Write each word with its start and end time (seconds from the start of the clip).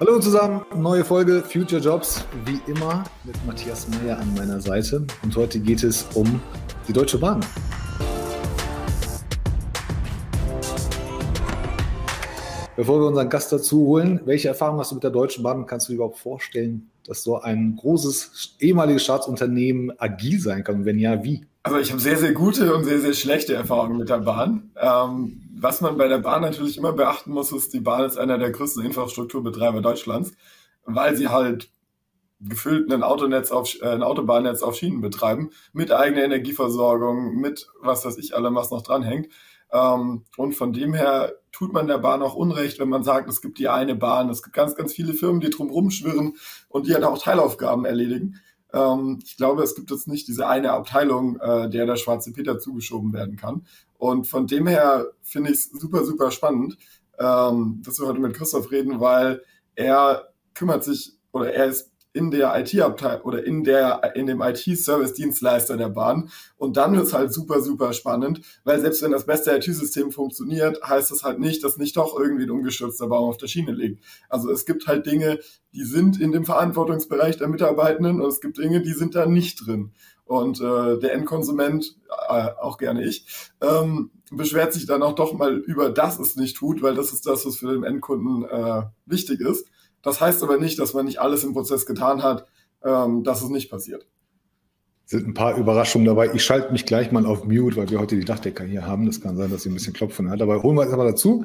Hallo 0.00 0.18
zusammen, 0.18 0.62
neue 0.74 1.04
Folge 1.04 1.42
Future 1.42 1.80
Jobs, 1.80 2.24
wie 2.44 2.60
immer 2.70 3.04
mit 3.24 3.36
Matthias 3.46 3.86
Meyer 3.88 4.18
an 4.18 4.34
meiner 4.34 4.60
Seite. 4.60 5.06
Und 5.22 5.36
heute 5.36 5.60
geht 5.60 5.84
es 5.84 6.06
um 6.14 6.40
die 6.88 6.92
Deutsche 6.92 7.18
Bahn. 7.18 7.40
Bevor 12.74 13.00
wir 13.00 13.06
unseren 13.06 13.28
Gast 13.28 13.52
dazu 13.52 13.86
holen, 13.86 14.20
welche 14.24 14.48
Erfahrungen 14.48 14.80
hast 14.80 14.90
du 14.90 14.96
mit 14.96 15.04
der 15.04 15.10
Deutschen 15.10 15.44
Bahn? 15.44 15.66
Kannst 15.66 15.88
du 15.88 15.92
dir 15.92 15.96
überhaupt 15.96 16.18
vorstellen, 16.18 16.90
dass 17.06 17.22
so 17.22 17.40
ein 17.40 17.76
großes 17.76 18.56
ehemaliges 18.60 19.04
Staatsunternehmen 19.04 19.92
agil 20.00 20.40
sein 20.40 20.64
kann? 20.64 20.84
Wenn 20.84 20.98
ja, 20.98 21.22
wie? 21.22 21.46
Also 21.64 21.78
ich 21.78 21.92
habe 21.92 22.00
sehr, 22.00 22.16
sehr 22.16 22.32
gute 22.32 22.74
und 22.74 22.84
sehr, 22.84 23.00
sehr 23.00 23.12
schlechte 23.12 23.54
Erfahrungen 23.54 23.98
mit 23.98 24.08
der 24.08 24.18
Bahn. 24.18 24.72
Ähm, 24.76 25.41
was 25.62 25.80
man 25.80 25.96
bei 25.96 26.08
der 26.08 26.18
Bahn 26.18 26.42
natürlich 26.42 26.76
immer 26.76 26.92
beachten 26.92 27.30
muss, 27.30 27.52
ist, 27.52 27.72
die 27.72 27.80
Bahn 27.80 28.04
ist 28.04 28.18
einer 28.18 28.36
der 28.36 28.50
größten 28.50 28.84
Infrastrukturbetreiber 28.84 29.80
Deutschlands, 29.80 30.32
weil 30.84 31.16
sie 31.16 31.28
halt 31.28 31.70
gefüllt 32.40 32.92
ein 32.92 33.04
Autonetz 33.04 33.52
auf, 33.52 33.80
äh, 33.80 33.86
ein 33.86 34.02
Autobahnnetz 34.02 34.62
auf 34.62 34.74
Schienen 34.74 35.00
betreiben, 35.00 35.50
mit 35.72 35.92
eigener 35.92 36.24
Energieversorgung, 36.24 37.36
mit 37.36 37.68
was 37.80 38.04
weiß 38.04 38.18
ich 38.18 38.34
allem, 38.34 38.56
was 38.56 38.72
noch 38.72 38.82
dranhängt. 38.82 39.28
Ähm, 39.72 40.24
und 40.36 40.54
von 40.54 40.72
dem 40.72 40.94
her 40.94 41.34
tut 41.52 41.72
man 41.72 41.86
der 41.86 41.98
Bahn 41.98 42.22
auch 42.22 42.34
Unrecht, 42.34 42.80
wenn 42.80 42.88
man 42.88 43.04
sagt, 43.04 43.28
es 43.28 43.40
gibt 43.40 43.58
die 43.58 43.68
eine 43.68 43.94
Bahn, 43.94 44.28
es 44.30 44.42
gibt 44.42 44.56
ganz, 44.56 44.74
ganz 44.74 44.92
viele 44.92 45.14
Firmen, 45.14 45.40
die 45.40 45.50
drum 45.50 45.70
rumschwirren 45.70 46.36
und 46.68 46.86
die 46.88 46.94
halt 46.94 47.04
auch 47.04 47.18
Teilaufgaben 47.18 47.84
erledigen. 47.84 48.40
Ähm, 48.72 49.18
ich 49.24 49.36
glaube, 49.36 49.62
es 49.62 49.74
gibt 49.74 49.90
jetzt 49.90 50.08
nicht 50.08 50.28
diese 50.28 50.46
eine 50.46 50.72
Abteilung, 50.72 51.38
äh, 51.40 51.68
der 51.68 51.86
der 51.86 51.96
schwarze 51.96 52.32
Peter 52.32 52.58
zugeschoben 52.58 53.12
werden 53.12 53.36
kann. 53.36 53.66
Und 53.98 54.26
von 54.26 54.46
dem 54.46 54.66
her 54.66 55.06
finde 55.22 55.50
ich 55.50 55.58
es 55.58 55.70
super, 55.70 56.04
super 56.04 56.30
spannend, 56.30 56.76
ähm, 57.18 57.82
dass 57.84 58.00
wir 58.00 58.08
heute 58.08 58.20
mit 58.20 58.34
Christoph 58.34 58.70
reden, 58.70 59.00
weil 59.00 59.42
er 59.74 60.28
kümmert 60.54 60.84
sich 60.84 61.12
oder 61.32 61.52
er 61.52 61.66
ist 61.66 61.91
in 62.12 62.30
der 62.30 62.58
IT-Abteilung 62.58 63.22
oder 63.22 63.44
in 63.44 63.64
der 63.64 64.14
in 64.14 64.26
dem 64.26 64.42
IT-Service-Dienstleister 64.42 65.76
der 65.76 65.88
Bahn. 65.88 66.30
Und 66.56 66.76
dann 66.76 66.94
es 66.94 67.12
halt 67.12 67.32
super, 67.32 67.60
super 67.60 67.92
spannend, 67.92 68.40
weil 68.64 68.80
selbst 68.80 69.02
wenn 69.02 69.12
das 69.12 69.26
beste 69.26 69.56
IT-System 69.56 70.12
funktioniert, 70.12 70.82
heißt 70.82 71.10
das 71.10 71.22
halt 71.22 71.38
nicht, 71.38 71.64
dass 71.64 71.78
nicht 71.78 71.96
doch 71.96 72.18
irgendwie 72.18 72.44
ein 72.44 72.50
ungestürzter 72.50 73.06
Baum 73.06 73.28
auf 73.28 73.38
der 73.38 73.48
Schiene 73.48 73.72
liegt. 73.72 74.04
Also 74.28 74.50
es 74.50 74.66
gibt 74.66 74.86
halt 74.86 75.06
Dinge, 75.06 75.38
die 75.72 75.84
sind 75.84 76.20
in 76.20 76.32
dem 76.32 76.44
Verantwortungsbereich 76.44 77.38
der 77.38 77.48
Mitarbeitenden 77.48 78.20
und 78.20 78.28
es 78.28 78.40
gibt 78.40 78.58
Dinge, 78.58 78.82
die 78.82 78.92
sind 78.92 79.14
da 79.14 79.26
nicht 79.26 79.66
drin. 79.66 79.92
Und 80.24 80.60
äh, 80.60 80.98
der 80.98 81.14
Endkonsument, 81.14 81.96
äh, 82.28 82.48
auch 82.60 82.78
gerne 82.78 83.04
ich, 83.04 83.26
ähm, 83.60 84.10
beschwert 84.30 84.72
sich 84.72 84.86
dann 84.86 85.02
auch 85.02 85.14
doch 85.14 85.34
mal 85.34 85.58
über, 85.58 85.90
dass 85.90 86.18
es 86.18 86.36
nicht 86.36 86.56
tut, 86.56 86.82
weil 86.82 86.94
das 86.94 87.12
ist 87.12 87.26
das, 87.26 87.44
was 87.44 87.56
für 87.56 87.72
den 87.72 87.84
Endkunden 87.84 88.44
äh, 88.44 88.82
wichtig 89.04 89.40
ist. 89.40 89.66
Das 90.02 90.20
heißt 90.20 90.42
aber 90.42 90.58
nicht, 90.58 90.78
dass 90.78 90.94
man 90.94 91.06
nicht 91.06 91.20
alles 91.20 91.44
im 91.44 91.52
Prozess 91.52 91.86
getan 91.86 92.22
hat, 92.22 92.46
ähm, 92.84 93.22
dass 93.22 93.42
es 93.42 93.48
nicht 93.48 93.70
passiert. 93.70 94.06
Sind 95.04 95.26
ein 95.26 95.34
paar 95.34 95.56
Überraschungen 95.56 96.06
dabei. 96.06 96.30
Ich 96.32 96.44
schalte 96.44 96.72
mich 96.72 96.86
gleich 96.86 97.12
mal 97.12 97.26
auf 97.26 97.44
Mute, 97.44 97.76
weil 97.76 97.90
wir 97.90 98.00
heute 98.00 98.16
die 98.16 98.24
Dachdecker 98.24 98.64
hier 98.64 98.86
haben. 98.86 99.04
Das 99.04 99.20
kann 99.20 99.36
sein, 99.36 99.50
dass 99.50 99.64
sie 99.64 99.68
ein 99.68 99.74
bisschen 99.74 99.92
Klopfen 99.92 100.30
hat. 100.30 100.40
Aber 100.40 100.62
holen 100.62 100.76
wir 100.76 100.86
es 100.86 100.92
aber 100.92 101.04
dazu. 101.04 101.44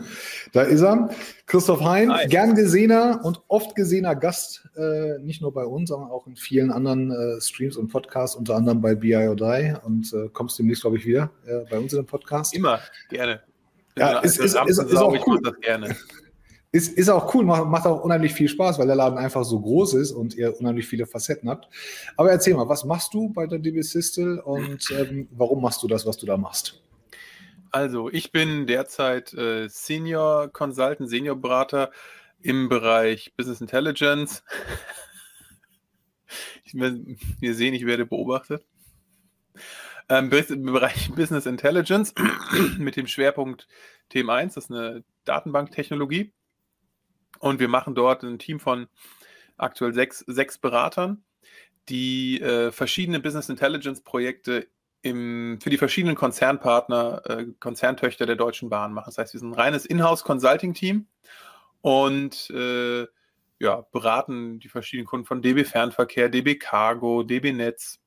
Da 0.53 0.61
ist 0.61 0.81
er. 0.81 1.09
Christoph 1.47 1.81
Hein, 1.81 2.13
Hi. 2.13 2.27
gern 2.27 2.55
gesehener 2.55 3.19
und 3.23 3.41
oft 3.47 3.75
gesehener 3.75 4.15
Gast, 4.15 4.69
äh, 4.77 5.19
nicht 5.19 5.41
nur 5.41 5.53
bei 5.53 5.65
uns, 5.65 5.89
sondern 5.89 6.09
auch 6.11 6.27
in 6.27 6.35
vielen 6.35 6.71
anderen 6.71 7.11
äh, 7.11 7.41
Streams 7.41 7.77
und 7.77 7.89
Podcasts, 7.89 8.37
unter 8.37 8.55
anderem 8.55 8.79
bei 8.79 8.95
BI 8.95 9.15
or 9.15 9.35
Die. 9.35 9.73
Und 9.83 10.13
äh, 10.13 10.29
kommst 10.31 10.57
demnächst, 10.59 10.83
glaube 10.83 10.97
ich, 10.97 11.05
wieder 11.05 11.31
äh, 11.45 11.65
bei 11.69 11.77
uns 11.77 11.91
in 11.91 11.99
dem 11.99 12.05
Podcast. 12.05 12.53
Immer, 12.53 12.79
gerne. 13.09 13.41
Ja, 13.97 14.19
ist, 14.19 14.39
ist, 14.39 14.55
ist, 14.55 14.79
ist, 14.79 14.95
auch 14.95 15.27
cool. 15.27 15.41
das 15.43 15.59
gerne. 15.59 15.95
Ist, 16.77 16.95
ist 16.95 17.09
auch 17.09 17.33
cool, 17.33 17.43
macht, 17.43 17.65
macht 17.65 17.87
auch 17.87 18.03
unheimlich 18.03 18.33
viel 18.33 18.47
Spaß, 18.47 18.77
weil 18.77 18.85
der 18.85 18.95
Laden 18.95 19.17
einfach 19.17 19.43
so 19.43 19.59
groß 19.59 19.95
ist 19.95 20.11
und 20.11 20.35
ihr 20.35 20.55
unheimlich 20.59 20.85
viele 20.85 21.07
Facetten 21.07 21.49
habt. 21.49 21.67
Aber 22.15 22.29
erzähl 22.29 22.53
mal, 22.53 22.69
was 22.69 22.85
machst 22.85 23.15
du 23.15 23.29
bei 23.29 23.47
der 23.47 23.57
DB 23.57 23.81
Sistel 23.81 24.39
und 24.39 24.91
ähm, 24.91 25.27
warum 25.31 25.63
machst 25.63 25.81
du 25.81 25.87
das, 25.87 26.05
was 26.05 26.17
du 26.17 26.27
da 26.27 26.37
machst? 26.37 26.79
Also, 27.71 28.11
ich 28.11 28.31
bin 28.31 28.67
derzeit 28.67 29.33
äh, 29.33 29.67
Senior 29.69 30.49
Consultant, 30.49 31.09
Senior 31.09 31.35
Berater 31.35 31.89
im 32.41 32.69
Bereich 32.69 33.33
Business 33.35 33.59
Intelligence. 33.59 34.43
ich, 36.63 36.75
wir 36.75 37.55
sehen, 37.55 37.73
ich 37.73 37.87
werde 37.87 38.05
beobachtet. 38.05 38.63
Ähm, 40.09 40.31
Im 40.31 40.63
Bereich 40.73 41.11
Business 41.15 41.47
Intelligence 41.47 42.13
mit 42.77 42.95
dem 42.95 43.07
Schwerpunkt 43.07 43.67
Thema 44.09 44.35
1, 44.35 44.53
das 44.53 44.65
ist 44.65 44.71
eine 44.71 45.03
Datenbanktechnologie. 45.25 46.33
Und 47.39 47.59
wir 47.59 47.67
machen 47.67 47.95
dort 47.95 48.23
ein 48.23 48.39
Team 48.39 48.59
von 48.59 48.87
aktuell 49.57 49.93
sechs, 49.93 50.19
sechs 50.27 50.57
Beratern, 50.57 51.23
die 51.89 52.41
äh, 52.41 52.71
verschiedene 52.71 53.19
Business 53.19 53.49
Intelligence 53.49 54.01
Projekte 54.01 54.67
im, 55.01 55.59
für 55.61 55.69
die 55.69 55.77
verschiedenen 55.77 56.15
Konzernpartner, 56.15 57.21
äh, 57.25 57.45
Konzerntöchter 57.59 58.25
der 58.25 58.35
Deutschen 58.35 58.69
Bahn 58.69 58.93
machen. 58.93 59.07
Das 59.07 59.17
heißt, 59.17 59.33
wir 59.33 59.39
sind 59.39 59.51
ein 59.51 59.59
reines 59.59 59.85
Inhouse 59.85 60.23
Consulting 60.23 60.73
Team 60.73 61.07
und 61.81 62.49
äh, 62.49 63.05
ja, 63.59 63.85
beraten 63.91 64.59
die 64.59 64.69
verschiedenen 64.69 65.07
Kunden 65.07 65.25
von 65.25 65.41
DB 65.41 65.63
Fernverkehr, 65.63 66.29
DB 66.29 66.55
Cargo, 66.55 67.23
DB 67.23 67.53
Netz, 67.53 67.99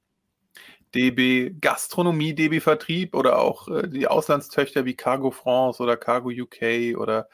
DB 0.94 1.54
Gastronomie, 1.60 2.34
DB 2.34 2.60
Vertrieb 2.60 3.14
oder 3.14 3.38
auch 3.38 3.68
äh, 3.68 3.88
die 3.88 4.06
Auslandstöchter 4.06 4.84
wie 4.84 4.94
Cargo 4.94 5.30
France 5.30 5.82
oder 5.82 5.96
Cargo 5.96 6.30
UK 6.30 6.96
oder 6.96 7.28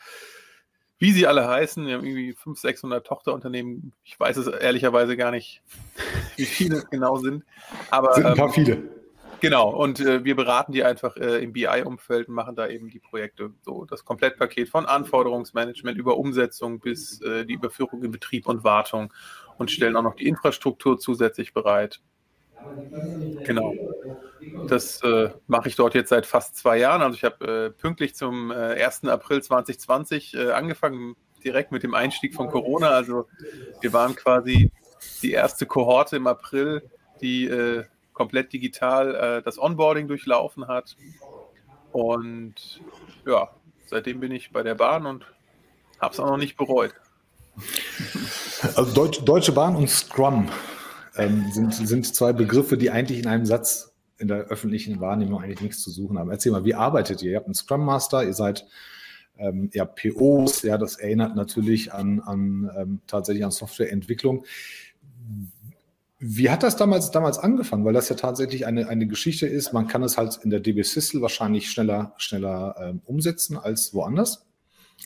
wie 0.98 1.12
sie 1.12 1.26
alle 1.26 1.46
heißen. 1.46 1.86
Wir 1.86 1.94
haben 1.94 2.04
irgendwie 2.04 2.32
500, 2.32 2.58
600 2.58 3.06
Tochterunternehmen. 3.06 3.92
Ich 4.04 4.18
weiß 4.18 4.36
es 4.38 4.46
ehrlicherweise 4.46 5.16
gar 5.16 5.30
nicht, 5.30 5.62
wie 6.36 6.46
viele 6.46 6.78
es 6.78 6.90
genau 6.90 7.16
sind. 7.16 7.44
Aber, 7.90 8.14
sind 8.14 8.26
ein 8.26 8.36
paar 8.36 8.46
ähm, 8.48 8.52
viele. 8.52 8.96
Genau, 9.40 9.70
und 9.70 10.00
äh, 10.00 10.24
wir 10.24 10.34
beraten 10.34 10.72
die 10.72 10.82
einfach 10.82 11.16
äh, 11.16 11.42
im 11.42 11.52
BI-Umfeld 11.52 12.28
und 12.28 12.34
machen 12.34 12.56
da 12.56 12.68
eben 12.68 12.88
die 12.88 13.00
Projekte. 13.00 13.50
So 13.62 13.84
das 13.84 14.04
Komplettpaket 14.04 14.68
von 14.68 14.86
Anforderungsmanagement 14.86 15.98
über 15.98 16.16
Umsetzung 16.16 16.80
bis 16.80 17.20
äh, 17.20 17.44
die 17.44 17.54
Überführung 17.54 18.02
in 18.02 18.10
Betrieb 18.10 18.48
und 18.48 18.64
Wartung 18.64 19.12
und 19.58 19.70
stellen 19.70 19.96
auch 19.96 20.02
noch 20.02 20.16
die 20.16 20.26
Infrastruktur 20.26 20.98
zusätzlich 20.98 21.52
bereit. 21.52 22.00
Genau. 23.44 23.74
Das 24.66 25.02
äh, 25.02 25.30
mache 25.46 25.68
ich 25.68 25.76
dort 25.76 25.94
jetzt 25.94 26.08
seit 26.08 26.26
fast 26.26 26.56
zwei 26.56 26.78
Jahren. 26.78 27.02
Also 27.02 27.14
ich 27.14 27.24
habe 27.24 27.66
äh, 27.66 27.70
pünktlich 27.70 28.14
zum 28.14 28.50
äh, 28.50 28.82
1. 28.82 29.04
April 29.04 29.42
2020 29.42 30.34
äh, 30.34 30.50
angefangen, 30.50 31.16
direkt 31.44 31.70
mit 31.72 31.82
dem 31.82 31.94
Einstieg 31.94 32.34
von 32.34 32.48
Corona. 32.48 32.90
Also 32.90 33.28
wir 33.80 33.92
waren 33.92 34.16
quasi 34.16 34.72
die 35.22 35.32
erste 35.32 35.66
Kohorte 35.66 36.16
im 36.16 36.26
April, 36.26 36.90
die 37.20 37.46
äh, 37.46 37.84
komplett 38.12 38.52
digital 38.52 39.14
äh, 39.14 39.42
das 39.42 39.58
Onboarding 39.58 40.08
durchlaufen 40.08 40.66
hat. 40.66 40.96
Und 41.92 42.80
ja, 43.26 43.50
seitdem 43.86 44.20
bin 44.20 44.32
ich 44.32 44.52
bei 44.52 44.62
der 44.62 44.74
Bahn 44.74 45.06
und 45.06 45.24
habe 46.00 46.12
es 46.12 46.20
auch 46.20 46.26
noch 46.26 46.36
nicht 46.36 46.56
bereut. 46.56 46.94
Also 48.74 48.92
Deutsch, 48.92 49.20
Deutsche 49.24 49.52
Bahn 49.52 49.76
und 49.76 49.88
Scrum 49.88 50.48
ähm, 51.16 51.46
sind, 51.52 51.74
sind 51.74 52.14
zwei 52.14 52.32
Begriffe, 52.32 52.76
die 52.76 52.90
eigentlich 52.90 53.18
in 53.18 53.26
einem 53.26 53.46
Satz 53.46 53.92
in 54.18 54.28
der 54.28 54.44
öffentlichen 54.44 55.00
Wahrnehmung 55.00 55.42
eigentlich 55.42 55.60
nichts 55.60 55.82
zu 55.82 55.90
suchen 55.90 56.18
haben. 56.18 56.30
Erzähl 56.30 56.52
mal, 56.52 56.64
wie 56.64 56.74
arbeitet 56.74 57.22
ihr? 57.22 57.32
Ihr 57.32 57.36
habt 57.36 57.46
einen 57.46 57.54
Scrum 57.54 57.84
Master, 57.84 58.24
ihr 58.24 58.32
seid 58.32 58.66
ähm, 59.38 59.70
ja, 59.74 59.84
POs, 59.84 60.62
ja, 60.62 60.78
das 60.78 60.96
erinnert 60.96 61.36
natürlich 61.36 61.92
an, 61.92 62.20
an 62.20 62.70
ähm, 62.76 63.00
tatsächlich 63.06 63.44
an 63.44 63.50
Softwareentwicklung. 63.50 64.44
Wie 66.18 66.48
hat 66.48 66.62
das 66.62 66.76
damals, 66.76 67.10
damals 67.10 67.38
angefangen? 67.38 67.84
Weil 67.84 67.92
das 67.92 68.08
ja 68.08 68.16
tatsächlich 68.16 68.66
eine, 68.66 68.88
eine 68.88 69.06
Geschichte 69.06 69.46
ist. 69.46 69.74
Man 69.74 69.86
kann 69.86 70.02
es 70.02 70.16
halt 70.16 70.38
in 70.42 70.48
der 70.48 70.60
DB 70.60 70.82
Systel 70.82 71.20
wahrscheinlich 71.20 71.70
schneller, 71.70 72.14
schneller 72.16 72.74
ähm, 72.80 73.02
umsetzen 73.04 73.58
als 73.58 73.92
woanders. 73.92 74.45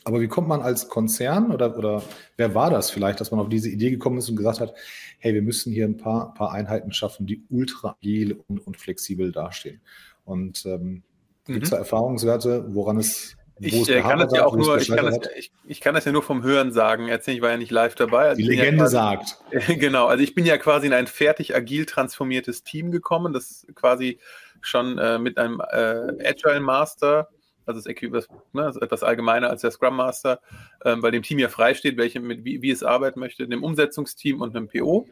Aber 0.03 0.19
wie 0.21 0.27
kommt 0.27 0.47
man 0.47 0.61
als 0.61 0.89
Konzern 0.89 1.51
oder, 1.51 1.77
oder 1.77 2.01
wer 2.37 2.55
war 2.55 2.69
das 2.69 2.89
vielleicht, 2.89 3.19
dass 3.19 3.31
man 3.31 3.39
auf 3.39 3.49
diese 3.49 3.69
Idee 3.69 3.91
gekommen 3.91 4.17
ist 4.17 4.29
und 4.29 4.35
gesagt 4.35 4.59
hat, 4.59 4.73
hey, 5.19 5.33
wir 5.33 5.41
müssen 5.41 5.71
hier 5.71 5.85
ein 5.85 5.97
paar, 5.97 6.33
paar 6.33 6.51
Einheiten 6.51 6.91
schaffen, 6.91 7.27
die 7.27 7.43
ultra 7.49 7.95
agil 7.99 8.41
und, 8.47 8.65
und 8.65 8.77
flexibel 8.77 9.31
dastehen. 9.31 9.81
Und 10.25 10.65
ähm, 10.65 11.03
mhm. 11.45 11.53
gibt 11.53 11.65
es 11.65 11.69
da 11.69 11.77
Erfahrungswerte, 11.77 12.73
woran 12.73 12.97
es 12.97 13.37
ich 13.63 13.89
äh, 13.89 14.01
kann 14.01 14.17
das 14.17 14.33
ja 14.33 14.45
auch 14.45 14.55
nur, 14.55 14.77
ich 14.77 14.87
kann 14.87 15.05
das, 15.05 15.19
ich, 15.35 15.51
ich 15.67 15.81
kann 15.81 15.93
das 15.93 16.05
ja 16.05 16.11
nur 16.11 16.23
vom 16.23 16.41
Hören 16.41 16.71
sagen. 16.71 17.07
Erzähl, 17.07 17.35
ich 17.35 17.41
war 17.43 17.51
ja 17.51 17.57
nicht 17.57 17.69
live 17.69 17.93
dabei. 17.93 18.29
Also 18.29 18.41
Die 18.41 18.47
Legende 18.47 18.85
ja 18.85 18.89
quasi, 18.89 18.95
sagt. 18.95 19.37
genau, 19.79 20.07
also 20.07 20.23
ich 20.23 20.33
bin 20.33 20.47
ja 20.47 20.57
quasi 20.57 20.87
in 20.87 20.93
ein 20.93 21.05
fertig 21.05 21.55
agil 21.55 21.85
transformiertes 21.85 22.63
Team 22.63 22.91
gekommen, 22.91 23.33
das 23.33 23.67
quasi 23.75 24.19
schon 24.61 24.97
äh, 24.97 25.19
mit 25.19 25.37
einem 25.37 25.59
äh, 25.59 26.27
Agile 26.27 26.59
Master 26.59 27.29
also 27.65 27.81
das, 27.81 28.27
ne, 28.53 28.63
das 28.63 28.75
ist 28.75 28.81
etwas 28.81 29.03
allgemeiner 29.03 29.49
als 29.49 29.61
der 29.61 29.71
Scrum 29.71 29.95
Master, 29.95 30.39
ähm, 30.85 31.01
weil 31.01 31.11
dem 31.11 31.23
Team 31.23 31.39
ja 31.39 31.49
freisteht, 31.49 31.97
welche 31.97 32.19
mit, 32.19 32.43
wie, 32.43 32.61
wie 32.61 32.71
es 32.71 32.83
arbeiten 32.83 33.19
möchte, 33.19 33.43
einem 33.43 33.63
Umsetzungsteam 33.63 34.41
und 34.41 34.55
einem 34.55 34.67
PO. 34.67 35.07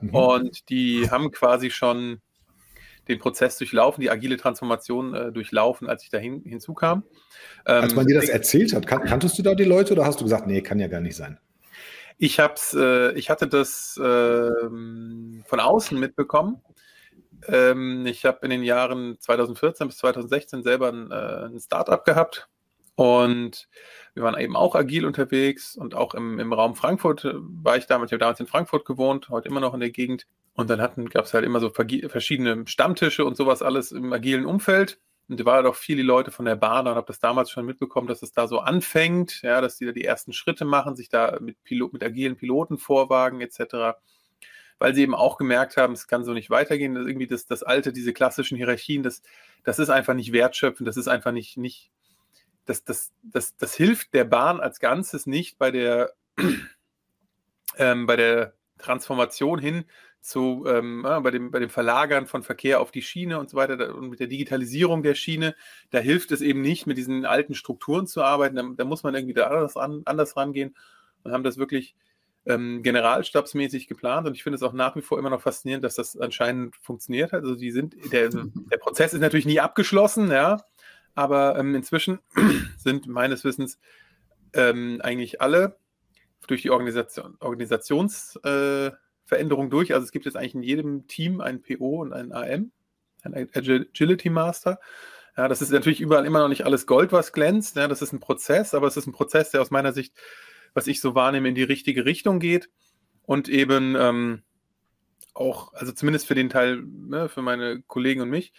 Mhm. 0.00 0.14
Und 0.14 0.70
die 0.70 1.10
haben 1.10 1.30
quasi 1.30 1.70
schon 1.70 2.20
den 3.08 3.18
Prozess 3.18 3.58
durchlaufen, 3.58 4.00
die 4.00 4.10
agile 4.10 4.36
Transformation 4.36 5.14
äh, 5.14 5.32
durchlaufen, 5.32 5.88
als 5.88 6.04
ich 6.04 6.10
da 6.10 6.18
hin, 6.18 6.42
hinzukam. 6.44 7.02
Ähm, 7.66 7.82
als 7.82 7.94
man 7.94 8.06
dir 8.06 8.14
das 8.14 8.28
erzählt 8.28 8.72
hat, 8.72 8.86
kan 8.86 9.04
kanntest 9.04 9.38
du 9.38 9.42
da 9.42 9.54
die 9.54 9.64
Leute 9.64 9.92
oder 9.92 10.06
hast 10.06 10.20
du 10.20 10.24
gesagt, 10.24 10.46
nee, 10.46 10.60
kann 10.60 10.78
ja 10.78 10.88
gar 10.88 11.00
nicht 11.00 11.16
sein? 11.16 11.38
Ich 12.18 12.38
hab's, 12.38 12.74
äh, 12.74 13.12
ich 13.12 13.30
hatte 13.30 13.48
das 13.48 13.96
äh, 13.96 14.00
von 14.00 15.60
außen 15.60 15.98
mitbekommen. 15.98 16.60
Ähm, 17.48 18.06
ich 18.06 18.24
habe 18.24 18.40
in 18.42 18.50
den 18.50 18.62
Jahren 18.62 19.18
2014 19.18 19.86
bis 19.88 19.98
2016 19.98 20.62
selber 20.62 20.88
ein, 20.88 21.10
äh, 21.10 21.46
ein 21.46 21.60
Startup 21.60 22.04
gehabt 22.04 22.48
und 23.00 23.68
wir 24.12 24.24
waren 24.24 24.38
eben 24.38 24.56
auch 24.56 24.74
agil 24.74 25.06
unterwegs 25.06 25.74
und 25.74 25.94
auch 25.94 26.14
im, 26.14 26.38
im 26.38 26.52
Raum 26.52 26.74
Frankfurt 26.74 27.24
äh, 27.24 27.32
war 27.34 27.78
ich 27.78 27.86
damals, 27.86 28.10
ich 28.10 28.12
habe 28.12 28.20
damals 28.20 28.40
in 28.40 28.46
Frankfurt 28.46 28.84
gewohnt, 28.84 29.30
heute 29.30 29.48
immer 29.48 29.60
noch 29.60 29.72
in 29.72 29.80
der 29.80 29.90
Gegend. 29.90 30.26
Und 30.52 30.68
dann 30.68 30.78
gab 31.08 31.24
es 31.24 31.32
halt 31.32 31.46
immer 31.46 31.60
so 31.60 31.70
verschiedene 31.70 32.66
Stammtische 32.66 33.24
und 33.24 33.38
sowas 33.38 33.62
alles 33.62 33.92
im 33.92 34.12
agilen 34.12 34.44
Umfeld. 34.44 34.98
Und 35.30 35.40
da 35.40 35.44
waren 35.46 35.64
doch 35.64 35.76
viele 35.76 36.02
Leute 36.02 36.30
von 36.30 36.44
der 36.44 36.56
Bahn 36.56 36.88
und 36.88 36.94
habe 36.94 37.06
das 37.06 37.20
damals 37.20 37.50
schon 37.50 37.64
mitbekommen, 37.64 38.08
dass 38.08 38.20
es 38.20 38.32
da 38.32 38.46
so 38.46 38.58
anfängt, 38.58 39.40
ja, 39.40 39.62
dass 39.62 39.78
die 39.78 39.86
da 39.86 39.92
die 39.92 40.04
ersten 40.04 40.34
Schritte 40.34 40.66
machen, 40.66 40.96
sich 40.96 41.08
da 41.08 41.38
mit, 41.40 41.62
Pilot, 41.62 41.94
mit 41.94 42.02
agilen 42.02 42.36
Piloten 42.36 42.76
vorwagen 42.76 43.40
etc. 43.40 43.96
Weil 44.80 44.94
sie 44.94 45.02
eben 45.02 45.14
auch 45.14 45.36
gemerkt 45.36 45.76
haben, 45.76 45.92
es 45.92 46.08
kann 46.08 46.24
so 46.24 46.32
nicht 46.32 46.48
weitergehen. 46.48 46.94
Das 46.94 47.06
irgendwie 47.06 47.26
das, 47.26 47.46
das 47.46 47.62
alte, 47.62 47.92
diese 47.92 48.14
klassischen 48.14 48.56
Hierarchien, 48.56 49.02
das, 49.02 49.22
das 49.62 49.78
ist 49.78 49.90
einfach 49.90 50.14
nicht 50.14 50.32
wertschöpfend, 50.32 50.88
das 50.88 50.96
ist 50.96 51.06
einfach 51.06 51.32
nicht, 51.32 51.58
nicht, 51.58 51.92
das, 52.64 52.82
das, 52.82 53.12
das, 53.22 53.56
das 53.56 53.74
hilft 53.74 54.14
der 54.14 54.24
Bahn 54.24 54.58
als 54.58 54.80
Ganzes 54.80 55.26
nicht 55.26 55.58
bei 55.58 55.70
der, 55.70 56.14
ähm, 57.76 58.06
bei 58.06 58.16
der 58.16 58.54
Transformation 58.78 59.58
hin 59.58 59.84
zu, 60.22 60.64
ähm, 60.66 61.04
äh, 61.06 61.20
bei, 61.20 61.30
dem, 61.30 61.50
bei 61.50 61.58
dem 61.58 61.68
Verlagern 61.68 62.26
von 62.26 62.42
Verkehr 62.42 62.80
auf 62.80 62.90
die 62.90 63.02
Schiene 63.02 63.38
und 63.38 63.50
so 63.50 63.58
weiter 63.58 63.94
und 63.94 64.08
mit 64.08 64.20
der 64.20 64.28
Digitalisierung 64.28 65.02
der 65.02 65.14
Schiene, 65.14 65.54
da 65.90 65.98
hilft 65.98 66.32
es 66.32 66.40
eben 66.40 66.62
nicht, 66.62 66.86
mit 66.86 66.96
diesen 66.96 67.26
alten 67.26 67.54
Strukturen 67.54 68.06
zu 68.06 68.22
arbeiten. 68.22 68.56
Da, 68.56 68.62
da 68.76 68.84
muss 68.84 69.02
man 69.02 69.14
irgendwie 69.14 69.34
da 69.34 69.48
anders, 69.48 69.76
an, 69.76 70.02
anders 70.06 70.36
rangehen 70.38 70.74
und 71.22 71.32
haben 71.32 71.44
das 71.44 71.58
wirklich 71.58 71.94
ähm, 72.46 72.82
generalstabsmäßig 72.82 73.86
geplant 73.86 74.26
und 74.26 74.34
ich 74.34 74.42
finde 74.42 74.56
es 74.56 74.62
auch 74.62 74.72
nach 74.72 74.96
wie 74.96 75.02
vor 75.02 75.18
immer 75.18 75.30
noch 75.30 75.42
faszinierend, 75.42 75.84
dass 75.84 75.94
das 75.94 76.16
anscheinend 76.16 76.74
funktioniert 76.76 77.32
hat. 77.32 77.42
Also 77.42 77.54
die 77.54 77.70
sind, 77.70 77.94
der, 78.12 78.30
der 78.30 78.78
Prozess 78.78 79.12
ist 79.12 79.20
natürlich 79.20 79.46
nie 79.46 79.60
abgeschlossen, 79.60 80.30
ja, 80.30 80.64
aber 81.14 81.58
ähm, 81.58 81.74
inzwischen 81.74 82.20
sind 82.78 83.06
meines 83.06 83.44
Wissens 83.44 83.78
ähm, 84.54 85.00
eigentlich 85.02 85.40
alle 85.40 85.76
durch 86.46 86.62
die 86.62 86.70
Organisation, 86.70 87.36
Organisationsveränderung 87.40 89.66
äh, 89.66 89.70
durch. 89.70 89.94
Also 89.94 90.04
es 90.04 90.12
gibt 90.12 90.24
jetzt 90.24 90.36
eigentlich 90.36 90.54
in 90.54 90.62
jedem 90.62 91.06
Team 91.06 91.40
einen 91.40 91.62
PO 91.62 92.02
und 92.02 92.12
einen 92.12 92.32
AM, 92.32 92.72
einen 93.22 93.48
Agility 93.54 94.30
Master. 94.30 94.80
Ja, 95.36 95.48
das 95.48 95.62
ist 95.62 95.70
natürlich 95.70 96.00
überall 96.00 96.26
immer 96.26 96.40
noch 96.40 96.48
nicht 96.48 96.64
alles 96.64 96.86
Gold, 96.86 97.12
was 97.12 97.32
glänzt. 97.32 97.76
Ja, 97.76 97.86
das 97.86 98.02
ist 98.02 98.12
ein 98.12 98.20
Prozess, 98.20 98.74
aber 98.74 98.88
es 98.88 98.96
ist 98.96 99.06
ein 99.06 99.12
Prozess, 99.12 99.50
der 99.50 99.62
aus 99.62 99.70
meiner 99.70 99.92
Sicht, 99.92 100.14
was 100.74 100.86
ich 100.86 101.00
so 101.00 101.14
wahrnehme, 101.14 101.48
in 101.48 101.54
die 101.54 101.62
richtige 101.62 102.04
Richtung 102.04 102.38
geht 102.40 102.68
und 103.22 103.48
eben 103.48 103.96
ähm, 103.98 104.42
auch, 105.34 105.72
also 105.74 105.92
zumindest 105.92 106.26
für 106.26 106.34
den 106.34 106.48
Teil, 106.48 106.82
ne, 106.82 107.28
für 107.28 107.42
meine 107.42 107.82
Kollegen 107.82 108.22
und 108.22 108.30
mich, 108.30 108.52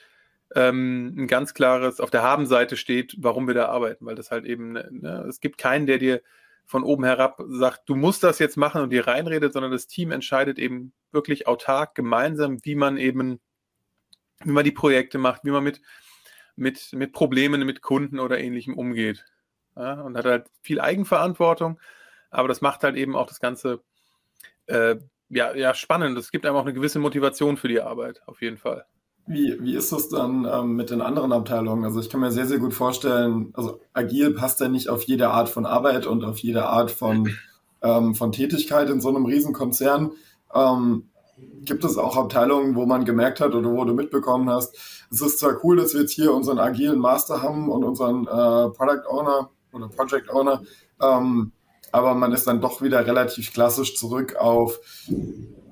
ähm, 0.55 1.13
ein 1.17 1.27
ganz 1.27 1.53
klares, 1.53 1.99
auf 1.99 2.11
der 2.11 2.23
Habenseite 2.23 2.77
steht, 2.77 3.15
warum 3.19 3.47
wir 3.47 3.53
da 3.53 3.67
arbeiten, 3.67 4.05
weil 4.05 4.15
das 4.15 4.31
halt 4.31 4.45
eben, 4.45 4.73
ne, 4.73 5.25
es 5.27 5.39
gibt 5.39 5.57
keinen, 5.57 5.85
der 5.85 5.97
dir 5.97 6.21
von 6.65 6.83
oben 6.83 7.03
herab 7.03 7.41
sagt, 7.47 7.89
du 7.89 7.95
musst 7.95 8.23
das 8.23 8.39
jetzt 8.39 8.57
machen 8.57 8.81
und 8.81 8.91
dir 8.91 9.07
reinredet, 9.07 9.53
sondern 9.53 9.71
das 9.71 9.87
Team 9.87 10.11
entscheidet 10.11 10.57
eben 10.59 10.93
wirklich 11.11 11.47
autark, 11.47 11.95
gemeinsam, 11.95 12.59
wie 12.63 12.75
man 12.75 12.97
eben, 12.97 13.39
wie 14.43 14.51
man 14.51 14.63
die 14.63 14.71
Projekte 14.71 15.17
macht, 15.17 15.43
wie 15.43 15.51
man 15.51 15.63
mit, 15.63 15.81
mit, 16.55 16.93
mit 16.93 17.13
Problemen, 17.13 17.65
mit 17.65 17.81
Kunden 17.81 18.19
oder 18.19 18.39
ähnlichem 18.39 18.77
umgeht. 18.77 19.25
Ja, 19.75 20.01
und 20.01 20.17
hat 20.17 20.25
halt 20.25 20.47
viel 20.61 20.79
Eigenverantwortung, 20.79 21.79
aber 22.31 22.47
das 22.47 22.61
macht 22.61 22.83
halt 22.83 22.95
eben 22.95 23.15
auch 23.15 23.27
das 23.27 23.39
Ganze 23.39 23.81
äh, 24.65 24.95
ja, 25.29 25.55
ja, 25.55 25.73
spannend. 25.73 26.17
Es 26.17 26.31
gibt 26.31 26.45
einem 26.45 26.55
auch 26.55 26.63
eine 26.63 26.73
gewisse 26.73 26.99
Motivation 26.99 27.55
für 27.55 27.67
die 27.67 27.81
Arbeit, 27.81 28.21
auf 28.25 28.41
jeden 28.41 28.57
Fall. 28.57 28.85
Wie, 29.27 29.57
wie 29.61 29.75
ist 29.75 29.91
das 29.91 30.09
dann 30.09 30.45
ähm, 30.51 30.75
mit 30.75 30.89
den 30.89 31.01
anderen 31.01 31.31
Abteilungen? 31.31 31.85
Also 31.85 31.99
ich 31.99 32.09
kann 32.09 32.19
mir 32.19 32.31
sehr, 32.31 32.47
sehr 32.47 32.57
gut 32.57 32.73
vorstellen, 32.73 33.51
also 33.53 33.79
agil 33.93 34.33
passt 34.33 34.59
ja 34.59 34.67
nicht 34.67 34.89
auf 34.89 35.03
jede 35.03 35.29
Art 35.29 35.47
von 35.47 35.65
Arbeit 35.65 36.05
und 36.05 36.25
auf 36.25 36.39
jede 36.39 36.65
Art 36.65 36.91
von, 36.91 37.29
ähm, 37.81 38.15
von 38.15 38.31
Tätigkeit 38.31 38.89
in 38.89 38.99
so 38.99 39.09
einem 39.09 39.25
Riesenkonzern. 39.25 40.11
Ähm, 40.53 41.11
gibt 41.63 41.83
es 41.85 41.97
auch 41.97 42.17
Abteilungen, 42.17 42.75
wo 42.75 42.85
man 42.85 43.05
gemerkt 43.05 43.39
hat 43.39 43.55
oder 43.55 43.71
wo 43.71 43.85
du 43.85 43.93
mitbekommen 43.93 44.49
hast, 44.49 44.75
es 45.11 45.21
ist 45.21 45.39
zwar 45.39 45.63
cool, 45.63 45.77
dass 45.77 45.93
wir 45.93 46.01
jetzt 46.01 46.13
hier 46.13 46.33
unseren 46.33 46.59
agilen 46.59 46.99
Master 46.99 47.41
haben 47.41 47.69
und 47.69 47.83
unseren 47.83 48.25
äh, 48.25 48.69
Product 48.71 49.07
Owner 49.09 49.49
oder 49.71 49.87
Project 49.87 50.29
Owner, 50.29 50.61
ähm, 51.01 51.51
aber 51.91 52.13
man 52.15 52.31
ist 52.31 52.47
dann 52.47 52.61
doch 52.61 52.81
wieder 52.81 53.05
relativ 53.05 53.53
klassisch 53.53 53.95
zurück 53.95 54.35
auf 54.35 54.79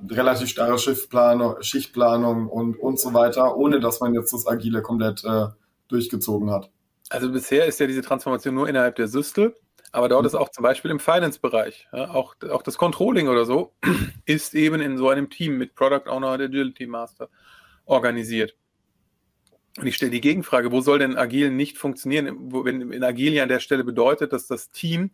relativ 0.09 0.49
starre 0.49 0.77
Schichtplanung, 0.77 1.61
Schichtplanung 1.61 2.47
und, 2.47 2.75
und 2.75 2.99
so 2.99 3.13
weiter, 3.13 3.55
ohne 3.55 3.79
dass 3.79 3.99
man 3.99 4.13
jetzt 4.13 4.33
das 4.33 4.47
Agile 4.47 4.81
komplett 4.81 5.23
äh, 5.23 5.47
durchgezogen 5.87 6.51
hat. 6.51 6.69
Also 7.09 7.31
bisher 7.31 7.65
ist 7.65 7.79
ja 7.79 7.87
diese 7.87 8.01
Transformation 8.01 8.53
nur 8.53 8.69
innerhalb 8.69 8.95
der 8.95 9.07
Systel, 9.07 9.55
aber 9.91 10.09
dort 10.09 10.23
mhm. 10.23 10.27
ist 10.27 10.35
auch 10.35 10.49
zum 10.49 10.63
Beispiel 10.63 10.91
im 10.91 10.99
Finance-Bereich, 10.99 11.87
ja, 11.91 12.11
auch, 12.11 12.35
auch 12.49 12.61
das 12.61 12.77
Controlling 12.77 13.27
oder 13.27 13.45
so, 13.45 13.73
ist 14.25 14.55
eben 14.55 14.81
in 14.81 14.97
so 14.97 15.09
einem 15.09 15.29
Team 15.29 15.57
mit 15.57 15.75
Product 15.75 16.07
Owner 16.07 16.33
und 16.33 16.41
Agility 16.41 16.85
Master 16.85 17.29
organisiert. 17.85 18.55
Und 19.77 19.87
ich 19.87 19.95
stelle 19.95 20.11
die 20.11 20.21
Gegenfrage, 20.21 20.71
wo 20.71 20.81
soll 20.81 20.99
denn 20.99 21.17
Agil 21.17 21.51
nicht 21.51 21.77
funktionieren, 21.77 22.51
wenn 22.51 22.91
in 22.91 23.03
Agil 23.03 23.33
ja 23.33 23.43
an 23.43 23.49
der 23.49 23.59
Stelle 23.59 23.83
bedeutet, 23.83 24.33
dass 24.33 24.47
das 24.47 24.71
Team 24.71 25.11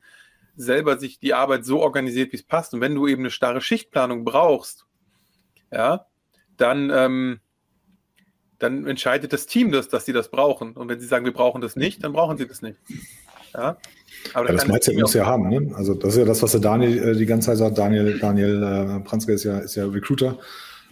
selber 0.56 0.98
sich 0.98 1.20
die 1.20 1.34
Arbeit 1.34 1.66
so 1.66 1.82
organisiert, 1.82 2.32
wie 2.32 2.38
es 2.38 2.44
passt. 2.44 2.74
Und 2.74 2.82
wenn 2.82 2.96
du 2.96 3.08
eben 3.08 3.22
eine 3.22 3.30
starre 3.30 3.62
Schichtplanung 3.62 4.24
brauchst, 4.24 4.86
ja, 5.72 6.06
dann, 6.58 6.92
ähm, 6.94 7.40
dann 8.60 8.88
entscheidet 8.88 9.34
das 9.34 9.48
Team 9.48 9.72
das, 9.72 9.90
dass 9.90 10.06
sie 10.06 10.14
das 10.14 10.30
brauchen. 10.30 10.74
Und 10.74 10.88
wenn 10.90 11.00
sie 11.00 11.08
sagen, 11.08 11.26
wir 11.26 11.34
brauchen 11.34 11.62
das 11.62 11.76
nicht, 11.76 12.04
dann 12.04 12.14
brauchen 12.14 12.38
sie 12.38 12.48
das 12.48 12.62
nicht. 12.62 12.80
Ja, 13.54 13.78
aber 14.34 14.48
ja, 14.48 14.54
das 14.54 14.68
Mindset 14.68 14.98
muss 14.98 15.14
ja 15.14 15.26
haben. 15.26 15.50
Ne? 15.50 15.74
Also 15.76 15.94
das 15.94 16.14
ist 16.14 16.20
ja 16.20 16.26
das, 16.26 16.42
was 16.42 16.52
der 16.52 16.62
Daniel 16.62 17.10
äh, 17.10 17.16
die 17.16 17.26
ganze 17.26 17.48
Zeit 17.48 17.58
sagt. 17.58 17.78
Daniel, 17.78 18.20
Daniel 18.20 18.64
äh, 18.64 19.00
Pranzke 19.02 19.34
ist 19.34 19.44
ja, 19.44 19.60
ist 19.60 19.76
ja 19.76 19.86
Recruiter 19.86 20.40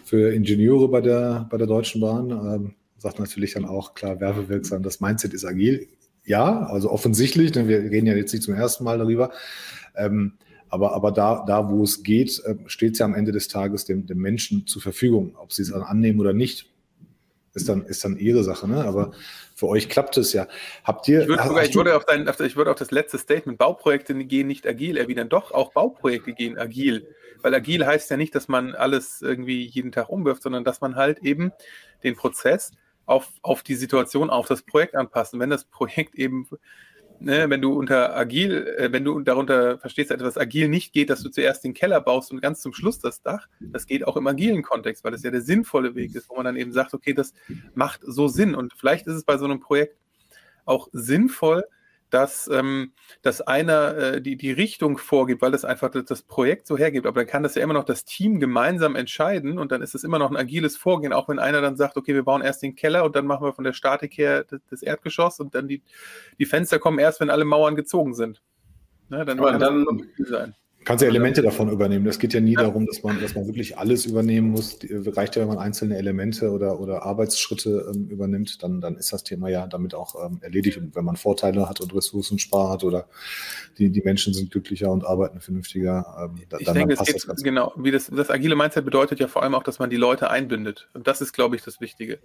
für 0.05 0.33
Ingenieure 0.33 0.87
bei 0.87 1.01
der, 1.01 1.47
bei 1.49 1.57
der 1.57 1.67
Deutschen 1.67 1.99
Bahn. 1.99 2.29
Ähm, 2.29 2.75
sagt 2.97 3.19
natürlich 3.19 3.53
dann 3.53 3.65
auch 3.65 3.95
klar, 3.95 4.19
werbewirksam, 4.21 4.81
das 4.81 5.01
Mindset 5.01 5.33
ist 5.33 5.45
agil 5.45 5.87
ja, 6.25 6.67
also 6.67 6.89
offensichtlich, 6.89 7.51
denn 7.51 7.67
wir 7.67 7.79
reden 7.79 8.07
ja 8.07 8.15
jetzt 8.15 8.33
nicht 8.33 8.43
zum 8.43 8.53
ersten 8.53 8.83
Mal 8.83 8.97
darüber. 8.97 9.31
Ähm, 9.95 10.33
aber, 10.69 10.93
aber 10.93 11.11
da, 11.11 11.43
da, 11.45 11.69
wo 11.69 11.83
es 11.83 12.01
geht, 12.01 12.41
äh, 12.45 12.55
steht 12.65 12.93
es 12.93 12.99
ja 12.99 13.05
am 13.05 13.13
Ende 13.13 13.31
des 13.31 13.47
Tages 13.47 13.85
dem, 13.85 14.07
dem 14.07 14.17
Menschen 14.17 14.65
zur 14.65 14.81
Verfügung. 14.81 15.35
Ob 15.37 15.53
sie 15.53 15.61
es 15.61 15.71
dann 15.71 15.83
annehmen 15.83 16.19
oder 16.19 16.33
nicht, 16.33 16.71
ist 17.53 17.69
dann, 17.69 17.85
ist 17.85 18.03
dann 18.03 18.17
ihre 18.17 18.43
Sache. 18.43 18.67
Ne? 18.67 18.83
Aber 18.83 19.11
für 19.55 19.67
euch 19.67 19.87
klappt 19.89 20.17
es 20.17 20.33
ja. 20.33 20.47
Habt 20.83 21.07
ihr. 21.07 21.21
Ich 21.21 21.27
würde, 21.27 21.43
sogar, 21.43 21.63
ich 21.63 21.75
würde, 21.75 21.95
auf, 21.95 22.05
dein, 22.05 22.27
ich 22.27 22.55
würde 22.55 22.71
auf 22.71 22.77
das 22.77 22.89
letzte 22.89 23.19
Statement, 23.19 23.59
Bauprojekte 23.59 24.15
gehen 24.25 24.47
nicht 24.47 24.65
agil, 24.65 24.97
erwidern. 24.97 25.29
Doch, 25.29 25.51
auch 25.51 25.73
Bauprojekte 25.73 26.33
gehen 26.33 26.57
agil. 26.57 27.07
Weil 27.43 27.53
agil 27.53 27.85
heißt 27.85 28.09
ja 28.09 28.17
nicht, 28.17 28.33
dass 28.33 28.47
man 28.47 28.73
alles 28.73 29.21
irgendwie 29.21 29.65
jeden 29.65 29.91
Tag 29.91 30.09
umwirft, 30.09 30.41
sondern 30.41 30.63
dass 30.63 30.81
man 30.81 30.95
halt 30.95 31.19
eben 31.19 31.51
den 32.03 32.15
Prozess 32.15 32.71
auf, 33.05 33.29
auf 33.41 33.63
die 33.63 33.75
Situation, 33.75 34.29
auf 34.29 34.47
das 34.47 34.61
Projekt 34.61 34.95
anpassen. 34.95 35.39
Wenn 35.39 35.49
das 35.49 35.65
Projekt 35.65 36.15
eben, 36.15 36.47
ne, 37.19 37.49
wenn 37.49 37.61
du 37.61 37.73
unter 37.73 38.15
agil, 38.15 38.75
äh, 38.77 38.91
wenn 38.91 39.03
du 39.03 39.19
darunter 39.19 39.77
verstehst, 39.77 40.11
dass 40.11 40.19
etwas 40.19 40.37
agil 40.37 40.69
nicht 40.69 40.93
geht, 40.93 41.09
dass 41.09 41.21
du 41.21 41.29
zuerst 41.29 41.63
den 41.63 41.73
Keller 41.73 42.01
baust 42.01 42.31
und 42.31 42.41
ganz 42.41 42.61
zum 42.61 42.73
Schluss 42.73 42.99
das 42.99 43.21
Dach, 43.21 43.47
das 43.59 43.85
geht 43.85 44.05
auch 44.07 44.17
im 44.17 44.27
agilen 44.27 44.63
Kontext, 44.63 45.03
weil 45.03 45.11
das 45.11 45.23
ja 45.23 45.31
der 45.31 45.41
sinnvolle 45.41 45.95
Weg 45.95 46.15
ist, 46.15 46.29
wo 46.29 46.35
man 46.35 46.45
dann 46.45 46.57
eben 46.57 46.71
sagt, 46.71 46.93
okay, 46.93 47.13
das 47.13 47.33
macht 47.75 48.01
so 48.03 48.27
Sinn. 48.27 48.55
Und 48.55 48.73
vielleicht 48.73 49.07
ist 49.07 49.15
es 49.15 49.23
bei 49.23 49.37
so 49.37 49.45
einem 49.45 49.59
Projekt 49.59 49.97
auch 50.65 50.87
sinnvoll, 50.93 51.65
dass, 52.13 52.47
ähm, 52.47 52.93
dass 53.23 53.41
einer 53.41 53.97
äh, 53.97 54.21
die, 54.21 54.37
die 54.37 54.51
Richtung 54.51 54.99
vorgibt, 54.99 55.41
weil 55.41 55.51
das 55.51 55.65
einfach 55.65 55.89
das, 55.89 56.05
das, 56.05 56.21
Projekt 56.21 56.67
so 56.67 56.77
hergibt. 56.77 57.07
Aber 57.07 57.21
dann 57.21 57.27
kann 57.27 57.41
das 57.41 57.55
ja 57.55 57.63
immer 57.63 57.73
noch 57.73 57.85
das 57.85 58.05
Team 58.05 58.39
gemeinsam 58.39 58.95
entscheiden 58.95 59.57
und 59.57 59.71
dann 59.71 59.81
ist 59.81 59.95
es 59.95 60.03
immer 60.03 60.19
noch 60.19 60.29
ein 60.29 60.37
agiles 60.37 60.77
Vorgehen, 60.77 61.11
auch 61.11 61.27
wenn 61.27 61.39
einer 61.39 61.59
dann 61.61 61.75
sagt, 61.75 61.97
okay, 61.97 62.13
wir 62.13 62.23
bauen 62.23 62.43
erst 62.43 62.61
den 62.61 62.75
Keller 62.75 63.03
und 63.03 63.15
dann 63.15 63.25
machen 63.25 63.43
wir 63.43 63.53
von 63.53 63.63
der 63.63 63.73
Statik 63.73 64.15
her 64.17 64.43
das, 64.43 64.61
das 64.69 64.83
Erdgeschoss 64.83 65.39
und 65.39 65.55
dann 65.55 65.67
die, 65.67 65.81
die 66.37 66.45
Fenster 66.45 66.77
kommen 66.77 66.99
erst, 66.99 67.19
wenn 67.19 67.31
alle 67.31 67.45
Mauern 67.45 67.75
gezogen 67.75 68.13
sind. 68.13 68.43
Ne, 69.09 69.25
dann 69.25 69.39
Aber 69.39 69.57
dann, 69.57 69.85
sein. 70.19 70.55
Kannst 70.83 71.01
ja 71.01 71.07
Elemente 71.07 71.41
davon 71.41 71.69
übernehmen. 71.69 72.05
Es 72.07 72.19
geht 72.19 72.33
ja 72.33 72.41
nie 72.41 72.53
ja. 72.53 72.63
darum, 72.63 72.85
dass 72.85 73.03
man, 73.03 73.21
dass 73.21 73.35
man 73.35 73.45
wirklich 73.47 73.77
alles 73.77 74.05
übernehmen 74.05 74.51
muss. 74.51 74.79
Die, 74.79 74.93
reicht 74.93 75.35
ja, 75.35 75.41
wenn 75.41 75.49
man 75.49 75.57
einzelne 75.57 75.97
Elemente 75.97 76.51
oder, 76.51 76.79
oder 76.79 77.03
Arbeitsschritte 77.03 77.91
ähm, 77.93 78.07
übernimmt, 78.09 78.61
dann, 78.63 78.81
dann 78.81 78.95
ist 78.97 79.13
das 79.13 79.23
Thema 79.23 79.49
ja 79.49 79.67
damit 79.67 79.93
auch 79.93 80.15
ähm, 80.25 80.39
erledigt. 80.41 80.77
Und 80.77 80.95
wenn 80.95 81.05
man 81.05 81.15
Vorteile 81.15 81.69
hat 81.69 81.81
und 81.81 81.93
Ressourcen 81.95 82.39
spart 82.39 82.83
oder 82.83 83.07
die, 83.77 83.89
die 83.89 84.01
Menschen 84.01 84.33
sind 84.33 84.51
glücklicher 84.51 84.91
und 84.91 85.05
arbeiten 85.05 85.39
vernünftiger, 85.39 86.05
ähm, 86.19 86.43
dann, 86.49 86.59
ich 86.59 86.71
denke, 86.71 86.95
passt 86.95 87.09
es 87.09 87.23
geht, 87.23 87.29
das 87.29 87.43
Genau, 87.43 87.73
wie 87.77 87.91
das, 87.91 88.07
das 88.07 88.29
agile 88.29 88.55
Mindset 88.55 88.85
bedeutet 88.85 89.19
ja 89.19 89.27
vor 89.27 89.43
allem 89.43 89.55
auch, 89.55 89.63
dass 89.63 89.79
man 89.79 89.89
die 89.89 89.97
Leute 89.97 90.29
einbindet. 90.29 90.89
Und 90.93 91.07
das 91.07 91.21
ist, 91.21 91.33
glaube 91.33 91.55
ich, 91.55 91.63
das 91.63 91.81
Wichtige. 91.81 92.19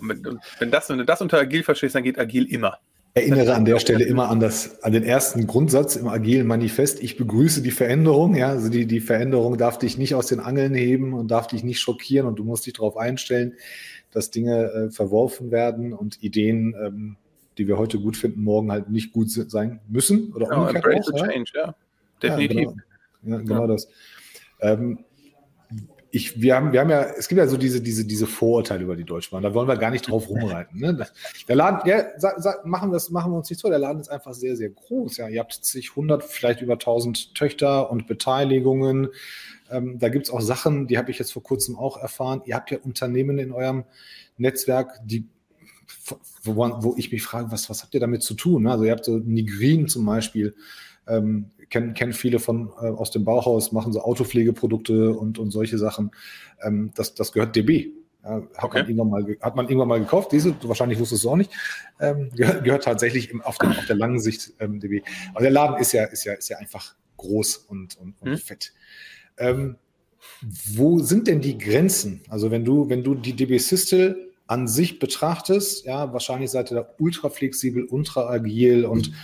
Und 0.00 0.08
wenn, 0.08 0.26
und 0.26 0.40
wenn, 0.58 0.70
das, 0.70 0.88
wenn 0.88 0.98
du 0.98 1.04
das 1.04 1.20
unter 1.20 1.38
agil 1.38 1.62
verstehst, 1.62 1.94
dann 1.94 2.04
geht 2.04 2.18
agil 2.18 2.44
immer. 2.52 2.78
Erinnere 3.16 3.54
an 3.54 3.64
der 3.64 3.80
Stelle 3.80 4.04
immer 4.04 4.28
an, 4.28 4.40
das, 4.40 4.82
an 4.82 4.92
den 4.92 5.02
ersten 5.02 5.46
Grundsatz 5.46 5.96
im 5.96 6.06
agilen 6.06 6.46
Manifest. 6.46 7.02
Ich 7.02 7.16
begrüße 7.16 7.62
die 7.62 7.70
Veränderung. 7.70 8.36
Ja, 8.36 8.50
also 8.50 8.68
die, 8.68 8.86
die 8.86 9.00
Veränderung 9.00 9.56
darf 9.56 9.78
dich 9.78 9.96
nicht 9.96 10.14
aus 10.14 10.26
den 10.26 10.38
Angeln 10.38 10.74
heben 10.74 11.14
und 11.14 11.30
darf 11.30 11.46
dich 11.46 11.64
nicht 11.64 11.80
schockieren 11.80 12.26
und 12.26 12.38
du 12.38 12.44
musst 12.44 12.66
dich 12.66 12.74
darauf 12.74 12.98
einstellen, 12.98 13.54
dass 14.10 14.30
Dinge 14.30 14.70
äh, 14.70 14.90
verworfen 14.90 15.50
werden 15.50 15.94
und 15.94 16.22
Ideen, 16.22 16.76
ähm, 16.78 17.16
die 17.56 17.66
wir 17.66 17.78
heute 17.78 17.98
gut 17.98 18.18
finden, 18.18 18.44
morgen 18.44 18.70
halt 18.70 18.90
nicht 18.90 19.12
gut 19.12 19.30
sein 19.30 19.80
müssen 19.88 20.34
oder 20.34 20.48
genau, 20.48 20.66
umgekehrt. 20.66 21.06
Auch, 21.10 21.18
ja? 21.18 21.26
change, 21.26 21.50
ja. 21.54 21.74
Definitiv. 22.22 22.68
Ja, 22.68 22.74
genau, 23.22 23.36
ja, 23.36 23.38
genau 23.38 23.60
ja. 23.62 23.66
das. 23.66 23.88
Ähm, 24.60 24.98
ich, 26.10 26.40
wir, 26.40 26.56
haben, 26.56 26.72
wir 26.72 26.80
haben 26.80 26.90
ja, 26.90 27.02
es 27.02 27.28
gibt 27.28 27.38
ja 27.38 27.46
so 27.46 27.56
diese, 27.56 27.80
diese, 27.80 28.04
diese 28.04 28.26
Vorurteile 28.26 28.84
über 28.84 28.96
die 28.96 29.04
Deutsche 29.04 29.30
Bahn, 29.30 29.42
da 29.42 29.52
wollen 29.54 29.68
wir 29.68 29.76
gar 29.76 29.90
nicht 29.90 30.08
drauf 30.08 30.28
rumreiten. 30.28 30.80
Ne? 30.80 31.06
Der 31.48 31.56
Laden, 31.56 31.88
ja, 31.88 32.04
sag, 32.16 32.40
sag, 32.40 32.64
machen, 32.64 32.90
wir, 32.92 33.00
machen 33.10 33.32
wir 33.32 33.38
uns 33.38 33.50
nicht 33.50 33.60
so, 33.60 33.68
der 33.68 33.78
Laden 33.78 34.00
ist 34.00 34.08
einfach 34.08 34.34
sehr, 34.34 34.56
sehr 34.56 34.70
groß. 34.70 35.16
Ja. 35.18 35.28
Ihr 35.28 35.40
habt 35.40 35.52
zig, 35.52 35.96
hundert, 35.96 36.24
vielleicht 36.24 36.62
über 36.62 36.78
tausend 36.78 37.34
Töchter 37.34 37.90
und 37.90 38.06
Beteiligungen. 38.06 39.08
Ähm, 39.70 39.98
da 39.98 40.08
gibt 40.08 40.26
es 40.26 40.32
auch 40.32 40.40
Sachen, 40.40 40.86
die 40.86 40.98
habe 40.98 41.10
ich 41.10 41.18
jetzt 41.18 41.32
vor 41.32 41.42
kurzem 41.42 41.76
auch 41.76 41.96
erfahren. 41.96 42.42
Ihr 42.46 42.54
habt 42.54 42.70
ja 42.70 42.78
Unternehmen 42.78 43.38
in 43.38 43.52
eurem 43.52 43.84
Netzwerk, 44.38 45.00
die 45.04 45.26
wo, 46.42 46.56
wo 46.56 46.94
ich 46.96 47.12
mich 47.12 47.22
frage, 47.22 47.50
was, 47.50 47.68
was 47.68 47.82
habt 47.82 47.94
ihr 47.94 48.00
damit 48.00 48.22
zu 48.22 48.34
tun? 48.34 48.64
Ne? 48.64 48.70
Also 48.70 48.84
ihr 48.84 48.92
habt 48.92 49.04
so 49.04 49.18
Nigrin 49.18 49.88
zum 49.88 50.06
Beispiel, 50.06 50.54
ähm, 51.06 51.50
kennen 51.70 51.94
kenn 51.94 52.12
viele 52.12 52.38
von 52.38 52.70
äh, 52.80 52.86
aus 52.86 53.10
dem 53.10 53.24
Bauhaus, 53.24 53.72
machen 53.72 53.92
so 53.92 54.00
Autopflegeprodukte 54.00 55.12
und, 55.12 55.38
und 55.38 55.50
solche 55.50 55.78
Sachen. 55.78 56.10
Ähm, 56.62 56.92
das, 56.94 57.14
das 57.14 57.32
gehört 57.32 57.56
DB. 57.56 57.92
Ja, 58.22 58.42
hat, 58.56 58.64
okay. 58.64 58.78
man 58.78 58.88
irgendwann 58.88 59.08
mal, 59.10 59.36
hat 59.40 59.56
man 59.56 59.66
irgendwann 59.66 59.88
mal 59.88 60.00
gekauft, 60.00 60.32
diese, 60.32 60.54
wahrscheinlich 60.62 60.98
wusstest 60.98 61.22
du 61.22 61.28
es 61.28 61.32
auch 61.32 61.36
nicht, 61.36 61.52
ähm, 62.00 62.30
gehört, 62.34 62.64
gehört, 62.64 62.84
tatsächlich 62.84 63.30
im, 63.30 63.40
auf, 63.40 63.56
dem, 63.58 63.70
auf, 63.70 63.86
der 63.86 63.94
langen 63.94 64.18
Sicht 64.18 64.52
ähm, 64.58 64.80
DB. 64.80 65.02
Aber 65.30 65.42
der 65.42 65.52
Laden 65.52 65.76
ist 65.80 65.92
ja, 65.92 66.04
ist 66.04 66.24
ja, 66.24 66.32
ist 66.32 66.48
ja 66.48 66.58
einfach 66.58 66.96
groß 67.18 67.56
und, 67.56 67.96
und, 67.98 68.20
und 68.20 68.30
hm. 68.30 68.38
fett. 68.38 68.72
Ähm, 69.38 69.76
wo 70.74 70.98
sind 70.98 71.28
denn 71.28 71.40
die 71.40 71.56
Grenzen? 71.56 72.22
Also 72.28 72.50
wenn 72.50 72.64
du, 72.64 72.88
wenn 72.88 73.04
du 73.04 73.14
die 73.14 73.34
DB 73.34 73.58
Systel 73.58 74.32
an 74.46 74.68
sich 74.68 74.98
betrachtest, 74.98 75.86
ja, 75.86 76.12
wahrscheinlich 76.12 76.50
seid 76.50 76.70
ihr 76.70 76.76
da 76.76 76.94
ultra 76.98 77.30
flexibel, 77.30 77.84
ultra 77.84 78.28
agil 78.28 78.84
und 78.84 79.10
mhm. 79.10 79.14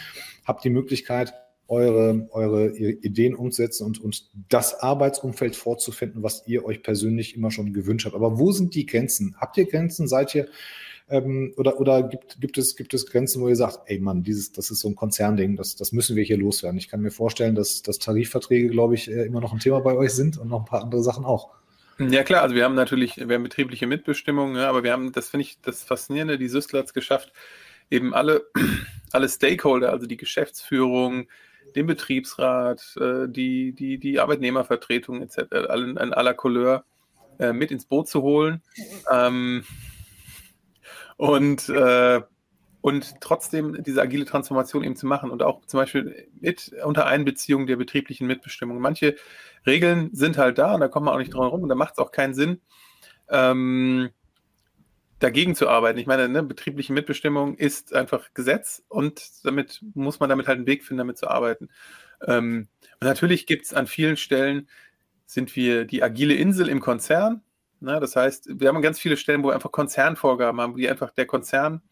habt 0.45 0.65
die 0.65 0.71
Möglichkeit, 0.71 1.35
eure, 1.73 2.29
eure 2.33 2.69
Ideen 2.77 3.35
umzusetzen 3.35 3.87
und, 3.87 3.99
und 3.99 4.29
das 4.51 4.81
Arbeitsumfeld 4.81 5.57
vorzufinden, 5.57 6.23
was 6.23 6.47
ihr 6.47 6.67
euch 6.67 6.83
persönlich 6.83 7.35
immer 7.35 7.51
schon 7.51 7.73
gewünscht 7.73 8.05
habt. 8.05 8.15
Aber 8.15 8.39
wo 8.39 8.53
sind 8.53 8.75
die 8.75 8.85
Grenzen? 8.85 9.35
Habt 9.39 9.57
ihr 9.57 9.65
Grenzen? 9.65 10.07
Seid 10.07 10.35
ihr 10.35 10.49
ähm, 11.09 11.55
oder, 11.57 11.81
oder 11.81 12.03
gibt, 12.03 12.39
gibt, 12.41 12.59
es, 12.59 12.77
gibt 12.77 12.93
es 12.93 13.07
Grenzen, 13.07 13.41
wo 13.41 13.49
ihr 13.49 13.57
sagt, 13.57 13.81
ey 13.87 13.99
Mann, 13.99 14.23
dieses, 14.23 14.53
das 14.53 14.71
ist 14.71 14.81
so 14.81 14.89
ein 14.89 14.97
Konzernding, 14.97 15.57
das, 15.57 15.75
das 15.75 15.93
müssen 15.93 16.15
wir 16.15 16.25
hier 16.25 16.37
loswerden. 16.37 16.79
Ich 16.79 16.89
kann 16.89 17.01
mir 17.01 17.11
vorstellen, 17.11 17.55
dass, 17.55 17.81
dass 17.81 17.99
Tarifverträge, 17.99 18.69
glaube 18.69 18.95
ich, 18.95 19.11
äh, 19.11 19.25
immer 19.25 19.41
noch 19.41 19.55
ein 19.55 19.59
Thema 19.59 19.81
bei 19.81 19.95
euch 19.95 20.13
sind 20.13 20.37
und 20.37 20.49
noch 20.49 20.61
ein 20.61 20.67
paar 20.67 20.83
andere 20.83 21.03
Sachen 21.03 21.25
auch. 21.25 21.51
Ja 21.99 22.23
klar, 22.23 22.43
also 22.43 22.55
wir 22.55 22.65
haben 22.65 22.75
natürlich, 22.75 23.17
wir 23.17 23.35
haben 23.35 23.43
betriebliche 23.43 23.87
Mitbestimmung, 23.87 24.57
ja, 24.57 24.69
aber 24.69 24.83
wir 24.83 24.93
haben, 24.93 25.13
das 25.13 25.31
finde 25.31 25.47
ich 25.47 25.59
das 25.63 25.83
Faszinierende, 25.83 26.37
die 26.37 26.49
Süstler 26.49 26.81
hat 26.81 26.87
es 26.87 26.95
geschafft, 26.95 27.33
eben 27.91 28.13
alle, 28.13 28.47
alle 29.13 29.29
Stakeholder, 29.29 29.91
also 29.91 30.07
die 30.07 30.17
Geschäftsführung, 30.19 31.29
den 31.75 31.87
Betriebsrat, 31.87 32.97
äh, 33.01 33.29
die, 33.29 33.73
die, 33.73 33.99
die 33.99 34.21
Arbeitnehmervertretung 34.21 35.23
etc., 35.23 35.69
allen 35.69 35.99
an 35.99 36.13
aller 36.13 36.35
Couleur 36.35 36.85
äh, 37.39 37.53
mit 37.53 37.71
ins 37.71 37.87
Boot 37.87 38.09
zu 38.09 38.23
holen. 38.23 38.63
Ähm, 39.11 39.65
und, 41.17 41.69
äh, 41.69 42.21
und 42.81 43.21
trotzdem 43.21 43.83
diese 43.83 44.03
agile 44.03 44.25
Transformation 44.25 44.83
eben 44.83 44.97
zu 44.97 45.07
machen 45.07 45.31
und 45.31 45.43
auch 45.43 45.65
zum 45.67 45.79
Beispiel 45.79 46.29
mit 46.41 46.73
unter 46.85 47.07
Einbeziehung 47.07 47.67
der 47.67 47.77
betrieblichen 47.77 48.27
Mitbestimmung. 48.27 48.81
Manche 48.81 49.17
Regeln 49.67 50.11
sind 50.13 50.37
halt 50.37 50.59
da 50.59 50.75
und 50.75 50.81
da 50.81 50.89
kommt 50.89 51.07
man 51.07 51.15
auch 51.15 51.19
nicht 51.19 51.33
drum 51.33 51.43
herum 51.43 51.63
und 51.63 51.69
da 51.69 51.75
macht 51.75 51.93
es 51.93 51.99
auch 51.99 52.11
keinen 52.11 52.35
Sinn. 52.35 52.61
Ähm, 53.29 54.11
dagegen 55.23 55.55
zu 55.55 55.69
arbeiten. 55.69 55.99
Ich 55.99 56.07
meine, 56.07 56.29
ne, 56.29 56.43
betriebliche 56.43 56.93
Mitbestimmung 56.93 57.57
ist 57.57 57.95
einfach 57.95 58.35
Gesetz 58.35 58.83
und 58.89 59.45
damit 59.45 59.81
muss 59.95 60.21
man 60.21 60.29
damit 60.29 60.49
halt 60.49 60.59
einen 60.59 60.67
Weg 60.67 60.85
finden, 60.85 60.99
damit 60.99 61.19
zu 61.19 61.29
arbeiten. 61.29 61.69
Ähm, 62.27 62.69
und 63.01 63.07
natürlich 63.07 63.47
gibt 63.47 63.67
es 63.67 63.75
an 63.75 63.87
vielen 63.87 64.17
Stellen, 64.17 64.69
sind 65.27 65.55
wir 65.57 65.85
die 65.85 66.03
agile 66.03 66.35
Insel 66.35 66.69
im 66.69 66.81
Konzern. 66.81 67.43
Ne? 67.81 67.99
Das 68.01 68.17
heißt, 68.17 68.61
wir 68.61 68.69
haben 68.69 68.83
ganz 68.83 68.99
viele 68.99 69.17
Stellen, 69.17 69.43
wo 69.43 69.49
wir 69.49 69.55
einfach 69.55 69.73
Konzernvorgaben 69.73 70.61
haben, 70.61 70.77
die 70.77 70.89
einfach 70.89 71.11
der 71.13 71.27
Konzern, 71.27 71.83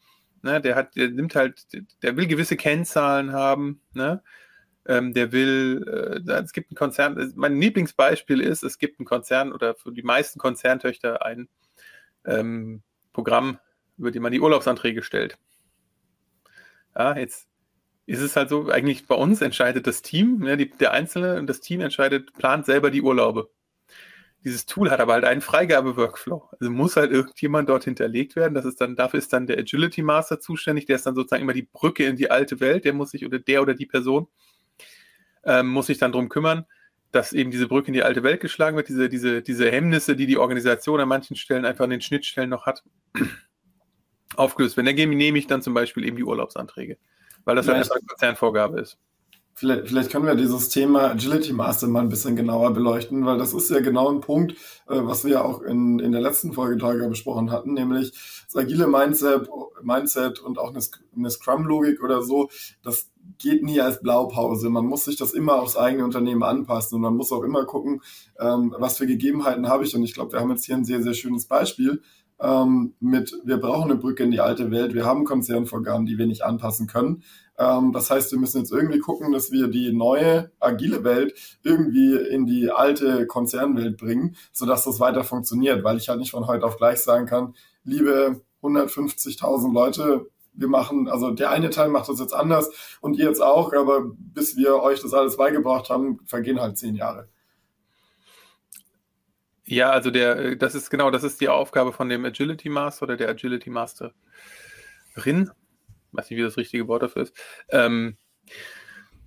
ne, 0.43 0.61
der 0.61 0.75
hat, 0.77 0.97
der 0.97 1.11
nimmt 1.11 1.35
halt, 1.35 1.67
der 2.03 2.17
will 2.17 2.27
gewisse 2.27 2.57
Kennzahlen 2.57 3.33
haben, 3.33 3.81
ne? 3.93 4.23
Ähm, 4.87 5.13
der 5.13 5.31
will, 5.31 6.23
äh, 6.27 6.33
es 6.43 6.53
gibt 6.53 6.71
einen 6.71 6.77
Konzern, 6.77 7.33
mein 7.37 7.61
Lieblingsbeispiel 7.61 8.41
ist, 8.41 8.63
es 8.63 8.79
gibt 8.79 8.99
einen 8.99 9.07
Konzern 9.07 9.53
oder 9.53 9.75
für 9.75 9.93
die 9.93 10.03
meisten 10.03 10.39
Konzerntöchter 10.39 11.25
ein 11.25 11.49
ähm, 12.25 12.83
Programm, 13.21 13.59
über 13.99 14.11
dem 14.11 14.23
man 14.23 14.33
die 14.33 14.41
Urlaubsanträge 14.41 15.03
stellt. 15.03 15.37
Ja, 16.97 17.19
jetzt 17.19 17.49
ist 18.07 18.23
es 18.23 18.35
halt 18.35 18.49
so, 18.49 18.71
eigentlich 18.71 19.07
bei 19.07 19.15
uns 19.15 19.43
entscheidet 19.43 19.87
das 19.87 20.01
Team, 20.01 20.43
ja, 20.47 20.57
die, 20.57 20.71
der 20.71 20.93
Einzelne 20.93 21.39
und 21.39 21.47
das 21.47 21.61
Team 21.61 21.83
entscheidet, 21.83 22.33
plant 22.33 22.65
selber 22.65 22.91
die 22.91 23.03
Urlaube. 23.03 23.51
Dieses 24.43 24.65
Tool 24.65 24.91
hat 24.91 25.01
aber 25.01 25.13
halt 25.13 25.27
einen 25.27 25.43
Freigabe-Workflow. 25.43 26.49
Also 26.59 26.71
muss 26.71 26.97
halt 26.97 27.13
irgendjemand 27.13 27.69
dort 27.69 27.85
hinterlegt 27.85 28.37
werden. 28.37 28.55
Das 28.55 28.65
ist 28.65 28.81
dann, 28.81 28.97
dafür 28.97 29.19
ist 29.19 29.35
dann 29.35 29.47
der 29.47 29.59
Agility 29.59 30.01
Master 30.01 30.41
zuständig, 30.41 30.87
der 30.87 30.97
ist 30.97 31.05
dann 31.05 31.15
sozusagen 31.15 31.43
immer 31.43 31.53
die 31.53 31.69
Brücke 31.71 32.07
in 32.07 32.17
die 32.17 32.31
alte 32.31 32.59
Welt, 32.59 32.87
der 32.87 32.95
muss 32.95 33.11
sich, 33.11 33.27
oder 33.27 33.39
der 33.39 33.61
oder 33.61 33.75
die 33.75 33.85
Person, 33.85 34.29
ähm, 35.45 35.69
muss 35.69 35.89
sich 35.89 35.99
dann 35.99 36.13
darum 36.13 36.31
kümmern, 36.31 36.65
dass 37.13 37.33
eben 37.33 37.51
diese 37.51 37.67
Brücke 37.67 37.89
in 37.89 37.95
die 37.95 38.03
alte 38.03 38.23
Welt 38.23 38.41
geschlagen 38.41 38.77
wird, 38.77 38.89
diese, 38.89 39.09
diese, 39.09 39.43
diese 39.43 39.71
Hemmnisse, 39.71 40.17
die 40.17 40.27
die 40.27 40.39
Organisation 40.39 41.01
an 41.01 41.09
manchen 41.09 41.37
Stellen 41.37 41.65
einfach 41.65 41.85
an 41.85 41.91
den 41.91 42.01
Schnittstellen 42.01 42.51
noch 42.51 42.67
hat, 42.67 42.83
aufgelöst 44.37 44.77
werden. 44.77 44.97
Dann 44.97 45.11
nehme 45.11 45.39
ich 45.39 45.47
dann 45.47 45.63
zum 45.63 45.75
Beispiel 45.75 46.05
eben 46.05 46.17
die 46.17 46.25
Urlaubsanträge, 46.25 46.99
weil 47.45 47.57
das 47.57 47.67
vielleicht, 47.67 47.79
halt 47.79 47.91
einfach 47.91 47.97
eine 47.97 48.07
Konzernvorgabe 48.07 48.81
ist. 48.81 48.99
Vielleicht, 49.61 49.89
vielleicht 49.89 50.11
können 50.11 50.25
wir 50.25 50.37
dieses 50.37 50.71
Thema 50.71 51.11
Agility 51.11 51.53
Master 51.53 51.87
mal 51.87 52.01
ein 52.01 52.09
bisschen 52.09 52.35
genauer 52.35 52.73
beleuchten, 52.73 53.27
weil 53.27 53.37
das 53.37 53.53
ist 53.53 53.69
ja 53.69 53.81
genau 53.81 54.11
ein 54.11 54.23
Punkt, 54.23 54.53
äh, 54.89 55.03
was 55.03 55.23
wir 55.23 55.33
ja 55.33 55.45
auch 55.45 55.61
in, 55.61 55.99
in 55.99 56.13
der 56.13 56.23
letzten 56.23 56.55
Folge 56.55 56.79
Tolga 56.79 57.07
besprochen 57.09 57.51
hatten, 57.51 57.75
nämlich 57.75 58.11
das 58.47 58.57
agile 58.57 58.87
Mindset, 58.87 59.51
Mindset 59.83 60.39
und 60.39 60.59
auch 60.59 60.71
eine, 60.71 60.81
eine 61.15 61.29
Scrum-Logik 61.29 62.03
oder 62.03 62.23
so, 62.23 62.49
das 62.83 63.11
geht 63.37 63.63
nie 63.63 63.83
als 63.83 64.01
Blaupause. 64.01 64.71
Man 64.71 64.87
muss 64.87 65.05
sich 65.05 65.17
das 65.17 65.35
immer 65.35 65.61
aufs 65.61 65.77
eigene 65.77 66.07
Unternehmen 66.07 66.43
anpassen 66.43 66.97
und 66.97 67.03
man 67.03 67.17
muss 67.17 67.31
auch 67.31 67.43
immer 67.43 67.67
gucken, 67.67 68.01
ähm, 68.39 68.75
was 68.79 68.97
für 68.97 69.07
Gegebenheiten 69.07 69.69
habe 69.69 69.85
ich. 69.85 69.95
Und 69.95 70.03
ich 70.05 70.15
glaube, 70.15 70.33
wir 70.33 70.41
haben 70.41 70.51
jetzt 70.51 70.65
hier 70.65 70.77
ein 70.77 70.87
sehr, 70.87 71.03
sehr 71.03 71.13
schönes 71.13 71.45
Beispiel 71.45 72.01
ähm, 72.41 72.95
mit, 73.01 73.35
wir 73.45 73.59
brauchen 73.59 73.91
eine 73.91 74.01
Brücke 74.01 74.23
in 74.23 74.31
die 74.31 74.41
alte 74.41 74.71
Welt, 74.71 74.95
wir 74.95 75.05
haben 75.05 75.25
Konzernvorgaben, 75.25 76.07
die 76.07 76.19
wir 76.19 76.27
nicht 76.27 76.43
anpassen 76.43 76.87
können. 76.87 77.23
Ähm, 77.61 77.93
das 77.93 78.11
heißt, 78.11 78.33
wir 78.33 78.39
müssen 78.39 78.59
jetzt 78.59 78.73
irgendwie 78.73 79.01
gucken, 79.01 79.33
dass 79.33 79.53
wir 79.53 79.69
die 79.69 79.93
neue, 79.93 80.51
agile 80.61 81.05
Welt 81.05 81.35
irgendwie 81.63 82.17
in 82.17 82.47
die 82.47 82.71
alte 82.71 83.27
Konzernwelt 83.27 83.99
bringen, 83.99 84.37
sodass 84.51 84.85
das 84.85 84.99
weiter 84.99 85.25
funktioniert, 85.25 85.85
weil 85.85 85.99
ich 85.99 86.09
halt 86.09 86.21
nicht 86.21 86.31
von 86.31 86.47
heute 86.47 86.65
auf 86.65 86.79
gleich 86.79 87.01
sagen 87.01 87.27
kann, 87.27 87.55
liebe 87.85 88.41
150.000 88.63 89.75
Leute, 89.75 90.27
wir 90.55 90.69
machen, 90.69 91.09
also 91.09 91.31
der 91.33 91.51
eine 91.51 91.69
Teil 91.69 91.91
macht 91.91 92.09
das 92.09 92.19
jetzt 92.19 92.33
anders 92.33 92.99
und 93.03 93.19
ihr 93.19 93.27
jetzt 93.27 93.43
auch, 93.43 93.75
aber 93.75 94.05
bis 94.17 94.57
wir 94.57 94.77
euch 94.83 95.03
das 95.03 95.13
alles 95.13 95.37
beigebracht 95.37 95.91
haben, 95.91 96.21
vergehen 96.25 96.61
halt 96.61 96.79
zehn 96.79 96.95
Jahre. 96.95 97.29
Ja, 99.67 99.91
also 99.91 100.11
der, 100.11 100.57
das 100.57 100.75
ist 100.75 100.91
genau, 100.91 101.11
das 101.11 101.25
ist 101.25 101.41
die 101.43 101.49
Aufgabe 101.49 101.93
von 101.93 102.09
dem 102.09 102.25
Agility 102.25 102.71
Master 102.71 103.05
oder 103.05 103.17
der 103.19 103.29
Agility 103.29 103.69
Masterin. 103.71 105.51
Weiß 106.13 106.31
nicht, 106.31 106.39
wie 106.39 106.43
das 106.43 106.57
richtige 106.57 106.89
Wort 106.89 107.03
dafür 107.03 107.23
ist. 107.23 107.35
Ähm, 107.71 108.17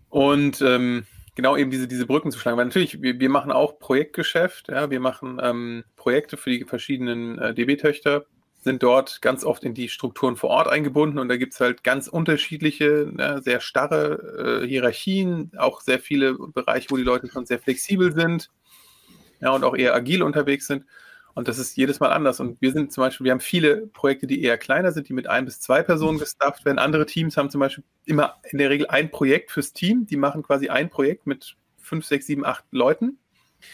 und 0.09 0.61
ähm, 0.61 1.05
genau 1.35 1.57
eben 1.57 1.71
diese, 1.71 1.87
diese 1.87 2.05
Brücken 2.05 2.31
zu 2.31 2.39
schlagen. 2.39 2.57
Weil 2.57 2.65
natürlich, 2.65 3.01
wir, 3.01 3.19
wir 3.19 3.29
machen 3.29 3.51
auch 3.51 3.79
Projektgeschäft, 3.79 4.69
ja, 4.69 4.89
wir 4.89 4.99
machen 4.99 5.39
ähm, 5.41 5.83
Projekte 5.95 6.37
für 6.37 6.51
die 6.51 6.65
verschiedenen 6.65 7.39
äh, 7.39 7.53
DB-Töchter, 7.53 8.25
sind 8.61 8.81
dort 8.81 9.21
ganz 9.21 9.43
oft 9.43 9.63
in 9.63 9.73
die 9.73 9.89
Strukturen 9.89 10.37
vor 10.37 10.49
Ort 10.49 10.67
eingebunden 10.67 11.19
und 11.19 11.27
da 11.27 11.35
gibt 11.35 11.53
es 11.53 11.59
halt 11.59 11.83
ganz 11.83 12.07
unterschiedliche, 12.07 13.09
ne, 13.11 13.41
sehr 13.43 13.59
starre 13.59 14.61
äh, 14.63 14.67
Hierarchien, 14.67 15.51
auch 15.57 15.81
sehr 15.81 15.99
viele 15.99 16.35
Bereiche, 16.35 16.89
wo 16.89 16.97
die 16.97 17.03
Leute 17.03 17.27
schon 17.27 17.45
sehr 17.45 17.59
flexibel 17.59 18.13
sind 18.13 18.49
ja, 19.41 19.51
und 19.51 19.63
auch 19.65 19.75
eher 19.75 19.93
agil 19.93 20.23
unterwegs 20.23 20.67
sind. 20.67 20.85
Und 21.35 21.47
das 21.47 21.57
ist 21.57 21.75
jedes 21.75 21.99
Mal 21.99 22.11
anders. 22.11 22.39
Und 22.39 22.61
wir 22.61 22.71
sind 22.71 22.93
zum 22.93 23.03
Beispiel, 23.03 23.25
wir 23.25 23.31
haben 23.31 23.39
viele 23.39 23.87
Projekte, 23.87 24.27
die 24.27 24.43
eher 24.43 24.57
kleiner 24.57 24.91
sind, 24.91 25.09
die 25.09 25.13
mit 25.13 25.27
ein 25.27 25.45
bis 25.45 25.59
zwei 25.59 25.81
Personen 25.81 26.19
gestafft 26.19 26.63
werden. 26.65 26.77
Andere 26.77 27.05
Teams 27.05 27.37
haben 27.37 27.49
zum 27.49 27.59
Beispiel 27.59 27.83
immer 28.05 28.35
in 28.51 28.59
der 28.59 28.69
Regel 28.69 28.87
ein 28.87 29.09
Projekt 29.09 29.51
fürs 29.51 29.73
Team. 29.73 30.05
Die 30.05 30.17
machen 30.17 30.43
quasi 30.43 30.69
ein 30.69 30.89
Projekt 30.89 31.25
mit 31.25 31.55
fünf, 31.77 32.05
sechs, 32.05 32.27
sieben, 32.27 32.45
acht 32.45 32.65
Leuten. 32.71 33.17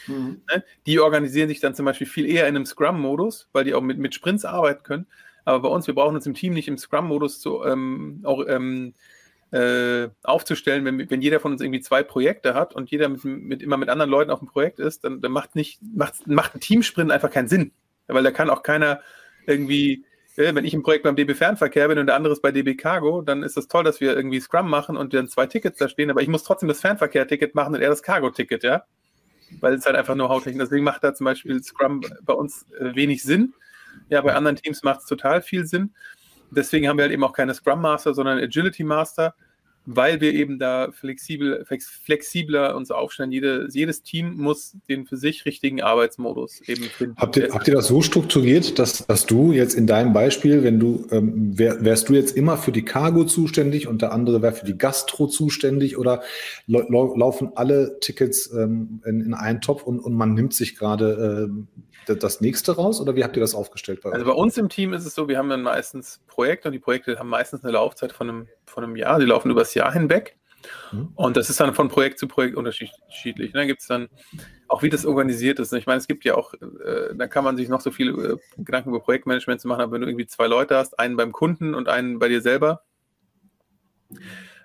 Mhm. 0.06 0.42
Ne? 0.50 0.64
Die 0.86 1.00
organisieren 1.00 1.48
sich 1.48 1.60
dann 1.60 1.74
zum 1.74 1.84
Beispiel 1.84 2.06
viel 2.06 2.26
eher 2.26 2.48
in 2.48 2.56
einem 2.56 2.66
Scrum-Modus, 2.66 3.48
weil 3.52 3.64
die 3.64 3.74
auch 3.74 3.82
mit, 3.82 3.98
mit 3.98 4.14
Sprints 4.14 4.44
arbeiten 4.44 4.82
können. 4.82 5.06
Aber 5.44 5.60
bei 5.60 5.68
uns, 5.68 5.86
wir 5.86 5.94
brauchen 5.94 6.14
uns 6.14 6.26
im 6.26 6.34
Team 6.34 6.54
nicht 6.54 6.68
im 6.68 6.78
Scrum-Modus 6.78 7.40
zu, 7.40 7.64
ähm, 7.64 8.20
auch 8.24 8.44
ähm, 8.46 8.94
äh, 9.52 10.08
aufzustellen, 10.22 10.84
wenn, 10.84 11.10
wenn 11.10 11.22
jeder 11.22 11.40
von 11.40 11.52
uns 11.52 11.60
irgendwie 11.60 11.80
zwei 11.80 12.02
Projekte 12.02 12.54
hat 12.54 12.74
und 12.74 12.90
jeder 12.90 13.08
mit, 13.08 13.24
mit 13.24 13.62
immer 13.62 13.76
mit 13.76 13.88
anderen 13.88 14.10
Leuten 14.10 14.30
auf 14.30 14.38
dem 14.38 14.48
Projekt 14.48 14.78
ist, 14.78 15.04
dann, 15.04 15.20
dann 15.20 15.32
macht 15.32 15.56
nicht, 15.56 15.80
macht, 15.82 16.26
macht 16.26 16.54
ein 16.54 16.60
Teamsprint 16.60 17.10
einfach 17.10 17.30
keinen 17.30 17.48
Sinn. 17.48 17.72
Weil 18.06 18.22
da 18.22 18.30
kann 18.30 18.50
auch 18.50 18.62
keiner 18.62 19.00
irgendwie, 19.46 20.04
äh, 20.36 20.54
wenn 20.54 20.64
ich 20.64 20.74
im 20.74 20.82
Projekt 20.82 21.02
beim 21.02 21.16
DB 21.16 21.34
Fernverkehr 21.34 21.88
bin 21.88 21.98
und 21.98 22.06
der 22.06 22.14
andere 22.14 22.32
ist 22.32 22.42
bei 22.42 22.52
DB 22.52 22.76
Cargo, 22.76 23.22
dann 23.22 23.42
ist 23.42 23.56
das 23.56 23.66
toll, 23.66 23.82
dass 23.82 24.00
wir 24.00 24.14
irgendwie 24.14 24.40
Scrum 24.40 24.70
machen 24.70 24.96
und 24.96 25.14
dann 25.14 25.28
zwei 25.28 25.46
Tickets 25.46 25.78
da 25.78 25.88
stehen, 25.88 26.10
aber 26.10 26.22
ich 26.22 26.28
muss 26.28 26.44
trotzdem 26.44 26.68
das 26.68 26.80
Fernverkehr-Ticket 26.80 27.54
machen 27.54 27.74
und 27.74 27.80
er 27.80 27.90
das 27.90 28.02
Cargo-Ticket, 28.02 28.62
ja. 28.62 28.84
Weil 29.60 29.74
es 29.74 29.84
halt 29.84 29.96
einfach 29.96 30.14
nur 30.14 30.28
Hautechnik. 30.28 30.60
Deswegen 30.60 30.84
macht 30.84 31.02
da 31.02 31.12
zum 31.12 31.24
Beispiel 31.24 31.60
Scrum 31.60 32.02
bei 32.22 32.34
uns 32.34 32.66
äh, 32.78 32.94
wenig 32.94 33.24
Sinn. 33.24 33.52
Ja, 34.08 34.20
bei 34.20 34.32
anderen 34.34 34.54
Teams 34.54 34.84
macht 34.84 35.00
es 35.00 35.06
total 35.06 35.42
viel 35.42 35.66
Sinn. 35.66 35.92
Deswegen 36.50 36.88
haben 36.88 36.96
wir 36.98 37.04
halt 37.04 37.12
eben 37.12 37.24
auch 37.24 37.32
keine 37.32 37.54
Scrum 37.54 37.80
Master, 37.80 38.14
sondern 38.14 38.38
Agility 38.38 38.84
Master 38.84 39.34
weil 39.86 40.20
wir 40.20 40.34
eben 40.34 40.58
da 40.58 40.92
flexibel, 40.92 41.64
flexibler 42.04 42.76
uns 42.76 42.90
aufstellen. 42.90 43.32
Jede, 43.32 43.68
jedes 43.72 44.02
Team 44.02 44.36
muss 44.36 44.76
den 44.88 45.06
für 45.06 45.16
sich 45.16 45.44
richtigen 45.46 45.82
Arbeitsmodus 45.82 46.60
eben 46.68 46.84
finden. 46.84 47.16
Habt 47.16 47.36
ihr, 47.36 47.52
habt 47.52 47.66
ihr 47.66 47.74
das 47.74 47.88
so 47.88 48.02
strukturiert, 48.02 48.78
dass, 48.78 49.06
dass 49.06 49.26
du 49.26 49.52
jetzt 49.52 49.74
in 49.74 49.86
deinem 49.86 50.12
Beispiel, 50.12 50.62
wenn 50.62 50.78
du, 50.78 51.06
ähm, 51.10 51.58
wär, 51.58 51.84
wärst 51.84 52.08
du 52.08 52.14
jetzt 52.14 52.36
immer 52.36 52.56
für 52.56 52.72
die 52.72 52.84
Cargo 52.84 53.24
zuständig 53.24 53.88
und 53.88 54.02
der 54.02 54.12
andere 54.12 54.42
wäre 54.42 54.52
für 54.52 54.66
die 54.66 54.76
Gastro 54.76 55.26
zuständig 55.26 55.96
oder 55.96 56.22
laufen 56.66 57.52
alle 57.54 57.98
Tickets 58.00 58.52
ähm, 58.52 59.02
in, 59.06 59.20
in 59.22 59.34
einen 59.34 59.60
Topf 59.60 59.82
und, 59.82 59.98
und 59.98 60.14
man 60.14 60.34
nimmt 60.34 60.54
sich 60.54 60.76
gerade 60.76 61.48
ähm, 61.48 61.68
das 62.06 62.40
nächste 62.40 62.72
raus 62.72 63.00
oder 63.00 63.14
wie 63.14 63.24
habt 63.24 63.36
ihr 63.36 63.40
das 63.40 63.54
aufgestellt? 63.54 64.00
Bei 64.02 64.10
also 64.10 64.24
bei 64.24 64.32
uns 64.32 64.56
im 64.56 64.68
Team 64.68 64.92
ist 64.92 65.06
es 65.06 65.14
so, 65.14 65.28
wir 65.28 65.38
haben 65.38 65.48
dann 65.48 65.62
meistens 65.62 66.20
Projekte 66.26 66.68
und 66.68 66.72
die 66.72 66.78
Projekte 66.78 67.18
haben 67.18 67.28
meistens 67.28 67.62
eine 67.62 67.72
Laufzeit 67.72 68.12
von 68.12 68.28
einem, 68.28 68.48
von 68.70 68.84
einem 68.84 68.96
Jahr. 68.96 69.18
Die 69.18 69.26
laufen 69.26 69.50
über 69.50 69.60
das 69.60 69.74
Jahr 69.74 69.92
hinweg. 69.92 70.36
Mhm. 70.92 71.12
Und 71.14 71.36
das 71.36 71.50
ist 71.50 71.60
dann 71.60 71.74
von 71.74 71.88
Projekt 71.88 72.18
zu 72.18 72.28
Projekt 72.28 72.56
unterschiedlich. 72.56 73.52
Da 73.52 73.64
gibt 73.64 73.80
es 73.80 73.86
dann 73.86 74.08
auch, 74.68 74.82
wie 74.82 74.90
das 74.90 75.06
organisiert 75.06 75.58
ist. 75.58 75.72
Ich 75.72 75.86
meine, 75.86 75.98
es 75.98 76.06
gibt 76.06 76.24
ja 76.24 76.34
auch, 76.34 76.54
äh, 76.54 77.14
da 77.14 77.26
kann 77.26 77.44
man 77.44 77.56
sich 77.56 77.68
noch 77.68 77.80
so 77.80 77.90
viele 77.90 78.12
äh, 78.12 78.36
Gedanken 78.58 78.90
über 78.90 79.00
Projektmanagement 79.00 79.60
zu 79.60 79.68
machen, 79.68 79.80
aber 79.80 79.92
wenn 79.92 80.02
du 80.02 80.08
irgendwie 80.08 80.26
zwei 80.26 80.46
Leute 80.46 80.76
hast, 80.76 80.98
einen 80.98 81.16
beim 81.16 81.32
Kunden 81.32 81.74
und 81.74 81.88
einen 81.88 82.18
bei 82.18 82.28
dir 82.28 82.40
selber, 82.40 82.82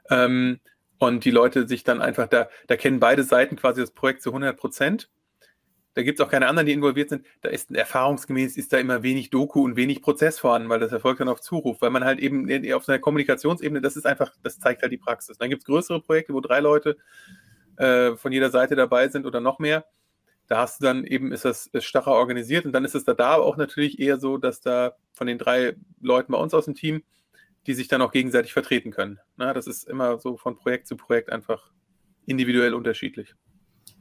ähm, 0.10 0.60
und 0.98 1.26
die 1.26 1.32
Leute 1.32 1.68
sich 1.68 1.84
dann 1.84 2.02
einfach 2.02 2.28
da, 2.28 2.48
da 2.68 2.78
kennen 2.78 3.00
beide 3.00 3.24
Seiten 3.24 3.56
quasi 3.58 3.82
das 3.82 3.92
Projekt 3.92 4.22
zu 4.22 4.30
100 4.30 4.58
Prozent 4.58 5.10
da 5.96 6.04
gibt 6.04 6.20
es 6.20 6.26
auch 6.26 6.30
keine 6.30 6.48
anderen, 6.48 6.66
die 6.66 6.74
involviert 6.74 7.10
sind. 7.10 7.26
Da 7.42 7.50
ist 7.50 7.72
erfahrungsgemäß 7.72 8.58
ist 8.58 8.74
da 8.74 8.78
immer 8.78 9.02
wenig 9.02 9.30
Doku 9.30 9.64
und 9.64 9.78
wenig 9.78 10.02
Prozess 10.02 10.38
vorhanden, 10.38 10.68
weil 10.68 10.80
das 10.80 10.92
erfolgt 10.92 11.22
dann 11.22 11.30
auf 11.30 11.40
Zuruf, 11.40 11.82
weil 11.82 11.90
man 11.90 12.04
halt 12.04 12.20
eben 12.20 12.50
auf 12.74 12.84
seiner 12.84 13.00
Kommunikationsebene, 13.00 13.82
das 13.82 13.96
ist 13.96 14.06
einfach, 14.06 14.34
das 14.44 14.60
zeigt 14.60 14.82
halt 14.82 14.92
die 14.92 14.98
Praxis. 14.98 15.38
Dann 15.38 15.50
gibt 15.50 15.62
es 15.62 15.66
größere 15.66 16.02
Projekte, 16.02 16.34
wo 16.34 16.42
drei 16.42 16.60
Leute 16.60 16.98
äh, 17.78 18.16
von 18.18 18.34
jeder 18.34 18.52
Seite 18.52 18.76
dabei 18.76 19.08
sind 19.08 19.26
oder 19.26 19.40
noch 19.40 19.58
mehr. 19.58 19.86
Da 20.48 20.58
hast 20.58 20.82
du 20.82 20.86
dann 20.86 21.06
eben, 21.06 21.32
ist 21.32 21.46
das 21.46 21.68
ist 21.68 21.86
starrer 21.86 22.12
organisiert 22.12 22.66
und 22.66 22.74
dann 22.74 22.84
ist 22.84 22.94
es 22.94 23.06
da, 23.06 23.14
da 23.14 23.36
auch 23.36 23.56
natürlich 23.56 23.98
eher 23.98 24.20
so, 24.20 24.38
dass 24.38 24.60
da 24.60 24.96
von 25.14 25.28
den 25.28 25.38
drei 25.38 25.78
Leuten 26.02 26.34
bei 26.34 26.38
uns 26.38 26.54
aus 26.54 26.66
dem 26.66 26.76
Team, 26.76 27.04
die 27.68 27.74
sich 27.74 27.88
dann 27.88 28.02
auch 28.02 28.12
gegenseitig 28.12 28.52
vertreten 28.52 28.92
können. 28.92 29.20
Na, 29.38 29.54
das 29.54 29.66
ist 29.66 29.88
immer 29.88 30.20
so 30.20 30.36
von 30.36 30.58
Projekt 30.58 30.88
zu 30.88 30.98
Projekt 30.98 31.32
einfach 31.32 31.72
individuell 32.26 32.74
unterschiedlich. 32.74 33.34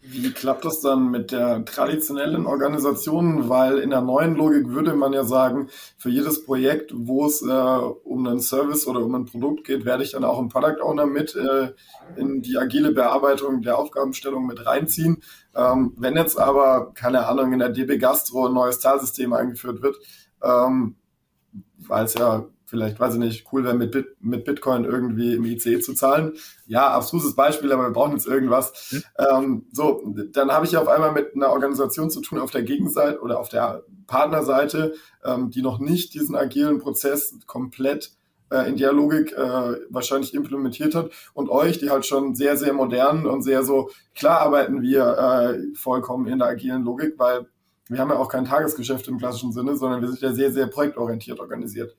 Wie 0.06 0.30
klappt 0.32 0.66
das 0.66 0.80
dann 0.80 1.10
mit 1.10 1.32
der 1.32 1.64
traditionellen 1.64 2.44
Organisation? 2.44 3.48
Weil 3.48 3.78
in 3.78 3.88
der 3.88 4.02
neuen 4.02 4.34
Logik 4.34 4.68
würde 4.68 4.94
man 4.94 5.14
ja 5.14 5.24
sagen, 5.24 5.68
für 5.96 6.10
jedes 6.10 6.44
Projekt, 6.44 6.92
wo 6.94 7.24
es 7.24 7.40
äh, 7.40 7.46
um 7.46 8.26
einen 8.26 8.40
Service 8.40 8.86
oder 8.86 9.00
um 9.00 9.14
ein 9.14 9.24
Produkt 9.24 9.64
geht, 9.64 9.86
werde 9.86 10.04
ich 10.04 10.12
dann 10.12 10.24
auch 10.24 10.38
einen 10.38 10.50
Product 10.50 10.82
Owner 10.82 11.06
mit 11.06 11.34
äh, 11.34 11.72
in 12.16 12.42
die 12.42 12.58
agile 12.58 12.92
Bearbeitung 12.92 13.62
der 13.62 13.78
Aufgabenstellung 13.78 14.46
mit 14.46 14.66
reinziehen. 14.66 15.22
Ähm, 15.56 15.94
wenn 15.96 16.16
jetzt 16.16 16.38
aber, 16.38 16.92
keine 16.94 17.26
Ahnung, 17.26 17.54
in 17.54 17.60
der 17.60 17.70
DB 17.70 17.96
Gastro 17.96 18.46
ein 18.46 18.54
neues 18.54 18.80
Zahlsystem 18.80 19.32
eingeführt 19.32 19.80
wird, 19.80 19.96
ähm, 20.42 20.96
weil 21.78 22.04
es 22.04 22.12
ja 22.12 22.46
vielleicht, 22.74 22.98
weiß 22.98 23.14
ich 23.14 23.20
nicht, 23.20 23.46
cool 23.52 23.62
wäre, 23.62 23.74
mit, 23.74 23.92
Bit, 23.92 24.16
mit 24.18 24.44
Bitcoin 24.44 24.84
irgendwie 24.84 25.34
im 25.34 25.44
ICE 25.44 25.78
zu 25.78 25.94
zahlen. 25.94 26.32
Ja, 26.66 26.88
abstruses 26.88 27.36
Beispiel, 27.36 27.70
aber 27.70 27.84
wir 27.84 27.92
brauchen 27.92 28.12
jetzt 28.12 28.26
irgendwas. 28.26 28.90
Mhm. 28.90 29.02
Ähm, 29.30 29.66
so, 29.70 30.02
dann 30.32 30.50
habe 30.50 30.66
ich 30.66 30.76
auf 30.76 30.88
einmal 30.88 31.12
mit 31.12 31.36
einer 31.36 31.50
Organisation 31.50 32.10
zu 32.10 32.20
tun 32.20 32.40
auf 32.40 32.50
der 32.50 32.64
Gegenseite 32.64 33.20
oder 33.20 33.38
auf 33.38 33.48
der 33.48 33.84
Partnerseite, 34.08 34.94
ähm, 35.24 35.50
die 35.50 35.62
noch 35.62 35.78
nicht 35.78 36.14
diesen 36.14 36.34
agilen 36.34 36.80
Prozess 36.80 37.38
komplett 37.46 38.10
äh, 38.50 38.68
in 38.68 38.76
der 38.76 38.92
Logik 38.92 39.30
äh, 39.32 39.76
wahrscheinlich 39.88 40.34
implementiert 40.34 40.96
hat 40.96 41.12
und 41.32 41.48
euch, 41.48 41.78
die 41.78 41.90
halt 41.90 42.06
schon 42.06 42.34
sehr, 42.34 42.56
sehr 42.56 42.72
modern 42.72 43.24
und 43.24 43.42
sehr 43.42 43.62
so, 43.62 43.90
klar 44.16 44.40
arbeiten 44.40 44.82
wir 44.82 45.16
äh, 45.16 45.76
vollkommen 45.76 46.26
in 46.26 46.40
der 46.40 46.48
agilen 46.48 46.82
Logik, 46.82 47.14
weil 47.18 47.46
wir 47.88 48.00
haben 48.00 48.10
ja 48.10 48.16
auch 48.16 48.28
kein 48.28 48.46
Tagesgeschäft 48.46 49.06
im 49.08 49.18
klassischen 49.18 49.52
Sinne, 49.52 49.76
sondern 49.76 50.00
wir 50.00 50.08
sind 50.08 50.22
ja 50.22 50.32
sehr, 50.32 50.50
sehr 50.50 50.66
projektorientiert 50.66 51.38
organisiert. 51.38 51.96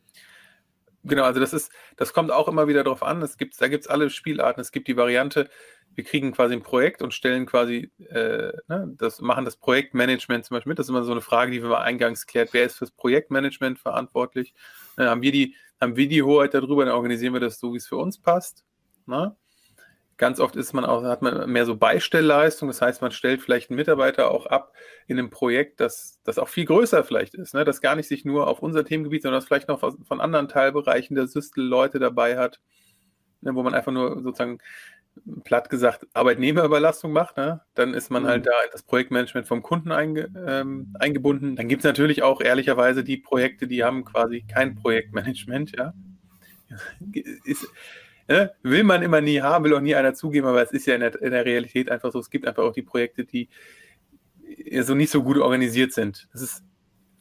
Genau, 1.08 1.24
also 1.24 1.39
das 1.39 1.54
ist, 1.54 1.72
das 1.98 2.13
kommt 2.13 2.32
auch 2.32 2.48
immer 2.48 2.68
wieder 2.68 2.84
darauf 2.84 3.04
an. 3.04 3.22
Es 3.22 3.38
gibt, 3.38 3.60
da 3.62 3.68
gibt 3.68 3.84
es 3.86 3.88
alle 3.89 4.10
Spielarten. 4.10 4.60
Es 4.60 4.72
gibt 4.72 4.88
die 4.88 4.98
Variante, 4.98 5.50
wir 5.94 6.04
kriegen 6.04 6.32
quasi 6.32 6.54
ein 6.54 6.63
Projekt 6.63 7.02
und 7.02 7.13
stellen 7.13 7.46
quasi, 7.46 7.91
äh, 8.10 8.52
ne, 8.68 8.94
das 8.98 9.22
machen 9.22 9.46
das 9.46 9.56
Projektmanagement 9.58 10.46
zum 10.46 10.56
Beispiel 10.56 10.72
mit. 10.72 10.80
Das 10.80 10.88
ist 10.88 10.89
immer 10.89 11.04
so 11.04 11.12
eine 11.12 11.22
Frage, 11.22 11.52
die 11.52 11.62
wir 11.62 11.70
mal 11.70 11.82
eingangs 11.82 12.26
klärt. 12.26 12.54
Wer 12.54 12.65
ist 12.65 12.78
fürs 12.78 12.91
Projektmanagement 12.91 13.80
verantwortlich? 13.80 14.54
Dann 14.98 15.08
haben 15.08 15.22
wir 15.22 15.32
die, 15.32 15.56
haben 15.80 15.96
wir 15.96 16.10
die 16.10 16.24
Hoheit 16.24 16.54
darüber, 16.54 16.86
dann 16.86 16.96
organisieren 16.96 17.34
wir 17.34 17.39
das 17.39 17.60
so, 17.60 17.74
wie 17.74 17.78
es 17.78 17.88
für 17.88 17.98
uns 17.98 18.20
passt. 18.20 18.63
Ne? 19.06 19.36
Ganz 20.17 20.39
oft 20.39 20.56
ist 20.56 20.71
man 20.71 20.86
auch, 20.86 21.04
hat 21.04 21.21
man 21.21 21.49
mehr 21.49 21.65
so 21.65 21.75
Beistellleistung, 21.75 22.69
das 22.69 22.82
heißt, 22.82 23.01
man 23.01 23.12
stellt 23.12 23.41
vielleicht 23.41 23.69
einen 23.69 23.75
Mitarbeiter 23.75 24.32
auch 24.32 24.45
ab 24.45 24.71
in 25.08 25.19
einem 25.19 25.30
Projekt, 25.30 25.82
das, 25.82 26.21
das 26.23 26.39
auch 26.39 26.47
viel 26.47 26.65
größer 26.65 27.04
vielleicht 27.04 27.34
ist, 27.34 27.54
ne? 27.54 27.65
das 27.65 27.82
gar 27.82 27.95
nicht 27.97 28.08
sich 28.08 28.23
nur 28.23 28.47
auf 28.47 28.60
unser 28.60 28.86
Themengebiet, 28.86 29.23
sondern 29.23 29.39
das 29.39 29.45
vielleicht 29.45 29.67
noch 29.67 29.80
von 29.80 30.21
anderen 30.21 30.47
Teilbereichen 30.47 31.15
der 31.15 31.28
Systel 31.28 31.65
Leute 31.65 31.99
dabei 31.99 32.38
hat, 32.38 32.62
ne? 33.41 33.56
wo 33.56 33.63
man 33.63 33.73
einfach 33.73 33.91
nur 33.91 34.21
sozusagen 34.23 34.60
platt 35.43 35.69
gesagt 35.69 36.08
Arbeitnehmerüberlastung 36.13 37.12
macht, 37.12 37.36
ne? 37.36 37.62
dann 37.73 37.93
ist 37.93 38.10
man 38.10 38.25
halt 38.25 38.45
mhm. 38.45 38.49
halt 38.49 38.62
da 38.62 38.65
in 38.65 38.71
das 38.71 38.84
Projektmanagement 38.84 39.47
vom 39.47 39.62
Kunden 39.63 39.91
einge, 39.91 40.30
ähm, 40.47 40.93
eingebunden. 40.97 41.58
Dann 41.58 41.67
gibt 41.67 41.82
es 41.82 41.86
natürlich 41.86 42.23
auch 42.23 42.39
ehrlicherweise 42.39 43.04
die 43.04 43.17
Projekte, 43.17 43.67
die 43.67 43.84
haben 43.84 44.06
quasi 44.06 44.45
kein 44.47 44.75
Projektmanagement, 44.75 45.75
ja. 45.78 45.93
Ist, 47.45 47.67
Ne? 48.28 48.52
Will 48.64 48.84
man 48.84 49.04
immer 49.04 49.22
nie 49.22 49.42
haben, 49.42 49.66
will 49.66 49.76
auch 49.76 49.82
nie 49.82 49.96
einer 49.96 50.14
zugeben, 50.14 50.48
aber 50.48 50.62
es 50.64 50.72
ist 50.72 50.88
ja 50.88 50.96
in 50.96 51.02
der, 51.02 51.22
in 51.22 51.32
der 51.32 51.46
Realität 51.46 51.92
einfach 51.92 52.12
so, 52.12 52.20
es 52.20 52.30
gibt 52.30 52.48
einfach 52.48 52.64
auch 52.64 52.74
die 52.74 52.82
Projekte, 52.82 53.24
die 53.24 53.50
so 54.82 54.96
nicht 54.96 55.12
so 55.12 55.24
gut 55.24 55.38
organisiert 55.38 55.94
sind. 55.94 56.28
Das 56.34 56.42
ist, 56.42 56.64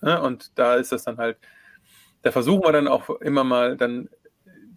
ne? 0.00 0.20
Und 0.22 0.58
da 0.58 0.76
ist 0.76 0.92
das 0.92 1.04
dann 1.04 1.18
halt, 1.18 1.38
da 2.22 2.32
versuchen 2.32 2.64
wir 2.64 2.72
dann 2.72 2.88
auch 2.88 3.10
immer 3.20 3.44
mal 3.44 3.76
dann 3.76 4.08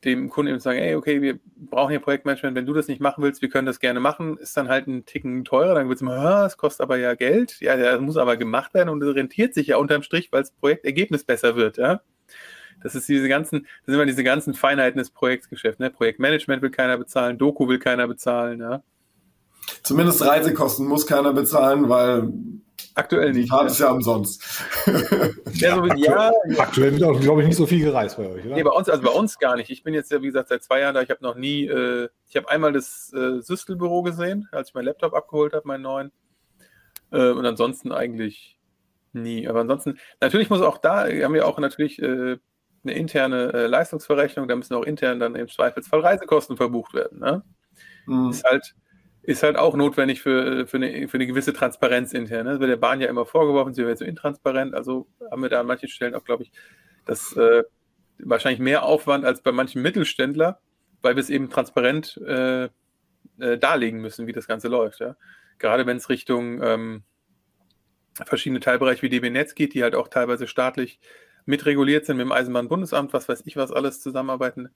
dem 0.03 0.29
Kunden 0.29 0.49
eben 0.49 0.59
zu 0.59 0.65
sagen, 0.65 0.79
ey, 0.79 0.95
okay, 0.95 1.21
wir 1.21 1.39
brauchen 1.55 1.89
hier 1.89 1.99
Projektmanagement, 1.99 2.55
wenn 2.55 2.65
du 2.65 2.73
das 2.73 2.87
nicht 2.87 3.01
machen 3.01 3.23
willst, 3.23 3.41
wir 3.41 3.49
können 3.49 3.65
das 3.65 3.79
gerne 3.79 3.99
machen, 3.99 4.37
ist 4.37 4.55
dann 4.55 4.67
halt 4.69 4.87
ein 4.87 5.05
Ticken 5.05 5.43
teurer, 5.43 5.73
dann 5.75 5.87
wird 5.87 5.97
es 5.97 6.01
immer, 6.01 6.45
es 6.45 6.57
kostet 6.57 6.81
aber 6.81 6.97
ja 6.97 7.15
Geld, 7.15 7.59
ja, 7.61 7.75
das 7.75 7.99
muss 7.99 8.17
aber 8.17 8.37
gemacht 8.37 8.73
werden 8.73 8.89
und 8.89 9.01
es 9.01 9.15
rentiert 9.15 9.53
sich 9.53 9.67
ja 9.67 9.77
unterm 9.77 10.03
Strich, 10.03 10.31
weil 10.31 10.41
das 10.41 10.51
Projektergebnis 10.51 11.23
besser 11.23 11.55
wird, 11.55 11.77
ja. 11.77 12.01
Das 12.83 12.95
ist 12.95 13.07
diese 13.07 13.27
ganzen, 13.27 13.63
das 13.63 13.85
sind 13.85 13.95
immer 13.95 14.05
diese 14.05 14.23
ganzen 14.23 14.53
Feinheiten 14.53 14.97
des 14.97 15.09
Projektgeschäfts. 15.09 15.79
Ne? 15.79 15.89
Projektmanagement 15.89 16.61
will 16.61 16.69
keiner 16.69 16.97
bezahlen, 16.97 17.37
Doku 17.37 17.67
will 17.67 17.79
keiner 17.79 18.07
bezahlen. 18.07 18.59
Ja? 18.59 18.83
Zumindest 19.83 20.23
Reisekosten 20.23 20.87
muss 20.87 21.07
keiner 21.07 21.33
bezahlen, 21.33 21.89
weil 21.89 22.31
Aktuell 22.97 23.31
nicht. 23.31 23.49
Fahrt 23.49 23.69
ist 23.69 23.79
ja 23.79 23.91
umsonst. 23.91 24.43
ja, 25.53 25.75
so, 25.75 25.83
aktuell, 25.83 25.99
ja, 25.99 26.31
aktuell 26.57 26.91
wird 26.93 27.03
auch, 27.03 27.19
glaube 27.19 27.41
ich, 27.41 27.47
nicht 27.47 27.57
so 27.57 27.67
viel 27.67 27.83
gereist 27.83 28.17
bei 28.17 28.27
euch, 28.27 28.43
oder? 28.43 28.55
Nee, 28.55 28.63
bei 28.63 28.71
uns, 28.71 28.89
also 28.89 29.03
bei 29.03 29.11
uns 29.11 29.37
gar 29.37 29.55
nicht. 29.55 29.69
Ich 29.69 29.83
bin 29.83 29.93
jetzt 29.93 30.11
ja, 30.11 30.19
wie 30.23 30.27
gesagt, 30.27 30.49
seit 30.49 30.63
zwei 30.63 30.79
Jahren 30.79 30.95
da. 30.95 31.03
Ich 31.03 31.11
habe 31.11 31.23
noch 31.23 31.35
nie, 31.35 31.67
äh, 31.67 32.09
ich 32.27 32.35
habe 32.35 32.49
einmal 32.49 32.73
das 32.73 33.13
äh, 33.13 33.39
Süstelbüro 33.39 34.01
gesehen, 34.01 34.47
als 34.51 34.69
ich 34.69 34.73
meinen 34.73 34.85
Laptop 34.85 35.13
abgeholt 35.13 35.53
habe, 35.53 35.67
meinen 35.67 35.83
neuen. 35.83 36.11
Äh, 37.11 37.29
und 37.29 37.45
ansonsten 37.45 37.91
eigentlich 37.91 38.57
nie. 39.13 39.47
Aber 39.47 39.59
ansonsten, 39.59 39.99
natürlich 40.19 40.49
muss 40.49 40.61
auch 40.61 40.79
da, 40.79 41.07
haben 41.07 41.35
wir 41.35 41.47
auch 41.47 41.59
natürlich 41.59 42.01
äh, 42.01 42.37
eine 42.89 42.97
interne 42.97 43.53
äh, 43.53 43.67
Leistungsverrechnung, 43.67 44.47
da 44.47 44.55
müssen 44.55 44.73
auch 44.73 44.83
intern 44.83 45.19
dann 45.19 45.35
im 45.35 45.47
Zweifelsfall 45.47 45.99
Reisekosten 45.99 46.57
verbucht 46.57 46.93
werden. 46.93 47.19
Ne? 47.19 47.43
Mhm. 48.05 48.29
Ist, 48.29 48.43
halt, 48.43 48.75
ist 49.23 49.43
halt 49.43 49.57
auch 49.57 49.75
notwendig 49.75 50.21
für, 50.21 50.67
für, 50.67 50.77
eine, 50.77 51.07
für 51.07 51.17
eine 51.17 51.27
gewisse 51.27 51.53
Transparenz 51.53 52.13
intern. 52.13 52.45
Ne? 52.45 52.51
Das 52.53 52.59
wird 52.59 52.69
der 52.69 52.77
Bahn 52.77 53.01
ja 53.01 53.07
immer 53.07 53.25
vorgeworfen, 53.25 53.73
sie 53.73 53.85
wäre 53.85 53.95
so 53.95 54.05
intransparent. 54.05 54.73
Also 54.73 55.07
haben 55.29 55.41
wir 55.41 55.49
da 55.49 55.59
an 55.59 55.67
manchen 55.67 55.89
Stellen 55.89 56.15
auch, 56.15 56.23
glaube 56.23 56.43
ich, 56.43 56.51
das 57.05 57.35
äh, 57.37 57.63
wahrscheinlich 58.19 58.59
mehr 58.59 58.83
Aufwand 58.83 59.25
als 59.25 59.41
bei 59.41 59.51
manchen 59.51 59.81
Mittelständler, 59.81 60.59
weil 61.01 61.15
wir 61.15 61.21
es 61.21 61.29
eben 61.29 61.49
transparent 61.49 62.17
äh, 62.25 62.65
äh, 63.39 63.57
darlegen 63.57 64.01
müssen, 64.01 64.27
wie 64.27 64.33
das 64.33 64.47
Ganze 64.47 64.67
läuft. 64.67 64.99
Ja? 64.99 65.15
Gerade 65.59 65.85
wenn 65.85 65.97
es 65.97 66.09
Richtung 66.09 66.61
ähm, 66.61 67.03
verschiedene 68.25 68.59
Teilbereiche 68.59 69.01
wie 69.03 69.09
DB 69.09 69.29
Netz 69.29 69.55
geht, 69.55 69.73
die 69.73 69.83
halt 69.83 69.95
auch 69.95 70.07
teilweise 70.07 70.47
staatlich 70.47 70.99
mitreguliert 71.47 72.05
sind 72.05 72.17
mit 72.17 72.25
dem 72.25 72.31
Eisenbahnbundesamt, 72.31 73.13
was 73.13 73.27
weiß 73.27 73.43
ich 73.45 73.57
was 73.57 73.71
alles 73.71 74.01
zusammenarbeiten. 74.01 74.69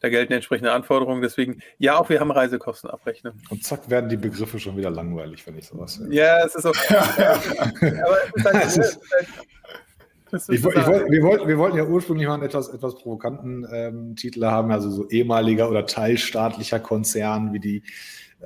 Da 0.00 0.08
gelten 0.08 0.32
entsprechende 0.32 0.72
Anforderungen. 0.72 1.22
Deswegen, 1.22 1.60
ja, 1.78 1.96
auch 1.96 2.08
wir 2.08 2.20
haben 2.20 2.30
Reisekostenabrechnung. 2.30 3.34
Und 3.50 3.64
zack, 3.64 3.88
werden 3.88 4.08
die 4.08 4.16
Begriffe 4.16 4.58
schon 4.58 4.76
wieder 4.76 4.90
langweilig, 4.90 5.46
wenn 5.46 5.56
ich 5.56 5.66
sowas 5.66 5.98
höre. 5.98 6.12
Ja, 6.12 6.44
es 6.44 6.54
ist 6.54 6.62
so. 6.62 6.70
aber 6.88 8.18
es 8.62 8.76
ist 8.76 9.00
halt, 9.12 9.12
halt 9.12 9.28
ich, 10.48 10.58
ich 10.58 10.64
wollt, 10.64 11.10
wir, 11.10 11.22
wollten, 11.22 11.48
wir 11.48 11.58
wollten 11.58 11.76
ja 11.76 11.84
ursprünglich 11.84 12.26
mal 12.26 12.34
einen 12.34 12.42
etwas, 12.42 12.68
etwas 12.68 12.96
provokanten 12.96 13.66
ähm, 13.72 14.16
Titel 14.16 14.44
haben, 14.44 14.70
also 14.72 14.90
so 14.90 15.08
ehemaliger 15.08 15.70
oder 15.70 15.86
teilstaatlicher 15.86 16.80
Konzern, 16.80 17.52
wie 17.52 17.60
die 17.60 17.82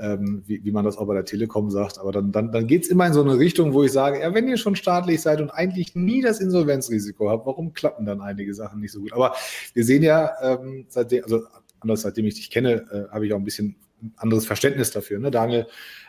ähm, 0.01 0.43
wie, 0.47 0.65
wie 0.65 0.71
man 0.71 0.85
das 0.85 0.97
auch 0.97 1.07
bei 1.07 1.15
der 1.15 1.25
Telekom 1.25 1.71
sagt. 1.71 1.99
Aber 1.99 2.13
dann, 2.13 2.33
dann, 2.33 2.53
dann 2.53 2.67
geht 2.67 2.85
es 2.85 2.89
immer 2.89 3.07
in 3.07 3.13
so 3.13 3.23
eine 3.23 3.39
Richtung, 3.39 3.73
wo 3.75 3.83
ich 3.83 3.93
sage, 3.93 4.21
ja, 4.21 4.35
wenn 4.35 4.49
ihr 4.49 4.57
schon 4.57 4.77
staatlich 4.77 5.21
seid 5.21 5.41
und 5.41 5.51
eigentlich 5.51 5.95
nie 5.95 6.23
das 6.23 6.41
Insolvenzrisiko 6.41 7.31
habt, 7.31 7.47
warum 7.47 7.73
klappen 7.73 8.07
dann 8.07 8.21
einige 8.21 8.55
Sachen 8.55 8.81
nicht 8.81 8.93
so 8.93 9.01
gut? 9.01 9.13
Aber 9.13 9.35
wir 9.75 9.85
sehen 9.85 10.03
ja, 10.03 10.33
ähm, 10.43 10.87
seitdem, 10.89 11.25
also 11.25 11.43
anders 11.81 12.03
seitdem 12.03 12.27
ich 12.27 12.35
dich 12.35 12.51
kenne, 12.51 12.85
äh, 12.91 13.13
habe 13.13 13.27
ich 13.27 13.33
auch 13.33 13.39
ein 13.39 13.45
bisschen 13.45 13.77
anderes 14.17 14.47
Verständnis 14.47 14.91
dafür. 14.91 15.19
Ne? 15.19 15.31
Daniel, 15.31 15.67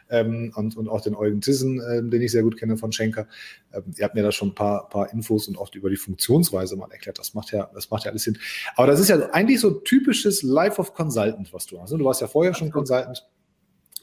ähm, 0.09 0.51
und, 0.55 0.75
und 0.75 0.87
auch 0.87 1.01
den 1.01 1.15
Eugen 1.15 1.41
Tissen, 1.41 1.81
ähm, 1.91 2.09
den 2.09 2.21
ich 2.21 2.31
sehr 2.31 2.43
gut 2.43 2.57
kenne 2.57 2.77
von 2.77 2.91
Schenker. 2.91 3.27
Ähm, 3.73 3.83
ihr 3.95 4.03
habt 4.03 4.15
mir 4.15 4.23
da 4.23 4.31
schon 4.31 4.49
ein 4.49 4.55
paar, 4.55 4.89
paar 4.89 5.11
Infos 5.13 5.47
und 5.47 5.57
auch 5.57 5.73
über 5.73 5.89
die 5.89 5.97
Funktionsweise 5.97 6.75
mal 6.75 6.91
erklärt. 6.91 7.19
Das 7.19 7.33
macht 7.33 7.51
ja, 7.51 7.69
das 7.73 7.89
macht 7.89 8.05
ja 8.05 8.11
alles 8.11 8.23
Sinn. 8.23 8.37
Aber 8.75 8.87
das 8.87 8.99
ist 8.99 9.09
ja 9.09 9.29
eigentlich 9.31 9.59
so 9.59 9.71
typisches 9.71 10.41
Life 10.43 10.79
of 10.79 10.93
Consultant, 10.93 11.53
was 11.53 11.65
du 11.65 11.79
hast. 11.79 11.91
Ne? 11.91 11.99
Du 11.99 12.05
warst 12.05 12.21
ja 12.21 12.27
vorher 12.27 12.53
schon 12.53 12.71
Consultant. 12.71 13.27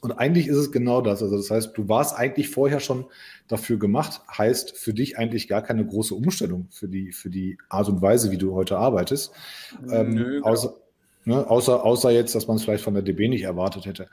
Und 0.00 0.12
eigentlich 0.12 0.46
ist 0.46 0.56
es 0.56 0.72
genau 0.72 1.00
das. 1.00 1.22
Also 1.22 1.36
das 1.36 1.50
heißt, 1.50 1.76
du 1.76 1.88
warst 1.88 2.16
eigentlich 2.16 2.50
vorher 2.50 2.80
schon 2.80 3.06
dafür 3.48 3.78
gemacht, 3.78 4.20
heißt 4.36 4.76
für 4.76 4.92
dich 4.92 5.18
eigentlich 5.18 5.48
gar 5.48 5.62
keine 5.62 5.86
große 5.86 6.14
Umstellung 6.14 6.68
für 6.70 6.88
die, 6.88 7.12
für 7.12 7.30
die 7.30 7.58
Art 7.68 7.88
und 7.88 8.02
Weise, 8.02 8.30
wie 8.30 8.38
du 8.38 8.54
heute 8.54 8.78
arbeitest. 8.78 9.32
Ähm, 9.90 10.14
Nö, 10.14 10.40
außer, 10.42 10.74
ne, 11.24 11.48
außer, 11.48 11.84
außer 11.84 12.10
jetzt, 12.10 12.34
dass 12.34 12.46
man 12.46 12.56
es 12.56 12.64
vielleicht 12.64 12.84
von 12.84 12.94
der 12.94 13.02
DB 13.02 13.28
nicht 13.28 13.42
erwartet 13.42 13.86
hätte. 13.86 14.08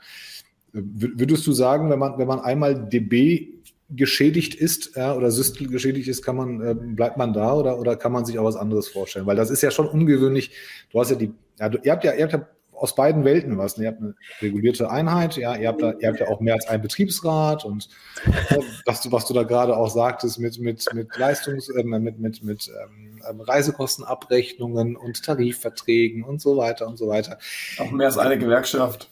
Würdest 0.72 1.46
du 1.46 1.52
sagen, 1.52 1.90
wenn 1.90 2.00
man, 2.00 2.18
wenn 2.18 2.28
man 2.28 2.40
einmal 2.40 2.90
DB 2.90 3.50
geschädigt 3.90 4.56
ist 4.56 4.96
ja, 4.96 5.16
oder 5.16 5.30
Systel 5.30 5.68
geschädigt 5.68 6.08
ist, 6.08 6.24
kann 6.24 6.36
man, 6.36 6.62
äh, 6.62 6.76
bleibt 6.76 7.18
man 7.18 7.34
da 7.34 7.54
oder, 7.54 7.80
oder 7.80 7.96
kann 7.96 8.12
man 8.12 8.26
sich 8.26 8.40
auch 8.40 8.46
was 8.46 8.56
anderes 8.56 8.88
vorstellen? 8.88 9.26
Weil 9.26 9.36
das 9.36 9.52
ist 9.52 9.62
ja 9.62 9.72
schon 9.72 9.88
ungewöhnlich. 9.88 10.52
Du 10.92 11.00
hast 11.00 11.12
ja 11.12 11.16
die, 11.16 11.32
ja, 11.60 11.70
du, 11.70 11.78
ihr 11.84 11.92
habt 11.92 12.04
ja, 12.04 12.14
ihr 12.14 12.24
habt 12.24 12.34
ja 12.34 12.48
aus 12.84 12.96
beiden 12.96 13.24
Welten 13.24 13.58
was. 13.58 13.78
Ihr 13.78 13.88
habt 13.88 14.02
eine 14.02 14.14
regulierte 14.42 14.92
Einheit, 14.92 15.38
ja, 15.38 15.56
ihr 15.56 15.70
habt, 15.70 15.82
da, 15.82 15.94
ihr 15.94 16.10
habt 16.10 16.20
ja 16.20 16.28
auch 16.28 16.42
mehr 16.42 16.56
als 16.56 16.68
einen 16.68 16.82
Betriebsrat 16.82 17.64
und 17.64 17.88
äh, 18.26 18.58
was, 18.86 19.00
du, 19.00 19.10
was 19.10 19.26
du 19.26 19.34
da 19.34 19.44
gerade 19.44 19.78
auch 19.78 19.90
sagtest 19.90 20.38
mit, 20.38 20.60
mit, 20.60 20.86
mit 20.94 21.16
Leistungs-, 21.16 21.70
äh, 21.70 21.84
mit, 21.84 22.20
mit, 22.20 22.44
mit 22.44 22.68
ähm, 22.68 23.22
ähm, 23.30 23.40
Reisekostenabrechnungen 23.40 24.98
und 24.98 25.24
Tarifverträgen 25.24 26.26
und 26.26 26.42
so 26.42 26.58
weiter 26.58 26.86
und 26.86 26.98
so 26.98 27.08
weiter. 27.08 27.38
Auch 27.78 27.90
mehr 27.92 28.08
als 28.08 28.18
eine 28.18 28.38
Gewerkschaft. 28.38 29.10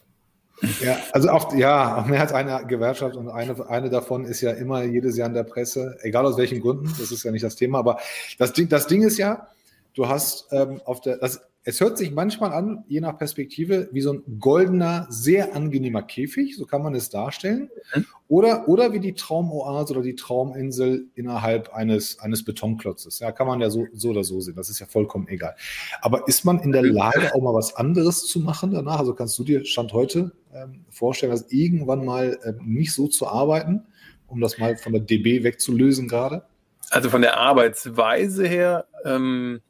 Ja, 0.82 0.98
also 1.14 1.30
auch, 1.30 1.56
ja, 1.56 1.98
auch 1.98 2.06
mehr 2.08 2.20
als 2.20 2.34
eine 2.34 2.68
Gewerkschaft 2.68 3.16
und 3.16 3.30
eine, 3.30 3.70
eine 3.70 3.90
davon 3.90 4.26
ist 4.26 4.42
ja 4.42 4.52
immer 4.52 4.84
jedes 4.84 5.16
Jahr 5.16 5.30
in 5.30 5.34
der 5.34 5.46
Presse, 5.46 5.98
egal 6.02 6.26
aus 6.26 6.38
welchen 6.38 6.60
Gründen, 6.60 6.94
das 7.00 7.10
ist 7.10 7.24
ja 7.24 7.32
nicht 7.32 7.46
das 7.46 7.56
Thema, 7.56 7.80
aber 7.80 8.00
das 8.38 8.52
Ding, 8.52 8.68
das 8.68 8.86
Ding 8.86 9.02
ist 9.02 9.18
ja, 9.18 9.48
du 9.96 10.10
hast 10.10 10.50
ähm, 10.52 10.82
auf 10.84 11.00
der, 11.00 11.18
das, 11.18 11.42
es 11.64 11.80
hört 11.80 11.98
sich 11.98 12.12
manchmal 12.12 12.54
an, 12.54 12.84
je 12.88 13.02
nach 13.02 13.20
Perspektive, 13.20 13.88
wie 13.92 14.02
so 14.02 14.14
ein 14.14 14.40
goldener, 14.40 15.06
sehr 15.10 15.56
angenehmer 15.56 16.02
Käfig, 16.02 16.58
so 16.58 16.66
kann 16.66 16.82
man 16.82 16.96
es 16.96 17.10
darstellen. 17.10 17.70
Mhm. 17.94 18.06
Oder, 18.28 18.68
oder 18.68 18.94
wie 18.94 19.00
die 19.00 19.14
Traumoase 19.14 19.94
oder 19.94 20.02
die 20.02 20.16
Trauminsel 20.16 21.08
innerhalb 21.14 21.72
eines, 21.74 22.20
eines 22.20 22.44
Betonklotzes. 22.44 23.20
Ja, 23.20 23.32
kann 23.32 23.46
man 23.46 23.62
ja 23.62 23.70
so, 23.70 23.86
so 23.94 24.10
oder 24.10 24.24
so 24.24 24.40
sehen. 24.40 24.56
Das 24.56 24.70
ist 24.70 24.80
ja 24.80 24.88
vollkommen 24.88 25.28
egal. 25.28 25.56
Aber 26.02 26.28
ist 26.28 26.46
man 26.46 26.60
in 26.60 26.72
der 26.72 26.84
Lage, 26.84 27.36
auch 27.36 27.42
mal 27.42 27.54
was 27.54 27.76
anderes 27.76 28.26
zu 28.26 28.40
machen 28.40 28.72
danach? 28.72 29.00
Also 29.00 29.14
kannst 29.14 29.38
du 29.38 29.44
dir 29.44 29.64
Stand 29.64 29.94
heute 29.94 30.32
ähm, 30.54 30.86
vorstellen, 30.90 31.32
dass 31.32 31.52
irgendwann 31.52 32.04
mal 32.04 32.40
ähm, 32.44 32.60
nicht 32.66 32.94
so 32.94 33.08
zu 33.08 33.28
arbeiten, 33.28 33.84
um 34.28 34.42
das 34.42 34.58
mal 34.58 34.78
von 34.78 34.94
der 34.94 35.02
DB 35.02 35.44
wegzulösen 35.44 36.08
gerade? 36.08 36.44
Also 36.90 37.10
von 37.10 37.22
der 37.22 37.38
Arbeitsweise 37.38 38.48
her, 38.48 38.88
ähm 39.06 39.62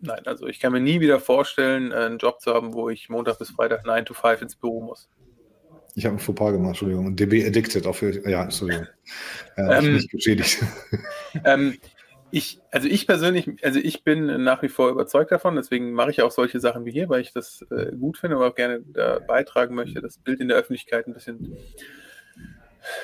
Nein, 0.00 0.20
also 0.24 0.46
ich 0.46 0.60
kann 0.60 0.72
mir 0.72 0.80
nie 0.80 1.00
wieder 1.00 1.20
vorstellen, 1.20 1.92
einen 1.92 2.18
Job 2.18 2.40
zu 2.40 2.54
haben, 2.54 2.72
wo 2.72 2.88
ich 2.88 3.08
Montag 3.08 3.38
bis 3.38 3.50
Freitag 3.50 3.84
9 3.84 4.06
to 4.06 4.14
5 4.14 4.42
ins 4.42 4.56
Büro 4.56 4.80
muss. 4.80 5.08
Ich 5.94 6.06
habe 6.06 6.16
ein 6.16 6.18
Fauxpas 6.18 6.52
gemacht, 6.52 6.70
Entschuldigung. 6.70 7.06
Und 7.06 7.20
DB 7.20 7.46
Addicted 7.46 7.86
auch 7.86 7.94
für, 7.94 8.28
ja, 8.28 8.44
Entschuldigung. 8.44 8.86
Äh, 9.56 9.78
ähm, 9.78 9.94
nicht 9.94 10.10
geschädigt. 10.10 10.62
Ähm, 11.44 11.78
ich, 12.32 12.60
also 12.72 12.88
ich 12.88 13.06
persönlich, 13.06 13.48
also 13.62 13.78
ich 13.78 14.02
bin 14.02 14.42
nach 14.42 14.62
wie 14.62 14.68
vor 14.68 14.90
überzeugt 14.90 15.30
davon, 15.30 15.56
deswegen 15.56 15.92
mache 15.92 16.10
ich 16.10 16.22
auch 16.22 16.30
solche 16.30 16.58
Sachen 16.60 16.84
wie 16.84 16.90
hier, 16.90 17.08
weil 17.08 17.20
ich 17.20 17.32
das 17.32 17.64
äh, 17.70 17.92
gut 17.96 18.18
finde 18.18 18.36
und 18.36 18.44
auch 18.44 18.54
gerne 18.54 18.82
da 18.84 19.20
beitragen 19.20 19.74
möchte, 19.74 20.00
das 20.00 20.18
Bild 20.18 20.40
in 20.40 20.48
der 20.48 20.56
Öffentlichkeit 20.56 21.06
ein 21.06 21.14
bisschen 21.14 21.56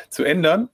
zu 0.09 0.25
ändern. 0.25 0.71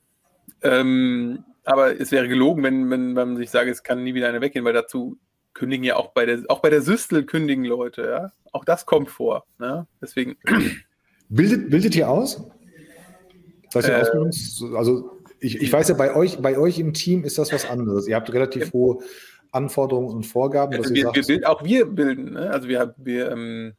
Ähm, 0.62 1.44
aber 1.64 1.98
es 1.98 2.10
wäre 2.10 2.28
gelogen, 2.28 2.62
wenn, 2.62 2.90
wenn 2.90 3.12
man 3.12 3.36
sich 3.36 3.50
sage, 3.50 3.70
es 3.70 3.82
kann 3.82 4.02
nie 4.02 4.14
wieder 4.14 4.28
eine 4.28 4.40
weggehen, 4.40 4.64
weil 4.64 4.72
dazu 4.72 5.18
kündigen 5.54 5.84
ja 5.84 5.96
auch 5.96 6.12
bei 6.12 6.26
der, 6.26 6.40
auch 6.48 6.60
bei 6.60 6.70
der 6.70 6.82
Systel 6.82 7.24
kündigen 7.24 7.64
Leute, 7.64 8.02
ja. 8.02 8.32
Auch 8.52 8.64
das 8.64 8.86
kommt 8.86 9.10
vor. 9.10 9.46
Ne? 9.58 9.86
Deswegen. 10.00 10.36
Bildet, 11.28 11.70
bildet 11.70 11.96
ihr 11.96 12.10
aus? 12.10 12.44
Das 13.72 13.88
äh, 13.88 13.94
Ausbildungs 13.94 14.62
also 14.76 15.22
ich, 15.40 15.62
ich 15.62 15.72
weiß 15.72 15.88
ja, 15.88 15.94
bei 15.94 16.14
euch, 16.14 16.38
bei 16.42 16.58
euch 16.58 16.78
im 16.78 16.92
Team 16.92 17.24
ist 17.24 17.38
das 17.38 17.52
was 17.52 17.64
anderes. 17.64 18.06
Ihr 18.06 18.16
habt 18.16 18.30
relativ 18.32 18.72
hohe 18.74 18.98
Anforderungen 19.50 20.14
und 20.14 20.24
Vorgaben. 20.24 20.74
Also 20.74 20.94
wir, 20.94 21.10
wir 21.14 21.22
bild, 21.22 21.46
auch 21.46 21.64
wir 21.64 21.86
bilden, 21.86 22.34
ne? 22.34 22.50
also 22.50 22.68
wir, 22.68 22.94
wir 22.98 23.32
ähm, 23.32 23.74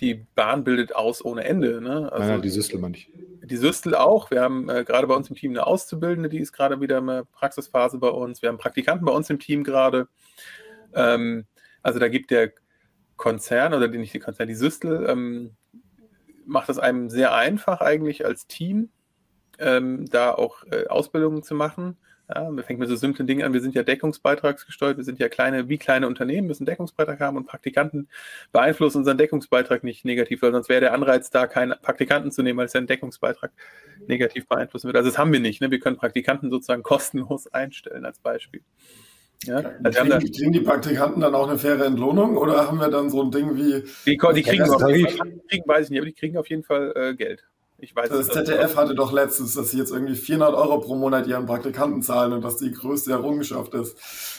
die 0.00 0.26
Bahn 0.34 0.64
bildet 0.64 0.94
aus 0.94 1.24
ohne 1.24 1.44
Ende. 1.44 1.80
Ne? 1.80 2.10
Also 2.12 2.28
Nein, 2.28 2.42
die 2.42 2.50
Systel 2.50 2.80
meine 2.80 2.96
ich. 2.96 3.10
Die 3.42 3.56
Systel 3.56 3.94
auch. 3.94 4.30
Wir 4.30 4.40
haben 4.40 4.68
äh, 4.68 4.84
gerade 4.84 5.06
bei 5.06 5.14
uns 5.14 5.28
im 5.28 5.36
Team 5.36 5.52
eine 5.52 5.66
Auszubildende, 5.66 6.28
die 6.28 6.38
ist 6.38 6.52
gerade 6.52 6.80
wieder 6.80 6.98
in 6.98 7.06
der 7.06 7.24
Praxisphase 7.24 7.98
bei 7.98 8.08
uns. 8.08 8.42
Wir 8.42 8.48
haben 8.48 8.58
Praktikanten 8.58 9.04
bei 9.04 9.12
uns 9.12 9.30
im 9.30 9.38
Team 9.38 9.62
gerade. 9.62 10.08
Ähm, 10.94 11.46
also 11.82 11.98
da 11.98 12.08
gibt 12.08 12.30
der 12.30 12.52
Konzern 13.16 13.74
oder 13.74 13.88
nicht 13.88 14.14
die 14.14 14.18
Konzern, 14.18 14.48
die 14.48 14.54
Systel, 14.54 15.06
ähm, 15.08 15.56
macht 16.46 16.68
es 16.68 16.78
einem 16.78 17.10
sehr 17.10 17.34
einfach 17.34 17.80
eigentlich 17.80 18.24
als 18.24 18.46
Team, 18.46 18.90
ähm, 19.58 20.06
da 20.10 20.32
auch 20.32 20.64
äh, 20.70 20.86
Ausbildungen 20.88 21.42
zu 21.42 21.54
machen. 21.54 21.96
Ja, 22.28 22.50
wir 22.50 22.64
fängt 22.64 22.80
mit 22.80 22.88
so 22.88 22.96
simplen 22.96 23.26
Dingen 23.26 23.44
an. 23.44 23.52
Wir 23.52 23.60
sind 23.60 23.74
ja 23.74 23.82
deckungsbeitragsgesteuert. 23.82 24.96
Wir 24.96 25.04
sind 25.04 25.18
ja 25.18 25.28
kleine, 25.28 25.68
wie 25.68 25.76
kleine 25.76 26.06
Unternehmen, 26.06 26.46
müssen 26.46 26.64
Deckungsbeitrag 26.64 27.20
haben 27.20 27.36
und 27.36 27.46
Praktikanten 27.46 28.08
beeinflussen 28.50 28.98
unseren 28.98 29.18
Deckungsbeitrag 29.18 29.84
nicht 29.84 30.06
negativ, 30.06 30.40
weil 30.40 30.52
sonst 30.52 30.70
wäre 30.70 30.80
der 30.80 30.94
Anreiz 30.94 31.28
da, 31.28 31.46
keinen 31.46 31.74
Praktikanten 31.82 32.32
zu 32.32 32.42
nehmen, 32.42 32.58
weil 32.58 32.66
es 32.66 32.72
ja 32.72 32.78
einen 32.78 32.86
Deckungsbeitrag 32.86 33.52
negativ 34.06 34.48
beeinflussen 34.48 34.86
wird. 34.86 34.96
Also 34.96 35.10
das 35.10 35.18
haben 35.18 35.32
wir 35.34 35.40
nicht. 35.40 35.60
Ne? 35.60 35.70
Wir 35.70 35.80
können 35.80 35.98
Praktikanten 35.98 36.50
sozusagen 36.50 36.82
kostenlos 36.82 37.46
einstellen 37.52 38.06
als 38.06 38.18
Beispiel. 38.20 38.62
Ja, 39.44 39.62
also 39.82 40.00
kriegen, 40.00 40.18
die, 40.20 40.30
kriegen, 40.30 40.52
die 40.52 40.60
Praktikanten 40.60 41.20
dann 41.20 41.34
auch 41.34 41.48
eine 41.48 41.58
faire 41.58 41.84
Entlohnung 41.84 42.36
oder 42.36 42.66
haben 42.66 42.78
wir 42.78 42.88
dann 42.88 43.10
so 43.10 43.22
ein 43.22 43.30
Ding 43.30 43.56
wie. 43.56 43.82
Die, 44.06 44.16
die 44.16 44.16
kriegen, 44.16 44.62
auf 44.62 44.88
jeden 44.88 45.08
Fall, 45.08 45.32
kriegen, 45.48 45.68
weiß 45.68 45.86
ich 45.86 45.90
nicht, 45.90 45.98
aber 45.98 46.06
die 46.06 46.14
kriegen 46.14 46.36
auf 46.38 46.48
jeden 46.48 46.62
Fall 46.62 46.92
äh, 46.96 47.14
Geld. 47.14 47.44
Ich 47.78 47.94
weiß 47.94 48.08
das 48.08 48.28
ZDF 48.28 48.76
hatte 48.76 48.94
doch 48.94 49.12
letztens, 49.12 49.54
dass 49.54 49.70
sie 49.70 49.78
jetzt 49.78 49.90
irgendwie 49.90 50.14
400 50.14 50.54
Euro 50.54 50.78
pro 50.80 50.94
Monat 50.94 51.26
ihren 51.26 51.44
Praktikanten 51.44 52.02
zahlen 52.02 52.32
und 52.32 52.42
dass 52.42 52.56
die 52.56 52.70
größte 52.70 53.10
Errungenschaft 53.10 53.74
ist. 53.74 53.98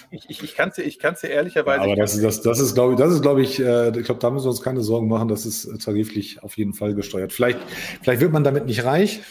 Ich, 0.09 0.29
ich, 0.29 0.41
ich 0.41 0.55
kann 0.55 0.69
es 0.69 0.75
dir, 0.75 0.83
ich 0.83 0.99
kann's 0.99 1.21
dir 1.21 1.27
ehrlicherweise. 1.27 1.85
Ja, 1.85 1.91
aber 1.91 1.95
das 1.95 2.15
ist, 2.15 2.23
das, 2.23 2.41
das 2.41 2.59
ist, 2.59 2.73
glaube 2.73 2.93
ich, 2.93 3.21
glaube 3.21 3.41
ich, 3.41 3.59
äh, 3.59 3.89
ich 3.89 4.05
glaube, 4.05 4.21
da 4.21 4.31
müssen 4.31 4.45
wir 4.45 4.49
uns 4.49 4.61
keine 4.61 4.81
Sorgen 4.81 5.07
machen, 5.07 5.27
das 5.27 5.45
ist 5.45 5.83
tariflich 5.83 6.41
auf 6.43 6.57
jeden 6.57 6.73
Fall 6.73 6.95
gesteuert. 6.95 7.33
Vielleicht, 7.33 7.59
vielleicht 8.01 8.21
wird 8.21 8.31
man 8.31 8.43
damit 8.43 8.65
nicht 8.65 8.85
reich, 8.85 9.21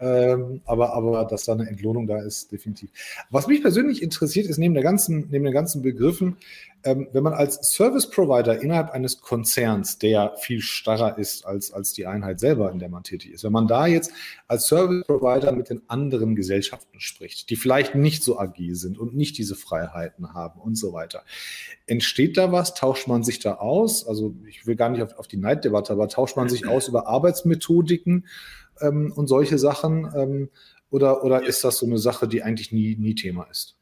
ähm, 0.00 0.60
aber, 0.64 0.94
aber 0.94 1.24
dass 1.24 1.44
da 1.44 1.52
eine 1.52 1.68
Entlohnung 1.68 2.06
da 2.06 2.20
ist, 2.20 2.52
definitiv. 2.52 2.90
Was 3.30 3.46
mich 3.46 3.62
persönlich 3.62 4.02
interessiert, 4.02 4.46
ist 4.46 4.58
neben, 4.58 4.74
der 4.74 4.82
ganzen, 4.82 5.28
neben 5.30 5.44
den 5.44 5.54
ganzen 5.54 5.82
Begriffen, 5.82 6.36
ähm, 6.84 7.08
wenn 7.12 7.22
man 7.22 7.32
als 7.32 7.56
Service 7.72 8.10
Provider 8.10 8.60
innerhalb 8.60 8.90
eines 8.90 9.20
Konzerns, 9.22 9.98
der 9.98 10.34
viel 10.36 10.60
starrer 10.60 11.16
ist 11.16 11.46
als, 11.46 11.72
als 11.72 11.94
die 11.94 12.06
Einheit 12.06 12.40
selber, 12.40 12.70
in 12.70 12.78
der 12.78 12.90
man 12.90 13.02
tätig 13.02 13.32
ist, 13.32 13.42
wenn 13.42 13.52
man 13.52 13.66
da 13.66 13.86
jetzt 13.86 14.12
als 14.48 14.66
Service 14.66 15.04
Provider 15.06 15.52
mit 15.52 15.70
den 15.70 15.80
anderen 15.88 16.36
Gesellschaften 16.36 17.00
spricht, 17.00 17.48
die 17.48 17.56
vielleicht 17.56 17.94
nicht 17.94 18.22
so 18.22 18.38
agil 18.38 18.74
sind 18.74 18.98
und 18.98 19.16
nicht 19.16 19.38
diese 19.38 19.56
Freiheiten 19.56 20.34
haben 20.34 20.60
und 20.60 20.76
so 20.76 20.92
weiter, 20.92 21.22
entsteht 21.86 22.36
da 22.36 22.52
was? 22.52 22.74
Tauscht 22.74 23.08
man 23.08 23.22
sich 23.22 23.38
da 23.38 23.54
aus? 23.54 24.06
Also 24.06 24.34
ich 24.46 24.66
will 24.66 24.76
gar 24.76 24.90
nicht 24.90 25.02
auf, 25.02 25.18
auf 25.18 25.26
die 25.26 25.38
Neiddebatte, 25.38 25.94
aber 25.94 26.08
tauscht 26.08 26.36
man 26.36 26.50
sich 26.50 26.66
aus 26.68 26.88
über 26.88 27.06
Arbeitsmethodiken? 27.06 28.26
Ähm, 28.80 29.12
und 29.14 29.26
solche 29.26 29.58
Sachen? 29.58 30.10
Ähm, 30.16 30.50
oder 30.90 31.24
oder 31.24 31.42
ja. 31.42 31.48
ist 31.48 31.64
das 31.64 31.78
so 31.78 31.86
eine 31.86 31.98
Sache, 31.98 32.28
die 32.28 32.42
eigentlich 32.42 32.72
nie, 32.72 32.96
nie 32.96 33.14
Thema 33.14 33.44
ist? 33.50 33.76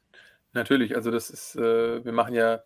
Natürlich, 0.53 0.95
also 0.95 1.11
das 1.11 1.29
ist, 1.29 1.55
äh, 1.55 2.03
wir 2.03 2.11
machen 2.11 2.33
ja 2.33 2.63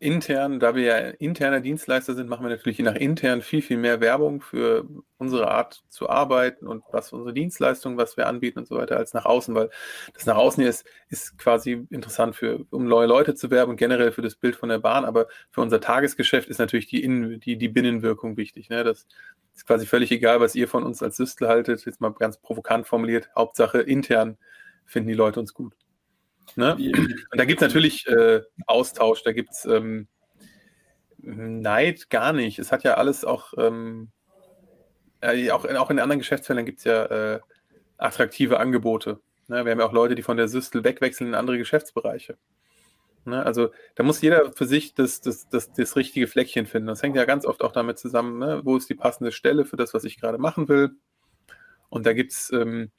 intern, 0.00 0.60
da 0.60 0.74
wir 0.74 0.82
ja 0.82 0.96
interner 1.18 1.60
Dienstleister 1.60 2.14
sind, 2.14 2.28
machen 2.28 2.42
wir 2.42 2.48
natürlich 2.48 2.78
nach 2.78 2.94
intern 2.94 3.42
viel, 3.42 3.60
viel 3.60 3.76
mehr 3.76 4.00
Werbung 4.00 4.40
für 4.40 4.88
unsere 5.18 5.50
Art 5.50 5.84
zu 5.90 6.08
arbeiten 6.08 6.66
und 6.66 6.82
was 6.90 7.12
unsere 7.12 7.34
Dienstleistungen, 7.34 7.98
was 7.98 8.16
wir 8.16 8.26
anbieten 8.26 8.60
und 8.60 8.66
so 8.66 8.76
weiter, 8.76 8.96
als 8.96 9.12
nach 9.12 9.26
außen, 9.26 9.54
weil 9.54 9.68
das 10.14 10.24
nach 10.24 10.36
außen 10.36 10.64
ist, 10.64 10.86
ist 11.10 11.36
quasi 11.36 11.86
interessant 11.90 12.34
für, 12.34 12.64
um 12.70 12.86
neue 12.86 13.06
Leute 13.06 13.34
zu 13.34 13.50
werben 13.50 13.76
generell 13.76 14.10
für 14.10 14.22
das 14.22 14.36
Bild 14.36 14.56
von 14.56 14.70
der 14.70 14.78
Bahn, 14.78 15.04
aber 15.04 15.28
für 15.50 15.60
unser 15.60 15.82
Tagesgeschäft 15.82 16.48
ist 16.48 16.58
natürlich 16.58 16.86
die, 16.86 17.04
Innen, 17.04 17.38
die, 17.38 17.58
die 17.58 17.68
Binnenwirkung 17.68 18.38
wichtig. 18.38 18.70
Ne? 18.70 18.82
Das 18.82 19.06
ist 19.54 19.66
quasi 19.66 19.84
völlig 19.84 20.10
egal, 20.12 20.40
was 20.40 20.54
ihr 20.54 20.66
von 20.66 20.82
uns 20.82 21.02
als 21.02 21.18
Süstel 21.18 21.46
haltet, 21.46 21.84
jetzt 21.84 22.00
mal 22.00 22.14
ganz 22.14 22.38
provokant 22.38 22.86
formuliert, 22.86 23.28
Hauptsache 23.36 23.80
intern 23.82 24.38
finden 24.86 25.10
die 25.10 25.14
Leute 25.14 25.40
uns 25.40 25.52
gut. 25.52 25.74
Ne? 26.56 26.74
Und 26.74 27.38
da 27.38 27.44
gibt 27.44 27.62
es 27.62 27.68
natürlich 27.68 28.06
äh, 28.06 28.42
Austausch, 28.66 29.22
da 29.22 29.32
gibt 29.32 29.50
es 29.50 29.64
ähm, 29.64 30.08
Neid 31.18 32.10
gar 32.10 32.32
nicht. 32.32 32.58
Es 32.58 32.72
hat 32.72 32.82
ja 32.84 32.94
alles 32.94 33.24
auch, 33.24 33.52
ähm, 33.56 34.10
äh, 35.20 35.50
auch, 35.50 35.64
auch 35.64 35.90
in 35.90 35.98
anderen 35.98 36.18
Geschäftsfeldern 36.18 36.66
gibt 36.66 36.78
es 36.78 36.84
ja 36.84 37.04
äh, 37.06 37.40
attraktive 37.98 38.58
Angebote. 38.58 39.20
Ne? 39.48 39.64
Wir 39.64 39.72
haben 39.72 39.80
ja 39.80 39.86
auch 39.86 39.92
Leute, 39.92 40.14
die 40.14 40.22
von 40.22 40.36
der 40.36 40.48
Systel 40.48 40.84
wegwechseln 40.84 41.28
in 41.28 41.34
andere 41.34 41.58
Geschäftsbereiche. 41.58 42.36
Ne? 43.24 43.44
Also 43.44 43.70
da 43.94 44.02
muss 44.02 44.20
jeder 44.20 44.52
für 44.52 44.66
sich 44.66 44.94
das, 44.94 45.20
das, 45.20 45.48
das, 45.48 45.72
das 45.72 45.96
richtige 45.96 46.26
Fleckchen 46.26 46.66
finden. 46.66 46.88
Das 46.88 47.02
hängt 47.02 47.16
ja 47.16 47.24
ganz 47.24 47.44
oft 47.44 47.62
auch 47.62 47.72
damit 47.72 47.98
zusammen, 47.98 48.38
ne? 48.38 48.62
wo 48.64 48.76
ist 48.76 48.88
die 48.88 48.94
passende 48.94 49.32
Stelle 49.32 49.64
für 49.64 49.76
das, 49.76 49.94
was 49.94 50.04
ich 50.04 50.18
gerade 50.18 50.38
machen 50.38 50.68
will. 50.68 50.92
Und 51.90 52.06
da 52.06 52.12
gibt 52.12 52.32
es, 52.32 52.50
ähm, 52.52 52.90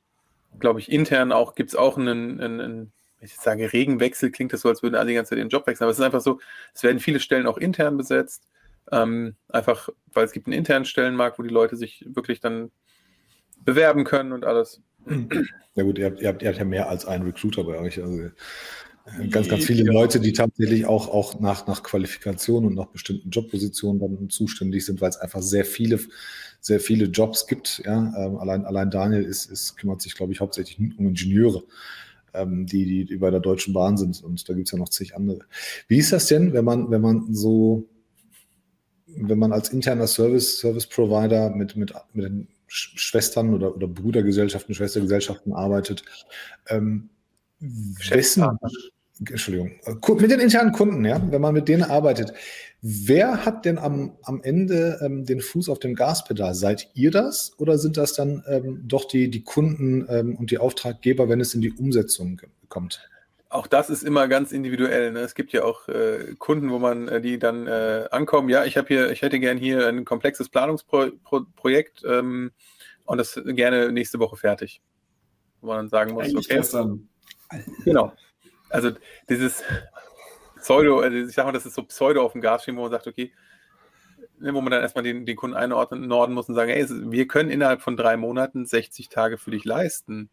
glaube 0.59 0.79
ich, 0.79 0.91
intern 0.91 1.31
auch, 1.31 1.55
gibt 1.55 1.69
es 1.69 1.75
auch 1.75 1.97
einen, 1.97 2.39
einen, 2.39 2.61
einen 2.61 2.93
ich 3.21 3.35
sage 3.35 3.71
Regenwechsel, 3.71 4.31
klingt 4.31 4.51
das 4.51 4.61
so, 4.61 4.69
als 4.69 4.81
würden 4.81 4.95
alle 4.95 5.09
die 5.09 5.13
ganze 5.13 5.29
Zeit 5.29 5.39
den 5.39 5.49
Job 5.49 5.67
wechseln. 5.67 5.85
Aber 5.85 5.91
es 5.91 5.99
ist 5.99 6.05
einfach 6.05 6.21
so, 6.21 6.39
es 6.73 6.83
werden 6.83 6.99
viele 6.99 7.19
Stellen 7.19 7.47
auch 7.47 7.57
intern 7.57 7.97
besetzt. 7.97 8.47
Ähm, 8.91 9.35
einfach, 9.47 9.89
weil 10.11 10.25
es 10.25 10.31
gibt 10.31 10.47
einen 10.47 10.57
internen 10.57 10.85
Stellenmarkt, 10.85 11.37
wo 11.37 11.43
die 11.43 11.49
Leute 11.49 11.75
sich 11.77 12.03
wirklich 12.07 12.39
dann 12.39 12.71
bewerben 13.63 14.03
können 14.03 14.31
und 14.31 14.45
alles. 14.45 14.81
Ja 15.73 15.83
gut, 15.83 15.97
ihr 15.97 16.07
habt, 16.07 16.19
ihr 16.19 16.27
habt, 16.27 16.41
ihr 16.41 16.49
habt 16.49 16.57
ja 16.57 16.65
mehr 16.65 16.89
als 16.89 17.05
einen 17.05 17.23
Recruiter 17.23 17.63
bei 17.63 17.79
euch. 17.79 18.03
Also 18.03 18.23
äh, 18.23 19.27
ganz, 19.29 19.47
ganz 19.47 19.63
viele 19.63 19.85
ja. 19.85 19.93
Leute, 19.93 20.19
die 20.19 20.33
tatsächlich 20.33 20.85
auch, 20.85 21.07
auch 21.07 21.39
nach, 21.39 21.65
nach 21.65 21.81
Qualifikation 21.81 22.65
und 22.65 22.75
nach 22.75 22.87
bestimmten 22.87 23.29
Jobpositionen 23.29 24.01
dann 24.01 24.29
zuständig 24.29 24.85
sind, 24.85 24.99
weil 24.99 25.07
es 25.07 25.15
einfach 25.15 25.41
sehr 25.41 25.63
viele, 25.63 25.97
sehr 26.59 26.81
viele 26.81 27.05
Jobs 27.05 27.47
gibt. 27.47 27.81
Ja? 27.85 28.13
Ähm, 28.17 28.37
allein, 28.37 28.65
allein 28.65 28.91
Daniel 28.91 29.23
ist, 29.23 29.45
ist, 29.45 29.77
kümmert 29.77 30.01
sich, 30.01 30.13
glaube 30.13 30.33
ich, 30.33 30.41
hauptsächlich 30.41 30.77
um 30.77 31.07
Ingenieure 31.07 31.63
ähm, 32.33 32.65
die, 32.65 33.05
die 33.05 33.17
bei 33.17 33.29
der 33.29 33.39
Deutschen 33.39 33.73
Bahn 33.73 33.97
sind. 33.97 34.23
Und 34.23 34.47
da 34.47 34.53
gibt 34.53 34.67
es 34.67 34.71
ja 34.71 34.77
noch 34.77 34.89
zig 34.89 35.15
andere. 35.15 35.41
Wie 35.87 35.97
ist 35.97 36.11
das 36.11 36.27
denn, 36.27 36.53
wenn 36.53 36.65
man, 36.65 36.89
wenn 36.91 37.01
man 37.01 37.33
so, 37.33 37.85
wenn 39.07 39.39
man 39.39 39.51
als 39.51 39.69
interner 39.69 40.07
Service, 40.07 40.59
Service 40.59 40.87
Provider 40.87 41.49
mit, 41.55 41.75
mit, 41.75 41.93
mit 42.13 42.25
den 42.25 42.47
Schwestern 42.67 43.53
oder, 43.53 43.75
oder 43.75 43.87
Brudergesellschaften, 43.87 44.73
Schwestergesellschaften 44.73 45.53
arbeitet? 45.53 46.03
Ähm, 46.67 47.09
wessen, 47.59 48.45
Entschuldigung, 49.29 49.71
mit 50.19 50.31
den 50.31 50.39
internen 50.39 50.71
Kunden, 50.71 51.05
ja, 51.05 51.21
wenn 51.31 51.41
man 51.41 51.53
mit 51.53 51.67
denen 51.67 51.83
arbeitet, 51.83 52.33
wer 52.81 53.45
hat 53.45 53.65
denn 53.65 53.77
am, 53.77 54.17
am 54.23 54.41
Ende 54.41 54.99
ähm, 55.03 55.25
den 55.25 55.41
Fuß 55.41 55.69
auf 55.69 55.79
dem 55.79 55.93
Gaspedal? 55.93 56.55
Seid 56.55 56.89
ihr 56.95 57.11
das 57.11 57.53
oder 57.59 57.77
sind 57.77 57.97
das 57.97 58.13
dann 58.13 58.43
ähm, 58.47 58.81
doch 58.83 59.05
die, 59.05 59.29
die 59.29 59.43
Kunden 59.43 60.07
ähm, 60.09 60.35
und 60.35 60.49
die 60.49 60.57
Auftraggeber, 60.57 61.29
wenn 61.29 61.39
es 61.39 61.53
in 61.53 61.61
die 61.61 61.71
Umsetzung 61.71 62.41
kommt? 62.67 63.07
Auch 63.49 63.67
das 63.67 63.89
ist 63.89 64.03
immer 64.03 64.27
ganz 64.27 64.51
individuell. 64.53 65.11
Ne? 65.11 65.19
Es 65.19 65.35
gibt 65.35 65.51
ja 65.51 65.65
auch 65.65 65.87
äh, 65.87 66.33
Kunden, 66.39 66.71
wo 66.71 66.79
man 66.79 67.07
äh, 67.07 67.21
die 67.21 67.37
dann 67.37 67.67
äh, 67.67 68.07
ankommen. 68.09 68.49
Ja, 68.49 68.65
ich 68.65 68.77
habe 68.77 68.87
hier, 68.87 69.11
ich 69.11 69.21
hätte 69.21 69.39
gern 69.39 69.57
hier 69.57 69.87
ein 69.87 70.05
komplexes 70.05 70.49
Planungsprojekt 70.49 72.03
ähm, 72.07 72.51
und 73.05 73.17
das 73.17 73.39
gerne 73.45 73.91
nächste 73.91 74.19
Woche 74.19 74.37
fertig. 74.37 74.81
Wo 75.59 75.67
man 75.67 75.77
dann 75.77 75.89
sagen 75.89 76.13
muss, 76.13 76.23
Eigentlich 76.23 76.47
okay. 76.47 76.55
Gestern. 76.55 77.07
Genau 77.83 78.13
also 78.71 78.91
dieses 79.29 79.63
Pseudo, 80.61 80.99
also 80.99 81.17
ich 81.17 81.33
sag 81.33 81.45
mal, 81.45 81.51
das 81.51 81.65
ist 81.65 81.75
so 81.75 81.83
Pseudo 81.83 82.23
auf 82.23 82.33
dem 82.33 82.41
Gas 82.41 82.63
stehen, 82.63 82.77
wo 82.77 82.81
man 82.83 82.91
sagt, 82.91 83.07
okay, 83.07 83.31
ne, 84.39 84.53
wo 84.53 84.61
man 84.61 84.71
dann 84.71 84.81
erstmal 84.81 85.03
den, 85.03 85.25
den 85.25 85.35
Kunden 85.35 85.55
einordnen 85.55 86.07
muss 86.33 86.49
und 86.49 86.55
sagen, 86.55 86.71
ey, 86.71 86.85
wir 87.11 87.27
können 87.27 87.49
innerhalb 87.49 87.81
von 87.81 87.97
drei 87.97 88.17
Monaten 88.17 88.65
60 88.65 89.09
Tage 89.09 89.37
für 89.37 89.51
dich 89.51 89.65
leisten. 89.65 90.29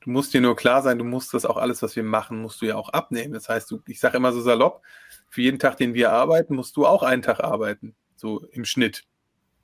Du 0.00 0.10
musst 0.10 0.34
dir 0.34 0.40
nur 0.40 0.56
klar 0.56 0.82
sein, 0.82 0.98
du 0.98 1.04
musst 1.04 1.34
das 1.34 1.46
auch 1.46 1.56
alles, 1.56 1.82
was 1.82 1.94
wir 1.96 2.02
machen, 2.02 2.42
musst 2.42 2.60
du 2.60 2.66
ja 2.66 2.76
auch 2.76 2.88
abnehmen. 2.90 3.32
Das 3.32 3.48
heißt, 3.48 3.70
du, 3.70 3.80
ich 3.86 4.00
sage 4.00 4.16
immer 4.16 4.32
so 4.32 4.40
salopp, 4.40 4.82
für 5.28 5.42
jeden 5.42 5.58
Tag, 5.58 5.76
den 5.76 5.94
wir 5.94 6.12
arbeiten, 6.12 6.54
musst 6.54 6.76
du 6.76 6.86
auch 6.86 7.02
einen 7.02 7.22
Tag 7.22 7.40
arbeiten, 7.40 7.94
so 8.16 8.44
im 8.50 8.64
Schnitt. 8.64 9.04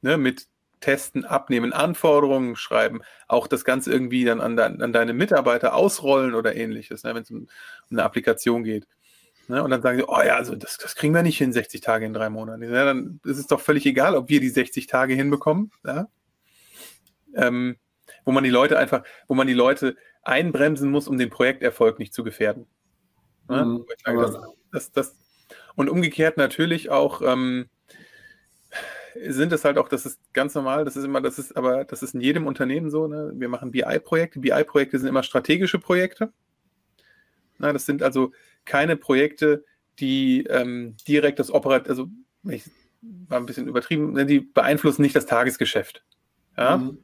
Ne, 0.02 0.18
mit 0.18 0.46
testen, 0.84 1.24
abnehmen, 1.24 1.72
Anforderungen 1.72 2.56
schreiben, 2.56 3.00
auch 3.26 3.46
das 3.46 3.64
Ganze 3.64 3.90
irgendwie 3.90 4.24
dann 4.26 4.42
an, 4.42 4.54
de, 4.54 4.66
an 4.66 4.92
deine 4.92 5.14
Mitarbeiter 5.14 5.74
ausrollen 5.74 6.34
oder 6.34 6.54
ähnliches, 6.54 7.04
ne, 7.04 7.14
wenn 7.14 7.22
es 7.22 7.30
um, 7.30 7.38
um, 7.38 7.48
eine 7.90 8.02
Applikation 8.02 8.64
geht. 8.64 8.86
Ne, 9.48 9.64
und 9.64 9.70
dann 9.70 9.80
sagen 9.80 9.96
sie, 9.96 10.04
oh 10.06 10.20
ja, 10.22 10.36
also 10.36 10.54
das, 10.54 10.76
das 10.76 10.94
kriegen 10.94 11.14
wir 11.14 11.22
nicht 11.22 11.38
hin, 11.38 11.54
60 11.54 11.80
Tage 11.80 12.04
in 12.04 12.12
drei 12.12 12.28
Monaten. 12.28 12.62
Ja, 12.62 12.84
dann 12.84 13.18
ist 13.24 13.38
es 13.38 13.46
doch 13.46 13.60
völlig 13.60 13.86
egal, 13.86 14.14
ob 14.14 14.28
wir 14.28 14.40
die 14.40 14.50
60 14.50 14.86
Tage 14.86 15.14
hinbekommen. 15.14 15.70
Ja? 15.86 16.08
Ähm, 17.34 17.76
wo 18.26 18.32
man 18.32 18.44
die 18.44 18.50
Leute 18.50 18.78
einfach, 18.78 19.04
wo 19.26 19.34
man 19.34 19.46
die 19.46 19.54
Leute 19.54 19.96
einbremsen 20.22 20.90
muss, 20.90 21.08
um 21.08 21.16
den 21.16 21.30
Projekterfolg 21.30 21.98
nicht 21.98 22.12
zu 22.12 22.24
gefährden. 22.24 22.66
Ne? 23.48 23.64
Mhm, 23.64 23.86
das, 24.04 24.38
das, 24.70 24.92
das, 24.92 25.16
und 25.76 25.88
umgekehrt 25.88 26.36
natürlich 26.36 26.90
auch, 26.90 27.22
ähm, 27.22 27.70
sind 29.14 29.52
es 29.52 29.64
halt 29.64 29.78
auch, 29.78 29.88
das 29.88 30.06
ist 30.06 30.20
ganz 30.32 30.54
normal, 30.54 30.84
das 30.84 30.96
ist 30.96 31.04
immer, 31.04 31.20
das 31.20 31.38
ist 31.38 31.56
aber, 31.56 31.84
das 31.84 32.02
ist 32.02 32.14
in 32.14 32.20
jedem 32.20 32.46
Unternehmen 32.46 32.90
so, 32.90 33.06
ne? 33.06 33.32
wir 33.34 33.48
machen 33.48 33.70
BI-Projekte, 33.70 34.40
BI-Projekte 34.40 34.98
sind 34.98 35.08
immer 35.08 35.22
strategische 35.22 35.78
Projekte. 35.78 36.32
Na, 37.58 37.72
das 37.72 37.86
sind 37.86 38.02
also 38.02 38.32
keine 38.64 38.96
Projekte, 38.96 39.64
die 40.00 40.44
ähm, 40.48 40.96
direkt 41.06 41.38
das 41.38 41.52
Operat, 41.52 41.88
also 41.88 42.08
ich 42.44 42.64
war 43.28 43.38
ein 43.38 43.46
bisschen 43.46 43.68
übertrieben, 43.68 44.12
ne, 44.12 44.26
die 44.26 44.40
beeinflussen 44.40 45.02
nicht 45.02 45.14
das 45.14 45.26
Tagesgeschäft. 45.26 46.04
Ja? 46.56 46.78
Mhm. 46.78 46.98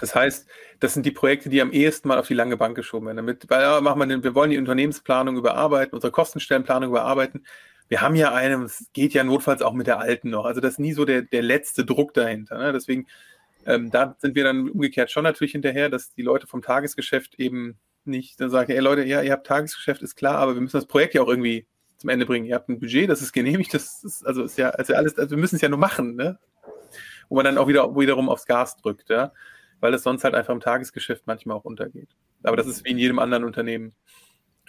Das 0.00 0.14
heißt, 0.14 0.48
das 0.80 0.94
sind 0.94 1.04
die 1.04 1.10
Projekte, 1.10 1.48
die 1.48 1.60
am 1.60 1.72
ehesten 1.72 2.08
mal 2.08 2.18
auf 2.18 2.28
die 2.28 2.34
lange 2.34 2.56
Bank 2.56 2.76
geschoben 2.76 3.06
werden. 3.06 3.16
Damit, 3.16 3.50
weil 3.50 3.62
ja, 3.62 3.80
machen 3.80 3.98
wir, 3.98 4.06
den, 4.06 4.22
wir 4.22 4.34
wollen 4.34 4.50
die 4.50 4.58
Unternehmensplanung 4.58 5.36
überarbeiten, 5.36 5.94
unsere 5.94 6.12
Kostenstellenplanung 6.12 6.90
überarbeiten 6.90 7.44
wir 7.88 8.00
haben 8.02 8.14
ja 8.14 8.32
eine, 8.32 8.62
es 8.64 8.86
geht 8.92 9.14
ja 9.14 9.24
notfalls 9.24 9.62
auch 9.62 9.72
mit 9.72 9.86
der 9.86 9.98
alten 9.98 10.30
noch. 10.30 10.44
Also 10.44 10.60
das 10.60 10.72
ist 10.72 10.78
nie 10.78 10.92
so 10.92 11.04
der, 11.04 11.22
der 11.22 11.42
letzte 11.42 11.84
Druck 11.84 12.14
dahinter. 12.14 12.58
Ne? 12.58 12.72
Deswegen, 12.72 13.06
ähm, 13.66 13.90
da 13.90 14.16
sind 14.18 14.34
wir 14.34 14.44
dann 14.44 14.68
umgekehrt 14.68 15.10
schon 15.10 15.24
natürlich 15.24 15.52
hinterher, 15.52 15.88
dass 15.88 16.12
die 16.14 16.22
Leute 16.22 16.46
vom 16.46 16.62
Tagesgeschäft 16.62 17.34
eben 17.36 17.78
nicht 18.04 18.40
dann 18.40 18.50
sagen, 18.50 18.72
ey 18.72 18.80
Leute, 18.80 19.04
ja, 19.04 19.22
ihr 19.22 19.32
habt 19.32 19.46
Tagesgeschäft, 19.46 20.02
ist 20.02 20.16
klar, 20.16 20.36
aber 20.36 20.54
wir 20.54 20.60
müssen 20.60 20.76
das 20.76 20.86
Projekt 20.86 21.14
ja 21.14 21.22
auch 21.22 21.28
irgendwie 21.28 21.66
zum 21.96 22.10
Ende 22.10 22.26
bringen. 22.26 22.46
Ihr 22.46 22.54
habt 22.54 22.68
ein 22.68 22.78
Budget, 22.78 23.10
das 23.10 23.22
ist 23.22 23.32
genehmigt, 23.32 23.74
das 23.74 24.04
ist, 24.04 24.26
also 24.26 24.42
ist 24.44 24.56
ja, 24.56 24.70
also 24.70 24.94
alles, 24.94 25.18
also 25.18 25.30
wir 25.30 25.40
müssen 25.40 25.56
es 25.56 25.62
ja 25.62 25.68
nur 25.68 25.78
machen, 25.78 26.14
ne? 26.14 26.38
Wo 27.28 27.36
man 27.36 27.44
dann 27.44 27.58
auch 27.58 27.68
wieder 27.68 27.94
wiederum 27.96 28.28
aufs 28.28 28.46
Gas 28.46 28.76
drückt, 28.76 29.10
ja, 29.10 29.32
weil 29.80 29.92
es 29.92 30.02
sonst 30.02 30.24
halt 30.24 30.34
einfach 30.34 30.54
im 30.54 30.60
Tagesgeschäft 30.60 31.26
manchmal 31.26 31.56
auch 31.56 31.64
untergeht. 31.64 32.08
Aber 32.42 32.56
das 32.56 32.66
ist 32.66 32.84
wie 32.84 32.90
in 32.90 32.98
jedem 32.98 33.18
anderen 33.18 33.44
Unternehmen. 33.44 33.94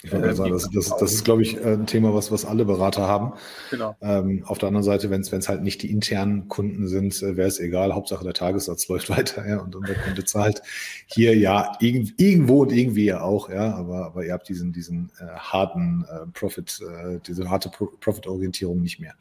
Ich 0.01 0.13
wollte 0.13 0.33
sagen, 0.33 0.53
das, 0.53 0.69
das, 0.69 0.95
das, 0.97 1.11
ist, 1.11 1.25
glaube 1.25 1.41
ich, 1.41 1.61
ein 1.61 1.85
Thema, 1.85 2.13
was, 2.13 2.31
was 2.31 2.45
alle 2.45 2.63
Berater 2.63 3.05
haben. 3.05 3.33
Genau. 3.69 3.97
Ähm, 3.99 4.43
auf 4.45 4.57
der 4.57 4.67
anderen 4.67 4.85
Seite, 4.85 5.09
wenn 5.09 5.19
es 5.21 5.49
halt 5.49 5.61
nicht 5.61 5.81
die 5.81 5.91
internen 5.91 6.47
Kunden 6.47 6.87
sind, 6.87 7.21
äh, 7.21 7.35
wäre 7.35 7.49
es 7.49 7.59
egal. 7.59 7.93
Hauptsache 7.93 8.23
der 8.23 8.33
Tagessatz 8.33 8.87
läuft 8.89 9.09
weiter, 9.09 9.45
ja, 9.45 9.57
und, 9.57 9.75
und 9.75 9.89
der 9.89 9.95
Kunde 9.95 10.23
zahlt. 10.23 10.61
Hier 11.07 11.35
ja, 11.37 11.73
irgend, 11.81 12.13
irgendwo 12.17 12.61
und 12.61 12.71
irgendwie 12.71 13.05
ja 13.05 13.21
auch, 13.21 13.49
ja, 13.49 13.75
aber, 13.75 14.05
aber 14.05 14.23
ihr 14.23 14.31
habt 14.31 14.47
diesen, 14.47 14.71
diesen 14.71 15.11
äh, 15.19 15.25
harten 15.37 16.05
äh, 16.09 16.27
Profit, 16.33 16.79
äh, 16.81 17.19
diese 17.27 17.49
harte 17.49 17.67
Pro 17.67 17.87
Profit-Orientierung 17.99 18.81
nicht 18.81 19.01
mehr. 19.01 19.15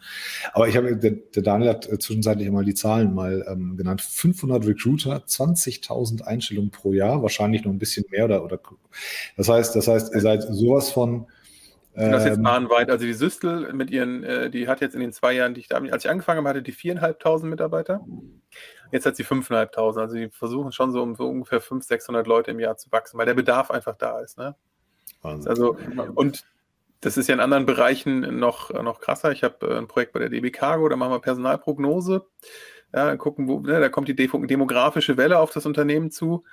Aber 0.53 0.69
ich 0.69 0.77
habe, 0.77 0.97
der, 0.97 1.11
der 1.11 1.43
Daniel 1.43 1.71
hat 1.71 1.89
äh, 1.89 1.99
zwischenzeitlich 1.99 2.49
mal 2.51 2.65
die 2.65 2.75
Zahlen 2.75 3.15
mal 3.15 3.45
ähm, 3.51 3.77
genannt. 3.77 4.01
500 4.01 4.65
Recruiter, 4.65 5.25
20.000 5.27 6.23
Einstellungen 6.23 6.71
pro 6.71 6.93
Jahr, 6.93 7.21
wahrscheinlich 7.23 7.65
noch 7.65 7.73
ein 7.73 7.79
bisschen 7.79 8.05
mehr 8.11 8.27
oder, 8.27 8.45
oder 8.45 8.59
das 9.37 9.49
heißt, 9.49 9.77
das 9.77 9.87
heißt, 9.89 10.15
ihr 10.15 10.21
seid 10.21 10.45
sowas 10.69 10.91
von. 10.91 11.27
Ähm, 11.95 12.13
das 12.13 12.25
jetzt 12.25 12.43
bahnweit. 12.43 12.91
Also 12.91 13.05
die 13.05 13.15
Süstel 13.15 13.73
mit 13.73 13.91
ihren, 13.91 14.23
äh, 14.23 14.51
die 14.51 14.69
hat 14.69 14.81
jetzt 14.81 14.95
in 14.95 15.01
den 15.01 15.13
zwei 15.13 15.33
Jahren, 15.33 15.55
die 15.55 15.61
ich 15.61 15.69
da, 15.69 15.79
als 15.79 16.05
ich 16.05 16.11
angefangen 16.11 16.39
habe, 16.39 16.51
hatte 16.51 16.63
die 16.63 16.73
viereinhalbtausend 16.73 17.51
Mitarbeiter. 17.51 18.05
Jetzt 18.93 19.05
hat 19.05 19.17
sie 19.17 19.25
fünfeinhalbtausend. 19.25 20.03
Also 20.03 20.17
die 20.17 20.31
versuchen 20.31 20.71
schon 20.73 20.93
so 20.93 21.03
um 21.03 21.17
so 21.17 21.29
ungefähr 21.29 21.61
500, 21.61 21.89
600 21.89 22.27
Leute 22.27 22.51
im 22.53 22.61
Jahr 22.61 22.77
zu 22.77 22.93
wachsen, 22.93 23.19
weil 23.19 23.27
der 23.27 23.35
Bedarf 23.35 23.71
einfach 23.71 23.97
da 23.97 24.21
ist. 24.21 24.39
Ne? 24.39 24.55
Wahnsinn. 25.23 25.51
Also, 25.51 25.77
und 26.15 26.45
das 27.01 27.17
ist 27.17 27.29
ja 27.29 27.35
in 27.35 27.41
anderen 27.41 27.67
Bereichen 27.67 28.39
noch, 28.39 28.71
noch 28.83 29.01
krasser. 29.01 29.33
Ich 29.33 29.45
habe 29.45 29.67
äh, 29.67 29.79
ein 29.79 29.89
Projekt 29.89 30.13
bei 30.13 30.21
der 30.21 30.29
DB 30.29 30.51
Cargo, 30.51 30.89
da 30.89 30.97
machen 30.97 31.13
wir 31.13 31.21
Personalprognose. 31.21 32.27
Ja, 32.95 33.17
gucken, 33.17 33.49
wo, 33.49 33.61
ne, 33.61 33.81
da 33.81 33.89
kommt 33.89 34.09
die 34.09 34.17
demografische 34.17 35.17
Welle 35.17 35.39
auf 35.39 35.51
das 35.51 35.67
Unternehmen 35.67 36.11
zu. 36.11 36.45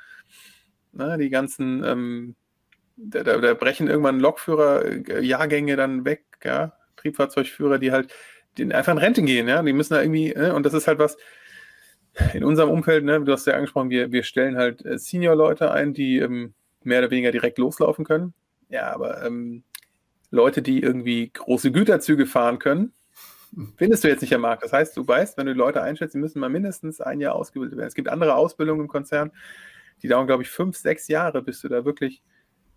Ne, 0.91 1.17
die 1.17 1.29
ganzen, 1.29 1.83
ähm, 1.83 2.35
da, 2.97 3.23
da, 3.23 3.37
da, 3.37 3.53
brechen 3.53 3.87
irgendwann 3.87 4.19
Lokführer-Jahrgänge 4.19 5.75
dann 5.75 6.05
weg, 6.05 6.23
ja, 6.43 6.73
Triebfahrzeugführer, 6.97 7.79
die 7.79 7.91
halt 7.91 8.13
die 8.57 8.73
einfach 8.73 8.93
in 8.93 8.99
Rente 8.99 9.21
gehen, 9.21 9.47
ja. 9.47 9.61
Die 9.61 9.73
müssen 9.73 9.93
da 9.93 10.01
irgendwie, 10.01 10.33
ne? 10.33 10.53
und 10.53 10.65
das 10.65 10.73
ist 10.73 10.87
halt 10.87 10.99
was, 10.99 11.17
in 12.33 12.43
unserem 12.43 12.69
Umfeld, 12.69 13.03
ne, 13.03 13.21
du 13.21 13.31
hast 13.31 13.45
ja 13.45 13.55
angesprochen, 13.55 13.89
wir, 13.89 14.11
wir 14.11 14.23
stellen 14.23 14.57
halt 14.57 14.85
äh, 14.85 14.97
Senior-Leute 14.97 15.71
ein, 15.71 15.93
die 15.93 16.19
ähm, 16.19 16.53
mehr 16.83 16.99
oder 16.99 17.11
weniger 17.11 17.31
direkt 17.31 17.57
loslaufen 17.57 18.05
können. 18.05 18.33
Ja, 18.69 18.93
aber 18.93 19.23
ähm, 19.25 19.63
Leute, 20.31 20.61
die 20.61 20.81
irgendwie 20.81 21.29
große 21.31 21.71
Güterzüge 21.71 22.25
fahren 22.25 22.59
können, 22.59 22.93
findest 23.77 24.03
du 24.03 24.07
jetzt 24.07 24.21
nicht 24.21 24.33
am 24.33 24.41
Markt. 24.41 24.63
Das 24.63 24.73
heißt, 24.73 24.95
du 24.95 25.07
weißt, 25.07 25.37
wenn 25.37 25.45
du 25.45 25.53
Leute 25.53 25.81
einschätzt, 25.81 26.13
die 26.13 26.19
müssen 26.19 26.39
mal 26.39 26.49
mindestens 26.49 27.01
ein 27.01 27.19
Jahr 27.19 27.35
ausgebildet 27.35 27.77
werden. 27.77 27.87
Es 27.87 27.95
gibt 27.95 28.09
andere 28.09 28.35
Ausbildungen 28.35 28.81
im 28.81 28.87
Konzern, 28.87 29.31
die 30.01 30.07
dauern, 30.07 30.27
glaube 30.27 30.43
ich, 30.43 30.49
fünf, 30.49 30.77
sechs 30.77 31.07
Jahre, 31.07 31.41
bis 31.41 31.61
du 31.61 31.67
da 31.67 31.85
wirklich 31.85 32.23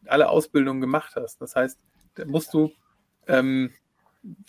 alle 0.06 0.28
Ausbildungen 0.28 0.80
gemacht 0.80 1.16
hast. 1.16 1.40
Das 1.40 1.56
heißt, 1.56 1.78
da 2.14 2.24
musst 2.24 2.54
du 2.54 2.72
ähm, 3.26 3.72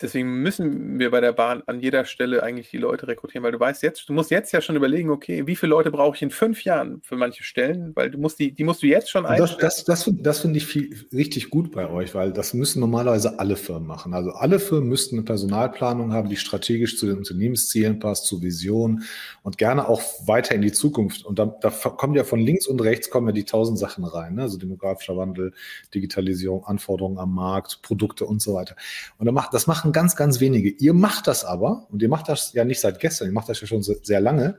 deswegen 0.00 0.42
müssen 0.42 0.98
wir 0.98 1.10
bei 1.10 1.20
der 1.20 1.32
Bahn 1.32 1.62
an 1.66 1.80
jeder 1.80 2.04
Stelle 2.04 2.42
eigentlich 2.42 2.70
die 2.70 2.78
Leute 2.78 3.08
rekrutieren, 3.08 3.42
weil 3.42 3.52
du 3.52 3.60
weißt 3.60 3.82
jetzt, 3.82 4.08
du 4.08 4.12
musst 4.12 4.30
jetzt 4.30 4.52
ja 4.52 4.60
schon 4.60 4.76
überlegen, 4.76 5.10
okay, 5.10 5.46
wie 5.46 5.56
viele 5.56 5.70
Leute 5.70 5.90
brauche 5.90 6.16
ich 6.16 6.22
in 6.22 6.30
fünf 6.30 6.64
Jahren 6.64 7.00
für 7.02 7.16
manche 7.16 7.42
Stellen, 7.42 7.92
weil 7.94 8.10
du 8.10 8.18
musst 8.18 8.38
die, 8.38 8.52
die 8.52 8.64
musst 8.64 8.82
du 8.82 8.86
jetzt 8.86 9.10
schon 9.10 9.26
einstellen. 9.26 9.58
Das, 9.60 9.84
das, 9.84 10.04
das, 10.04 10.14
das 10.20 10.38
finde 10.40 10.58
ich 10.58 10.66
viel, 10.66 10.94
richtig 11.12 11.50
gut 11.50 11.72
bei 11.72 11.88
euch, 11.88 12.14
weil 12.14 12.32
das 12.32 12.54
müssen 12.54 12.80
normalerweise 12.80 13.38
alle 13.38 13.56
Firmen 13.56 13.86
machen. 13.86 14.14
Also 14.14 14.30
alle 14.32 14.58
Firmen 14.58 14.88
müssten 14.88 15.16
eine 15.16 15.24
Personalplanung 15.24 16.12
haben, 16.12 16.28
die 16.28 16.36
strategisch 16.36 16.98
zu 16.98 17.06
den 17.06 17.16
Unternehmenszielen 17.16 17.98
passt, 17.98 18.26
zu 18.26 18.42
Vision 18.42 19.02
und 19.42 19.58
gerne 19.58 19.88
auch 19.88 20.02
weiter 20.26 20.54
in 20.54 20.62
die 20.62 20.72
Zukunft. 20.72 21.24
Und 21.24 21.38
da, 21.38 21.46
da 21.46 21.70
kommen 21.70 22.14
ja 22.14 22.24
von 22.24 22.40
links 22.40 22.66
und 22.66 22.80
rechts 22.80 23.10
kommen 23.10 23.28
ja 23.28 23.32
die 23.32 23.44
tausend 23.44 23.78
Sachen 23.78 24.04
rein, 24.04 24.34
ne? 24.34 24.42
also 24.42 24.58
demografischer 24.58 25.16
Wandel, 25.16 25.52
Digitalisierung, 25.94 26.64
Anforderungen 26.64 27.18
am 27.18 27.34
Markt, 27.34 27.80
Produkte 27.82 28.26
und 28.26 28.42
so 28.42 28.54
weiter. 28.54 28.76
Und 29.18 29.26
da 29.26 29.32
macht, 29.32 29.54
das 29.54 29.66
machen 29.70 29.92
ganz, 29.92 30.16
ganz 30.16 30.40
wenige. 30.40 30.68
Ihr 30.68 30.94
macht 30.94 31.28
das 31.28 31.44
aber, 31.44 31.86
und 31.90 32.02
ihr 32.02 32.08
macht 32.08 32.28
das 32.28 32.52
ja 32.54 32.64
nicht 32.64 32.80
seit 32.80 32.98
gestern, 32.98 33.28
ihr 33.28 33.32
macht 33.32 33.48
das 33.48 33.60
ja 33.60 33.68
schon 33.68 33.84
sehr 33.84 34.20
lange. 34.20 34.58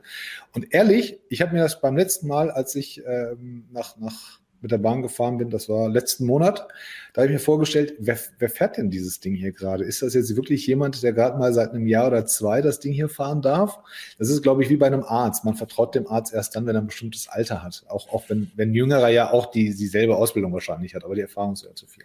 Und 0.54 0.72
ehrlich, 0.72 1.20
ich 1.28 1.42
habe 1.42 1.52
mir 1.52 1.60
das 1.60 1.82
beim 1.82 1.98
letzten 1.98 2.28
Mal, 2.28 2.50
als 2.50 2.74
ich 2.74 3.02
ähm, 3.06 3.68
nach, 3.70 3.98
nach 3.98 4.40
mit 4.62 4.70
der 4.70 4.78
Bahn 4.78 5.02
gefahren 5.02 5.38
bin, 5.38 5.50
das 5.50 5.68
war 5.68 5.88
letzten 5.88 6.24
Monat, 6.24 6.66
da 7.12 7.20
habe 7.20 7.30
ich 7.30 7.34
mir 7.34 7.44
vorgestellt, 7.44 7.94
wer, 7.98 8.18
wer 8.38 8.48
fährt 8.48 8.78
denn 8.78 8.88
dieses 8.88 9.20
Ding 9.20 9.34
hier 9.34 9.52
gerade? 9.52 9.84
Ist 9.84 10.00
das 10.00 10.14
jetzt 10.14 10.34
wirklich 10.34 10.66
jemand, 10.66 11.02
der 11.02 11.12
gerade 11.12 11.38
mal 11.38 11.52
seit 11.52 11.70
einem 11.70 11.86
Jahr 11.86 12.06
oder 12.06 12.24
zwei 12.24 12.62
das 12.62 12.80
Ding 12.80 12.92
hier 12.92 13.10
fahren 13.10 13.42
darf? 13.42 13.78
Das 14.18 14.30
ist, 14.30 14.42
glaube 14.42 14.62
ich, 14.62 14.70
wie 14.70 14.76
bei 14.76 14.86
einem 14.86 15.02
Arzt. 15.02 15.44
Man 15.44 15.54
vertraut 15.54 15.94
dem 15.94 16.06
Arzt 16.06 16.32
erst 16.32 16.56
dann, 16.56 16.64
wenn 16.64 16.74
er 16.74 16.80
ein 16.80 16.86
bestimmtes 16.86 17.28
Alter 17.28 17.62
hat. 17.62 17.84
Auch, 17.88 18.10
auch 18.10 18.24
wenn, 18.28 18.50
wenn 18.56 18.72
Jüngerer 18.72 19.10
ja 19.10 19.30
auch 19.30 19.50
die, 19.50 19.74
dieselbe 19.74 20.16
Ausbildung 20.16 20.54
wahrscheinlich 20.54 20.94
hat, 20.94 21.04
aber 21.04 21.14
die 21.14 21.20
Erfahrung 21.20 21.52
ist 21.52 21.64
ja 21.64 21.74
zu 21.74 21.86
viel. 21.86 22.04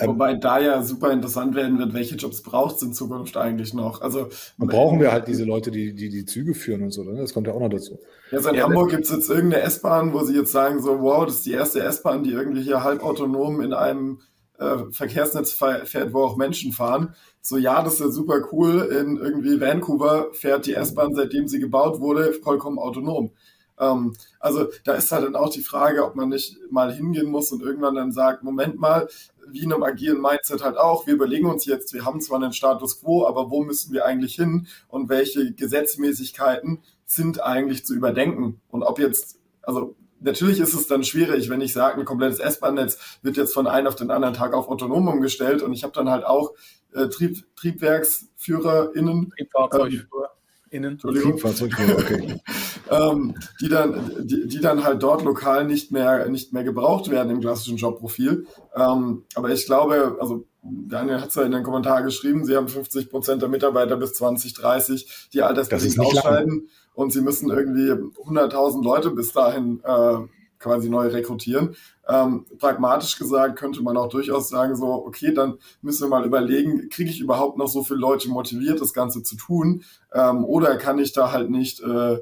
Ähm, 0.00 0.08
Wobei 0.08 0.32
ähm, 0.32 0.40
da 0.40 0.58
ja 0.58 0.82
super 0.82 1.12
interessant 1.12 1.54
werden 1.54 1.78
wird, 1.78 1.94
welche 1.94 2.16
Jobs 2.16 2.42
braucht 2.42 2.76
es 2.76 2.82
in 2.82 2.92
Zukunft 2.92 3.36
eigentlich 3.36 3.72
noch? 3.72 4.00
Also 4.00 4.30
brauchen 4.58 4.98
wir 4.98 5.12
halt 5.12 5.28
diese 5.28 5.44
Leute, 5.44 5.70
die, 5.70 5.94
die 5.94 6.08
die 6.08 6.24
Züge 6.24 6.54
führen 6.54 6.82
und 6.82 6.90
so. 6.90 7.04
Ne? 7.04 7.20
Das 7.20 7.32
kommt 7.32 7.46
ja 7.46 7.52
auch 7.52 7.60
noch 7.60 7.68
dazu. 7.70 8.00
Ja, 8.30 8.40
so 8.40 8.48
in 8.48 8.54
ja, 8.56 8.64
Hamburg 8.64 8.90
gibt 8.90 9.04
es 9.04 9.10
jetzt 9.10 9.28
irgendeine 9.28 9.62
S-Bahn, 9.64 10.12
wo 10.12 10.22
sie 10.24 10.34
jetzt 10.34 10.52
sagen 10.52 10.82
so, 10.82 11.00
wow, 11.00 11.26
das 11.26 11.36
ist 11.36 11.46
die 11.46 11.52
erste 11.52 11.82
S-Bahn, 11.82 12.24
die 12.24 12.32
irgendwie 12.32 12.62
hier 12.62 12.82
halbautonom 12.82 13.60
in 13.60 13.72
einem 13.72 14.20
äh, 14.58 14.90
Verkehrsnetz 14.90 15.52
fährt, 15.52 16.12
wo 16.12 16.24
auch 16.24 16.36
Menschen 16.36 16.72
fahren. 16.72 17.14
So, 17.40 17.56
ja, 17.56 17.82
das 17.82 17.94
ist 17.94 18.00
ja 18.00 18.08
super 18.08 18.48
cool. 18.52 18.80
In 18.82 19.16
irgendwie 19.16 19.60
Vancouver 19.60 20.28
fährt 20.32 20.66
die 20.66 20.74
S-Bahn, 20.74 21.14
seitdem 21.14 21.48
sie 21.48 21.58
gebaut 21.58 22.00
wurde, 22.00 22.32
vollkommen 22.32 22.78
autonom. 22.78 23.32
Ähm, 23.78 24.14
also 24.40 24.68
da 24.84 24.94
ist 24.94 25.10
halt 25.12 25.24
dann 25.24 25.36
auch 25.36 25.50
die 25.50 25.62
Frage, 25.62 26.04
ob 26.04 26.14
man 26.14 26.28
nicht 26.28 26.56
mal 26.70 26.92
hingehen 26.92 27.30
muss 27.30 27.52
und 27.52 27.62
irgendwann 27.62 27.96
dann 27.96 28.12
sagt, 28.12 28.42
Moment 28.42 28.78
mal, 28.78 29.08
wie 29.50 29.62
in 29.62 29.72
einem 29.72 29.82
agilen 29.82 30.20
Mindset 30.20 30.64
halt 30.64 30.78
auch, 30.78 31.06
wir 31.06 31.14
überlegen 31.14 31.46
uns 31.46 31.66
jetzt, 31.66 31.92
wir 31.92 32.04
haben 32.04 32.20
zwar 32.20 32.40
einen 32.40 32.52
Status 32.52 33.00
quo, 33.00 33.26
aber 33.26 33.50
wo 33.50 33.62
müssen 33.62 33.92
wir 33.92 34.06
eigentlich 34.06 34.36
hin 34.36 34.66
und 34.88 35.08
welche 35.08 35.52
Gesetzmäßigkeiten 35.52 36.82
sind 37.06 37.42
eigentlich 37.42 37.84
zu 37.84 37.94
überdenken? 37.94 38.60
Und 38.68 38.82
ob 38.82 38.98
jetzt, 38.98 39.38
also 39.62 39.96
natürlich 40.24 40.60
ist 40.60 40.74
es 40.74 40.86
dann 40.86 41.04
schwierig, 41.04 41.48
wenn 41.50 41.60
ich 41.60 41.72
sage, 41.72 42.00
ein 42.00 42.04
komplettes 42.04 42.38
S-Bahn-Netz 42.40 43.18
wird 43.22 43.36
jetzt 43.36 43.54
von 43.54 43.66
einem 43.66 43.86
auf 43.86 43.96
den 43.96 44.10
anderen 44.10 44.34
Tag 44.34 44.54
auf 44.54 44.68
autonom 44.68 45.06
umgestellt 45.08 45.62
und 45.62 45.72
ich 45.72 45.84
habe 45.84 45.92
dann 45.92 46.10
halt 46.10 46.24
auch 46.24 46.54
äh, 46.94 47.08
Trieb, 47.08 47.44
TriebwerksführerInnen. 47.56 49.32
Triebfahrzeugführer. 49.36 50.30
Innen. 50.70 50.98
Triebfahrzeugführer, 50.98 51.98
okay. 51.98 52.40
ähm, 52.90 53.34
die 53.60 53.68
dann, 53.68 54.26
die, 54.26 54.48
die 54.48 54.60
dann 54.60 54.82
halt 54.82 55.02
dort 55.04 55.22
lokal 55.22 55.66
nicht 55.66 55.92
mehr, 55.92 56.28
nicht 56.28 56.52
mehr 56.52 56.64
gebraucht 56.64 57.10
werden 57.10 57.30
im 57.30 57.40
klassischen 57.40 57.76
Jobprofil. 57.76 58.46
Ähm, 58.74 59.22
aber 59.34 59.50
ich 59.50 59.66
glaube, 59.66 60.16
also 60.20 60.46
Daniel 60.62 61.20
hat 61.20 61.28
es 61.28 61.34
ja 61.36 61.42
in 61.42 61.52
den 61.52 61.62
Kommentaren 61.62 62.04
geschrieben, 62.04 62.44
sie 62.44 62.56
haben 62.56 62.66
50 62.66 63.08
Prozent 63.08 63.42
der 63.42 63.48
Mitarbeiter 63.48 63.96
bis 63.96 64.14
2030, 64.14 65.28
die 65.32 65.42
altersbedingt 65.42 66.00
ausscheiden. 66.00 66.50
Lang 66.50 66.68
und 66.94 67.12
sie 67.12 67.20
müssen 67.20 67.50
irgendwie 67.50 67.90
100.000 67.90 68.82
Leute 68.82 69.10
bis 69.10 69.32
dahin 69.32 69.80
äh, 69.84 70.18
quasi 70.58 70.88
neu 70.88 71.08
rekrutieren. 71.08 71.76
Ähm, 72.08 72.46
pragmatisch 72.58 73.18
gesagt 73.18 73.58
könnte 73.58 73.82
man 73.82 73.96
auch 73.96 74.08
durchaus 74.08 74.48
sagen, 74.48 74.74
so, 74.76 74.86
okay, 74.86 75.34
dann 75.34 75.58
müssen 75.82 76.04
wir 76.04 76.08
mal 76.08 76.24
überlegen, 76.24 76.88
kriege 76.88 77.10
ich 77.10 77.20
überhaupt 77.20 77.58
noch 77.58 77.68
so 77.68 77.84
viele 77.84 78.00
Leute 78.00 78.30
motiviert, 78.30 78.80
das 78.80 78.94
Ganze 78.94 79.22
zu 79.22 79.36
tun? 79.36 79.84
Ähm, 80.12 80.44
oder 80.44 80.76
kann 80.76 80.98
ich 80.98 81.12
da 81.12 81.32
halt 81.32 81.50
nicht, 81.50 81.80
äh, 81.82 82.18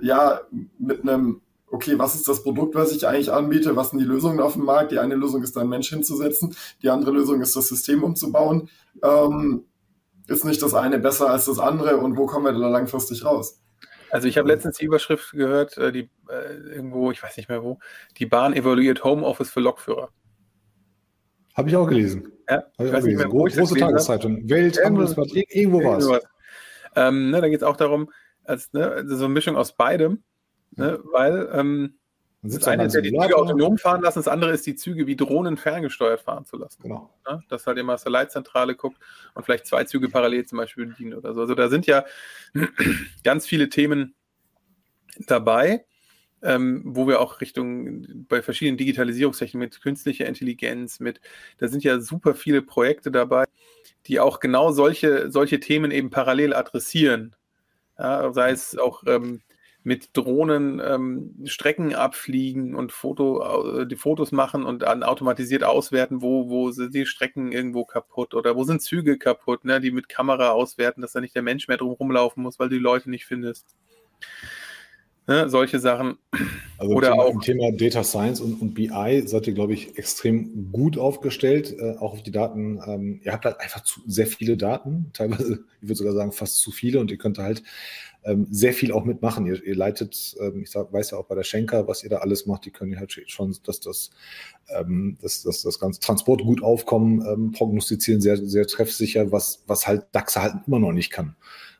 ja, 0.00 0.40
mit 0.78 1.02
einem, 1.02 1.40
okay, 1.68 1.98
was 1.98 2.14
ist 2.14 2.28
das 2.28 2.44
Produkt, 2.44 2.74
was 2.76 2.92
ich 2.92 3.08
eigentlich 3.08 3.32
anbiete? 3.32 3.74
Was 3.74 3.90
sind 3.90 3.98
die 3.98 4.04
Lösungen 4.04 4.40
auf 4.40 4.52
dem 4.52 4.64
Markt? 4.64 4.92
Die 4.92 4.98
eine 4.98 5.16
Lösung 5.16 5.42
ist, 5.42 5.58
einen 5.58 5.70
Mensch 5.70 5.88
hinzusetzen. 5.88 6.54
Die 6.82 6.90
andere 6.90 7.10
Lösung 7.10 7.40
ist, 7.40 7.56
das 7.56 7.68
System 7.68 8.04
umzubauen. 8.04 8.68
Ähm, 9.02 9.64
ist 10.28 10.44
nicht 10.44 10.62
das 10.62 10.74
eine 10.74 10.98
besser 10.98 11.28
als 11.30 11.46
das 11.46 11.58
andere 11.58 11.96
und 11.98 12.16
wo 12.16 12.26
kommen 12.26 12.46
wir 12.46 12.52
da 12.52 12.68
langfristig 12.68 13.24
raus? 13.24 13.60
Also 14.14 14.28
ich 14.28 14.38
habe 14.38 14.46
letztens 14.46 14.78
die 14.78 14.84
Überschrift 14.84 15.32
gehört, 15.32 15.76
äh, 15.76 15.90
die 15.90 16.08
äh, 16.30 16.54
irgendwo, 16.72 17.10
ich 17.10 17.20
weiß 17.20 17.36
nicht 17.36 17.48
mehr 17.48 17.64
wo, 17.64 17.80
die 18.16 18.26
Bahn 18.26 18.54
evaluiert 18.54 19.02
Homeoffice 19.02 19.50
für 19.50 19.58
Lokführer. 19.58 20.08
Habe 21.54 21.68
ich 21.68 21.74
auch 21.74 21.88
gelesen. 21.88 22.30
Ja, 22.48 22.62
ich 22.78 22.92
weiß 22.92 23.02
nicht 23.06 23.16
mehr, 23.16 23.26
wo 23.26 23.38
Groß, 23.38 23.56
Große 23.56 23.74
Tageszeitung, 23.74 24.48
Welt, 24.48 24.78
Handelsblatt, 24.84 25.30
irgendwo 25.32 25.82
war 25.82 25.98
es. 25.98 26.08
Ähm, 26.94 27.32
ne, 27.32 27.40
da 27.40 27.48
geht 27.48 27.56
es 27.56 27.62
auch 27.64 27.76
darum, 27.76 28.08
als, 28.44 28.72
ne, 28.72 29.02
so 29.04 29.24
eine 29.24 29.34
Mischung 29.34 29.56
aus 29.56 29.72
beidem, 29.72 30.22
ne, 30.76 31.00
weil 31.10 31.48
ähm, 31.52 31.98
das 32.46 32.68
eine 32.68 32.84
ist 32.84 32.94
ja 32.94 33.00
die 33.00 33.10
Züge 33.10 33.36
autonom 33.36 33.78
fahren 33.78 34.02
lassen, 34.02 34.18
das 34.18 34.28
andere 34.28 34.52
ist 34.52 34.66
die 34.66 34.74
Züge 34.74 35.06
wie 35.06 35.16
Drohnen 35.16 35.56
ferngesteuert 35.56 36.20
fahren 36.20 36.44
zu 36.44 36.58
lassen. 36.58 36.82
Genau. 36.82 37.10
Ja, 37.26 37.42
dass 37.48 37.66
halt 37.66 37.78
immer 37.78 37.94
aus 37.94 38.02
der 38.02 38.12
Leitzentrale 38.12 38.74
guckt 38.74 38.98
und 39.34 39.44
vielleicht 39.44 39.66
zwei 39.66 39.84
Züge 39.84 40.10
parallel 40.10 40.44
zum 40.44 40.58
Beispiel 40.58 40.86
bedienen 40.86 41.14
oder 41.14 41.32
so. 41.32 41.40
Also 41.40 41.54
da 41.54 41.68
sind 41.68 41.86
ja 41.86 42.04
ganz 43.24 43.46
viele 43.46 43.70
Themen 43.70 44.14
dabei, 45.26 45.86
ähm, 46.42 46.82
wo 46.84 47.08
wir 47.08 47.20
auch 47.20 47.40
Richtung 47.40 48.26
bei 48.28 48.42
verschiedenen 48.42 48.76
Digitalisierungstechniken 48.76 49.60
mit 49.60 49.80
künstlicher 49.80 50.26
Intelligenz, 50.26 51.00
mit, 51.00 51.20
da 51.58 51.68
sind 51.68 51.82
ja 51.82 51.98
super 52.00 52.34
viele 52.34 52.60
Projekte 52.60 53.10
dabei, 53.10 53.44
die 54.06 54.20
auch 54.20 54.38
genau 54.38 54.70
solche, 54.70 55.30
solche 55.30 55.60
Themen 55.60 55.90
eben 55.90 56.10
parallel 56.10 56.52
adressieren. 56.52 57.34
Ja, 57.98 58.32
sei 58.32 58.50
es 58.50 58.76
auch 58.76 59.04
ähm, 59.06 59.40
mit 59.84 60.16
Drohnen 60.16 60.80
ähm, 60.82 61.34
Strecken 61.44 61.94
abfliegen 61.94 62.74
und 62.74 62.90
Foto, 62.90 63.82
äh, 63.82 63.86
die 63.86 63.96
Fotos 63.96 64.32
machen 64.32 64.64
und 64.64 64.80
dann 64.80 65.02
automatisiert 65.02 65.62
auswerten, 65.62 66.22
wo, 66.22 66.48
wo 66.48 66.70
sind 66.70 66.94
die 66.94 67.04
Strecken 67.04 67.52
irgendwo 67.52 67.84
kaputt 67.84 68.34
oder 68.34 68.56
wo 68.56 68.64
sind 68.64 68.80
Züge 68.80 69.18
kaputt, 69.18 69.66
ne, 69.66 69.82
die 69.82 69.90
mit 69.90 70.08
Kamera 70.08 70.50
auswerten, 70.50 71.02
dass 71.02 71.12
da 71.12 71.20
nicht 71.20 71.34
der 71.34 71.42
Mensch 71.42 71.68
mehr 71.68 71.76
drum 71.76 71.92
rumlaufen 71.92 72.42
muss, 72.42 72.58
weil 72.58 72.70
du 72.70 72.76
die 72.76 72.82
Leute 72.82 73.10
nicht 73.10 73.26
findest. 73.26 73.76
Ne, 75.26 75.48
solche 75.48 75.78
Sachen. 75.78 76.18
Also 76.76 76.94
Oder 76.94 77.12
Thema, 77.12 77.22
auch 77.22 77.30
im 77.30 77.40
Thema 77.40 77.72
Data 77.72 78.04
Science 78.04 78.40
und, 78.40 78.60
und 78.60 78.74
BI 78.74 79.22
seid 79.26 79.46
ihr, 79.46 79.54
glaube 79.54 79.72
ich, 79.72 79.96
extrem 79.96 80.70
gut 80.70 80.98
aufgestellt, 80.98 81.74
äh, 81.78 81.96
auch 81.96 82.12
auf 82.14 82.22
die 82.22 82.30
Daten. 82.30 82.78
Ähm, 82.86 83.20
ihr 83.22 83.32
habt 83.32 83.46
halt 83.46 83.58
einfach 83.60 83.82
zu, 83.84 84.00
sehr 84.06 84.26
viele 84.26 84.58
Daten, 84.58 85.10
teilweise, 85.14 85.64
ich 85.80 85.88
würde 85.88 85.94
sogar 85.94 86.12
sagen, 86.12 86.32
fast 86.32 86.56
zu 86.56 86.70
viele 86.70 87.00
und 87.00 87.10
ihr 87.10 87.16
könnt 87.16 87.38
halt 87.38 87.62
ähm, 88.24 88.46
sehr 88.50 88.72
viel 88.72 88.92
auch 88.92 89.04
mitmachen. 89.04 89.46
Ihr, 89.46 89.62
ihr 89.64 89.76
leitet, 89.76 90.36
ähm, 90.40 90.62
ich 90.62 90.70
sag, 90.70 90.92
weiß 90.92 91.12
ja 91.12 91.18
auch 91.18 91.26
bei 91.26 91.34
der 91.34 91.44
Schenker, 91.44 91.86
was 91.86 92.02
ihr 92.02 92.10
da 92.10 92.18
alles 92.18 92.46
macht, 92.46 92.64
die 92.64 92.70
können 92.70 92.98
halt 92.98 93.12
schon, 93.26 93.54
dass 93.64 93.80
das, 93.80 94.10
ähm, 94.68 95.18
dass, 95.20 95.42
dass 95.42 95.62
das 95.62 95.78
ganze 95.78 96.00
Transport 96.00 96.42
gut 96.42 96.62
aufkommen, 96.62 97.24
ähm, 97.26 97.52
prognostizieren, 97.52 98.20
sehr, 98.20 98.36
sehr 98.36 98.66
treffsicher, 98.66 99.32
was, 99.32 99.62
was 99.66 99.86
halt 99.86 100.06
DAX 100.12 100.36
halt 100.36 100.54
immer 100.66 100.78
noch 100.78 100.92
nicht 100.92 101.10
kann. 101.10 101.36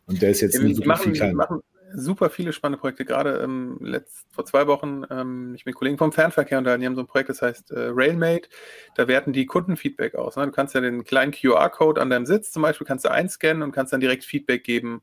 Und 0.06 0.20
der 0.20 0.30
ist 0.30 0.42
jetzt 0.42 0.56
ja, 0.56 0.62
nicht 0.62 0.76
wirklich 0.76 0.86
machen, 0.86 1.02
viel 1.04 1.12
kleiner 1.12 1.60
super 1.94 2.30
viele 2.30 2.52
spannende 2.52 2.80
Projekte. 2.80 3.04
Gerade 3.04 3.40
ähm, 3.42 3.78
letzt, 3.80 4.26
vor 4.30 4.44
zwei 4.44 4.66
Wochen, 4.66 5.04
ähm, 5.10 5.54
ich 5.54 5.64
mit 5.64 5.74
Kollegen 5.74 5.98
vom 5.98 6.12
Fernverkehr 6.12 6.58
und 6.58 6.64
die 6.64 6.86
haben 6.86 6.94
so 6.94 7.02
ein 7.02 7.06
Projekt, 7.06 7.30
das 7.30 7.42
heißt 7.42 7.70
äh, 7.70 7.90
Railmate. 7.92 8.48
Da 8.96 9.08
werten 9.08 9.32
die 9.32 9.46
Kundenfeedback 9.46 10.14
aus. 10.14 10.36
Ne? 10.36 10.44
Du 10.44 10.52
kannst 10.52 10.74
ja 10.74 10.80
den 10.80 11.04
kleinen 11.04 11.32
QR-Code 11.32 12.00
an 12.00 12.10
deinem 12.10 12.26
Sitz 12.26 12.52
zum 12.52 12.62
Beispiel 12.62 12.86
kannst 12.86 13.04
du 13.04 13.10
einscannen 13.10 13.62
und 13.62 13.72
kannst 13.72 13.92
dann 13.92 14.00
direkt 14.00 14.24
Feedback 14.24 14.64
geben, 14.64 15.02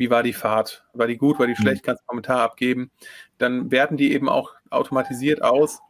wie 0.00 0.08
war 0.08 0.22
die 0.22 0.32
Fahrt? 0.32 0.86
War 0.94 1.06
die 1.06 1.18
gut, 1.18 1.38
war 1.38 1.46
die 1.46 1.52
mhm. 1.52 1.62
schlecht? 1.62 1.84
Kannst 1.84 2.00
du 2.00 2.04
einen 2.04 2.22
Kommentar 2.22 2.40
abgeben. 2.40 2.90
Dann 3.36 3.70
werten 3.70 3.98
die 3.98 4.14
eben 4.14 4.30
auch 4.30 4.54
automatisiert 4.70 5.42
aus, 5.42 5.80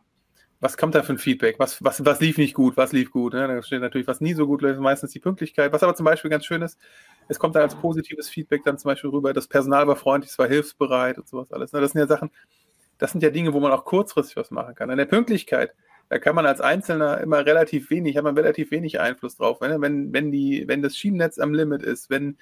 was 0.58 0.76
kommt 0.76 0.96
da 0.96 1.04
für 1.04 1.12
ein 1.12 1.18
Feedback? 1.18 1.60
Was, 1.60 1.82
was, 1.82 2.04
was 2.04 2.20
lief 2.20 2.36
nicht 2.36 2.54
gut? 2.54 2.76
Was 2.76 2.90
lief 2.90 3.12
gut? 3.12 3.34
Ne? 3.34 3.46
Da 3.46 3.62
steht 3.62 3.80
natürlich, 3.80 4.08
was 4.08 4.20
nie 4.20 4.34
so 4.34 4.48
gut 4.48 4.62
läuft, 4.62 4.80
meistens 4.80 5.12
die 5.12 5.20
Pünktlichkeit. 5.20 5.72
Was 5.72 5.84
aber 5.84 5.94
zum 5.94 6.04
Beispiel 6.04 6.28
ganz 6.28 6.44
schön 6.44 6.60
ist, 6.60 6.76
es 7.28 7.38
kommt 7.38 7.54
da 7.54 7.60
als 7.60 7.76
positives 7.76 8.28
Feedback 8.28 8.64
dann 8.64 8.78
zum 8.78 8.88
Beispiel 8.88 9.10
rüber, 9.10 9.32
das 9.32 9.46
Personal 9.46 9.86
war 9.86 9.94
freundlich, 9.94 10.32
es 10.32 10.38
war 10.40 10.48
hilfsbereit 10.48 11.16
und 11.16 11.28
sowas 11.28 11.52
alles. 11.52 11.72
Ne? 11.72 11.80
Das 11.80 11.92
sind 11.92 12.00
ja 12.00 12.08
Sachen, 12.08 12.30
das 12.98 13.12
sind 13.12 13.22
ja 13.22 13.30
Dinge, 13.30 13.54
wo 13.54 13.60
man 13.60 13.70
auch 13.70 13.84
kurzfristig 13.84 14.36
was 14.36 14.50
machen 14.50 14.74
kann. 14.74 14.90
An 14.90 14.98
der 14.98 15.06
Pünktlichkeit, 15.06 15.72
da 16.08 16.18
kann 16.18 16.34
man 16.34 16.46
als 16.46 16.60
Einzelner 16.60 17.20
immer 17.20 17.46
relativ 17.46 17.90
wenig, 17.90 18.16
hat 18.16 18.24
man 18.24 18.36
relativ 18.36 18.72
wenig 18.72 18.98
Einfluss 18.98 19.36
drauf. 19.36 19.60
Wenn, 19.60 19.80
wenn, 19.80 20.12
wenn, 20.12 20.32
die, 20.32 20.64
wenn 20.66 20.82
das 20.82 20.96
Schienennetz 20.96 21.38
am 21.38 21.54
Limit 21.54 21.84
ist, 21.84 22.10
wenn, 22.10 22.36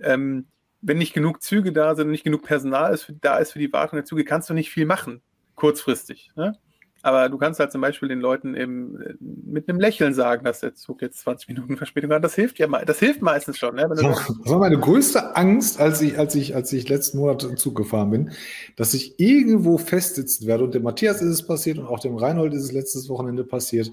ähm, 0.00 0.46
wenn 0.82 0.98
nicht 0.98 1.14
genug 1.14 1.42
Züge 1.42 1.72
da 1.72 1.94
sind, 1.94 2.10
nicht 2.10 2.24
genug 2.24 2.42
Personal 2.42 2.92
ist, 2.92 3.12
da 3.20 3.38
ist 3.38 3.52
für 3.52 3.58
die 3.58 3.72
Wartung 3.72 3.96
der 3.96 4.04
Züge, 4.04 4.24
kannst 4.24 4.50
du 4.50 4.54
nicht 4.54 4.70
viel 4.70 4.84
machen, 4.84 5.22
kurzfristig. 5.54 6.32
Ne? 6.34 6.58
Aber 7.04 7.28
du 7.28 7.36
kannst 7.36 7.58
halt 7.58 7.72
zum 7.72 7.80
Beispiel 7.80 8.08
den 8.08 8.20
Leuten 8.20 8.54
eben 8.54 9.00
äh, 9.00 9.14
mit 9.20 9.68
einem 9.68 9.80
Lächeln 9.80 10.14
sagen, 10.14 10.44
dass 10.44 10.60
der 10.60 10.74
Zug 10.74 11.02
jetzt 11.02 11.18
20 11.20 11.48
Minuten 11.48 11.76
Verspätung 11.76 12.12
hat. 12.12 12.22
Das 12.22 12.34
hilft 12.34 12.58
ja 12.58 12.68
das 12.84 13.00
hilft 13.00 13.22
meistens 13.22 13.58
schon. 13.58 13.74
Ne? 13.74 13.88
das 13.88 14.02
war 14.02 14.58
meine 14.58 14.78
größte 14.78 15.36
Angst, 15.36 15.80
als 15.80 16.00
ich, 16.00 16.18
als 16.18 16.34
ich, 16.34 16.54
als 16.54 16.72
ich 16.72 16.88
letzten 16.88 17.18
Monat 17.18 17.42
im 17.42 17.56
Zug 17.56 17.76
gefahren 17.76 18.10
bin, 18.10 18.30
dass 18.76 18.94
ich 18.94 19.18
irgendwo 19.18 19.78
festsitzen 19.78 20.46
werde. 20.46 20.64
Und 20.64 20.74
dem 20.74 20.84
Matthias 20.84 21.20
ist 21.22 21.28
es 21.28 21.46
passiert 21.46 21.78
und 21.78 21.86
auch 21.86 21.98
dem 21.98 22.16
Reinhold 22.16 22.54
ist 22.54 22.64
es 22.64 22.72
letztes 22.72 23.08
Wochenende 23.08 23.44
passiert 23.44 23.90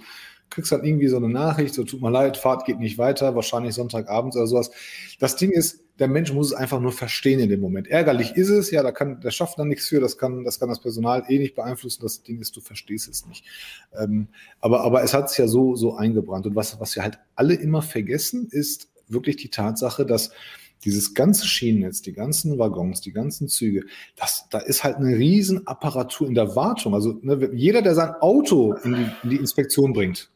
kriegst 0.49 0.71
halt 0.71 0.83
irgendwie 0.83 1.07
so 1.07 1.17
eine 1.17 1.29
Nachricht, 1.29 1.73
so 1.73 1.83
tut 1.83 2.01
mir 2.01 2.11
leid, 2.11 2.37
Fahrt 2.37 2.65
geht 2.65 2.79
nicht 2.79 2.97
weiter, 2.97 3.35
wahrscheinlich 3.35 3.75
Sonntagabends 3.75 4.35
oder 4.35 4.47
sowas. 4.47 4.71
Das 5.19 5.35
Ding 5.35 5.51
ist, 5.51 5.83
der 5.99 6.07
Mensch 6.07 6.31
muss 6.31 6.47
es 6.47 6.53
einfach 6.53 6.79
nur 6.79 6.93
verstehen 6.93 7.39
in 7.39 7.49
dem 7.49 7.59
Moment. 7.59 7.87
Ärgerlich 7.87 8.31
ist 8.35 8.49
es, 8.49 8.71
ja, 8.71 8.81
da 8.83 8.91
kann 8.91 9.19
der 9.19 9.31
schafft 9.31 9.59
dann 9.59 9.67
nichts 9.67 9.87
für, 9.87 9.99
das 9.99 10.17
kann, 10.17 10.43
das 10.45 10.59
kann 10.59 10.69
das 10.69 10.79
Personal 10.79 11.25
eh 11.27 11.39
nicht 11.39 11.55
beeinflussen. 11.55 12.01
Das 12.01 12.23
Ding 12.23 12.39
ist, 12.39 12.55
du 12.55 12.61
verstehst 12.61 13.09
es 13.09 13.25
nicht. 13.25 13.45
Ähm, 13.97 14.29
aber, 14.61 14.81
aber 14.81 15.03
es 15.03 15.13
hat 15.13 15.29
sich 15.29 15.39
ja 15.39 15.47
so, 15.47 15.75
so 15.75 15.95
eingebrannt. 15.95 16.45
Und 16.45 16.55
was, 16.55 16.79
was 16.79 16.95
wir 16.95 17.03
halt 17.03 17.19
alle 17.35 17.53
immer 17.53 17.81
vergessen, 17.81 18.47
ist 18.49 18.89
wirklich 19.09 19.35
die 19.35 19.49
Tatsache, 19.49 20.05
dass 20.05 20.31
dieses 20.85 21.13
ganze 21.13 21.45
Schienennetz, 21.45 22.01
die 22.01 22.13
ganzen 22.13 22.57
Waggons, 22.57 23.01
die 23.01 23.11
ganzen 23.11 23.49
Züge, 23.49 23.83
das, 24.15 24.47
da 24.49 24.59
ist 24.59 24.83
halt 24.83 24.97
eine 24.97 25.17
riesen 25.17 25.67
Apparatur 25.67 26.27
in 26.27 26.35
der 26.35 26.55
Wartung. 26.55 26.93
Also 26.93 27.19
ne, 27.21 27.49
jeder, 27.53 27.81
der 27.81 27.95
sein 27.95 28.13
Auto 28.21 28.73
in 28.83 28.93
die, 28.93 29.05
in 29.23 29.29
die 29.31 29.35
Inspektion 29.35 29.91
bringt, 29.91 30.31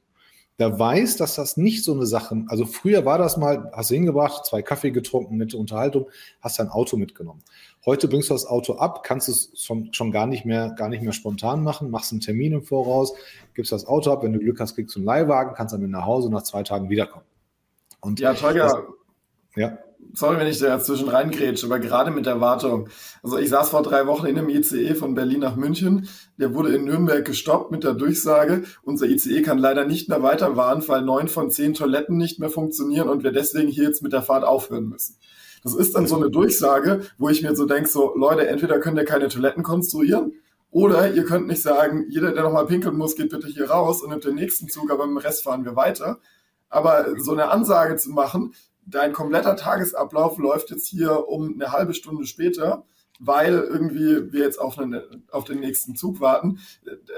der 0.63 0.79
weiß, 0.79 1.17
dass 1.17 1.35
das 1.35 1.57
nicht 1.57 1.83
so 1.83 1.93
eine 1.93 2.05
Sache, 2.05 2.45
also 2.47 2.65
früher 2.65 3.03
war 3.03 3.17
das 3.17 3.35
mal, 3.35 3.69
hast 3.73 3.89
du 3.89 3.95
hingebracht, 3.95 4.45
zwei 4.45 4.61
Kaffee 4.61 4.91
getrunken, 4.91 5.35
nette 5.35 5.57
Unterhaltung, 5.57 6.07
hast 6.39 6.57
dein 6.57 6.69
Auto 6.69 6.95
mitgenommen. 6.95 7.43
Heute 7.85 8.07
bringst 8.07 8.29
du 8.29 8.33
das 8.33 8.45
Auto 8.45 8.75
ab, 8.75 9.03
kannst 9.03 9.27
es 9.27 9.51
schon, 9.55 9.93
schon 9.93 10.13
gar 10.13 10.25
nicht 10.25 10.45
mehr, 10.45 10.69
gar 10.69 10.87
nicht 10.87 11.03
mehr 11.03 11.11
spontan 11.11 11.63
machen, 11.63 11.91
machst 11.91 12.13
einen 12.13 12.21
Termin 12.21 12.53
im 12.53 12.63
Voraus, 12.63 13.13
gibst 13.53 13.73
das 13.73 13.85
Auto 13.85 14.11
ab, 14.11 14.23
wenn 14.23 14.31
du 14.31 14.39
Glück 14.39 14.61
hast, 14.61 14.75
kriegst 14.75 14.95
du 14.95 14.99
einen 14.99 15.05
Leihwagen, 15.05 15.53
kannst 15.53 15.73
dann 15.73 15.89
nach 15.89 16.05
Hause 16.05 16.27
und 16.27 16.33
nach 16.33 16.43
zwei 16.43 16.63
Tagen 16.63 16.89
wiederkommen. 16.89 17.25
Und 17.99 18.21
ja, 18.21 18.33
Tolga, 18.33 18.83
ja 19.57 19.77
sorry, 20.13 20.37
wenn 20.37 20.47
ich 20.47 20.59
da 20.59 20.79
zwischen 20.79 21.07
reingrätsche, 21.07 21.65
aber 21.65 21.79
gerade 21.79 22.11
mit 22.11 22.25
der 22.25 22.41
Wartung. 22.41 22.89
Also 23.21 23.37
ich 23.37 23.49
saß 23.49 23.69
vor 23.69 23.83
drei 23.83 24.07
Wochen 24.07 24.25
in 24.25 24.37
einem 24.37 24.49
ICE 24.49 24.95
von 24.95 25.13
Berlin 25.13 25.39
nach 25.39 25.55
München. 25.55 26.07
Der 26.37 26.53
wurde 26.53 26.75
in 26.75 26.85
Nürnberg 26.85 27.23
gestoppt 27.23 27.71
mit 27.71 27.83
der 27.83 27.93
Durchsage, 27.93 28.63
unser 28.83 29.05
ICE 29.07 29.41
kann 29.41 29.57
leider 29.57 29.85
nicht 29.85 30.09
mehr 30.09 30.21
weiterfahren, 30.23 30.83
weil 30.87 31.01
neun 31.01 31.27
von 31.27 31.49
zehn 31.49 31.73
Toiletten 31.73 32.17
nicht 32.17 32.39
mehr 32.39 32.49
funktionieren 32.49 33.09
und 33.09 33.23
wir 33.23 33.31
deswegen 33.31 33.69
hier 33.69 33.85
jetzt 33.85 34.03
mit 34.03 34.13
der 34.13 34.21
Fahrt 34.21 34.43
aufhören 34.43 34.89
müssen. 34.89 35.17
Das 35.63 35.75
ist 35.75 35.95
dann 35.95 36.07
so 36.07 36.17
eine 36.17 36.29
Durchsage, 36.29 37.01
wo 37.17 37.29
ich 37.29 37.41
mir 37.41 37.55
so 37.55 37.65
denke, 37.65 37.89
so 37.89 38.13
Leute, 38.15 38.47
entweder 38.47 38.79
könnt 38.79 38.97
ihr 38.97 39.05
keine 39.05 39.29
Toiletten 39.29 39.63
konstruieren 39.63 40.33
oder 40.71 41.13
ihr 41.13 41.23
könnt 41.23 41.47
nicht 41.47 41.61
sagen, 41.61 42.05
jeder, 42.09 42.31
der 42.31 42.43
nochmal 42.43 42.65
pinkeln 42.65 42.97
muss, 42.97 43.15
geht 43.15 43.29
bitte 43.29 43.47
hier 43.47 43.69
raus 43.69 44.01
und 44.01 44.09
nimmt 44.09 44.25
den 44.25 44.35
nächsten 44.35 44.67
Zug, 44.67 44.91
aber 44.91 45.03
im 45.03 45.17
Rest 45.17 45.43
fahren 45.43 45.65
wir 45.65 45.75
weiter. 45.75 46.19
Aber 46.69 47.05
so 47.19 47.31
eine 47.31 47.49
Ansage 47.49 47.95
zu 47.95 48.09
machen, 48.09 48.53
dein 48.85 49.13
kompletter 49.13 49.55
Tagesablauf 49.55 50.37
läuft 50.37 50.69
jetzt 50.71 50.87
hier 50.87 51.27
um 51.27 51.53
eine 51.53 51.71
halbe 51.71 51.93
Stunde 51.93 52.25
später, 52.25 52.85
weil 53.19 53.53
irgendwie 53.53 54.33
wir 54.33 54.41
jetzt 54.41 54.59
auf, 54.59 54.77
einen, 54.77 55.01
auf 55.31 55.45
den 55.45 55.59
nächsten 55.59 55.95
Zug 55.95 56.19
warten. 56.19 56.59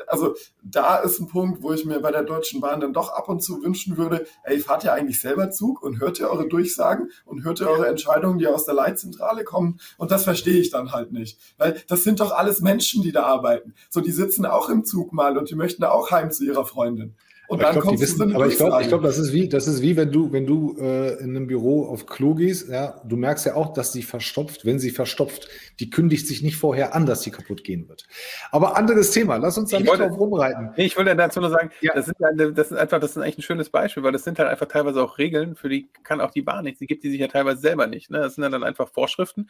Also 0.08 0.36
da 0.62 0.98
ist 0.98 1.20
ein 1.20 1.28
Punkt, 1.28 1.64
wo 1.64 1.72
ich 1.72 1.86
mir 1.86 2.00
bei 2.00 2.12
der 2.12 2.24
Deutschen 2.24 2.62
Bahn 2.62 2.80
dann 2.80 2.94
doch 2.94 3.12
ab 3.12 3.30
und 3.30 3.42
zu 3.42 3.64
wünschen 3.64 3.98
würde, 3.98 4.26
ey, 4.44 4.60
fahrt 4.60 4.84
ihr 4.84 4.94
eigentlich 4.94 5.20
selber 5.20 5.52
Zug 5.52 5.82
und 5.82 6.00
hört 6.00 6.20
ihr 6.20 6.30
eure 6.30 6.48
Durchsagen 6.48 7.10
und 7.26 7.44
hört 7.44 7.60
ihr 7.60 7.70
eure 7.70 7.88
Entscheidungen, 7.88 8.38
die 8.38 8.48
aus 8.48 8.66
der 8.66 8.76
Leitzentrale 8.76 9.44
kommen? 9.44 9.80
Und 9.98 10.12
das 10.12 10.26
verstehe 10.26 10.60
ich 10.60 10.70
dann 10.70 10.92
halt 10.92 11.12
nicht. 11.12 11.40
Weil 11.58 11.82
das 11.88 12.04
sind 12.04 12.20
doch 12.20 12.32
alles 12.32 12.62
Menschen, 12.62 13.02
die 13.02 13.12
da 13.12 13.24
arbeiten. 13.24 13.74
So, 13.90 14.02
die 14.02 14.12
sitzen 14.12 14.46
auch 14.46 14.70
im 14.70 14.86
Zug 14.86 15.14
mal 15.14 15.38
und 15.38 15.50
die 15.50 15.56
möchten 15.56 15.84
auch 15.86 16.12
heim 16.12 16.30
zu 16.30 16.44
ihrer 16.44 16.66
Freundin. 16.66 17.16
Und 17.48 17.62
aber 17.62 17.74
dann 17.74 17.82
kommst 17.82 18.02
wissen, 18.02 18.30
du 18.30 18.36
Aber 18.36 18.48
ich 18.48 18.58
glaube, 18.58 18.82
ich 18.82 18.88
glaub, 18.88 19.04
das 19.04 19.18
ist 19.18 19.32
wie, 19.32 19.48
das 19.48 19.68
ist 19.68 19.82
wie, 19.82 19.96
wenn 19.96 20.12
du, 20.12 20.32
wenn 20.32 20.46
du 20.46 20.78
äh, 20.80 21.20
in 21.20 21.30
einem 21.36 21.48
Büro 21.48 21.86
auf 21.86 22.06
Klo 22.06 22.34
gehst, 22.34 22.70
ja, 22.70 23.02
du 23.06 23.18
merkst 23.18 23.46
ja 23.46 23.56
auch, 23.56 23.74
dass 23.74 23.94
sie 23.94 24.04
verstopft. 24.04 24.66
Wenn 24.66 24.80
sie 24.80 24.90
verstopft, 24.90 25.48
die 25.80 25.90
kündigt 25.90 26.28
sich 26.28 26.42
nicht 26.42 26.58
vorher 26.58 26.96
an, 26.96 27.06
dass 27.06 27.22
sie 27.22 27.32
kaputt 27.32 27.64
gehen 27.64 27.88
wird. 27.88 28.08
Aber 28.52 28.78
anderes 28.78 29.12
Thema, 29.12 29.38
lass 29.38 29.58
uns 29.58 29.70
da 29.70 29.80
nicht 29.80 29.88
wollte, 29.88 30.08
drauf 30.08 30.18
rumreiten. 30.18 30.72
Nee, 30.76 30.86
ich 30.86 30.98
wollte 30.98 31.16
dazu 31.16 31.40
nur 31.40 31.50
sagen, 31.50 31.70
ja. 31.82 31.94
das, 31.94 32.06
sind, 32.06 32.18
das 32.58 32.72
ist 32.72 32.78
einfach, 32.78 33.00
das 33.00 33.12
ist 33.12 33.18
eigentlich 33.18 33.40
ein 33.40 33.44
schönes 33.44 33.70
Beispiel, 33.70 34.04
weil 34.04 34.12
das 34.12 34.24
sind 34.24 34.40
halt 34.40 34.50
einfach 34.50 34.68
teilweise 34.68 35.04
auch 35.04 35.18
Regeln, 35.18 35.56
für 35.56 35.70
die 35.70 35.90
kann 36.04 36.22
auch 36.22 36.32
die 36.32 36.42
Bahn 36.42 36.64
nichts. 36.64 36.80
Die 36.80 36.88
gibt 36.88 37.04
die 37.04 37.12
sich 37.12 37.20
ja 37.20 37.28
teilweise 37.28 37.62
selber 37.62 37.88
nicht. 37.88 38.10
Ne? 38.10 38.20
Das 38.20 38.36
sind 38.36 38.42
dann 38.42 38.64
einfach 38.64 38.90
Vorschriften 38.90 39.48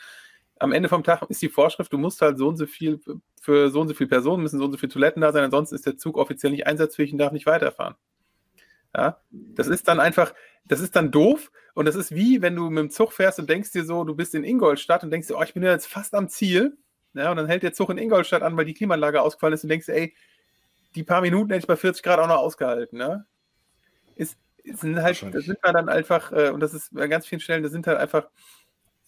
am 0.59 0.71
Ende 0.71 0.89
vom 0.89 1.03
Tag 1.03 1.23
ist 1.29 1.41
die 1.41 1.49
Vorschrift, 1.49 1.91
du 1.91 1.97
musst 1.97 2.21
halt 2.21 2.37
so 2.37 2.47
und 2.47 2.57
so 2.57 2.65
viel 2.65 2.99
für 3.41 3.69
so 3.69 3.81
und 3.81 3.87
so 3.87 3.93
viele 3.93 4.09
Personen 4.09 4.43
müssen 4.43 4.59
so 4.59 4.65
und 4.65 4.71
so 4.71 4.77
viele 4.77 4.91
Toiletten 4.91 5.21
da 5.21 5.31
sein, 5.31 5.43
ansonsten 5.43 5.75
ist 5.75 5.85
der 5.85 5.97
Zug 5.97 6.17
offiziell 6.17 6.51
nicht 6.51 6.67
einsatzfähig 6.67 7.11
und 7.11 7.19
darf 7.19 7.31
nicht 7.31 7.45
weiterfahren. 7.45 7.95
Ja, 8.95 9.19
das 9.29 9.67
ist 9.67 9.87
dann 9.87 9.99
einfach, 9.99 10.33
das 10.63 10.79
ist 10.79 10.95
dann 10.95 11.11
doof 11.11 11.51
und 11.73 11.85
das 11.85 11.95
ist 11.95 12.15
wie, 12.15 12.41
wenn 12.41 12.55
du 12.55 12.69
mit 12.69 12.81
dem 12.81 12.89
Zug 12.89 13.11
fährst 13.11 13.39
und 13.39 13.49
denkst 13.49 13.71
dir 13.71 13.83
so, 13.83 14.05
du 14.05 14.15
bist 14.15 14.33
in 14.33 14.45
Ingolstadt 14.45 15.03
und 15.03 15.11
denkst 15.11 15.27
dir, 15.27 15.37
oh, 15.37 15.43
ich 15.43 15.53
bin 15.53 15.63
ja 15.63 15.71
jetzt 15.71 15.87
fast 15.87 16.13
am 16.15 16.29
Ziel. 16.29 16.77
Ja, 17.13 17.31
und 17.31 17.37
dann 17.37 17.47
hält 17.47 17.63
der 17.63 17.73
Zug 17.73 17.89
in 17.89 17.97
Ingolstadt 17.97 18.41
an, 18.41 18.55
weil 18.57 18.65
die 18.65 18.73
Klimaanlage 18.73 19.21
ausgefallen 19.21 19.53
ist 19.53 19.63
und 19.63 19.69
denkst, 19.69 19.89
ey, 19.89 20.15
die 20.95 21.03
paar 21.03 21.21
Minuten 21.21 21.49
hätte 21.49 21.59
ich 21.59 21.67
bei 21.67 21.75
40 21.75 22.03
Grad 22.03 22.19
auch 22.19 22.27
noch 22.27 22.37
ausgehalten. 22.37 22.97
Ne? 22.97 23.25
Ist, 24.15 24.37
sind 24.63 25.01
halt, 25.01 25.21
das 25.33 25.45
sind 25.45 25.59
halt 25.61 25.75
dann 25.75 25.89
einfach, 25.89 26.31
äh, 26.31 26.49
und 26.49 26.61
das 26.61 26.73
ist 26.73 26.97
an 26.97 27.09
ganz 27.09 27.25
vielen 27.25 27.41
Stellen, 27.41 27.63
das 27.63 27.71
sind 27.71 27.87
halt 27.87 27.97
einfach 27.97 28.29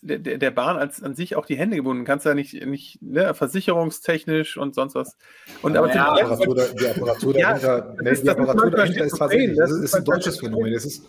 der, 0.01 0.19
der 0.19 0.51
Bahn 0.51 0.77
als 0.77 1.01
an 1.01 1.15
sich 1.15 1.35
auch 1.35 1.45
die 1.45 1.57
Hände 1.57 1.75
gebunden. 1.75 2.05
Kannst 2.05 2.25
ja 2.25 2.33
nicht, 2.33 2.65
nicht 2.65 3.01
ne, 3.01 3.33
versicherungstechnisch 3.33 4.57
und 4.57 4.75
sonst 4.75 4.95
was. 4.95 5.17
Und 5.61 5.75
aber, 5.75 5.87
aber 5.87 5.95
ja, 5.95 6.15
die, 6.15 6.21
Apparatur, 6.21 6.55
die 6.79 6.87
Apparatur 6.87 7.33
dahinter, 7.33 7.95
ja, 8.01 8.11
ist, 8.11 8.23
die 8.23 8.29
Apparatur 8.29 8.71
dahinter 8.71 9.05
ist 9.05 9.17
tatsächlich, 9.17 9.57
das 9.57 9.71
ist, 9.71 9.83
ist 9.83 9.95
ein 9.95 10.03
deutsches 10.03 10.39
Phänomen. 10.39 10.73
Das 10.73 10.85
ist, 10.85 11.03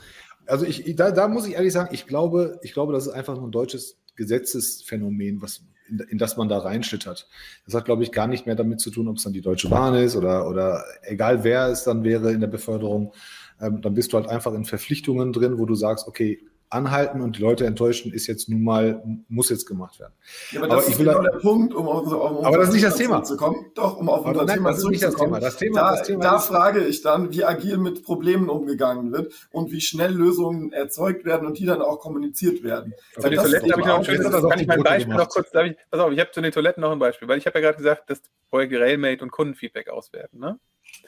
also 0.46 0.64
ich, 0.64 0.96
da, 0.96 1.10
da 1.10 1.28
muss 1.28 1.46
ich 1.46 1.54
ehrlich 1.54 1.72
sagen, 1.72 1.90
ich 1.92 2.06
glaube, 2.06 2.58
ich 2.62 2.72
glaube, 2.72 2.92
das 2.92 3.06
ist 3.06 3.12
einfach 3.12 3.36
nur 3.36 3.48
ein 3.48 3.52
deutsches 3.52 3.98
Gesetzesphänomen, 4.16 5.42
was 5.42 5.62
in, 5.88 5.98
in, 6.00 6.18
das 6.18 6.36
man 6.36 6.48
da 6.48 6.58
reinschlittert. 6.58 7.28
Das 7.66 7.74
hat, 7.74 7.84
glaube 7.84 8.02
ich, 8.02 8.12
gar 8.12 8.26
nicht 8.26 8.46
mehr 8.46 8.56
damit 8.56 8.80
zu 8.80 8.90
tun, 8.90 9.08
ob 9.08 9.16
es 9.16 9.24
dann 9.24 9.32
die 9.32 9.40
Deutsche 9.40 9.68
Bahn 9.68 9.94
ist 9.94 10.16
oder, 10.16 10.48
oder 10.48 10.84
egal 11.02 11.44
wer 11.44 11.68
es 11.68 11.84
dann 11.84 12.04
wäre 12.04 12.32
in 12.32 12.40
der 12.40 12.48
Beförderung. 12.48 13.12
Ähm, 13.60 13.82
dann 13.82 13.94
bist 13.94 14.12
du 14.12 14.16
halt 14.16 14.28
einfach 14.28 14.54
in 14.54 14.64
Verpflichtungen 14.64 15.32
drin, 15.32 15.58
wo 15.58 15.66
du 15.66 15.74
sagst, 15.74 16.06
okay, 16.06 16.40
anhalten 16.70 17.20
und 17.20 17.38
die 17.38 17.42
Leute 17.42 17.66
enttäuschen, 17.66 18.12
ist 18.12 18.26
jetzt 18.26 18.48
nun 18.48 18.62
mal, 18.62 19.02
muss 19.28 19.48
jetzt 19.48 19.66
gemacht 19.66 19.98
werden. 19.98 20.12
Ja, 20.50 20.60
aber 20.60 20.68
das 20.68 20.84
aber 20.84 20.92
ist 20.92 20.98
genau 20.98 21.22
der 21.22 21.38
Punkt, 21.38 21.74
um 21.74 21.88
auf, 21.88 22.06
um 22.06 22.44
aber 22.44 22.58
das 22.58 22.68
ist 22.68 22.74
nicht 22.74 22.84
das 22.84 22.96
Thema. 22.96 23.22
zu 23.22 23.36
kommen. 23.36 23.70
Doch, 23.74 23.96
um 23.96 24.08
auf 24.08 24.24
unser 24.24 24.44
nein, 24.44 24.56
Thema 24.56 24.70
das 24.70 24.78
ist 24.78 24.88
nicht 24.88 25.02
das 25.02 25.14
Thema. 25.14 25.40
Das 25.40 25.56
Thema, 25.56 25.80
da, 25.80 25.90
das 25.96 26.06
Thema 26.06 26.20
da 26.20 26.38
frage 26.38 26.84
ich 26.84 27.02
dann, 27.02 27.30
wie 27.32 27.44
agil 27.44 27.78
mit 27.78 28.04
Problemen 28.04 28.48
umgegangen 28.48 29.12
wird 29.12 29.32
und 29.50 29.72
wie 29.72 29.80
schnell 29.80 30.12
Lösungen 30.12 30.72
erzeugt 30.72 31.24
werden 31.24 31.46
und 31.46 31.58
die 31.58 31.66
dann 31.66 31.80
auch 31.80 32.00
kommuniziert 32.00 32.62
werden. 32.62 32.94
Zu 33.14 33.28
den 33.28 33.38
Toiletten 33.38 33.72
habe 33.72 33.80
ich 33.80 33.86
noch 33.86 33.98
ein 33.98 34.04
schönes, 34.04 34.30
das 34.30 34.48
kann 34.48 34.60
ich 34.60 34.66
mein 34.66 34.82
Beispiel 34.82 35.14
noch 35.14 35.28
kurz, 35.28 35.48
ich, 35.54 35.76
pass 35.90 36.00
auf, 36.00 36.12
ich 36.12 36.20
habe 36.20 36.30
zu 36.32 36.40
den 36.40 36.52
Toiletten 36.52 36.80
noch 36.80 36.92
ein 36.92 36.98
Beispiel, 36.98 37.28
weil 37.28 37.38
ich 37.38 37.46
habe 37.46 37.58
ja 37.58 37.66
gerade 37.66 37.78
gesagt, 37.78 38.10
dass 38.10 38.20
Projekt 38.50 38.74
Railmate 38.74 39.22
und 39.22 39.30
Kundenfeedback 39.30 39.88
auswerten. 39.88 40.38
Ne? 40.38 40.58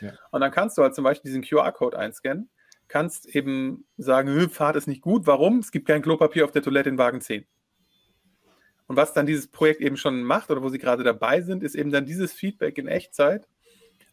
Ja. 0.00 0.12
Und 0.30 0.40
dann 0.40 0.50
kannst 0.50 0.78
du 0.78 0.82
halt 0.82 0.94
zum 0.94 1.04
Beispiel 1.04 1.30
diesen 1.30 1.42
QR-Code 1.42 1.98
einscannen 1.98 2.50
kannst 2.90 3.26
eben 3.34 3.86
sagen, 3.96 4.50
Fahrt 4.50 4.76
ist 4.76 4.88
nicht 4.88 5.00
gut. 5.00 5.26
Warum? 5.26 5.60
Es 5.60 5.70
gibt 5.70 5.86
kein 5.86 6.02
Klopapier 6.02 6.44
auf 6.44 6.50
der 6.50 6.62
Toilette 6.62 6.90
in 6.90 6.98
Wagen 6.98 7.20
10. 7.20 7.46
Und 8.88 8.96
was 8.96 9.12
dann 9.12 9.24
dieses 9.24 9.46
Projekt 9.46 9.80
eben 9.80 9.96
schon 9.96 10.24
macht 10.24 10.50
oder 10.50 10.62
wo 10.62 10.68
sie 10.68 10.78
gerade 10.78 11.04
dabei 11.04 11.40
sind, 11.40 11.62
ist 11.62 11.76
eben 11.76 11.92
dann 11.92 12.04
dieses 12.04 12.32
Feedback 12.32 12.76
in 12.76 12.88
Echtzeit 12.88 13.46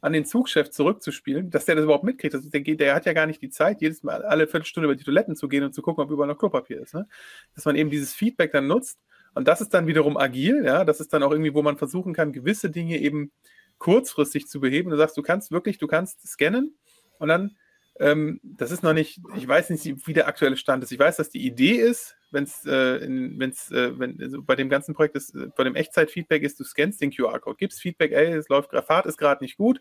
an 0.02 0.14
den 0.14 0.26
Zugchef 0.26 0.70
zurückzuspielen, 0.70 1.50
dass 1.50 1.66
der 1.66 1.74
das 1.74 1.86
überhaupt 1.86 2.04
mitkriegt. 2.04 2.36
Das, 2.36 2.48
der, 2.48 2.62
der, 2.62 2.94
hat 2.94 3.08
ja 3.08 3.14
gar 3.14 3.26
nicht 3.26 3.42
die 3.42 3.50
Zeit, 3.50 3.82
jedes 3.82 4.04
Mal 4.04 4.22
alle 4.22 4.46
Viertelstunde 4.46 4.86
über 4.86 4.96
die 4.96 5.04
Toiletten 5.04 5.36
zu 5.36 5.48
gehen 5.48 5.64
und 5.64 5.74
zu 5.74 5.82
gucken, 5.82 6.04
ob 6.04 6.12
überall 6.12 6.28
noch 6.28 6.38
Klopapier 6.38 6.80
ist. 6.80 6.94
Ne? 6.94 7.08
Dass 7.56 7.66
man 7.66 7.76
eben 7.76 7.90
dieses 7.90 8.14
Feedback 8.14 8.52
dann 8.52 8.68
nutzt. 8.68 9.00
Und 9.34 9.48
das 9.48 9.60
ist 9.60 9.74
dann 9.74 9.88
wiederum 9.88 10.18
agil, 10.18 10.64
ja. 10.64 10.86
Das 10.86 11.00
ist 11.00 11.12
dann 11.12 11.24
auch 11.24 11.32
irgendwie, 11.32 11.56
wo 11.56 11.64
man 11.64 11.78
versuchen 11.78 12.14
kann, 12.14 12.32
gewisse 12.32 12.70
Dinge 12.70 13.00
eben 13.00 13.32
kurzfristig 13.80 14.48
zu 14.48 14.60
beheben. 14.60 14.92
Du 14.92 14.98
sagst, 14.98 15.18
du 15.18 15.24
kannst 15.24 15.52
wirklich, 15.52 15.80
du 15.80 15.88
kannst 15.88 16.28
scannen 16.28 16.78
und 17.18 17.28
dann 17.30 17.56
ähm, 18.00 18.40
das 18.44 18.72
ist 18.72 18.84
noch 18.84 18.94
nicht, 18.94 19.22
ich 19.36 19.48
weiß 19.48 19.70
nicht, 19.70 20.08
wie 20.08 20.14
der 20.14 20.28
aktuelle 20.28 20.58
Stand 20.58 20.84
ist. 20.84 20.92
Ich 20.92 21.00
weiß, 21.00 21.18
dass 21.18 21.30
die 21.30 21.46
Idee 21.46 21.76
ist, 21.76 22.16
wenn's, 22.32 22.66
äh, 22.66 23.00
wenn's, 23.38 23.72
äh, 23.72 23.98
wenn 23.98 24.22
also 24.22 24.42
bei 24.42 24.56
dem 24.56 24.70
ganzen 24.70 24.94
Projekt 24.94 25.16
ist, 25.16 25.34
äh, 25.36 25.48
bei 25.56 25.64
dem 25.64 25.76
Echtzeit-Feedback 25.76 26.44
ist, 26.44 26.60
du 26.60 26.64
scannst 26.64 27.02
den 27.02 27.12
QR-Code, 27.12 27.58
gibst 27.58 27.82
Feedback, 27.82 28.12
ey, 28.12 28.34
es 28.34 28.50
läuft, 28.50 28.72
Fahrt 28.86 29.06
ist 29.06 29.18
gerade 29.18 29.44
nicht 29.44 29.58
gut, 29.58 29.80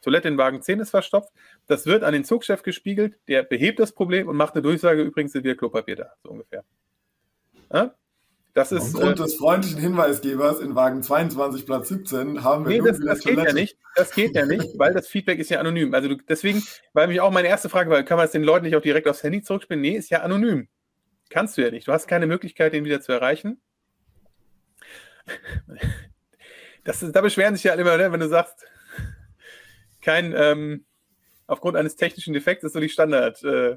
Toilette 0.00 0.28
in 0.28 0.38
Wagen 0.38 0.62
10 0.62 0.80
ist 0.80 0.90
verstopft. 0.90 1.32
Das 1.66 1.86
wird 1.86 2.04
an 2.04 2.12
den 2.12 2.24
Zugchef 2.24 2.62
gespiegelt, 2.62 3.18
der 3.26 3.42
behebt 3.42 3.80
das 3.80 3.92
Problem 3.92 4.28
und 4.28 4.36
macht 4.36 4.54
eine 4.54 4.62
Durchsage, 4.62 5.02
übrigens 5.02 5.32
sind 5.32 5.44
wir 5.44 5.56
Klopapier 5.56 5.96
da, 5.96 6.12
so 6.22 6.30
ungefähr. 6.30 6.64
Ja? 7.72 7.94
Das 8.58 8.72
ist, 8.72 8.96
Aufgrund 8.96 9.20
äh, 9.20 9.22
des 9.22 9.36
freundlichen 9.36 9.78
Hinweisgebers 9.78 10.58
in 10.58 10.74
Wagen 10.74 11.00
22, 11.00 11.64
Platz 11.64 11.90
17 11.90 12.42
haben 12.42 12.66
wir. 12.66 12.82
Nee, 12.82 12.88
das, 12.88 12.98
das 12.98 13.20
geht 13.20 13.38
ja 13.38 13.52
nicht. 13.52 13.78
Das 13.94 14.10
geht 14.10 14.34
ja 14.34 14.46
nicht, 14.46 14.76
weil 14.76 14.92
das 14.92 15.06
Feedback 15.06 15.38
ist 15.38 15.48
ja 15.48 15.60
anonym. 15.60 15.94
Also 15.94 16.08
du, 16.08 16.16
deswegen, 16.16 16.64
weil 16.92 17.06
mich 17.06 17.20
auch 17.20 17.30
meine 17.30 17.46
erste 17.46 17.68
Frage 17.68 17.88
war, 17.88 18.02
kann 18.02 18.16
man 18.16 18.26
es 18.26 18.32
den 18.32 18.42
Leuten 18.42 18.64
nicht 18.64 18.74
auch 18.74 18.82
direkt 18.82 19.06
aufs 19.06 19.22
Handy 19.22 19.42
zurückspielen? 19.42 19.80
Nee, 19.80 19.92
ist 19.92 20.10
ja 20.10 20.22
anonym. 20.22 20.66
Kannst 21.30 21.56
du 21.56 21.62
ja 21.62 21.70
nicht. 21.70 21.86
Du 21.86 21.92
hast 21.92 22.08
keine 22.08 22.26
Möglichkeit, 22.26 22.72
den 22.72 22.84
wieder 22.84 23.00
zu 23.00 23.12
erreichen. 23.12 23.60
Das 26.82 26.98
da 27.12 27.20
beschweren 27.20 27.54
sich 27.54 27.62
ja 27.62 27.72
alle 27.72 27.82
immer, 27.82 27.96
ne, 27.96 28.10
wenn 28.10 28.18
du 28.18 28.28
sagst, 28.28 28.66
kein, 30.00 30.34
ähm, 30.36 30.84
aufgrund 31.46 31.76
eines 31.76 31.94
technischen 31.94 32.32
Defekts 32.32 32.64
ist 32.64 32.72
so 32.72 32.80
die 32.80 32.88
Standard, 32.88 33.40
äh, 33.44 33.76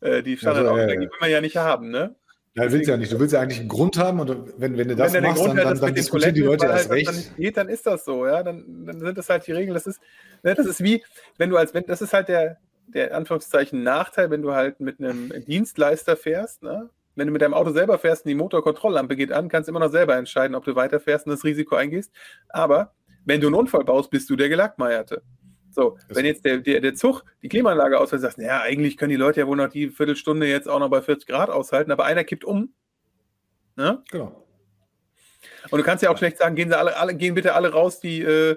äh 0.00 0.22
die 0.24 0.36
Standard 0.36 0.66
also, 0.66 0.78
äh, 0.78 0.98
will 0.98 1.10
man 1.20 1.30
ja 1.30 1.40
nicht 1.40 1.58
haben, 1.58 1.90
ne? 1.90 2.16
Ja, 2.56 2.64
du 2.64 2.72
willst 2.72 2.88
ja 2.88 2.96
nicht. 2.96 3.12
Du 3.12 3.20
willst 3.20 3.34
ja 3.34 3.40
eigentlich 3.40 3.60
einen 3.60 3.68
Grund 3.68 3.98
haben 3.98 4.18
und 4.18 4.30
wenn, 4.56 4.78
wenn 4.78 4.88
du 4.88 4.96
das 4.96 5.12
wenn 5.12 5.24
machst, 5.24 5.44
dann, 5.44 5.56
dann, 5.56 5.78
dann 5.78 5.94
diskutieren 5.94 6.34
die 6.34 6.40
Leute 6.40 6.66
erst 6.66 6.90
recht. 6.90 7.08
Dann, 7.08 7.22
geht, 7.36 7.56
dann 7.58 7.68
ist 7.68 7.84
das 7.84 8.06
so, 8.06 8.26
ja. 8.26 8.42
Dann, 8.42 8.86
dann 8.86 8.98
sind 8.98 9.18
das 9.18 9.28
halt 9.28 9.46
die 9.46 9.52
Regeln. 9.52 9.74
Das 9.74 9.86
ist, 9.86 10.00
ne, 10.42 10.54
das 10.54 10.64
ist 10.64 10.82
wie, 10.82 11.04
wenn 11.36 11.50
du 11.50 11.58
als, 11.58 11.74
wenn, 11.74 11.84
das 11.84 12.00
ist 12.00 12.14
halt 12.14 12.28
der, 12.28 12.56
der 12.86 13.14
Anführungszeichen 13.14 13.82
Nachteil, 13.82 14.30
wenn 14.30 14.40
du 14.40 14.54
halt 14.54 14.80
mit 14.80 15.00
einem 15.00 15.32
Dienstleister 15.46 16.16
fährst, 16.16 16.62
ne? 16.62 16.88
Wenn 17.14 17.26
du 17.26 17.32
mit 17.32 17.40
deinem 17.40 17.54
Auto 17.54 17.70
selber 17.70 17.98
fährst 17.98 18.24
und 18.24 18.28
die 18.28 18.34
Motorkontrolllampe 18.34 19.16
geht 19.16 19.32
an, 19.32 19.48
kannst 19.48 19.68
du 19.68 19.72
immer 19.72 19.80
noch 19.80 19.90
selber 19.90 20.16
entscheiden, 20.16 20.54
ob 20.54 20.64
du 20.64 20.76
weiterfährst 20.76 21.26
und 21.26 21.32
das 21.32 21.44
Risiko 21.44 21.74
eingehst. 21.74 22.12
Aber 22.48 22.92
wenn 23.24 23.40
du 23.40 23.46
einen 23.48 23.56
Unfall 23.56 23.84
baust, 23.84 24.10
bist 24.10 24.28
du 24.28 24.36
der 24.36 24.50
Gelackmeierte. 24.50 25.22
So, 25.76 25.98
wenn 26.08 26.24
jetzt 26.24 26.46
der, 26.46 26.56
der, 26.56 26.80
der 26.80 26.94
Zug 26.94 27.22
die 27.42 27.50
Klimaanlage 27.50 28.00
ausfällt, 28.00 28.22
sagst 28.22 28.38
du, 28.38 28.42
ja, 28.42 28.62
eigentlich 28.62 28.96
können 28.96 29.10
die 29.10 29.16
Leute 29.16 29.40
ja 29.40 29.46
wohl 29.46 29.58
noch 29.58 29.68
die 29.68 29.90
Viertelstunde 29.90 30.46
jetzt 30.46 30.70
auch 30.70 30.78
noch 30.78 30.88
bei 30.88 31.02
40 31.02 31.28
Grad 31.28 31.50
aushalten, 31.50 31.92
aber 31.92 32.06
einer 32.06 32.24
kippt 32.24 32.46
um. 32.46 32.72
Ne? 33.76 34.02
Genau. 34.10 34.46
Und 35.68 35.78
du 35.78 35.84
kannst 35.84 36.02
ja 36.02 36.08
auch 36.08 36.16
schlecht 36.16 36.38
sagen, 36.38 36.56
gehen, 36.56 36.70
sie 36.70 36.78
alle, 36.78 36.96
alle, 36.96 37.14
gehen 37.14 37.34
bitte 37.34 37.54
alle 37.54 37.72
raus, 37.72 38.00
die 38.00 38.22
äh, 38.22 38.56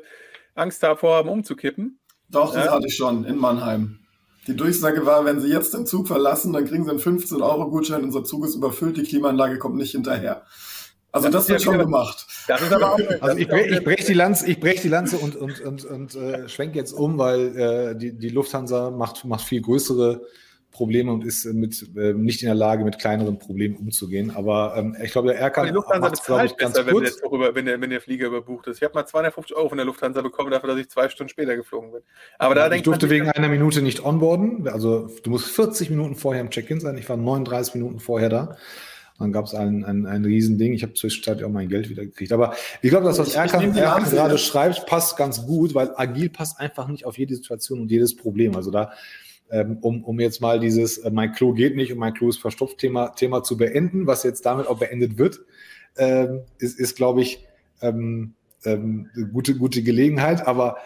Angst 0.55 0.81
davor 0.81 1.17
haben, 1.17 1.27
umzukippen. 1.27 1.99
Doch, 2.29 2.53
das 2.53 2.67
ja? 2.67 2.71
hatte 2.71 2.87
ich 2.87 2.95
schon 2.95 3.25
in 3.25 3.35
Mannheim. 3.35 3.99
Die 4.47 4.55
Durchsage 4.55 5.05
war, 5.05 5.25
wenn 5.25 5.41
Sie 5.41 5.49
jetzt 5.49 5.73
den 5.73 5.85
Zug 5.85 6.07
verlassen, 6.07 6.53
dann 6.53 6.63
kriegen 6.63 6.85
Sie 6.85 6.89
einen 6.89 6.99
15-Euro-Gutschein, 6.99 8.01
unser 8.01 8.23
Zug 8.23 8.45
ist 8.45 8.55
überfüllt, 8.55 8.95
die 8.95 9.03
Klimaanlage 9.03 9.59
kommt 9.59 9.75
nicht 9.75 9.91
hinterher. 9.91 10.45
Also 11.11 11.29
das, 11.29 11.47
das 11.47 11.49
wird 11.49 11.61
schon 11.63 11.77
gemacht. 11.79 12.27
Das 12.47 12.61
ist 12.61 12.71
aber 12.71 12.93
auch, 12.93 12.99
also 13.21 13.37
ich, 13.37 13.47
brech, 13.47 13.71
ich 13.71 13.83
breche 13.83 14.05
die 14.05 14.13
Lanze, 14.13 14.47
ich 14.47 14.59
brech 14.59 14.81
die 14.81 14.89
Lanze 14.89 15.17
und, 15.17 15.35
und, 15.35 15.59
und, 15.61 15.85
und 15.85 16.15
äh, 16.15 16.47
schwenke 16.47 16.77
jetzt 16.77 16.93
um, 16.93 17.17
weil 17.17 17.57
äh, 17.57 17.95
die, 17.95 18.13
die 18.13 18.29
Lufthansa 18.29 18.91
macht, 18.91 19.25
macht 19.25 19.41
viel 19.41 19.61
größere 19.61 20.21
Probleme 20.71 21.11
und 21.11 21.25
ist 21.25 21.45
mit, 21.45 21.83
äh, 21.97 22.13
nicht 22.13 22.43
in 22.43 22.45
der 22.45 22.55
Lage, 22.55 22.83
mit 22.83 22.99
kleineren 22.99 23.39
Problemen 23.39 23.75
umzugehen. 23.75 24.31
Aber 24.35 24.75
ähm, 24.77 24.95
ich 25.01 25.11
glaube, 25.11 25.33
der 25.33 25.47
RK 25.47 25.65
die 25.65 25.71
Lufthansa 25.71 26.09
bezahlt 26.09 26.57
besser, 26.57 26.85
wenn 26.85 27.01
der, 27.01 27.11
über, 27.31 27.55
wenn, 27.55 27.65
der, 27.65 27.81
wenn 27.81 27.89
der 27.89 28.01
Flieger 28.01 28.27
überbucht 28.27 28.67
ist. 28.67 28.77
Ich 28.77 28.83
habe 28.83 28.93
mal 28.93 29.05
250 29.05 29.57
Euro 29.57 29.69
von 29.69 29.77
der 29.77 29.85
Lufthansa 29.85 30.21
bekommen 30.21 30.51
dafür, 30.51 30.69
dass 30.69 30.79
ich 30.79 30.89
zwei 30.89 31.09
Stunden 31.09 31.29
später 31.29 31.55
geflogen 31.55 31.91
bin. 31.91 32.01
Aber 32.37 32.55
ja, 32.55 32.69
da 32.69 32.75
ich 32.75 32.83
durfte 32.83 33.09
wegen 33.09 33.29
einer 33.29 33.49
Minute 33.49 33.81
nicht 33.81 34.05
onboarden. 34.05 34.67
Also 34.67 35.09
du 35.23 35.31
musst 35.31 35.47
40 35.47 35.89
Minuten 35.89 36.15
vorher 36.15 36.41
im 36.41 36.51
Check-in 36.51 36.79
sein. 36.79 36.97
Ich 36.97 37.09
war 37.09 37.17
39 37.17 37.73
Minuten 37.73 37.99
vorher 37.99 38.29
da. 38.29 38.57
Dann 39.19 39.33
gab 39.33 39.45
es 39.45 39.53
ein, 39.53 39.83
ein, 39.83 40.05
ein 40.05 40.23
Riesending. 40.23 40.73
Ich 40.73 40.83
habe 40.83 40.93
zwischenzeitlich 40.93 41.45
auch 41.45 41.51
mein 41.51 41.67
Geld 41.67 41.89
wieder 41.89 42.05
gekriegt. 42.05 42.31
Aber 42.31 42.55
ich 42.81 42.89
glaube, 42.89 43.05
dass 43.05 43.19
was 43.19 43.35
Erkan 43.35 43.73
gerade 43.73 44.37
schreibt, 44.37 44.85
passt 44.85 45.17
ganz 45.17 45.45
gut, 45.45 45.75
weil 45.75 45.91
agil 45.95 46.29
passt 46.29 46.59
einfach 46.59 46.87
nicht 46.87 47.05
auf 47.05 47.17
jede 47.17 47.35
Situation 47.35 47.81
und 47.81 47.91
jedes 47.91 48.15
Problem. 48.15 48.55
Also 48.55 48.71
da, 48.71 48.93
ähm, 49.51 49.77
um, 49.81 50.03
um 50.05 50.19
jetzt 50.19 50.41
mal 50.41 50.59
dieses 50.59 50.99
äh, 50.99 51.11
mein 51.11 51.33
Klo 51.33 51.53
geht 51.53 51.75
nicht 51.75 51.91
und 51.91 51.97
mein 51.97 52.13
Klo 52.13 52.29
ist 52.29 52.39
verstopft 52.39 52.77
Thema, 52.77 53.09
Thema 53.09 53.43
zu 53.43 53.57
beenden, 53.57 54.07
was 54.07 54.23
jetzt 54.23 54.45
damit 54.45 54.67
auch 54.67 54.79
beendet 54.79 55.17
wird, 55.17 55.41
ähm, 55.97 56.41
ist, 56.59 56.79
ist 56.79 56.95
glaube 56.95 57.21
ich, 57.21 57.45
ähm, 57.81 58.35
ähm, 58.63 59.09
gute, 59.33 59.55
gute 59.55 59.83
Gelegenheit. 59.83 60.47
Aber 60.47 60.77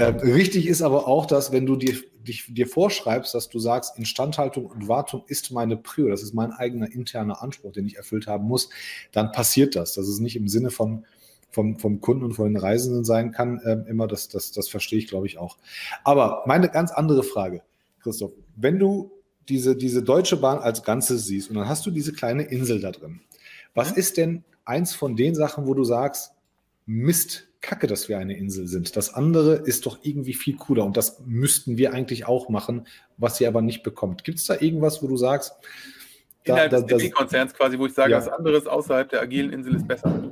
äh, 0.00 0.32
richtig 0.32 0.66
ist 0.66 0.82
aber 0.82 1.06
auch, 1.06 1.26
dass 1.26 1.52
wenn 1.52 1.66
du 1.66 1.76
dir, 1.76 1.94
dich, 2.26 2.46
dir 2.48 2.66
vorschreibst, 2.66 3.34
dass 3.34 3.48
du 3.48 3.58
sagst, 3.58 3.98
Instandhaltung 3.98 4.66
und 4.66 4.88
Wartung 4.88 5.24
ist 5.26 5.50
meine 5.50 5.76
Prio, 5.76 6.08
das 6.08 6.22
ist 6.22 6.34
mein 6.34 6.52
eigener 6.52 6.90
interner 6.90 7.42
Anspruch, 7.42 7.72
den 7.72 7.86
ich 7.86 7.96
erfüllt 7.96 8.26
haben 8.26 8.46
muss, 8.46 8.70
dann 9.12 9.32
passiert 9.32 9.76
das. 9.76 9.94
Das 9.94 10.08
ist 10.08 10.20
nicht 10.20 10.36
im 10.36 10.48
Sinne 10.48 10.70
von 10.70 11.04
vom, 11.50 11.78
vom 11.78 12.00
Kunden 12.00 12.24
und 12.24 12.34
von 12.34 12.46
den 12.46 12.56
Reisenden 12.56 13.04
sein 13.04 13.32
kann, 13.32 13.58
äh, 13.60 13.88
immer, 13.88 14.06
das, 14.06 14.28
das, 14.28 14.52
das 14.52 14.68
verstehe 14.68 15.00
ich, 15.00 15.08
glaube 15.08 15.26
ich, 15.26 15.38
auch. 15.38 15.58
Aber 16.04 16.44
meine 16.46 16.68
ganz 16.68 16.92
andere 16.92 17.24
Frage, 17.24 17.62
Christoph, 18.02 18.32
wenn 18.56 18.78
du 18.78 19.10
diese, 19.48 19.76
diese 19.76 20.02
Deutsche 20.02 20.36
Bahn 20.36 20.58
als 20.58 20.84
Ganzes 20.84 21.26
siehst 21.26 21.50
und 21.50 21.56
dann 21.56 21.68
hast 21.68 21.84
du 21.84 21.90
diese 21.90 22.12
kleine 22.12 22.44
Insel 22.44 22.80
da 22.80 22.92
drin, 22.92 23.20
was 23.74 23.90
ist 23.90 24.16
denn 24.16 24.44
eins 24.64 24.94
von 24.94 25.16
den 25.16 25.34
Sachen, 25.34 25.66
wo 25.66 25.74
du 25.74 25.82
sagst, 25.82 26.32
Mist, 26.90 27.46
kacke, 27.60 27.86
dass 27.86 28.08
wir 28.08 28.18
eine 28.18 28.36
Insel 28.36 28.66
sind. 28.66 28.96
Das 28.96 29.14
andere 29.14 29.54
ist 29.54 29.86
doch 29.86 29.98
irgendwie 30.02 30.34
viel 30.34 30.56
cooler 30.56 30.84
und 30.84 30.96
das 30.96 31.20
müssten 31.24 31.76
wir 31.76 31.92
eigentlich 31.92 32.26
auch 32.26 32.48
machen, 32.48 32.86
was 33.16 33.36
sie 33.36 33.46
aber 33.46 33.62
nicht 33.62 33.84
bekommt. 33.84 34.24
Gibt 34.24 34.38
es 34.38 34.46
da 34.46 34.54
irgendwas, 34.58 35.00
wo 35.02 35.06
du 35.06 35.16
sagst, 35.16 35.52
Innerhalb 36.42 36.70
da, 36.70 36.80
des 36.80 37.12
konzerns 37.12 37.54
quasi, 37.54 37.78
wo 37.78 37.86
ich 37.86 37.92
sage, 37.92 38.12
ja. 38.12 38.18
das 38.18 38.28
andere 38.28 38.60
außerhalb 38.70 39.08
der 39.08 39.20
agilen 39.20 39.52
Insel 39.52 39.76
ist 39.76 39.86
besser. 39.86 40.30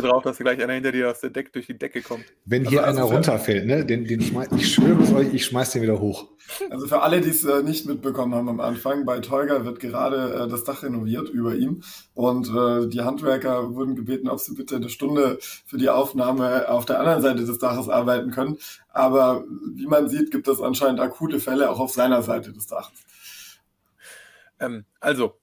Achte 0.00 0.08
darauf, 0.08 0.22
dass 0.22 0.38
gleich 0.38 0.62
einer 0.62 0.72
hinter 0.72 0.92
dir 0.92 1.10
aus 1.10 1.20
der 1.20 1.30
Deck 1.30 1.52
durch 1.52 1.66
die 1.66 1.78
Decke 1.78 2.00
kommt. 2.00 2.24
Wenn 2.44 2.66
hier 2.66 2.84
also, 2.84 2.90
einer 2.90 3.02
also 3.02 3.14
runterfällt, 3.14 3.66
ne, 3.66 3.84
den, 3.84 4.06
den 4.06 4.22
schmeiß, 4.22 4.48
ich 4.56 4.74
schwöre 4.74 5.02
es 5.02 5.12
euch, 5.12 5.34
ich 5.34 5.44
schmeiß 5.44 5.72
den 5.72 5.82
wieder 5.82 6.00
hoch. 6.00 6.28
Also 6.70 6.86
für 6.86 7.02
alle, 7.02 7.20
die 7.20 7.28
es 7.28 7.44
äh, 7.44 7.62
nicht 7.62 7.86
mitbekommen 7.86 8.34
haben 8.34 8.48
am 8.48 8.60
Anfang, 8.60 9.04
bei 9.04 9.20
Teuger 9.20 9.64
wird 9.64 9.78
gerade 9.78 10.44
äh, 10.44 10.48
das 10.48 10.64
Dach 10.64 10.82
renoviert 10.82 11.28
über 11.28 11.54
ihm 11.54 11.82
und 12.14 12.48
äh, 12.48 12.88
die 12.88 13.02
Handwerker 13.02 13.74
wurden 13.74 13.94
gebeten, 13.94 14.28
ob 14.28 14.40
sie 14.40 14.54
bitte 14.54 14.76
eine 14.76 14.88
Stunde 14.88 15.38
für 15.40 15.76
die 15.76 15.90
Aufnahme 15.90 16.68
auf 16.68 16.86
der 16.86 16.98
anderen 16.98 17.22
Seite 17.22 17.44
des 17.44 17.58
Daches 17.58 17.88
arbeiten 17.88 18.30
können. 18.30 18.58
Aber 18.88 19.44
wie 19.74 19.86
man 19.86 20.08
sieht, 20.08 20.30
gibt 20.30 20.48
es 20.48 20.60
anscheinend 20.60 21.00
akute 21.00 21.40
Fälle 21.40 21.70
auch 21.70 21.78
auf 21.78 21.92
seiner 21.92 22.22
Seite 22.22 22.52
des 22.52 22.66
Daches. 22.66 22.98
Ähm, 24.58 24.84
also, 24.98 25.34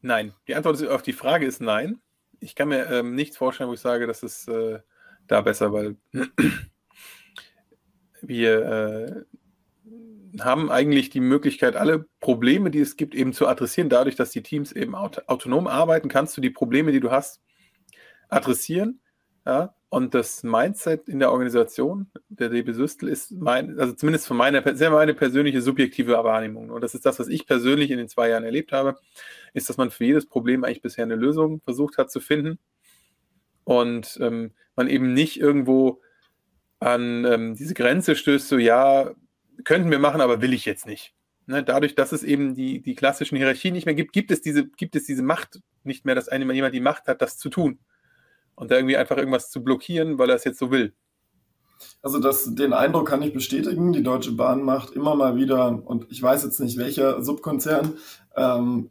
nein. 0.00 0.34
Die 0.48 0.54
Antwort 0.54 0.86
auf 0.88 1.02
die 1.02 1.12
Frage 1.12 1.46
ist 1.46 1.60
nein 1.60 2.00
ich 2.42 2.54
kann 2.54 2.68
mir 2.68 2.90
ähm, 2.90 3.14
nichts 3.14 3.36
vorstellen, 3.36 3.70
wo 3.70 3.74
ich 3.74 3.80
sage, 3.80 4.06
das 4.06 4.22
ist 4.22 4.48
äh, 4.48 4.80
da 5.26 5.40
besser, 5.40 5.72
weil 5.72 5.96
wir 8.20 8.64
äh, 8.64 10.40
haben 10.40 10.70
eigentlich 10.70 11.10
die 11.10 11.20
Möglichkeit, 11.20 11.76
alle 11.76 12.06
Probleme, 12.20 12.70
die 12.70 12.80
es 12.80 12.96
gibt, 12.96 13.14
eben 13.14 13.32
zu 13.32 13.46
adressieren. 13.46 13.88
Dadurch, 13.88 14.16
dass 14.16 14.30
die 14.30 14.42
Teams 14.42 14.72
eben 14.72 14.94
aut 14.94 15.28
autonom 15.28 15.66
arbeiten, 15.66 16.08
kannst 16.08 16.36
du 16.36 16.40
die 16.40 16.50
Probleme, 16.50 16.90
die 16.90 17.00
du 17.00 17.10
hast, 17.10 17.42
adressieren. 18.28 19.00
Ja? 19.46 19.74
Und 19.92 20.14
das 20.14 20.42
Mindset 20.42 21.06
in 21.06 21.18
der 21.18 21.30
Organisation 21.30 22.06
der 22.30 22.48
DB 22.48 22.72
Systel 22.72 23.10
ist 23.10 23.30
mein, 23.30 23.78
also 23.78 23.92
zumindest 23.92 24.26
von 24.26 24.38
meiner, 24.38 24.74
sehr 24.74 24.90
meine 24.90 25.12
persönliche 25.12 25.60
subjektive 25.60 26.12
Wahrnehmung. 26.12 26.70
Und 26.70 26.80
das 26.80 26.94
ist 26.94 27.04
das, 27.04 27.18
was 27.18 27.28
ich 27.28 27.46
persönlich 27.46 27.90
in 27.90 27.98
den 27.98 28.08
zwei 28.08 28.30
Jahren 28.30 28.44
erlebt 28.44 28.72
habe, 28.72 28.96
ist, 29.52 29.68
dass 29.68 29.76
man 29.76 29.90
für 29.90 30.06
jedes 30.06 30.24
Problem 30.24 30.64
eigentlich 30.64 30.80
bisher 30.80 31.04
eine 31.04 31.16
Lösung 31.16 31.60
versucht 31.60 31.98
hat 31.98 32.10
zu 32.10 32.20
finden. 32.20 32.58
Und 33.64 34.18
ähm, 34.22 34.52
man 34.76 34.88
eben 34.88 35.12
nicht 35.12 35.38
irgendwo 35.38 36.00
an 36.80 37.26
ähm, 37.26 37.54
diese 37.54 37.74
Grenze 37.74 38.16
stößt, 38.16 38.48
so 38.48 38.56
ja, 38.56 39.10
könnten 39.62 39.90
wir 39.90 39.98
machen, 39.98 40.22
aber 40.22 40.40
will 40.40 40.54
ich 40.54 40.64
jetzt 40.64 40.86
nicht. 40.86 41.12
Ne, 41.44 41.62
dadurch, 41.62 41.94
dass 41.94 42.12
es 42.12 42.22
eben 42.22 42.54
die, 42.54 42.80
die 42.80 42.94
klassischen 42.94 43.36
Hierarchien 43.36 43.74
nicht 43.74 43.84
mehr 43.84 43.94
gibt, 43.94 44.14
gibt 44.14 44.30
es 44.30 44.40
diese, 44.40 44.66
gibt 44.68 44.96
es 44.96 45.04
diese 45.04 45.22
Macht 45.22 45.60
nicht 45.84 46.06
mehr, 46.06 46.14
dass 46.14 46.30
einem 46.30 46.50
jemand 46.50 46.74
die 46.74 46.80
Macht 46.80 47.08
hat, 47.08 47.20
das 47.20 47.36
zu 47.36 47.50
tun 47.50 47.78
und 48.54 48.70
da 48.70 48.76
irgendwie 48.76 48.96
einfach 48.96 49.16
irgendwas 49.16 49.50
zu 49.50 49.62
blockieren, 49.62 50.18
weil 50.18 50.30
er 50.30 50.36
es 50.36 50.44
jetzt 50.44 50.58
so 50.58 50.70
will. 50.70 50.94
Also 52.02 52.18
das, 52.18 52.54
den 52.54 52.72
Eindruck 52.72 53.08
kann 53.08 53.22
ich 53.22 53.32
bestätigen. 53.32 53.92
Die 53.92 54.02
Deutsche 54.02 54.32
Bahn 54.32 54.62
macht 54.62 54.90
immer 54.90 55.14
mal 55.14 55.36
wieder, 55.36 55.82
und 55.84 56.06
ich 56.10 56.22
weiß 56.22 56.44
jetzt 56.44 56.60
nicht 56.60 56.78
welcher 56.78 57.22
Subkonzern, 57.22 57.94
ähm, 58.36 58.90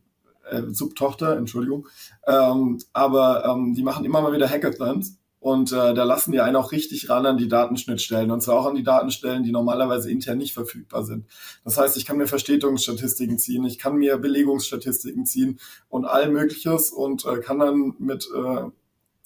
äh, 0.49 0.63
Subtochter, 0.69 1.37
Entschuldigung, 1.37 1.87
ähm, 2.27 2.79
aber 2.93 3.45
ähm, 3.45 3.73
die 3.73 3.83
machen 3.83 4.05
immer 4.05 4.21
mal 4.21 4.33
wieder 4.33 4.49
Hackathons 4.49 5.17
und 5.39 5.71
äh, 5.71 5.93
da 5.93 6.03
lassen 6.03 6.31
die 6.31 6.39
einen 6.39 6.55
auch 6.55 6.71
richtig 6.71 7.09
ran 7.09 7.25
an 7.25 7.37
die 7.37 7.47
Datenschnittstellen 7.47 8.31
und 8.31 8.41
zwar 8.41 8.59
auch 8.59 8.65
an 8.65 8.75
die 8.75 8.83
Datenstellen, 8.83 9.43
die 9.43 9.51
normalerweise 9.51 10.11
intern 10.11 10.37
nicht 10.37 10.53
verfügbar 10.53 11.03
sind. 11.03 11.25
Das 11.63 11.77
heißt, 11.77 11.97
ich 11.97 12.05
kann 12.05 12.17
mir 12.17 12.27
Verstetiungsstatistiken 12.27 13.39
ziehen, 13.39 13.65
ich 13.65 13.79
kann 13.79 13.95
mir 13.95 14.17
Belegungsstatistiken 14.17 15.25
ziehen 15.25 15.59
und 15.89 16.05
all 16.05 16.29
Mögliches 16.29 16.91
und 16.91 17.25
äh, 17.25 17.39
kann 17.39 17.59
dann 17.59 17.95
mit 17.97 18.29
äh, 18.35 18.65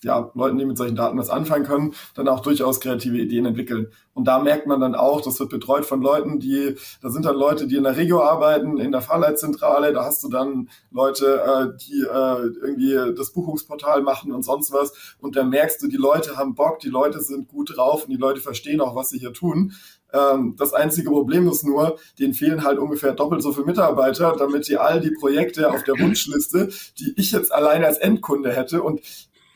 ja, 0.06 0.32
Leuten, 0.36 0.58
die 0.58 0.66
mit 0.66 0.78
solchen 0.78 0.95
Daten 0.95 1.18
was 1.18 1.30
anfangen 1.30 1.66
können, 1.66 1.93
dann 2.14 2.28
auch 2.28 2.39
durchaus 2.41 2.80
kreative 2.80 3.18
Ideen 3.18 3.45
entwickeln. 3.45 3.88
Und 4.14 4.26
da 4.26 4.39
merkt 4.39 4.68
man 4.68 4.80
dann 4.80 4.95
auch, 4.95 5.22
das 5.22 5.39
wird 5.39 5.49
betreut 5.49 5.86
von 5.86 6.01
Leuten, 6.01 6.39
die, 6.39 6.76
da 7.01 7.10
sind 7.10 7.26
dann 7.26 7.36
Leute, 7.36 7.68
die 7.68 7.76
in 7.76 7.84
der 7.84 7.97
Regio 7.97 8.22
arbeiten, 8.22 8.78
in 8.78 8.91
der 8.91 9.01
Fahrleitzentrale, 9.01 9.93
da 9.93 10.06
hast 10.06 10.24
du 10.24 10.30
dann 10.30 10.70
Leute, 10.91 11.41
äh, 11.41 11.78
die 11.78 12.01
äh, 12.01 12.66
irgendwie 12.66 13.14
das 13.18 13.34
Buchungsportal 13.34 14.03
machen 14.03 14.32
und 14.32 14.43
sonst 14.43 14.72
was. 14.72 15.16
Und 15.20 15.36
da 15.36 15.43
merkst 15.43 15.82
du, 15.82 15.88
die 15.88 15.97
Leute 15.97 16.38
haben 16.38 16.53
Bock, 16.53 16.80
die 16.80 16.89
Leute 16.89 17.20
sind 17.22 17.47
gut 17.47 17.76
drauf 17.76 18.06
und 18.06 18.12
die 18.12 18.18
Leute 18.18 18.41
verstehen 18.41 18.82
auch, 18.82 18.95
was 18.95 19.10
sie 19.10 19.18
hier 19.18 19.34
tun. 19.34 19.74
Ähm, 20.14 20.56
das 20.58 20.74
einzige 20.74 21.10
Problem 21.10 21.47
ist 21.49 21.64
nur, 21.64 21.97
denen 22.20 22.36
fehlen 22.36 22.64
halt 22.64 22.78
ungefähr 22.78 23.14
doppelt 23.14 23.41
so 23.41 23.51
viele 23.51 23.66
Mitarbeiter, 23.66 24.36
damit 24.38 24.68
die 24.68 24.78
all 24.78 25.01
die 25.01 25.12
Projekte 25.12 25.72
auf 25.72 25.84
der 25.84 25.99
Wunschliste, 25.99 26.70
die 26.99 27.14
ich 27.18 27.32
jetzt 27.32 27.51
alleine 27.51 27.88
als 27.88 27.97
Endkunde 27.97 28.51
hätte 28.53 28.84
und 28.84 29.01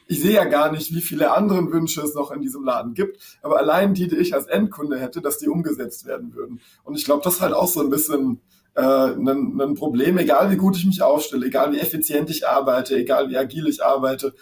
ich 0.10 0.22
sehe 0.22 0.34
ja 0.34 0.46
gar 0.46 0.72
nicht, 0.72 0.92
wie 0.92 1.02
viele 1.02 1.32
andere 1.32 1.72
Wünsche 1.72 2.02
es 2.02 2.16
noch 2.16 2.32
in 2.32 2.42
diesem 2.42 2.64
Laden 2.64 2.96
gibt, 2.96 3.38
aber 3.44 3.60
allein 3.60 3.94
die, 3.94 4.08
die 4.08 4.16
ich 4.16 4.34
als 4.34 4.48
Endkunde 4.48 5.00
hätte, 5.00 5.22
dass 5.22 5.38
die 5.38 5.48
umgesetzt 5.48 6.08
werden 6.08 6.34
würden. 6.34 6.62
Und 6.84 6.98
ich 6.98 7.06
glaube, 7.06 7.24
das 7.24 7.36
ist 7.36 7.42
halt 7.42 7.54
auch 7.54 7.68
so 7.68 7.80
ein 7.80 7.92
bisschen 7.92 8.42
äh, 8.74 8.82
ein, 8.82 9.62
ein 9.62 9.76
Problem, 9.76 10.18
egal 10.18 10.50
wie 10.50 10.58
gut 10.58 10.76
ich 10.76 10.88
mich 10.88 11.04
aufstelle, 11.04 11.46
egal 11.46 11.74
wie 11.74 11.80
effizient 11.80 12.32
ich 12.32 12.48
arbeite, 12.48 12.96
egal 12.96 13.30
wie 13.30 13.38
agil 13.38 13.68
ich 13.68 13.84
arbeite. 13.84 14.34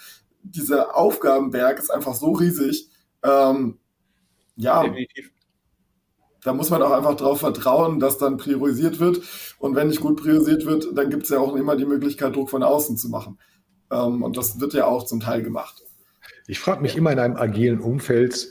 Dieser 0.42 0.96
Aufgabenberg 0.96 1.80
ist 1.80 1.90
einfach 1.92 2.16
so 2.16 2.32
riesig. 2.32 2.90
Ähm, 3.22 3.78
ja, 4.56 4.84
Definitiv 4.84 5.32
da 6.44 6.54
muss 6.54 6.70
man 6.70 6.82
auch 6.82 6.92
einfach 6.92 7.16
darauf 7.16 7.42
vertrauen, 7.42 8.00
dass 8.00 8.18
dann 8.18 8.38
priorisiert 8.38 9.00
wird. 9.00 9.20
Und 9.60 9.76
wenn 9.76 9.90
nicht 9.90 10.00
gut 10.00 10.22
priorisiert 10.22 10.66
wird, 10.66 10.98
dann 10.98 11.10
gibt 11.10 11.24
es 11.24 11.30
ja 11.30 11.40
auch 11.40 11.54
immer 11.58 11.76
die 11.76 11.86
Möglichkeit, 11.86 12.38
Druck 12.38 12.50
von 12.50 12.64
außen 12.64 12.96
zu 12.96 13.10
machen. 13.10 13.38
Ähm, 13.92 14.24
und 14.24 14.38
das 14.38 14.60
wird 14.60 14.74
ja 14.74 14.86
auch 14.86 15.06
zum 15.06 15.20
Teil 15.20 15.44
gemacht. 15.44 15.84
Ich 16.48 16.60
frage 16.60 16.82
mich 16.82 16.96
immer 16.96 17.12
in 17.12 17.20
einem 17.20 17.36
agilen 17.36 17.80
Umfeld, 17.80 18.48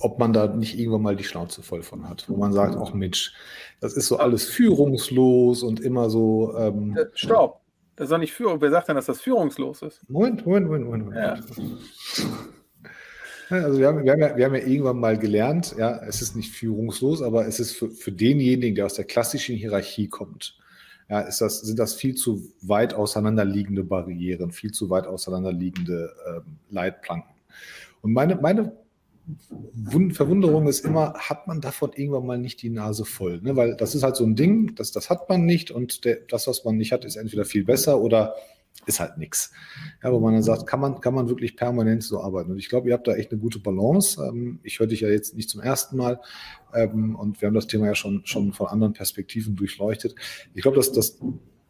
ob 0.00 0.18
man 0.18 0.32
da 0.32 0.46
nicht 0.46 0.78
irgendwann 0.78 1.02
mal 1.02 1.16
die 1.16 1.24
Schnauze 1.24 1.62
voll 1.62 1.82
von 1.82 2.08
hat, 2.08 2.28
wo 2.28 2.36
man 2.36 2.52
sagt, 2.52 2.76
ach 2.76 2.92
Mensch, 2.94 3.34
das 3.80 3.94
ist 3.94 4.06
so 4.06 4.18
alles 4.18 4.44
führungslos 4.44 5.62
und 5.62 5.80
immer 5.80 6.10
so. 6.10 6.54
Ähm, 6.56 6.98
Stopp. 7.14 7.60
Das 7.96 8.04
ist 8.04 8.12
doch 8.12 8.18
nicht 8.18 8.34
Führung. 8.34 8.60
Wer 8.60 8.70
sagt 8.70 8.88
denn, 8.88 8.96
dass 8.96 9.06
das 9.06 9.22
führungslos 9.22 9.80
ist? 9.80 10.02
Moment, 10.08 10.44
Moment, 10.44 10.66
Moment, 10.66 11.04
Moment. 11.06 11.44
Ja. 13.48 13.60
Also 13.60 13.78
wir 13.78 13.86
haben, 13.86 14.04
wir, 14.04 14.10
haben 14.10 14.20
ja, 14.20 14.36
wir 14.36 14.44
haben 14.44 14.54
ja 14.56 14.66
irgendwann 14.66 14.98
mal 14.98 15.16
gelernt, 15.16 15.76
ja, 15.78 16.00
es 16.02 16.20
ist 16.20 16.34
nicht 16.34 16.50
führungslos, 16.50 17.22
aber 17.22 17.46
es 17.46 17.60
ist 17.60 17.76
für, 17.76 17.90
für 17.90 18.10
denjenigen, 18.10 18.74
der 18.74 18.86
aus 18.86 18.94
der 18.94 19.04
klassischen 19.04 19.54
Hierarchie 19.54 20.08
kommt, 20.08 20.58
ja, 21.08 21.20
ist 21.20 21.40
das, 21.40 21.60
sind 21.60 21.78
das 21.78 21.94
viel 21.94 22.14
zu 22.14 22.52
weit 22.62 22.94
auseinanderliegende 22.94 23.84
Barrieren, 23.84 24.50
viel 24.50 24.72
zu 24.72 24.90
weit 24.90 25.06
auseinanderliegende 25.06 26.12
ähm, 26.28 26.56
Leitplanken. 26.70 27.30
Und 28.02 28.12
meine, 28.12 28.36
meine 28.36 28.72
Verwunderung 30.12 30.68
ist 30.68 30.84
immer, 30.84 31.14
hat 31.14 31.48
man 31.48 31.60
davon 31.60 31.92
irgendwann 31.94 32.26
mal 32.26 32.38
nicht 32.38 32.62
die 32.62 32.70
Nase 32.70 33.04
voll? 33.04 33.40
Ne? 33.42 33.56
Weil 33.56 33.76
das 33.76 33.94
ist 33.94 34.02
halt 34.02 34.16
so 34.16 34.24
ein 34.24 34.36
Ding, 34.36 34.74
das, 34.76 34.92
das 34.92 35.10
hat 35.10 35.28
man 35.28 35.44
nicht 35.44 35.70
und 35.70 36.04
der, 36.04 36.18
das, 36.28 36.46
was 36.46 36.64
man 36.64 36.76
nicht 36.76 36.92
hat, 36.92 37.04
ist 37.04 37.16
entweder 37.16 37.44
viel 37.44 37.64
besser 37.64 38.00
oder 38.00 38.34
ist 38.84 39.00
halt 39.00 39.18
nichts. 39.18 39.52
Ja, 40.02 40.12
wo 40.12 40.20
man 40.20 40.34
dann 40.34 40.42
sagt, 40.42 40.66
kann 40.66 40.80
man, 40.80 41.00
kann 41.00 41.14
man 41.14 41.28
wirklich 41.28 41.56
permanent 41.56 42.02
so 42.02 42.20
arbeiten. 42.20 42.50
Und 42.50 42.58
ich 42.58 42.68
glaube, 42.68 42.88
ihr 42.88 42.94
habt 42.94 43.06
da 43.06 43.14
echt 43.14 43.32
eine 43.32 43.40
gute 43.40 43.58
Balance. 43.58 44.22
Ähm, 44.22 44.60
ich 44.62 44.78
höre 44.78 44.86
dich 44.86 45.00
ja 45.00 45.08
jetzt 45.08 45.34
nicht 45.34 45.50
zum 45.50 45.60
ersten 45.60 45.96
Mal 45.96 46.20
ähm, 46.74 47.16
und 47.16 47.40
wir 47.40 47.48
haben 47.48 47.54
das 47.54 47.66
Thema 47.66 47.86
ja 47.86 47.94
schon, 47.94 48.22
schon 48.24 48.52
von 48.52 48.68
anderen 48.68 48.92
Perspektiven 48.92 49.56
durchleuchtet. 49.56 50.14
Ich 50.54 50.62
glaube, 50.62 50.76
dass, 50.76 50.92
dass 50.92 51.18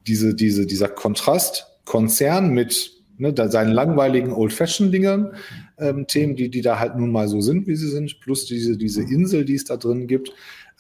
diese, 0.07 0.35
diese, 0.35 0.67
dieser 0.67 0.89
Kontrast 0.89 1.67
Konzern 1.85 2.51
mit 2.51 2.93
ne, 3.19 3.35
seinen 3.49 3.73
langweiligen 3.73 4.33
Old-Fashioned-Dingern, 4.33 5.35
ähm, 5.79 6.07
Themen, 6.07 6.37
die, 6.37 6.51
die 6.51 6.61
da 6.61 6.79
halt 6.79 6.97
nun 6.97 7.11
mal 7.11 7.29
so 7.29 7.41
sind, 7.41 7.67
wie 7.67 7.77
sie 7.77 7.89
sind, 7.89 8.21
plus 8.21 8.47
diese, 8.47 8.77
diese 8.77 9.03
Insel, 9.03 9.45
die 9.45 9.55
es 9.55 9.65
da 9.65 9.77
drin 9.77 10.07
gibt. 10.07 10.33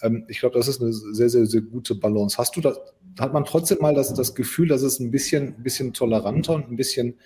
Ähm, 0.02 0.24
ich 0.28 0.40
glaube, 0.40 0.58
das 0.58 0.68
ist 0.68 0.82
eine 0.82 0.92
sehr, 0.92 1.30
sehr, 1.30 1.46
sehr 1.46 1.62
gute 1.62 1.94
Balance. 1.94 2.36
Hast 2.38 2.56
du 2.56 2.60
da, 2.60 2.76
hat 3.18 3.32
man 3.32 3.44
trotzdem 3.44 3.78
mal 3.80 3.94
das, 3.94 4.12
das 4.14 4.34
Gefühl, 4.34 4.68
dass 4.68 4.82
es 4.82 5.00
ein 5.00 5.10
bisschen, 5.10 5.56
ein 5.58 5.62
bisschen 5.62 5.92
toleranter 5.92 6.54
und 6.54 6.70
ein 6.70 6.76
bisschen 6.76 7.18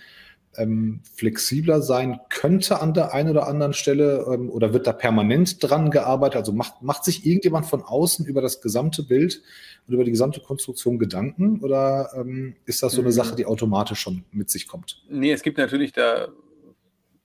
ähm, 0.57 1.01
flexibler 1.15 1.81
sein 1.81 2.21
könnte 2.29 2.81
an 2.81 2.93
der 2.93 3.15
einen 3.15 3.31
oder 3.31 3.47
anderen 3.47 3.73
Stelle 3.73 4.27
ähm, 4.33 4.51
oder 4.51 4.73
wird 4.73 4.87
da 4.87 4.93
permanent 4.93 5.63
dran 5.63 5.91
gearbeitet? 5.91 6.37
Also 6.37 6.53
macht, 6.53 6.83
macht 6.83 7.05
sich 7.05 7.25
irgendjemand 7.25 7.67
von 7.67 7.83
außen 7.83 8.27
über 8.27 8.41
das 8.41 8.61
gesamte 8.61 9.03
Bild 9.03 9.43
und 9.87 9.95
über 9.95 10.05
die 10.05 10.11
gesamte 10.11 10.41
Konstruktion 10.41 10.99
Gedanken 10.99 11.61
oder 11.61 12.11
ähm, 12.15 12.57
ist 12.67 12.83
das 12.83 12.93
so 12.93 13.01
eine 13.01 13.11
mhm. 13.11 13.15
Sache, 13.15 13.37
die 13.37 13.47
automatisch 13.47 14.01
schon 14.01 14.25
mit 14.33 14.51
sich 14.51 14.67
kommt? 14.67 15.03
Nee, 15.09 15.33
es 15.33 15.43
gibt 15.43 15.59
natürlich 15.59 15.93
da 15.93 16.29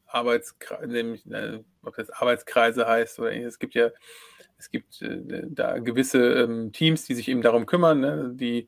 Arbeitskreise, 0.08 0.98
äh, 0.98 1.60
ob 1.84 1.96
das 1.96 2.10
Arbeitskreise 2.10 2.88
heißt 2.88 3.20
oder 3.20 3.34
es 3.34 3.60
gibt 3.60 3.74
ja 3.74 3.90
es 4.58 4.70
gibt 4.70 5.02
äh, 5.02 5.44
da 5.50 5.80
gewisse 5.80 6.20
ähm, 6.44 6.72
Teams, 6.72 7.06
die 7.06 7.16
sich 7.16 7.28
eben 7.28 7.42
darum 7.42 7.66
kümmern, 7.66 8.00
ne, 8.00 8.32
die 8.34 8.68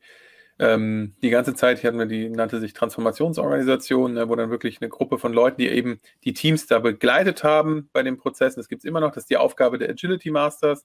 ähm, 0.58 1.14
die 1.22 1.30
ganze 1.30 1.54
Zeit, 1.54 1.78
hier 1.78 1.88
hatten 1.88 1.98
wir 1.98 2.06
die, 2.06 2.28
nannte 2.28 2.58
sich 2.58 2.72
Transformationsorganisation, 2.72 4.14
ne, 4.14 4.28
wo 4.28 4.34
dann 4.34 4.50
wirklich 4.50 4.80
eine 4.80 4.88
Gruppe 4.88 5.18
von 5.18 5.32
Leuten, 5.32 5.60
die 5.60 5.68
eben 5.68 6.00
die 6.24 6.32
Teams 6.32 6.66
da 6.66 6.80
begleitet 6.80 7.44
haben 7.44 7.88
bei 7.92 8.02
den 8.02 8.16
Prozessen, 8.16 8.58
das 8.58 8.68
gibt 8.68 8.80
es 8.80 8.84
immer 8.84 9.00
noch, 9.00 9.12
das 9.12 9.24
ist 9.24 9.30
die 9.30 9.36
Aufgabe 9.36 9.78
der 9.78 9.90
Agility 9.90 10.30
Masters, 10.30 10.84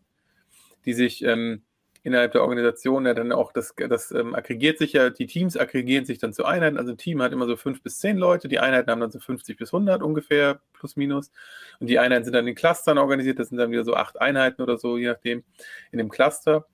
die 0.86 0.93
sich 0.93 1.24
ähm, 1.24 1.64
innerhalb 2.04 2.34
der 2.34 2.41
Organisation 2.41 3.06
ja 3.06 3.14
dann 3.14 3.32
auch, 3.32 3.54
das, 3.54 3.74
das 3.89 4.12
ähm, 4.12 4.36
aggregiert 4.36 4.78
sich 4.78 4.93
ja, 4.93 5.10
die 5.10 5.26
Teams 5.26 5.56
aggregieren 5.56 6.06
sich 6.06 6.20
dann 6.20 6.34
zu 6.34 6.43
Einheiten. 6.43 6.78
Also 6.78 6.91
ein 6.91 6.97
Team 6.97 7.22
hat 7.22 7.32
immer 7.32 7.47
so 7.47 7.56
fünf 7.56 7.82
bis 7.82 7.99
zehn 7.99 8.18
Leute, 8.18 8.49
die 8.49 8.60
Einheiten 8.60 8.91
haben 8.91 8.99
dann 8.99 9.12
so 9.12 9.20
50 9.20 9.58
bis 9.58 9.74
100 9.74 10.04
ungefähr, 10.04 10.60
plus 10.74 10.97
minus. 10.97 11.32
Und 11.80 11.88
die 11.88 11.99
Einheiten 11.99 12.26
sind 12.26 12.34
dann 12.34 12.45
in 12.45 12.56
Clustern 12.56 12.97
organisiert, 12.97 13.39
das 13.39 13.49
sind 13.49 13.58
dann 13.58 13.72
wieder 13.72 13.86
so 13.86 13.95
acht 13.95 14.20
Einheiten 14.20 14.62
oder 14.62 14.78
so, 14.78 14.97
je 14.97 15.08
nachdem, 15.08 15.43
in 15.91 15.97
dem 15.97 16.10
Cluster. 16.10 16.66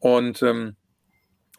Und 0.00 0.42
ähm, 0.42 0.74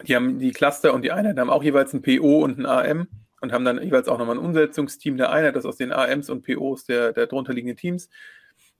die 0.03 0.15
haben 0.15 0.39
die 0.39 0.51
Cluster 0.51 0.93
und 0.93 1.03
die 1.03 1.13
Einheiten 1.13 1.39
haben 1.39 1.49
auch 1.49 1.63
jeweils 1.63 1.93
ein 1.93 2.01
PO 2.01 2.43
und 2.43 2.59
ein 2.59 2.65
AM 2.65 3.07
und 3.39 3.53
haben 3.53 3.63
dann 3.63 3.81
jeweils 3.81 4.09
auch 4.09 4.17
nochmal 4.17 4.35
ein 4.35 4.43
Umsetzungsteam 4.43 5.15
der 5.15 5.31
Einheit, 5.31 5.55
das 5.55 5.65
aus 5.65 5.77
den 5.77 5.93
AMs 5.93 6.29
und 6.29 6.43
POs 6.43 6.83
der, 6.83 7.13
der 7.13 7.27
drunterliegenden 7.27 7.77
Teams 7.77 8.09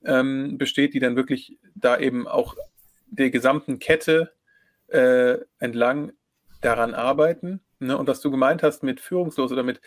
ähm, 0.03 0.57
besteht, 0.57 0.93
die 0.93 0.99
dann 0.99 1.15
wirklich 1.15 1.57
da 1.73 1.97
eben 1.97 2.27
auch 2.27 2.57
der 3.15 3.29
gesamten 3.29 3.79
Kette 3.79 4.31
äh, 4.87 5.37
entlang 5.59 6.11
daran 6.61 6.93
arbeiten. 6.93 7.61
Ne? 7.79 7.97
Und 7.97 8.07
was 8.07 8.21
du 8.21 8.31
gemeint 8.31 8.63
hast 8.63 8.83
mit 8.83 8.99
führungslos 8.99 9.51
oder 9.51 9.63
mit, 9.63 9.81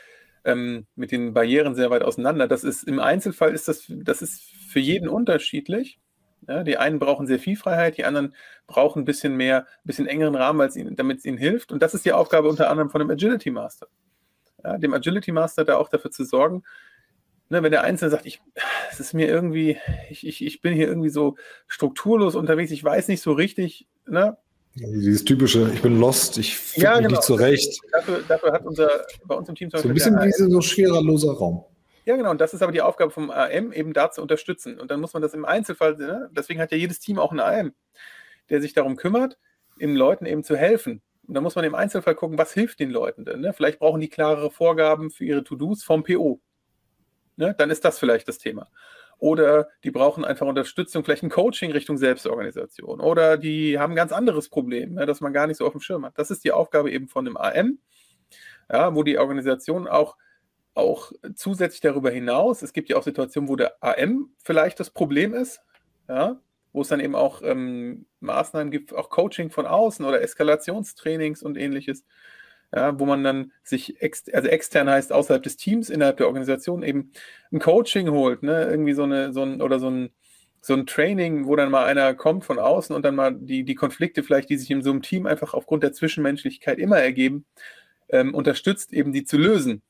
ähm, 0.45 0.87
mit 0.95 1.13
den 1.13 1.35
Barrieren 1.35 1.75
sehr 1.75 1.91
weit 1.91 2.03
auseinander, 2.03 2.49
das 2.49 2.65
ist 2.65 2.85
im 2.85 3.01
Einzelfall 3.01 3.53
ist 3.53 3.69
das, 3.69 3.85
das 3.89 4.23
ist 4.23 4.43
für 4.69 4.81
jeden 4.81 5.09
unterschiedlich. 5.09 6.01
Ja, 6.47 6.63
die 6.63 6.79
einen 6.79 6.99
brauchen 6.99 7.27
sehr 7.27 7.41
viel 7.41 7.57
Freiheit, 7.57 7.99
die 7.99 8.05
anderen 8.05 8.35
brauchen 8.67 9.03
ein 9.03 9.05
bisschen 9.05 9.37
mehr, 9.37 9.63
ein 9.63 9.85
bisschen 9.85 10.07
engeren 10.07 10.35
Rahmen, 10.35 10.71
ihnen, 10.77 10.97
damit 10.97 11.19
es 11.19 11.25
ihnen 11.25 11.37
hilft. 11.37 11.73
Und 11.73 11.83
das 11.83 11.95
ist 11.95 12.05
die 12.05 12.13
Aufgabe 12.13 12.49
unter 12.49 12.71
anderem 12.71 12.91
von 12.91 13.01
dem 13.01 13.11
Agility 13.11 13.51
Master. 13.51 13.89
Ja, 14.65 14.79
dem 14.79 14.95
Agility 14.95 15.33
Master 15.33 15.65
da 15.65 15.77
auch 15.77 15.89
dafür 15.89 16.11
zu 16.11 16.25
sorgen, 16.25 16.63
ne, 17.49 17.63
wenn 17.63 17.71
der 17.71 17.83
Einzelne 17.83 18.11
sagt, 18.11 18.27
ich, 18.27 18.41
es 18.91 19.01
ist 19.01 19.15
mir 19.15 19.27
irgendwie, 19.27 19.79
ich, 20.11 20.27
ich, 20.27 20.45
ich 20.45 20.61
bin 20.61 20.75
hier 20.75 20.89
irgendwie 20.89 21.09
so 21.09 21.37
strukturlos 21.67 22.35
unterwegs, 22.35 22.71
ich 22.71 22.83
weiß 22.83 23.09
nicht 23.09 23.23
so 23.23 23.33
richtig, 23.33 23.87
ne? 24.07 24.37
Dieses 24.75 25.25
typische, 25.25 25.71
ich 25.75 25.83
bin 25.83 25.99
lost, 25.99 26.39
ich 26.39 26.57
finde 26.57 26.85
ja, 26.85 26.91
mich 26.93 26.99
genau. 26.99 27.11
nicht 27.11 27.23
zurecht. 27.23 27.81
Dafür, 27.91 28.23
dafür, 28.29 28.53
hat 28.53 28.65
unser, 28.65 28.89
bei 29.25 29.35
uns 29.35 29.49
im 29.49 29.57
Team 29.57 29.71
so 29.71 29.79
ein 29.79 29.95
bisschen 29.95 30.17
wie 30.17 30.31
so 30.31 30.61
schwererloser 30.61 31.33
Raum. 31.33 31.65
Ja, 32.05 32.17
genau. 32.17 32.31
Und 32.31 32.41
das 32.41 32.55
ist 32.55 32.63
aber 32.63 32.71
die 32.71 32.81
Aufgabe 32.81 33.11
vom 33.11 33.31
AM, 33.31 33.73
eben 33.73 33.93
da 33.93 34.11
zu 34.11 34.23
unterstützen. 34.23 34.79
Und 34.79 34.91
dann 34.91 35.01
muss 35.01 35.15
man 35.15 35.23
das 35.23 35.35
im 35.35 35.45
Einzelfall, 35.45 35.97
ne? 35.97 36.31
deswegen 36.33 36.61
hat 36.61 36.71
ja 36.71 36.79
jedes 36.79 37.01
Team 37.01 37.19
auch 37.19 37.33
einen 37.33 37.41
AM, 37.41 37.75
der 38.51 38.61
sich 38.61 38.73
darum 38.73 38.97
kümmert, 38.97 39.37
den 39.81 39.97
Leuten 39.97 40.27
eben 40.27 40.45
zu 40.45 40.57
helfen. 40.57 41.03
Und 41.27 41.35
da 41.35 41.41
muss 41.41 41.57
man 41.57 41.65
im 41.65 41.75
Einzelfall 41.75 42.15
gucken, 42.15 42.39
was 42.39 42.53
hilft 42.53 42.79
den 42.79 42.91
Leuten 42.91 43.25
denn. 43.25 43.41
Ne? 43.41 43.53
Vielleicht 43.53 43.81
brauchen 43.81 44.01
die 44.01 44.09
klarere 44.09 44.51
Vorgaben 44.51 45.11
für 45.11 45.25
ihre 45.25 45.45
To-Dos 45.45 45.83
vom 45.83 46.05
PO 46.05 46.41
ne, 47.39 47.55
dann 47.57 47.71
ist 47.71 47.85
das 47.85 47.99
vielleicht 47.99 48.29
das 48.29 48.39
Thema. 48.39 48.69
Oder 49.19 49.69
die 49.83 49.91
brauchen 49.91 50.25
einfach 50.25 50.47
Unterstützung, 50.47 51.05
vielleicht 51.05 51.23
ein 51.23 51.31
Coaching 51.31 51.73
Richtung 51.73 51.97
Selbstorganisation. 51.97 53.01
Oder 53.01 53.37
die 53.37 53.79
haben 53.79 53.93
ein 53.93 53.97
ganz 53.97 54.13
anderes 54.13 54.49
Problem, 54.49 54.95
ne, 54.95 55.07
das 55.07 55.21
man 55.21 55.33
gar 55.33 55.47
nicht 55.47 55.57
so 55.57 55.67
auf 55.67 55.73
dem 55.73 55.81
Schirm 55.81 56.05
hat. 56.05 56.19
Das 56.19 56.31
ist 56.31 56.45
die 56.45 56.53
Aufgabe 56.53 56.91
eben 56.91 57.09
von 57.09 57.25
dem 57.25 57.37
AM, 57.37 57.79
ja, 58.71 58.95
wo 58.95 59.03
die 59.03 59.19
Organisation 59.19 59.89
auch, 59.89 60.17
auch 60.75 61.13
zusätzlich 61.35 61.81
darüber 61.81 62.11
hinaus, 62.11 62.63
es 62.63 62.73
gibt 62.73 62.89
ja 62.89 62.97
auch 62.97 63.03
Situationen, 63.03 63.49
wo 63.49 63.57
der 63.57 63.77
AM 63.81 64.31
vielleicht 64.45 64.79
das 64.79 64.91
Problem 64.91 65.35
ist, 65.35 65.61
ja, 66.09 66.41
wo 66.73 66.83
es 66.83 66.89
dann 66.89 67.01
eben 67.01 67.17
auch 67.17 67.43
ähm, 67.43 68.07
Maßnahmen 68.21 68.71
gibt, 68.71 68.95
auch 68.95 69.11
Coaching 69.11 69.51
von 69.51 69.67
außen 69.67 70.05
oder 70.05 70.21
Eskalationstrainings 70.21 71.43
und 71.43 71.57
ähnliches 71.57 72.05
ja, 72.75 72.99
wo 72.99 73.07
man 73.07 73.25
dann 73.25 73.53
sich, 73.63 74.01
ex 74.03 74.29
also 74.33 74.49
extern 74.49 74.89
heißt, 74.91 75.13
außerhalb 75.13 75.43
des 75.43 75.57
Teams, 75.57 75.91
innerhalb 75.91 76.19
der 76.19 76.27
Organisation 76.27 76.83
eben 76.83 77.13
ein 77.53 77.61
Coaching 77.61 78.11
holt, 78.11 78.43
ne? 78.43 78.65
irgendwie 78.65 78.93
so 78.93 79.05
eine, 79.05 79.33
so 79.33 79.43
ein, 79.43 79.63
oder 79.63 79.79
so 79.79 79.89
ein, 79.89 80.11
so 80.61 80.75
ein 80.75 80.87
Training, 80.87 81.47
wo 81.47 81.57
dann 81.57 81.71
mal 81.71 81.87
einer 81.87 82.15
kommt 82.15 82.45
von 82.45 82.59
außen 82.59 82.95
und 82.95 83.05
dann 83.05 83.15
mal 83.15 83.35
die, 83.35 83.65
die 83.65 83.75
Konflikte 83.75 84.23
vielleicht, 84.23 84.51
die 84.51 84.57
sich 84.57 84.71
in 84.71 84.83
so 84.83 84.91
einem 84.91 85.03
Team 85.03 85.27
einfach 85.27 85.55
aufgrund 85.55 85.83
der 85.83 85.93
Zwischenmenschlichkeit 85.93 86.79
immer 86.79 86.99
ergeben, 86.99 87.47
ähm, 88.11 88.35
unterstützt, 88.35 88.93
eben 88.93 89.13
die 89.13 89.25
zu 89.25 89.39
lösen. 89.39 89.83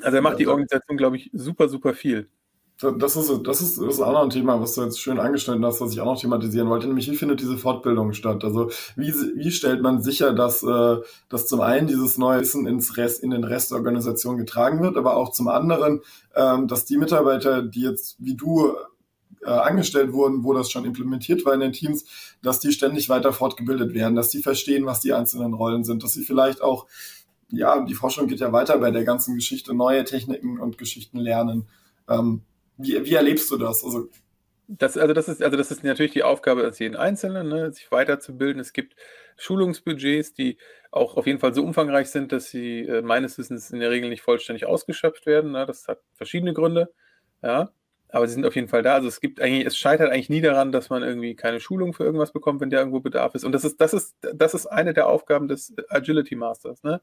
Also 0.00 0.16
er 0.16 0.22
macht 0.22 0.38
die 0.38 0.46
Organisation, 0.46 0.96
glaube 0.96 1.16
ich, 1.16 1.30
super, 1.32 1.68
super 1.68 1.92
viel. 1.92 2.28
Das 2.80 3.16
ist, 3.16 3.28
das, 3.42 3.60
ist, 3.60 3.80
das 3.80 3.94
ist 3.94 4.00
auch 4.00 4.12
noch 4.12 4.22
ein 4.22 4.30
Thema, 4.30 4.60
was 4.60 4.74
du 4.74 4.84
jetzt 4.84 5.00
schön 5.00 5.18
angeschnitten 5.18 5.64
hast, 5.64 5.80
was 5.80 5.92
ich 5.92 6.00
auch 6.00 6.04
noch 6.04 6.20
thematisieren 6.20 6.68
wollte, 6.68 6.86
nämlich 6.86 7.10
wie 7.10 7.16
findet 7.16 7.40
diese 7.40 7.58
Fortbildung 7.58 8.12
statt? 8.12 8.44
Also 8.44 8.70
wie, 8.94 9.12
wie 9.34 9.50
stellt 9.50 9.82
man 9.82 10.00
sicher, 10.00 10.32
dass, 10.32 10.62
äh, 10.62 10.98
dass 11.28 11.48
zum 11.48 11.60
einen 11.60 11.88
dieses 11.88 12.18
neue 12.18 12.40
Wissen 12.40 12.68
ins 12.68 12.96
Rest, 12.96 13.24
in 13.24 13.30
den 13.30 13.42
Rest 13.42 13.72
der 13.72 13.78
Organisation 13.78 14.38
getragen 14.38 14.80
wird, 14.80 14.96
aber 14.96 15.16
auch 15.16 15.32
zum 15.32 15.48
anderen, 15.48 16.02
ähm, 16.36 16.68
dass 16.68 16.84
die 16.84 16.98
Mitarbeiter, 16.98 17.62
die 17.62 17.82
jetzt 17.82 18.14
wie 18.20 18.36
du 18.36 18.76
äh, 19.42 19.50
angestellt 19.50 20.12
wurden, 20.12 20.44
wo 20.44 20.54
das 20.54 20.70
schon 20.70 20.84
implementiert 20.84 21.44
war 21.44 21.54
in 21.54 21.60
den 21.60 21.72
Teams, 21.72 22.04
dass 22.42 22.60
die 22.60 22.70
ständig 22.70 23.08
weiter 23.08 23.32
fortgebildet 23.32 23.92
werden, 23.92 24.14
dass 24.14 24.28
die 24.28 24.40
verstehen, 24.40 24.86
was 24.86 25.00
die 25.00 25.14
einzelnen 25.14 25.54
Rollen 25.54 25.82
sind, 25.82 26.04
dass 26.04 26.12
sie 26.12 26.22
vielleicht 26.22 26.62
auch, 26.62 26.86
ja, 27.50 27.80
die 27.84 27.94
Forschung 27.94 28.28
geht 28.28 28.38
ja 28.38 28.52
weiter 28.52 28.78
bei 28.78 28.92
der 28.92 29.02
ganzen 29.02 29.34
Geschichte, 29.34 29.74
neue 29.74 30.04
Techniken 30.04 30.60
und 30.60 30.78
Geschichten 30.78 31.18
lernen. 31.18 31.66
Ähm, 32.08 32.42
wie, 32.78 33.04
wie 33.04 33.14
erlebst 33.14 33.50
du 33.50 33.56
das? 33.56 33.84
Also, 33.84 34.08
das, 34.68 34.96
also, 34.96 35.14
das 35.14 35.28
ist, 35.28 35.42
also 35.42 35.56
das 35.56 35.70
ist 35.70 35.82
natürlich 35.82 36.12
die 36.12 36.22
Aufgabe 36.22 36.62
als 36.62 36.78
jeden 36.78 36.96
Einzelnen, 36.96 37.48
ne, 37.48 37.72
sich 37.72 37.90
weiterzubilden. 37.90 38.60
Es 38.60 38.72
gibt 38.72 38.96
Schulungsbudgets, 39.36 40.34
die 40.34 40.58
auch 40.90 41.16
auf 41.16 41.26
jeden 41.26 41.38
Fall 41.38 41.54
so 41.54 41.62
umfangreich 41.62 42.10
sind, 42.10 42.32
dass 42.32 42.50
sie 42.50 42.80
äh, 42.80 43.02
meines 43.02 43.38
Wissens 43.38 43.70
in 43.70 43.80
der 43.80 43.90
Regel 43.90 44.10
nicht 44.10 44.22
vollständig 44.22 44.66
ausgeschöpft 44.66 45.26
werden. 45.26 45.52
Ne? 45.52 45.64
Das 45.66 45.88
hat 45.88 46.00
verschiedene 46.14 46.52
Gründe. 46.52 46.92
Ja, 47.42 47.70
aber 48.10 48.26
sie 48.26 48.34
sind 48.34 48.46
auf 48.46 48.56
jeden 48.56 48.68
Fall 48.68 48.82
da. 48.82 48.94
Also 48.94 49.08
es 49.08 49.20
gibt 49.20 49.40
eigentlich, 49.40 49.66
es 49.66 49.76
scheitert 49.76 50.10
eigentlich 50.10 50.30
nie 50.30 50.40
daran, 50.40 50.72
dass 50.72 50.90
man 50.90 51.02
irgendwie 51.02 51.34
keine 51.34 51.60
Schulung 51.60 51.92
für 51.92 52.04
irgendwas 52.04 52.32
bekommt, 52.32 52.60
wenn 52.60 52.70
der 52.70 52.80
irgendwo 52.80 53.00
Bedarf 53.00 53.34
ist. 53.34 53.44
Und 53.44 53.52
das 53.52 53.64
ist, 53.64 53.80
das 53.80 53.92
ist, 53.92 54.16
das 54.20 54.54
ist 54.54 54.66
eine 54.66 54.94
der 54.94 55.08
Aufgaben 55.08 55.48
des 55.48 55.74
Agility 55.88 56.34
Masters. 56.34 56.82
Ne? 56.82 57.00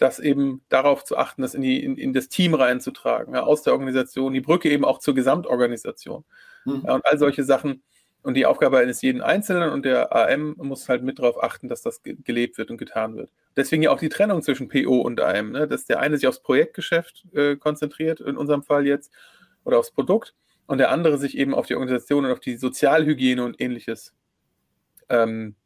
Das 0.00 0.18
eben 0.18 0.62
darauf 0.70 1.04
zu 1.04 1.18
achten, 1.18 1.42
das 1.42 1.54
in, 1.54 1.60
die, 1.60 1.84
in, 1.84 1.96
in 1.96 2.14
das 2.14 2.28
Team 2.28 2.54
reinzutragen, 2.54 3.34
ja, 3.34 3.42
aus 3.42 3.62
der 3.62 3.74
Organisation, 3.74 4.32
die 4.32 4.40
Brücke 4.40 4.70
eben 4.70 4.84
auch 4.84 4.98
zur 4.98 5.14
Gesamtorganisation. 5.14 6.24
Mhm. 6.64 6.82
Ja, 6.86 6.94
und 6.94 7.04
all 7.04 7.18
solche 7.18 7.44
Sachen. 7.44 7.82
Und 8.22 8.34
die 8.34 8.44
Aufgabe 8.44 8.78
eines 8.78 9.00
jeden 9.00 9.22
Einzelnen 9.22 9.70
und 9.70 9.84
der 9.84 10.14
AM 10.14 10.54
muss 10.58 10.90
halt 10.90 11.02
mit 11.02 11.18
darauf 11.18 11.42
achten, 11.42 11.68
dass 11.68 11.80
das 11.80 12.02
ge 12.02 12.16
gelebt 12.22 12.58
wird 12.58 12.70
und 12.70 12.76
getan 12.76 13.16
wird. 13.16 13.30
Deswegen 13.56 13.82
ja 13.82 13.90
auch 13.90 13.98
die 13.98 14.10
Trennung 14.10 14.42
zwischen 14.42 14.68
PO 14.68 15.00
und 15.00 15.20
AM, 15.20 15.52
ne? 15.52 15.66
dass 15.66 15.86
der 15.86 16.00
eine 16.00 16.16
sich 16.16 16.26
aufs 16.26 16.42
Projektgeschäft 16.42 17.24
äh, 17.34 17.56
konzentriert, 17.56 18.20
in 18.20 18.36
unserem 18.36 18.62
Fall 18.62 18.86
jetzt, 18.86 19.10
oder 19.64 19.78
aufs 19.78 19.90
Produkt, 19.90 20.34
und 20.66 20.78
der 20.78 20.90
andere 20.90 21.18
sich 21.18 21.36
eben 21.36 21.54
auf 21.54 21.66
die 21.66 21.74
Organisation 21.74 22.24
und 22.24 22.30
auf 22.30 22.40
die 22.40 22.56
Sozialhygiene 22.56 23.42
und 23.42 23.60
ähnliches 23.60 24.14
ähm, 25.08 25.56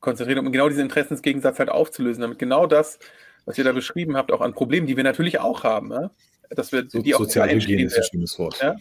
konzentriert, 0.00 0.38
um 0.38 0.52
genau 0.52 0.68
diesen 0.68 0.84
Interessensgegensatz 0.84 1.58
halt 1.58 1.68
aufzulösen, 1.68 2.22
damit 2.22 2.38
genau 2.38 2.66
das 2.66 2.98
was 3.44 3.58
ihr 3.58 3.64
da 3.64 3.72
beschrieben 3.72 4.16
habt, 4.16 4.32
auch 4.32 4.40
an 4.40 4.54
Problemen, 4.54 4.86
die 4.86 4.96
wir 4.96 5.04
natürlich 5.04 5.40
auch 5.40 5.64
haben, 5.64 5.88
ne? 5.88 6.10
dass 6.50 6.72
wir 6.72 6.88
so, 6.88 7.00
die 7.00 7.14
auch 7.14 7.20
Sozialhygiene 7.20 7.84
ist 7.84 7.96
ein 7.96 8.04
schönes 8.04 8.38
Wort. 8.38 8.60
Ja? 8.62 8.76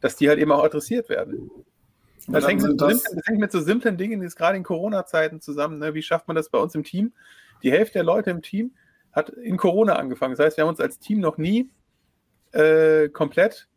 Dass 0.00 0.16
die 0.16 0.28
halt 0.28 0.38
eben 0.38 0.52
auch 0.52 0.64
adressiert 0.64 1.08
werden. 1.08 1.50
Das 2.26 2.46
hängt, 2.46 2.62
mit, 2.62 2.80
das, 2.80 2.88
simplen, 2.88 3.16
das 3.16 3.26
hängt, 3.26 3.40
mit, 3.40 3.52
so 3.52 3.60
simplen 3.60 3.96
Dingen, 3.96 4.22
jetzt 4.22 4.36
gerade 4.36 4.56
in 4.56 4.62
Corona-Zeiten 4.62 5.40
zusammen. 5.40 5.78
Ne? 5.78 5.94
Wie 5.94 6.02
schafft 6.02 6.28
man 6.28 6.36
das 6.36 6.50
bei 6.50 6.58
uns 6.58 6.74
im 6.74 6.84
Team? 6.84 7.12
Die 7.62 7.70
Hälfte 7.70 7.94
der 7.94 8.04
Leute 8.04 8.30
im 8.30 8.42
Team 8.42 8.72
hat 9.12 9.30
in 9.30 9.56
Corona 9.56 9.94
angefangen. 9.94 10.34
Das 10.36 10.44
heißt, 10.44 10.56
wir 10.58 10.62
haben 10.62 10.68
uns 10.68 10.80
als 10.80 10.98
Team 10.98 11.20
noch 11.20 11.38
nie 11.38 11.70
äh, 12.52 13.08
komplett 13.08 13.68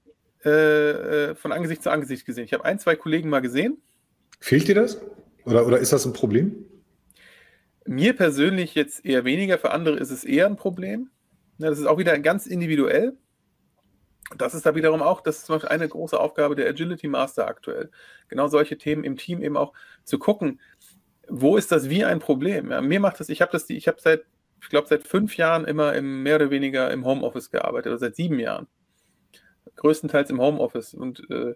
äh, 0.43 0.49
äh 0.49 1.35
von 1.35 1.51
Angesicht 1.51 1.81
zu 1.81 1.91
Angesicht 1.91 2.25
gesehen. 2.25 2.43
Ich 2.43 2.53
habe 2.53 2.65
ein, 2.65 2.77
zwei 2.77 2.95
Kollegen 2.95 3.29
mal 3.29 3.39
gesehen. 3.39 3.81
Fehlt 4.39 4.67
dir 4.67 4.75
das? 4.75 5.01
Oder, 5.45 5.65
oder 5.65 5.79
ist 5.79 5.93
das 5.93 6.05
ein 6.05 6.13
Problem? 6.13 6.65
Mir 7.85 8.15
persönlich 8.15 8.75
jetzt 8.75 9.05
eher 9.05 9.25
weniger, 9.25 9.57
für 9.57 9.71
andere 9.71 9.97
ist 9.97 10.11
es 10.11 10.23
eher 10.23 10.45
ein 10.45 10.55
Problem. 10.55 11.09
Ja, 11.57 11.69
das 11.69 11.79
ist 11.79 11.85
auch 11.85 11.97
wieder 11.97 12.17
ganz 12.19 12.45
individuell. 12.45 13.17
Das 14.37 14.53
ist 14.53 14.65
da 14.65 14.75
wiederum 14.75 15.01
auch, 15.01 15.21
das 15.21 15.39
ist 15.39 15.45
zum 15.45 15.55
Beispiel 15.55 15.69
eine 15.69 15.89
große 15.89 16.19
Aufgabe 16.19 16.55
der 16.55 16.69
Agility 16.69 17.07
Master 17.07 17.47
aktuell. 17.47 17.91
Genau 18.29 18.47
solche 18.47 18.77
Themen 18.77 19.03
im 19.03 19.17
Team 19.17 19.41
eben 19.41 19.57
auch 19.57 19.73
zu 20.03 20.19
gucken, 20.19 20.61
wo 21.27 21.57
ist 21.57 21.71
das 21.71 21.89
wie 21.89 22.05
ein 22.05 22.19
Problem? 22.19 22.71
Ja, 22.71 22.81
mir 22.81 22.99
macht 22.99 23.19
das, 23.19 23.29
ich 23.29 23.41
habe 23.41 23.51
das, 23.51 23.69
ich 23.69 23.87
habe 23.87 23.99
seit, 23.99 24.23
ich 24.61 24.69
glaube, 24.69 24.87
seit 24.87 25.07
fünf 25.07 25.37
Jahren 25.37 25.65
immer 25.65 25.93
im, 25.93 26.23
mehr 26.23 26.35
oder 26.35 26.49
weniger 26.49 26.91
im 26.91 27.05
Homeoffice 27.05 27.51
gearbeitet, 27.51 27.87
oder 27.87 27.99
seit 27.99 28.15
sieben 28.15 28.39
Jahren. 28.39 28.67
Größtenteils 29.75 30.29
im 30.29 30.41
Homeoffice. 30.41 30.93
Und 30.93 31.29
äh, 31.29 31.55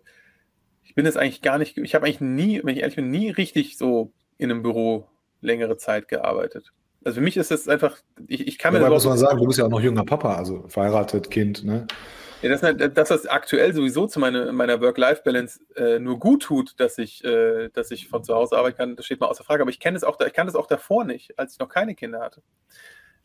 ich 0.84 0.96
bin 0.96 1.06
es 1.06 1.18
eigentlich 1.18 1.42
gar 1.42 1.58
nicht, 1.58 1.78
ich 1.78 1.96
habe 1.96 2.06
eigentlich 2.06 2.22
nie, 2.22 2.62
wenn 2.64 2.76
ich 2.76 2.82
ehrlich 2.82 2.96
bin, 2.96 3.12
nie 3.12 3.30
richtig 3.30 3.78
so 3.78 4.12
in 4.38 4.52
einem 4.52 4.64
Büro 4.64 5.08
längere 5.46 5.78
Zeit 5.78 6.08
gearbeitet. 6.08 6.72
Also 7.04 7.16
für 7.16 7.24
mich 7.24 7.38
ist 7.38 7.52
das 7.52 7.68
einfach, 7.68 7.98
ich, 8.28 8.48
ich 8.48 8.58
kann 8.58 8.74
mir 8.74 8.80
ja, 8.80 8.90
das 8.90 9.04
muss 9.04 9.06
man 9.06 9.18
sagen, 9.18 9.38
du 9.40 9.46
bist 9.46 9.60
ja 9.60 9.66
auch 9.66 9.70
noch 9.70 9.82
junger 9.82 10.04
Papa, 10.04 10.36
also 10.36 10.66
verheiratet, 10.68 11.30
Kind, 11.30 11.64
ne? 11.64 11.88
Ja, 12.42 12.50
das, 12.50 12.94
dass 12.94 13.10
das 13.10 13.26
aktuell 13.28 13.74
sowieso 13.74 14.08
zu 14.08 14.20
meine, 14.20 14.52
meiner 14.52 14.82
Work-Life-Balance 14.82 15.62
äh, 15.76 16.00
nur 16.00 16.20
gut 16.20 16.44
tut, 16.44 16.80
dass 16.80 16.98
ich, 16.98 17.24
äh, 17.24 17.70
dass 17.70 17.92
ich 17.92 18.08
von 18.08 18.24
zu 18.24 18.36
Hause 18.36 18.58
arbeiten 18.58 18.78
kann, 18.78 18.96
das 18.96 19.06
steht 19.06 19.20
mal 19.20 19.28
außer 19.28 19.44
Frage. 19.44 19.62
Aber 19.62 19.72
ich 19.72 19.80
kenne 19.80 19.98
es 19.98 20.04
auch, 20.04 20.20
ich 20.20 20.34
kann 20.34 20.46
das 20.46 20.56
auch 20.56 20.68
davor 20.68 21.06
nicht, 21.06 21.38
als 21.40 21.54
ich 21.54 21.60
noch 21.60 21.70
keine 21.70 21.96
Kinder 21.96 22.20
hatte, 22.20 22.44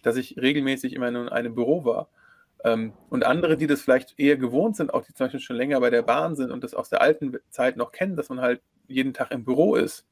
dass 0.02 0.16
ich 0.16 0.36
regelmäßig 0.36 0.94
immer 0.94 1.10
nur 1.10 1.22
in 1.22 1.28
einem 1.28 1.54
Büro 1.54 1.84
war. 1.84 2.08
Ähm, 2.64 2.92
und 3.08 3.24
andere, 3.24 3.56
die 3.56 3.66
das 3.66 3.80
vielleicht 3.82 4.18
eher 4.18 4.36
gewohnt 4.36 4.76
sind, 4.76 4.92
auch 4.92 5.04
die 5.04 5.14
zum 5.14 5.26
Beispiel 5.26 5.40
schon 5.40 5.56
länger 5.56 5.80
bei 5.80 5.90
der 5.90 6.02
Bahn 6.02 6.36
sind 6.36 6.50
und 6.50 6.62
das 6.62 6.74
aus 6.74 6.88
der 6.88 7.02
alten 7.02 7.38
Zeit 7.50 7.76
noch 7.76 7.92
kennen, 7.92 8.16
dass 8.16 8.28
man 8.28 8.40
halt 8.40 8.60
jeden 8.86 9.12
Tag 9.14 9.32
im 9.32 9.44
Büro 9.44 9.74
ist, 9.74 10.06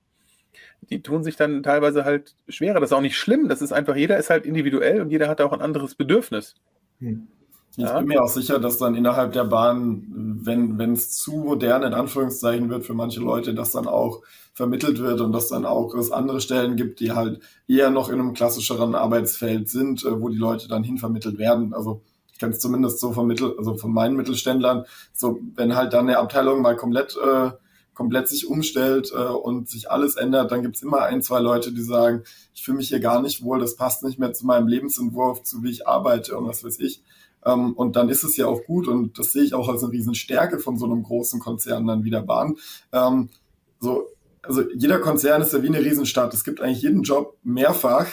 die 0.91 1.03
tun 1.03 1.23
sich 1.23 1.37
dann 1.37 1.63
teilweise 1.63 2.05
halt 2.05 2.35
schwerer. 2.49 2.81
Das 2.81 2.91
ist 2.91 2.97
auch 2.97 3.01
nicht 3.01 3.17
schlimm. 3.17 3.49
Das 3.49 3.63
ist 3.63 3.73
einfach, 3.73 3.97
jeder 3.97 4.19
ist 4.19 4.31
halt 4.31 4.47
individuell 4.47 5.01
und 5.01 5.11
jeder 5.11 5.29
hat 5.29 5.41
auch 5.41 5.53
ein 5.53 5.61
anderes 5.61 5.95
Bedürfnis. 5.95 6.55
Hm. 7.01 7.29
Ich 7.77 7.85
ja. 7.85 7.99
bin 7.99 8.09
mir 8.09 8.23
auch 8.23 8.29
sicher, 8.29 8.59
dass 8.59 8.79
dann 8.79 8.97
innerhalb 8.97 9.33
der 9.35 9.45
Bahn, 9.45 10.03
wenn 10.43 10.79
wenn 10.79 10.95
es 10.95 11.13
zu 11.13 11.37
modern 11.37 11.85
in 11.85 11.95
Anführungszeichen 11.95 12.71
wird 12.71 12.85
für 12.85 12.95
manche 12.95 13.21
Leute, 13.21 13.55
dass 13.55 13.71
dann 13.71 13.87
auch 13.87 14.23
vermittelt 14.53 14.99
wird 14.99 15.21
und 15.21 15.31
dass 15.31 15.49
dann 15.49 15.65
auch 15.65 15.95
es 15.95 16.11
andere 16.11 16.41
Stellen 16.41 16.75
gibt, 16.75 16.99
die 16.99 17.13
halt 17.13 17.41
eher 17.69 17.91
noch 17.91 18.09
in 18.09 18.19
einem 18.19 18.35
klassischeren 18.35 18.97
Arbeitsfeld 18.97 19.69
sind, 19.69 20.05
äh, 20.05 20.21
wo 20.21 20.29
die 20.29 20.37
Leute 20.37 20.67
dann 20.67 20.83
hinvermittelt 20.83 21.39
werden. 21.39 21.73
Also 21.73 22.03
ich 22.33 22.41
kann 22.41 22.51
es 22.51 22.59
zumindest 22.59 22.99
so 22.99 23.13
vermitteln, 23.13 23.53
also 23.59 23.77
von 23.77 23.93
meinen 23.93 24.17
Mittelständlern, 24.17 24.85
so 25.13 25.39
wenn 25.55 25.77
halt 25.77 25.93
dann 25.93 26.09
eine 26.09 26.19
Abteilung 26.19 26.63
mal 26.63 26.75
komplett 26.75 27.17
äh, 27.17 27.51
komplett 27.99 28.29
sich 28.29 28.47
umstellt 28.47 29.11
äh, 29.13 29.25
und 29.25 29.69
sich 29.69 29.91
alles 29.91 30.15
ändert, 30.15 30.53
dann 30.53 30.63
gibt 30.63 30.77
es 30.77 30.83
immer 30.83 31.03
ein, 31.03 31.21
zwei 31.21 31.41
Leute, 31.41 31.73
die 31.73 31.83
sagen, 31.83 32.23
ich 32.55 32.63
fühle 32.63 32.77
mich 32.77 32.91
hier 32.91 33.01
gar 33.01 33.21
nicht 33.21 33.43
wohl, 33.43 33.59
das 33.59 33.75
passt 33.75 34.05
nicht 34.05 34.21
mehr 34.21 34.33
zu 34.33 34.47
meinem 34.47 34.69
Lebensentwurf, 34.69 35.43
zu 35.43 35.65
wie 35.65 35.71
ich 35.71 35.89
arbeite 35.89 36.39
und 36.39 36.47
was 36.47 36.63
weiß 36.63 36.79
ich. 36.79 37.03
Ähm, 37.45 37.73
und 37.73 37.97
dann 37.97 38.09
ist 38.09 38.23
es 38.23 38.37
ja 38.37 38.47
auch 38.47 38.65
gut 38.67 38.87
und 38.87 39.19
das 39.19 39.33
sehe 39.33 39.43
ich 39.43 39.53
auch 39.53 39.69
als 39.69 39.83
eine 39.83 39.93
Riesenstärke 39.93 40.61
von 40.61 40.79
so 40.79 40.87
einem 40.87 41.03
großen 41.03 41.41
Konzern 41.41 41.89
dann 41.89 42.05
wieder 42.05 42.23
Bahn. 42.23 42.55
Ähm, 42.93 43.31
so, 43.81 44.07
also 44.43 44.63
jeder 44.77 45.01
Konzern 45.01 45.43
ist 45.43 45.53
ja 45.53 45.61
wie 45.65 45.67
eine 45.67 45.85
Riesenstadt. 45.85 46.33
Es 46.33 46.45
gibt 46.45 46.61
eigentlich 46.61 46.83
jeden 46.83 47.03
Job 47.03 47.37
mehrfach 47.43 48.07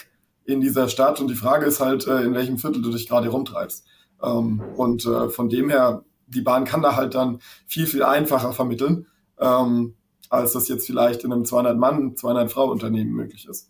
in 0.45 0.61
dieser 0.61 0.89
Stadt 0.89 1.21
und 1.21 1.27
die 1.27 1.36
Frage 1.36 1.67
ist 1.67 1.79
halt, 1.79 2.07
äh, 2.07 2.23
in 2.23 2.33
welchem 2.33 2.57
Viertel 2.57 2.81
du 2.81 2.89
dich 2.89 3.07
gerade 3.07 3.29
rumtreibst. 3.29 3.86
Ähm, 4.23 4.63
und 4.77 5.05
äh, 5.05 5.29
von 5.29 5.47
dem 5.47 5.69
her, 5.69 6.03
die 6.25 6.41
Bahn 6.41 6.65
kann 6.65 6.81
da 6.81 6.95
halt 6.95 7.13
dann 7.13 7.38
viel, 7.67 7.86
viel 7.86 8.01
einfacher 8.01 8.51
vermitteln 8.51 9.05
ähm, 9.39 9.95
als 10.29 10.53
das 10.53 10.67
jetzt 10.67 10.86
vielleicht 10.86 11.23
in 11.23 11.31
einem 11.31 11.43
200-Mann, 11.43 12.15
200-Frau-Unternehmen 12.15 13.11
möglich 13.11 13.47
ist. 13.47 13.69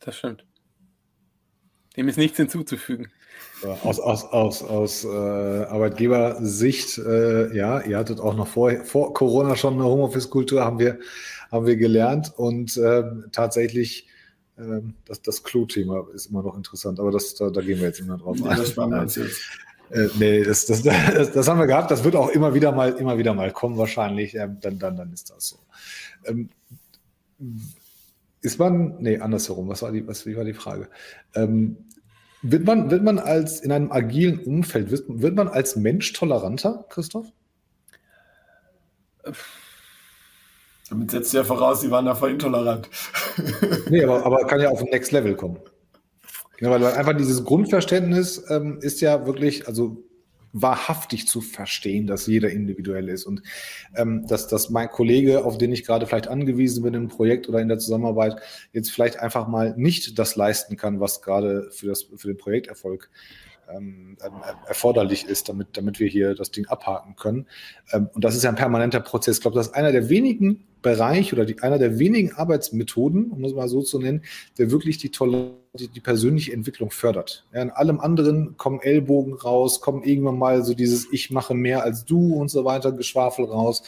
Das 0.00 0.16
stimmt. 0.16 0.44
Dem 1.96 2.08
ist 2.08 2.18
nichts 2.18 2.36
hinzuzufügen. 2.36 3.08
Aus, 3.82 4.00
aus, 4.00 4.24
aus, 4.24 4.62
aus 4.62 5.04
äh, 5.04 5.08
Arbeitgebersicht, 5.08 6.98
äh, 6.98 7.56
ja, 7.56 7.80
ihr 7.80 7.98
hattet 7.98 8.20
auch 8.20 8.34
noch 8.34 8.48
vor, 8.48 8.72
vor 8.84 9.14
Corona 9.14 9.56
schon 9.56 9.74
eine 9.74 9.84
Homeoffice-Kultur, 9.84 10.64
haben 10.64 10.78
wir, 10.78 10.98
haben 11.50 11.66
wir 11.66 11.76
gelernt 11.76 12.32
und 12.36 12.76
äh, 12.76 13.04
tatsächlich 13.32 14.08
äh, 14.56 14.80
das, 15.06 15.22
das 15.22 15.42
Clou-Thema 15.42 16.06
ist 16.12 16.26
immer 16.26 16.42
noch 16.42 16.56
interessant, 16.56 17.00
aber 17.00 17.10
das, 17.10 17.34
da, 17.36 17.50
da 17.50 17.60
gehen 17.60 17.78
wir 17.78 17.86
jetzt 17.86 18.00
immer 18.00 18.18
drauf 18.18 18.42
ein. 18.42 18.56
Das 18.56 18.70
sparen 18.70 18.90
wir 18.90 19.02
jetzt. 19.02 19.18
Äh, 19.90 20.08
nee, 20.18 20.42
das, 20.42 20.66
das, 20.66 20.82
das, 20.82 21.32
das, 21.32 21.48
haben 21.48 21.58
wir 21.58 21.66
gehabt. 21.66 21.90
Das 21.90 22.04
wird 22.04 22.16
auch 22.16 22.28
immer 22.28 22.54
wieder 22.54 22.72
mal, 22.72 22.92
immer 22.92 23.18
wieder 23.18 23.34
mal 23.34 23.50
kommen, 23.52 23.76
wahrscheinlich. 23.78 24.34
Ähm, 24.34 24.58
dann, 24.60 24.78
dann, 24.78 24.96
dann 24.96 25.12
ist 25.12 25.30
das 25.30 25.48
so. 25.48 25.58
Ähm, 26.24 26.50
ist 28.40 28.58
man, 28.58 28.96
nee, 29.00 29.18
andersherum, 29.18 29.68
was 29.68 29.82
war 29.82 29.92
die, 29.92 30.06
was, 30.06 30.26
wie 30.26 30.36
war 30.36 30.44
die 30.44 30.54
Frage? 30.54 30.88
Ähm, 31.34 31.76
wird 32.42 32.66
man, 32.66 32.90
wird 32.90 33.02
man 33.02 33.18
als 33.18 33.60
in 33.60 33.72
einem 33.72 33.90
agilen 33.90 34.38
Umfeld, 34.40 34.90
wird, 34.90 35.04
wird 35.08 35.34
man 35.34 35.48
als 35.48 35.76
Mensch 35.76 36.12
toleranter, 36.12 36.84
Christoph? 36.90 37.26
Damit 40.90 41.10
setzt 41.10 41.32
du 41.32 41.38
ja 41.38 41.44
voraus, 41.44 41.80
sie 41.80 41.90
waren 41.90 42.04
davor 42.04 42.28
intolerant. 42.28 42.90
nee, 43.88 44.04
aber, 44.04 44.26
aber 44.26 44.46
kann 44.46 44.60
ja 44.60 44.68
auf 44.68 44.80
ein 44.80 44.90
Next 44.90 45.12
Level 45.12 45.34
kommen. 45.34 45.58
Ja, 46.64 46.70
weil 46.70 46.82
einfach 46.82 47.14
dieses 47.14 47.44
Grundverständnis 47.44 48.42
ähm, 48.48 48.78
ist 48.80 49.02
ja 49.02 49.26
wirklich, 49.26 49.68
also 49.68 50.02
wahrhaftig 50.54 51.28
zu 51.28 51.42
verstehen, 51.42 52.06
dass 52.06 52.26
jeder 52.26 52.48
individuell 52.48 53.10
ist 53.10 53.26
und 53.26 53.42
ähm, 53.96 54.26
dass, 54.26 54.48
dass 54.48 54.70
mein 54.70 54.88
Kollege, 54.88 55.44
auf 55.44 55.58
den 55.58 55.72
ich 55.72 55.84
gerade 55.84 56.06
vielleicht 56.06 56.28
angewiesen 56.28 56.82
bin 56.82 56.94
im 56.94 57.08
Projekt 57.08 57.50
oder 57.50 57.58
in 57.58 57.68
der 57.68 57.78
Zusammenarbeit, 57.78 58.36
jetzt 58.72 58.90
vielleicht 58.90 59.20
einfach 59.20 59.46
mal 59.46 59.74
nicht 59.76 60.18
das 60.18 60.36
leisten 60.36 60.78
kann, 60.78 61.00
was 61.00 61.20
gerade 61.20 61.68
für, 61.70 61.88
das, 61.88 62.04
für 62.16 62.28
den 62.28 62.38
Projekterfolg 62.38 63.10
ähm, 63.68 64.16
ähm, 64.24 64.32
erforderlich 64.66 65.26
ist, 65.26 65.50
damit, 65.50 65.68
damit 65.76 66.00
wir 66.00 66.08
hier 66.08 66.34
das 66.34 66.50
Ding 66.50 66.64
abhaken 66.64 67.14
können. 67.14 67.46
Ähm, 67.92 68.08
und 68.14 68.24
das 68.24 68.34
ist 68.34 68.44
ja 68.44 68.48
ein 68.48 68.56
permanenter 68.56 69.00
Prozess. 69.00 69.36
Ich 69.36 69.42
glaube, 69.42 69.56
das 69.56 69.66
ist 69.66 69.74
einer 69.74 69.92
der 69.92 70.08
wenigen 70.08 70.64
Bereiche 70.84 71.34
oder 71.34 71.46
die, 71.46 71.58
einer 71.60 71.78
der 71.78 71.98
wenigen 71.98 72.32
Arbeitsmethoden, 72.32 73.32
um 73.32 73.42
es 73.44 73.54
mal 73.54 73.68
so 73.68 73.82
zu 73.82 73.98
nennen, 73.98 74.22
der 74.58 74.70
wirklich 74.70 74.98
die 74.98 75.10
tolle 75.10 75.54
die, 75.76 75.88
die 75.88 76.00
persönliche 76.00 76.52
Entwicklung 76.52 76.92
fördert. 76.92 77.46
Ja, 77.52 77.62
in 77.62 77.70
allem 77.70 77.98
anderen 77.98 78.56
kommen 78.56 78.80
Ellbogen 78.80 79.34
raus, 79.34 79.80
kommen 79.80 80.04
irgendwann 80.04 80.38
mal 80.38 80.62
so 80.62 80.74
dieses 80.74 81.12
Ich 81.12 81.30
mache 81.30 81.54
mehr 81.54 81.82
als 81.82 82.04
du 82.04 82.34
und 82.34 82.48
so 82.48 82.64
weiter, 82.64 82.92
Geschwafel 82.92 83.46
raus. 83.46 83.82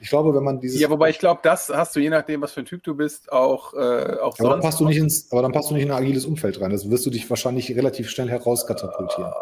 Ich 0.00 0.08
glaube, 0.08 0.34
wenn 0.34 0.44
man 0.44 0.60
dieses. 0.60 0.78
Ja, 0.78 0.90
wobei 0.90 1.10
ich 1.10 1.18
glaube, 1.18 1.40
das 1.42 1.68
hast 1.68 1.96
du 1.96 2.00
je 2.00 2.10
nachdem, 2.10 2.42
was 2.42 2.52
für 2.52 2.60
ein 2.60 2.66
Typ 2.66 2.84
du 2.84 2.94
bist, 2.94 3.32
auch, 3.32 3.74
äh, 3.74 4.18
auch 4.20 4.38
aber 4.38 4.50
Dann 4.50 4.60
passt 4.60 4.78
du 4.78 4.84
nicht 4.86 4.98
ins, 4.98 5.32
aber 5.32 5.42
dann 5.42 5.52
passt 5.52 5.70
du 5.70 5.74
nicht 5.74 5.84
in 5.84 5.90
ein 5.90 5.96
agiles 5.96 6.26
Umfeld 6.26 6.60
rein. 6.60 6.70
Das 6.70 6.88
wirst 6.90 7.06
du 7.06 7.10
dich 7.10 7.28
wahrscheinlich 7.28 7.74
relativ 7.74 8.08
schnell 8.10 8.28
herauskatapultieren. 8.28 9.32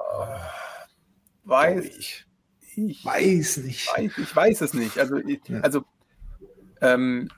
Weiß 1.45 1.85
ich. 1.85 2.25
Ich 2.77 3.05
weiß 3.05 3.59
nicht. 3.59 3.89
Weiß, 3.95 4.13
ich 4.17 4.37
weiß 4.37 4.61
es 4.63 4.75
nicht. 4.75 4.97
Also, 4.97 5.17
ich, 5.17 5.41
ja. 5.49 5.61
also 5.61 5.83
ähm, 6.81 7.29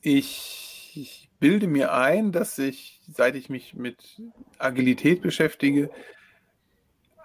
ich, 0.00 0.92
ich 0.94 1.30
bilde 1.38 1.66
mir 1.66 1.92
ein, 1.92 2.32
dass 2.32 2.58
ich, 2.58 3.00
seit 3.12 3.34
ich 3.34 3.48
mich 3.48 3.74
mit 3.74 4.20
Agilität 4.58 5.22
beschäftige, 5.22 5.90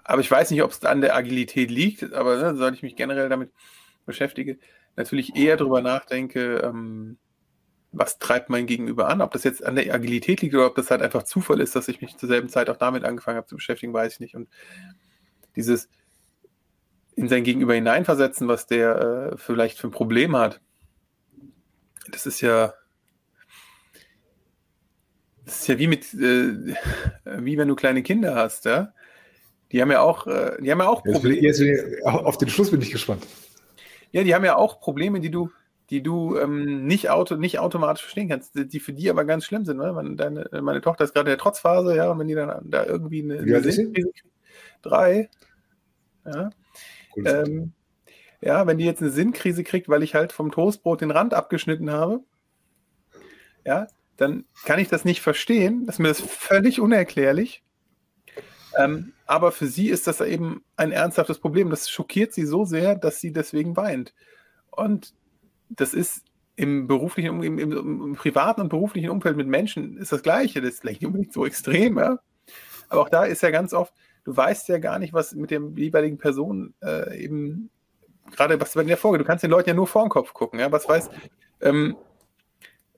aber 0.03 0.21
ich 0.21 0.31
weiß 0.31 0.51
nicht, 0.51 0.63
ob 0.63 0.71
es 0.71 0.83
an 0.83 1.01
der 1.01 1.15
Agilität 1.15 1.71
liegt, 1.71 2.13
aber 2.13 2.37
ne, 2.37 2.55
seit 2.57 2.73
ich 2.73 2.83
mich 2.83 2.95
generell 2.95 3.29
damit 3.29 3.51
beschäftige, 4.05 4.57
natürlich 4.95 5.35
eher 5.35 5.57
darüber 5.57 5.81
nachdenke, 5.81 6.57
ähm, 6.57 7.17
was 7.91 8.19
treibt 8.19 8.49
mein 8.49 8.67
Gegenüber 8.67 9.09
an. 9.09 9.21
Ob 9.21 9.31
das 9.31 9.43
jetzt 9.43 9.63
an 9.63 9.75
der 9.75 9.93
Agilität 9.93 10.41
liegt 10.41 10.55
oder 10.55 10.67
ob 10.67 10.75
das 10.75 10.91
halt 10.91 11.01
einfach 11.01 11.23
Zufall 11.23 11.59
ist, 11.59 11.75
dass 11.75 11.87
ich 11.87 12.01
mich 12.01 12.17
zur 12.17 12.29
selben 12.29 12.49
Zeit 12.49 12.69
auch 12.69 12.77
damit 12.77 13.03
angefangen 13.03 13.37
habe 13.37 13.47
zu 13.47 13.55
beschäftigen, 13.55 13.93
weiß 13.93 14.13
ich 14.13 14.19
nicht. 14.19 14.35
Und 14.35 14.49
dieses, 15.55 15.89
in 17.21 17.29
sein 17.29 17.43
Gegenüber 17.43 17.75
hineinversetzen, 17.75 18.47
was 18.47 18.65
der 18.65 19.31
äh, 19.33 19.37
vielleicht 19.37 19.77
für 19.77 19.87
ein 19.87 19.91
Problem 19.91 20.35
hat. 20.35 20.59
Das 22.09 22.25
ist 22.25 22.41
ja, 22.41 22.73
das 25.45 25.59
ist 25.59 25.67
ja 25.67 25.77
wie 25.77 25.85
mit, 25.85 26.13
äh, 26.15 26.73
wie 27.25 27.57
wenn 27.59 27.67
du 27.67 27.75
kleine 27.75 28.01
Kinder 28.01 28.33
hast, 28.33 28.65
ja. 28.65 28.91
Die 29.71 29.81
haben 29.81 29.91
ja 29.91 30.01
auch, 30.01 30.25
äh, 30.25 30.57
die 30.61 30.71
haben 30.71 30.79
ja 30.79 30.87
auch 30.87 31.03
Probleme. 31.03 31.41
Jetzt, 31.41 31.59
jetzt, 31.59 32.03
auf 32.03 32.39
den 32.39 32.49
Schluss 32.49 32.71
bin 32.71 32.81
ich 32.81 32.91
gespannt. 32.91 33.25
Ja, 34.11 34.23
die 34.23 34.33
haben 34.33 34.43
ja 34.43 34.55
auch 34.55 34.79
Probleme, 34.81 35.19
die 35.19 35.29
du, 35.29 35.51
die 35.91 36.01
du 36.01 36.37
ähm, 36.37 36.87
nicht, 36.87 37.11
auto, 37.11 37.35
nicht 37.35 37.59
automatisch 37.59 38.01
verstehen 38.01 38.29
kannst, 38.29 38.55
die 38.55 38.79
für 38.79 38.93
die 38.93 39.11
aber 39.11 39.25
ganz 39.25 39.45
schlimm 39.45 39.63
sind. 39.63 39.77
Ne? 39.77 39.93
Meine, 39.93 40.15
deine, 40.15 40.49
meine 40.63 40.81
Tochter 40.81 41.03
ist 41.03 41.13
gerade 41.13 41.29
in 41.29 41.37
der 41.37 41.41
Trotzphase, 41.41 41.95
ja, 41.95 42.09
und 42.09 42.17
wenn 42.17 42.27
die 42.27 42.33
dann 42.33 42.59
da 42.63 42.83
irgendwie 42.83 43.21
eine, 43.21 43.45
wie 43.45 43.55
eine 43.55 44.11
drei, 44.81 45.29
ja, 46.25 46.49
ähm, 47.17 47.73
ja, 48.41 48.65
wenn 48.65 48.77
die 48.77 48.85
jetzt 48.85 49.01
eine 49.01 49.11
Sinnkrise 49.11 49.63
kriegt, 49.63 49.87
weil 49.89 50.03
ich 50.03 50.15
halt 50.15 50.33
vom 50.33 50.51
Toastbrot 50.51 51.01
den 51.01 51.11
Rand 51.11 51.33
abgeschnitten 51.33 51.91
habe, 51.91 52.21
ja, 53.65 53.87
dann 54.17 54.45
kann 54.65 54.79
ich 54.79 54.87
das 54.87 55.05
nicht 55.05 55.21
verstehen. 55.21 55.85
Das 55.85 55.95
ist 55.95 55.99
mir 55.99 56.07
das 56.09 56.21
völlig 56.21 56.79
unerklärlich. 56.79 57.63
Ähm, 58.77 59.13
aber 59.25 59.51
für 59.51 59.67
sie 59.67 59.89
ist 59.89 60.07
das 60.07 60.21
eben 60.21 60.63
ein 60.75 60.91
ernsthaftes 60.91 61.39
Problem. 61.39 61.69
Das 61.69 61.89
schockiert 61.89 62.33
sie 62.33 62.45
so 62.45 62.65
sehr, 62.65 62.95
dass 62.95 63.19
sie 63.19 63.31
deswegen 63.33 63.75
weint. 63.75 64.13
Und 64.69 65.13
das 65.69 65.93
ist 65.93 66.23
im 66.55 66.87
beruflichen, 66.87 67.41
im, 67.43 67.59
im, 67.59 67.71
im 67.71 68.15
privaten 68.15 68.61
und 68.61 68.69
beruflichen 68.69 69.09
Umfeld 69.09 69.37
mit 69.37 69.47
Menschen 69.47 69.97
ist 69.97 70.11
das 70.11 70.23
Gleiche. 70.23 70.61
Das 70.61 70.71
ist 70.71 70.81
vielleicht 70.81 71.01
nicht 71.01 71.07
unbedingt 71.07 71.33
so 71.33 71.45
extrem, 71.45 71.97
ja. 71.97 72.19
Aber 72.89 73.01
auch 73.01 73.09
da 73.09 73.23
ist 73.23 73.41
ja 73.41 73.51
ganz 73.51 73.73
oft, 73.73 73.93
du 74.23 74.35
weißt 74.35 74.67
ja 74.69 74.77
gar 74.77 74.99
nicht, 74.99 75.13
was 75.13 75.33
mit 75.33 75.51
dem 75.51 75.75
jeweiligen 75.77 76.17
Person 76.17 76.73
äh, 76.83 77.23
eben 77.23 77.69
gerade 78.31 78.59
was 78.59 78.73
bei 78.73 78.83
dir 78.83 78.97
vorgeht. 78.97 79.21
Du 79.21 79.25
kannst 79.25 79.43
den 79.43 79.51
Leuten 79.51 79.69
ja 79.69 79.75
nur 79.75 79.87
vor 79.87 80.03
den 80.03 80.09
Kopf 80.09 80.33
gucken. 80.33 80.59
Ja? 80.59 80.71
Was 80.71 80.87
weiß, 80.87 81.09
ähm, 81.61 81.95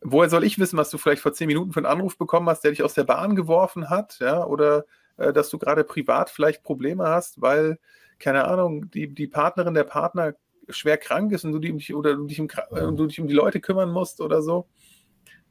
woher 0.02 0.30
soll 0.30 0.44
ich 0.44 0.60
wissen, 0.60 0.78
was 0.78 0.90
du 0.90 0.98
vielleicht 0.98 1.22
vor 1.22 1.34
zehn 1.34 1.48
Minuten 1.48 1.72
für 1.72 1.80
einen 1.80 1.86
Anruf 1.86 2.18
bekommen 2.18 2.50
hast, 2.50 2.64
der 2.64 2.72
dich 2.72 2.84
aus 2.84 2.94
der 2.94 3.06
Bahn 3.06 3.36
geworfen 3.36 3.90
hat, 3.90 4.20
ja, 4.20 4.46
oder 4.46 4.86
äh, 5.18 5.34
dass 5.34 5.50
du 5.50 5.58
gerade 5.58 5.84
privat 5.84 6.30
vielleicht 6.30 6.64
Probleme 6.64 7.08
hast, 7.08 7.42
weil, 7.42 7.80
keine 8.20 8.46
Ahnung, 8.46 8.90
die, 8.92 9.14
die 9.14 9.28
Partnerin, 9.28 9.74
der 9.74 9.86
Partner 9.86 10.34
schwer 10.70 10.98
krank 10.98 11.32
ist 11.32 11.46
und 11.46 11.52
du 11.54 11.60
dich, 11.60 11.94
oder 11.94 12.16
du 12.16 12.26
dich, 12.26 12.40
um, 12.40 12.48
äh, 12.72 12.82
du 12.82 13.06
dich 13.08 13.20
um 13.20 13.28
die 13.28 13.34
Leute 13.34 13.60
kümmern 13.60 13.92
musst 13.92 14.22
oder 14.22 14.42
so. 14.42 14.68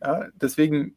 Ja, 0.02 0.28
deswegen 0.34 0.96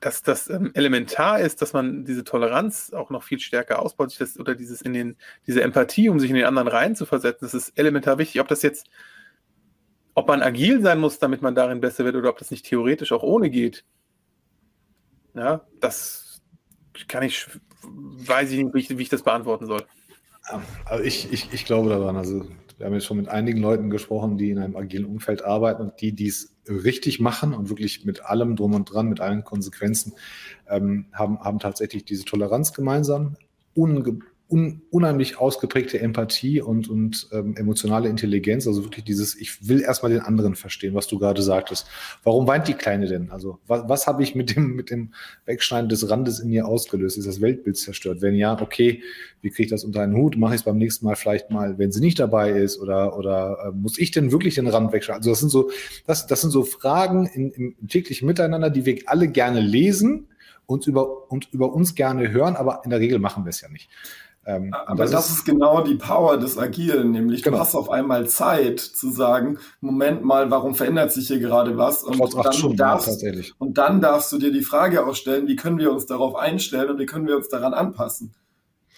dass 0.00 0.22
das 0.22 0.48
ähm, 0.48 0.70
elementar 0.74 1.40
ist, 1.40 1.62
dass 1.62 1.72
man 1.72 2.04
diese 2.04 2.24
Toleranz 2.24 2.92
auch 2.92 3.10
noch 3.10 3.22
viel 3.22 3.38
stärker 3.38 3.80
ausbaut, 3.80 4.14
das, 4.18 4.38
oder 4.38 4.54
dieses 4.54 4.82
in 4.82 4.92
den, 4.92 5.16
diese 5.46 5.62
Empathie, 5.62 6.08
um 6.08 6.20
sich 6.20 6.30
in 6.30 6.36
den 6.36 6.44
anderen 6.44 6.68
reinzuversetzen, 6.68 7.46
das 7.46 7.54
ist 7.54 7.78
elementar 7.78 8.18
wichtig. 8.18 8.40
Ob 8.40 8.48
das 8.48 8.62
jetzt, 8.62 8.86
ob 10.14 10.28
man 10.28 10.42
agil 10.42 10.82
sein 10.82 10.98
muss, 10.98 11.18
damit 11.18 11.42
man 11.42 11.54
darin 11.54 11.80
besser 11.80 12.04
wird, 12.04 12.16
oder 12.16 12.30
ob 12.30 12.38
das 12.38 12.50
nicht 12.50 12.66
theoretisch 12.66 13.12
auch 13.12 13.22
ohne 13.22 13.50
geht. 13.50 13.84
Ja, 15.34 15.66
das 15.80 16.42
kann 17.08 17.22
ich, 17.22 17.46
weiß 17.82 18.50
ich 18.52 18.62
nicht, 18.62 18.74
wie 18.74 18.80
ich, 18.80 18.98
wie 18.98 19.02
ich 19.02 19.08
das 19.08 19.22
beantworten 19.22 19.66
soll. 19.66 19.84
Also 20.84 21.04
ich, 21.04 21.32
ich, 21.32 21.52
ich 21.52 21.64
glaube 21.64 21.90
daran, 21.90 22.16
also 22.16 22.46
wir 22.76 22.86
haben 22.86 22.94
jetzt 22.94 23.06
schon 23.06 23.16
mit 23.16 23.28
einigen 23.28 23.60
Leuten 23.60 23.90
gesprochen, 23.90 24.36
die 24.36 24.50
in 24.50 24.58
einem 24.58 24.76
agilen 24.76 25.06
Umfeld 25.06 25.44
arbeiten 25.44 25.82
und 25.82 26.00
die 26.00 26.12
dies 26.12 26.56
richtig 26.68 27.20
machen 27.20 27.54
und 27.54 27.68
wirklich 27.70 28.04
mit 28.04 28.24
allem 28.24 28.56
drum 28.56 28.74
und 28.74 28.92
dran, 28.92 29.08
mit 29.08 29.20
allen 29.20 29.44
Konsequenzen, 29.44 30.14
ähm, 30.68 31.06
haben, 31.12 31.40
haben 31.40 31.58
tatsächlich 31.58 32.04
diese 32.04 32.24
Toleranz 32.24 32.72
gemeinsam, 32.72 33.36
unge 33.74 34.18
un, 34.48 34.82
unheimlich 34.90 35.38
ausgeprägte 35.38 35.98
Empathie 35.98 36.60
und, 36.60 36.88
und 36.88 37.28
ähm, 37.32 37.56
emotionale 37.56 38.08
Intelligenz, 38.08 38.66
also 38.66 38.84
wirklich 38.84 39.04
dieses, 39.04 39.34
ich 39.34 39.66
will 39.68 39.80
erstmal 39.80 40.12
den 40.12 40.20
anderen 40.20 40.54
verstehen, 40.54 40.94
was 40.94 41.08
du 41.08 41.18
gerade 41.18 41.42
sagtest. 41.42 41.86
Warum 42.22 42.46
weint 42.46 42.68
die 42.68 42.74
Kleine 42.74 43.06
denn? 43.06 43.30
Also 43.30 43.58
was, 43.66 43.88
was 43.88 44.06
habe 44.06 44.22
ich 44.22 44.34
mit 44.34 44.54
dem, 44.54 44.76
mit 44.76 44.90
dem 44.90 45.12
Wegschneiden 45.46 45.88
des 45.88 46.08
Randes 46.08 46.38
in 46.38 46.50
ihr 46.50 46.66
ausgelöst? 46.66 47.18
Ist 47.18 47.26
das 47.26 47.40
Weltbild 47.40 47.76
zerstört? 47.76 48.22
Wenn 48.22 48.34
ja, 48.34 48.60
okay, 48.60 49.02
wie 49.40 49.50
kriege 49.50 49.64
ich 49.64 49.70
das 49.70 49.84
unter 49.84 50.02
einen 50.02 50.16
Hut? 50.16 50.36
Mache 50.36 50.54
ich 50.54 50.60
es 50.60 50.64
beim 50.64 50.78
nächsten 50.78 51.06
Mal 51.06 51.16
vielleicht 51.16 51.50
mal, 51.50 51.78
wenn 51.78 51.90
sie 51.90 52.00
nicht 52.00 52.18
dabei 52.18 52.50
ist? 52.50 52.78
Oder, 52.78 53.18
oder 53.18 53.58
äh, 53.66 53.72
muss 53.72 53.98
ich 53.98 54.12
denn 54.12 54.30
wirklich 54.30 54.54
den 54.54 54.68
Rand 54.68 54.92
wegschneiden? 54.92 55.20
Also 55.20 55.30
das 55.30 55.40
sind 55.40 55.50
so, 55.50 55.70
das, 56.06 56.28
das 56.28 56.40
sind 56.40 56.50
so 56.50 56.62
Fragen 56.62 57.26
in, 57.26 57.50
im 57.50 57.88
täglichen 57.88 58.26
Miteinander, 58.26 58.70
die 58.70 58.86
wir 58.86 58.98
alle 59.06 59.26
gerne 59.26 59.60
lesen 59.60 60.28
und 60.66 60.86
über, 60.86 61.30
und 61.30 61.52
über 61.52 61.72
uns 61.72 61.94
gerne 61.94 62.30
hören, 62.30 62.56
aber 62.56 62.82
in 62.84 62.90
der 62.90 63.00
Regel 63.00 63.18
machen 63.18 63.44
wir 63.44 63.50
es 63.50 63.60
ja 63.60 63.68
nicht. 63.68 63.88
Ähm, 64.46 64.72
Aber 64.72 65.02
das, 65.02 65.10
das 65.10 65.26
ist, 65.26 65.38
ist, 65.38 65.44
genau 65.44 65.82
die 65.82 65.96
Power 65.96 66.36
des 66.36 66.56
Agilen, 66.56 67.10
nämlich 67.10 67.42
genau. 67.42 67.56
du 67.56 67.62
hast 67.62 67.74
auf 67.74 67.90
einmal 67.90 68.28
Zeit 68.28 68.78
zu 68.78 69.10
sagen, 69.10 69.58
Moment 69.80 70.24
mal, 70.24 70.52
warum 70.52 70.76
verändert 70.76 71.10
sich 71.10 71.26
hier 71.26 71.40
gerade 71.40 71.76
was? 71.76 72.04
Und 72.04 72.20
dann, 72.20 72.52
Stunden, 72.52 72.76
darfst, 72.76 73.22
ja, 73.22 73.32
und 73.58 73.76
dann 73.76 74.00
darfst 74.00 74.30
du 74.30 74.38
dir 74.38 74.52
die 74.52 74.62
Frage 74.62 75.04
auch 75.04 75.16
stellen, 75.16 75.48
wie 75.48 75.56
können 75.56 75.78
wir 75.78 75.90
uns 75.90 76.06
darauf 76.06 76.36
einstellen 76.36 76.90
und 76.90 76.98
wie 77.00 77.06
können 77.06 77.26
wir 77.26 77.36
uns 77.36 77.48
daran 77.48 77.74
anpassen? 77.74 78.34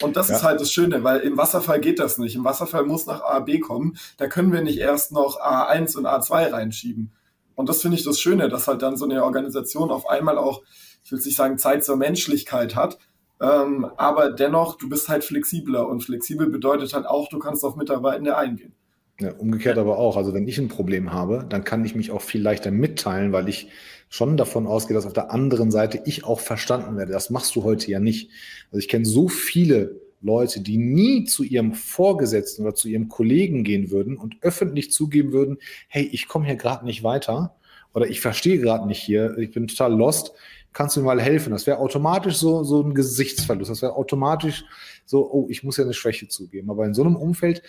Und 0.00 0.16
das 0.16 0.28
ja. 0.28 0.36
ist 0.36 0.42
halt 0.42 0.60
das 0.60 0.70
Schöne, 0.70 1.02
weil 1.02 1.20
im 1.20 1.38
Wasserfall 1.38 1.80
geht 1.80 1.98
das 1.98 2.18
nicht. 2.18 2.36
Im 2.36 2.44
Wasserfall 2.44 2.84
muss 2.84 3.06
nach 3.06 3.22
A, 3.22 3.40
B 3.40 3.58
kommen. 3.58 3.96
Da 4.18 4.28
können 4.28 4.52
wir 4.52 4.60
nicht 4.60 4.78
erst 4.78 5.12
noch 5.12 5.40
A1 5.40 5.96
und 5.96 6.06
A2 6.06 6.52
reinschieben. 6.52 7.10
Und 7.54 7.68
das 7.68 7.82
finde 7.82 7.96
ich 7.96 8.04
das 8.04 8.20
Schöne, 8.20 8.48
dass 8.48 8.68
halt 8.68 8.82
dann 8.82 8.96
so 8.96 9.06
eine 9.06 9.24
Organisation 9.24 9.90
auf 9.90 10.08
einmal 10.08 10.38
auch, 10.38 10.62
ich 11.02 11.10
will 11.10 11.18
nicht 11.18 11.36
sagen, 11.36 11.58
Zeit 11.58 11.84
zur 11.84 11.96
Menschlichkeit 11.96 12.76
hat, 12.76 12.98
ähm, 13.40 13.86
aber 13.96 14.32
dennoch, 14.32 14.76
du 14.76 14.88
bist 14.88 15.08
halt 15.08 15.24
flexibler 15.24 15.86
und 15.88 16.02
flexibel 16.02 16.48
bedeutet 16.48 16.92
halt 16.92 17.06
auch, 17.06 17.28
du 17.28 17.38
kannst 17.38 17.64
auf 17.64 17.76
Mitarbeitende 17.76 18.36
eingehen. 18.36 18.74
Ja, 19.20 19.32
umgekehrt 19.32 19.78
aber 19.78 19.98
auch. 19.98 20.16
Also 20.16 20.32
wenn 20.32 20.46
ich 20.46 20.58
ein 20.58 20.68
Problem 20.68 21.12
habe, 21.12 21.44
dann 21.48 21.64
kann 21.64 21.84
ich 21.84 21.94
mich 21.94 22.12
auch 22.12 22.22
viel 22.22 22.40
leichter 22.40 22.70
mitteilen, 22.70 23.32
weil 23.32 23.48
ich 23.48 23.68
schon 24.08 24.36
davon 24.36 24.66
ausgehe, 24.66 24.94
dass 24.94 25.06
auf 25.06 25.12
der 25.12 25.32
anderen 25.32 25.70
Seite 25.70 26.00
ich 26.04 26.24
auch 26.24 26.40
verstanden 26.40 26.96
werde. 26.96 27.12
Das 27.12 27.30
machst 27.30 27.54
du 27.56 27.64
heute 27.64 27.90
ja 27.90 28.00
nicht. 28.00 28.30
Also 28.70 28.78
ich 28.78 28.88
kenne 28.88 29.04
so 29.04 29.28
viele 29.28 30.00
Leute, 30.20 30.60
die 30.60 30.78
nie 30.78 31.24
zu 31.24 31.42
ihrem 31.42 31.74
Vorgesetzten 31.74 32.62
oder 32.62 32.74
zu 32.74 32.88
ihrem 32.88 33.08
Kollegen 33.08 33.64
gehen 33.64 33.90
würden 33.90 34.16
und 34.16 34.36
öffentlich 34.40 34.92
zugeben 34.92 35.32
würden, 35.32 35.58
hey, 35.88 36.08
ich 36.10 36.26
komme 36.28 36.46
hier 36.46 36.56
gerade 36.56 36.84
nicht 36.84 37.02
weiter 37.02 37.56
oder 37.94 38.08
ich 38.08 38.20
verstehe 38.20 38.58
gerade 38.58 38.86
nicht 38.86 39.00
hier, 39.00 39.36
ich 39.38 39.52
bin 39.52 39.68
total 39.68 39.94
lost 39.94 40.32
kannst 40.72 40.96
du 40.96 41.00
mir 41.00 41.06
mal 41.06 41.20
helfen? 41.20 41.50
Das 41.50 41.66
wäre 41.66 41.78
automatisch 41.78 42.36
so, 42.36 42.64
so 42.64 42.82
ein 42.82 42.94
Gesichtsverlust. 42.94 43.70
Das 43.70 43.82
wäre 43.82 43.94
automatisch 43.94 44.64
so, 45.04 45.30
oh, 45.30 45.46
ich 45.48 45.64
muss 45.64 45.76
ja 45.76 45.84
eine 45.84 45.94
Schwäche 45.94 46.28
zugeben. 46.28 46.70
Aber 46.70 46.84
in 46.84 46.94
so 46.94 47.02
einem 47.02 47.16
Umfeld 47.16 47.62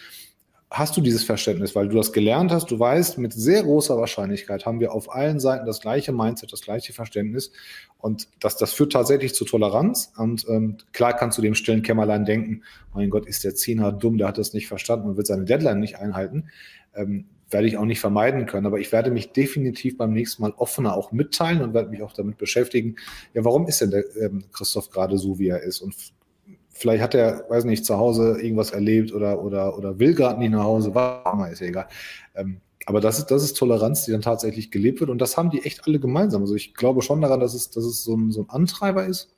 hast 0.72 0.96
du 0.96 1.02
dieses 1.02 1.24
Verständnis, 1.24 1.76
weil 1.76 1.88
du 1.88 1.98
das 1.98 2.14
gelernt 2.14 2.52
hast, 2.52 2.70
du 2.70 2.80
weißt, 2.80 3.18
mit 3.18 3.34
sehr 3.34 3.64
großer 3.64 3.98
Wahrscheinlichkeit 3.98 4.66
haben 4.66 4.80
wir 4.80 4.94
auf 4.94 5.14
allen 5.14 5.40
Seiten 5.40 5.66
das 5.66 5.82
gleiche 5.82 6.12
Mindset, 6.12 6.54
das 6.54 6.62
gleiche 6.62 6.94
Verständnis 6.94 7.52
und 7.98 8.28
das, 8.40 8.58
das 8.58 8.74
führt 8.74 8.94
tatsächlich 8.94 9.34
zu 9.34 9.46
Toleranz 9.46 10.14
und 10.16 10.46
ähm, 10.48 10.78
klar 10.94 11.14
kannst 11.16 11.40
du 11.40 11.42
dem 11.42 11.56
stillen 11.56 11.82
Kämmerlein 11.82 12.24
denken, 12.24 12.62
mein 12.94 13.10
Gott, 13.10 13.26
ist 13.26 13.44
der 13.44 13.56
Zehner 13.56 13.92
dumm, 13.92 14.20
der 14.20 14.28
hat 14.28 14.38
das 14.38 14.54
nicht 14.54 14.68
verstanden 14.68 15.10
und 15.10 15.18
wird 15.18 15.26
seine 15.26 15.46
Deadline 15.46 15.80
nicht 15.80 15.98
einhalten. 15.98 16.50
Ähm, 16.94 17.26
werde 17.52 17.68
ich 17.68 17.78
auch 17.78 17.86
nicht 17.86 18.00
vermeiden 18.00 18.46
können. 18.46 18.66
Aber 18.66 18.80
ich 18.80 18.92
werde 18.92 19.12
mich 19.12 19.32
definitiv 19.32 19.98
beim 19.98 20.14
nächsten 20.14 20.42
Mal 20.42 20.54
offener 20.58 20.96
auch 20.96 21.12
mitteilen 21.12 21.62
und 21.62 21.74
werde 21.74 21.90
mich 21.90 22.02
auch 22.02 22.14
damit 22.14 22.38
beschäftigen. 22.38 22.96
Ja, 23.34 23.44
warum 23.46 23.68
ist 23.68 23.82
denn 23.82 23.92
der 23.92 24.04
ähm, 24.18 24.44
Christoph 24.52 24.90
gerade 24.90 25.18
so, 25.18 25.40
wie 25.40 25.50
er 25.50 25.64
ist? 25.64 25.82
Und 25.82 25.96
vielleicht 26.70 27.04
hat 27.04 27.16
er, 27.16 27.46
weiß 27.50 27.66
nicht, 27.66 27.86
zu 27.86 27.98
Hause 27.98 28.40
irgendwas 28.42 28.72
erlebt 28.72 29.14
oder, 29.14 29.44
oder, 29.44 29.78
oder 29.78 30.00
will 30.00 30.14
gerade 30.14 30.40
nicht 30.40 30.52
nach 30.52 30.64
Hause, 30.64 30.96
auch 30.96 31.34
immer, 31.34 31.50
ist 31.50 31.62
ja 31.62 31.68
egal. 31.68 31.88
Ähm, 32.36 32.62
aber 32.86 33.02
das 33.02 33.20
ist, 33.20 33.28
das 33.28 33.44
ist 33.44 33.58
Toleranz, 33.58 34.06
die 34.06 34.12
dann 34.12 34.22
tatsächlich 34.22 34.72
gelebt 34.72 35.00
wird. 35.00 35.10
Und 35.10 35.20
das 35.20 35.38
haben 35.38 35.50
die 35.50 35.64
echt 35.64 35.86
alle 35.86 36.00
gemeinsam. 36.00 36.42
Also 36.42 36.56
ich 36.56 36.74
glaube 36.74 37.02
schon 37.02 37.22
daran, 37.22 37.40
dass 37.40 37.54
es, 37.54 37.70
dass 37.70 37.84
es 37.84 38.04
so, 38.04 38.16
ein, 38.16 38.32
so 38.32 38.42
ein 38.42 38.50
Antreiber 38.50 39.06
ist. 39.06 39.36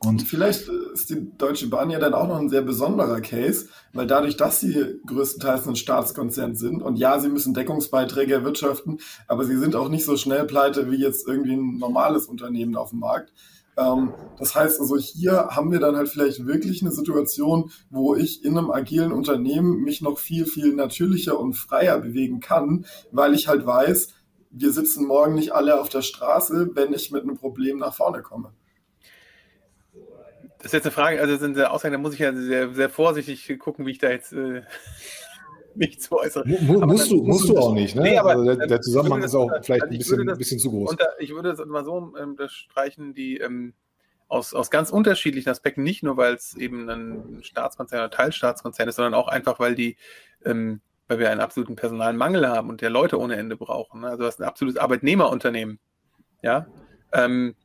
Und 0.00 0.22
vielleicht 0.22 0.68
ist 0.68 1.10
die 1.10 1.36
Deutsche 1.36 1.68
Bahn 1.68 1.90
ja 1.90 1.98
dann 1.98 2.14
auch 2.14 2.28
noch 2.28 2.38
ein 2.38 2.48
sehr 2.48 2.62
besonderer 2.62 3.20
Case, 3.20 3.68
weil 3.92 4.06
dadurch, 4.06 4.36
dass 4.36 4.60
sie 4.60 5.00
größtenteils 5.04 5.66
ein 5.66 5.74
Staatskonzern 5.74 6.54
sind 6.54 6.82
und 6.82 6.96
ja, 6.96 7.18
sie 7.18 7.28
müssen 7.28 7.52
Deckungsbeiträge 7.52 8.32
erwirtschaften, 8.34 9.00
aber 9.26 9.44
sie 9.44 9.56
sind 9.56 9.74
auch 9.74 9.88
nicht 9.88 10.04
so 10.04 10.16
schnell 10.16 10.44
pleite 10.44 10.90
wie 10.90 10.96
jetzt 10.96 11.26
irgendwie 11.26 11.54
ein 11.54 11.78
normales 11.78 12.26
Unternehmen 12.26 12.76
auf 12.76 12.90
dem 12.90 13.00
Markt. 13.00 13.32
Ähm, 13.76 14.14
das 14.38 14.54
heißt 14.54 14.80
also, 14.80 14.96
hier 14.96 15.48
haben 15.50 15.72
wir 15.72 15.80
dann 15.80 15.96
halt 15.96 16.08
vielleicht 16.08 16.46
wirklich 16.46 16.80
eine 16.82 16.92
Situation, 16.92 17.72
wo 17.90 18.14
ich 18.14 18.44
in 18.44 18.56
einem 18.56 18.70
agilen 18.70 19.10
Unternehmen 19.10 19.82
mich 19.82 20.00
noch 20.00 20.18
viel, 20.18 20.46
viel 20.46 20.74
natürlicher 20.74 21.38
und 21.40 21.54
freier 21.54 21.98
bewegen 21.98 22.38
kann, 22.38 22.86
weil 23.10 23.34
ich 23.34 23.48
halt 23.48 23.66
weiß, 23.66 24.14
wir 24.50 24.72
sitzen 24.72 25.06
morgen 25.06 25.34
nicht 25.34 25.52
alle 25.52 25.80
auf 25.80 25.88
der 25.88 26.02
Straße, 26.02 26.70
wenn 26.74 26.92
ich 26.92 27.10
mit 27.10 27.22
einem 27.22 27.36
Problem 27.36 27.78
nach 27.78 27.94
vorne 27.94 28.22
komme. 28.22 28.52
Das 30.58 30.66
ist 30.66 30.72
jetzt 30.72 30.86
eine 30.86 30.92
Frage, 30.92 31.20
also 31.20 31.36
sind 31.36 31.60
Aussagen, 31.60 31.92
da 31.92 31.98
muss 31.98 32.14
ich 32.14 32.20
ja 32.20 32.32
sehr, 32.34 32.74
sehr 32.74 32.90
vorsichtig 32.90 33.58
gucken, 33.58 33.86
wie 33.86 33.92
ich 33.92 33.98
da 33.98 34.10
jetzt 34.10 34.32
äh, 34.32 34.62
mich 35.74 36.00
zu 36.00 36.16
äußere. 36.18 36.46
Mu 36.46 36.84
musst, 36.86 37.10
du, 37.10 37.22
musst 37.22 37.48
du 37.48 37.56
auch 37.56 37.72
nicht, 37.72 37.94
ne? 37.94 38.02
Nee, 38.02 38.18
aber, 38.18 38.30
also 38.30 38.54
der, 38.54 38.66
der 38.66 38.80
Zusammenhang 38.80 39.22
ist 39.22 39.34
auch 39.34 39.50
vielleicht 39.62 39.82
also 39.82 39.94
ein, 39.94 39.98
bisschen, 39.98 40.26
das, 40.26 40.34
ein 40.34 40.38
bisschen 40.38 40.58
zu 40.58 40.70
groß. 40.70 40.90
Unter, 40.90 41.08
ich 41.18 41.34
würde 41.34 41.54
das 41.54 41.64
mal 41.66 41.84
so 41.84 42.12
ähm, 42.18 42.30
unterstreichen, 42.30 43.14
die 43.14 43.38
ähm, 43.38 43.74
aus, 44.26 44.52
aus 44.52 44.70
ganz 44.70 44.90
unterschiedlichen 44.90 45.48
Aspekten, 45.48 45.82
nicht 45.82 46.02
nur, 46.02 46.16
weil 46.16 46.34
es 46.34 46.56
eben 46.56 46.88
ein 46.88 47.42
Staatskonzern 47.42 48.00
oder 48.00 48.10
Teilstaatskonzern 48.10 48.88
ist, 48.88 48.96
sondern 48.96 49.14
auch 49.14 49.28
einfach, 49.28 49.60
weil 49.60 49.74
die 49.74 49.96
ähm, 50.44 50.80
weil 51.08 51.18
wir 51.18 51.30
einen 51.30 51.40
absoluten 51.40 51.74
Personalmangel 51.74 52.46
haben 52.46 52.68
und 52.68 52.82
der 52.82 52.90
Leute 52.90 53.18
ohne 53.18 53.36
Ende 53.36 53.56
brauchen. 53.56 54.02
Ne? 54.02 54.08
Also 54.08 54.18
du 54.18 54.26
hast 54.26 54.40
ein 54.40 54.44
absolutes 54.44 54.78
Arbeitnehmerunternehmen. 54.78 55.80
Ja. 56.42 56.66
Ähm, 57.12 57.56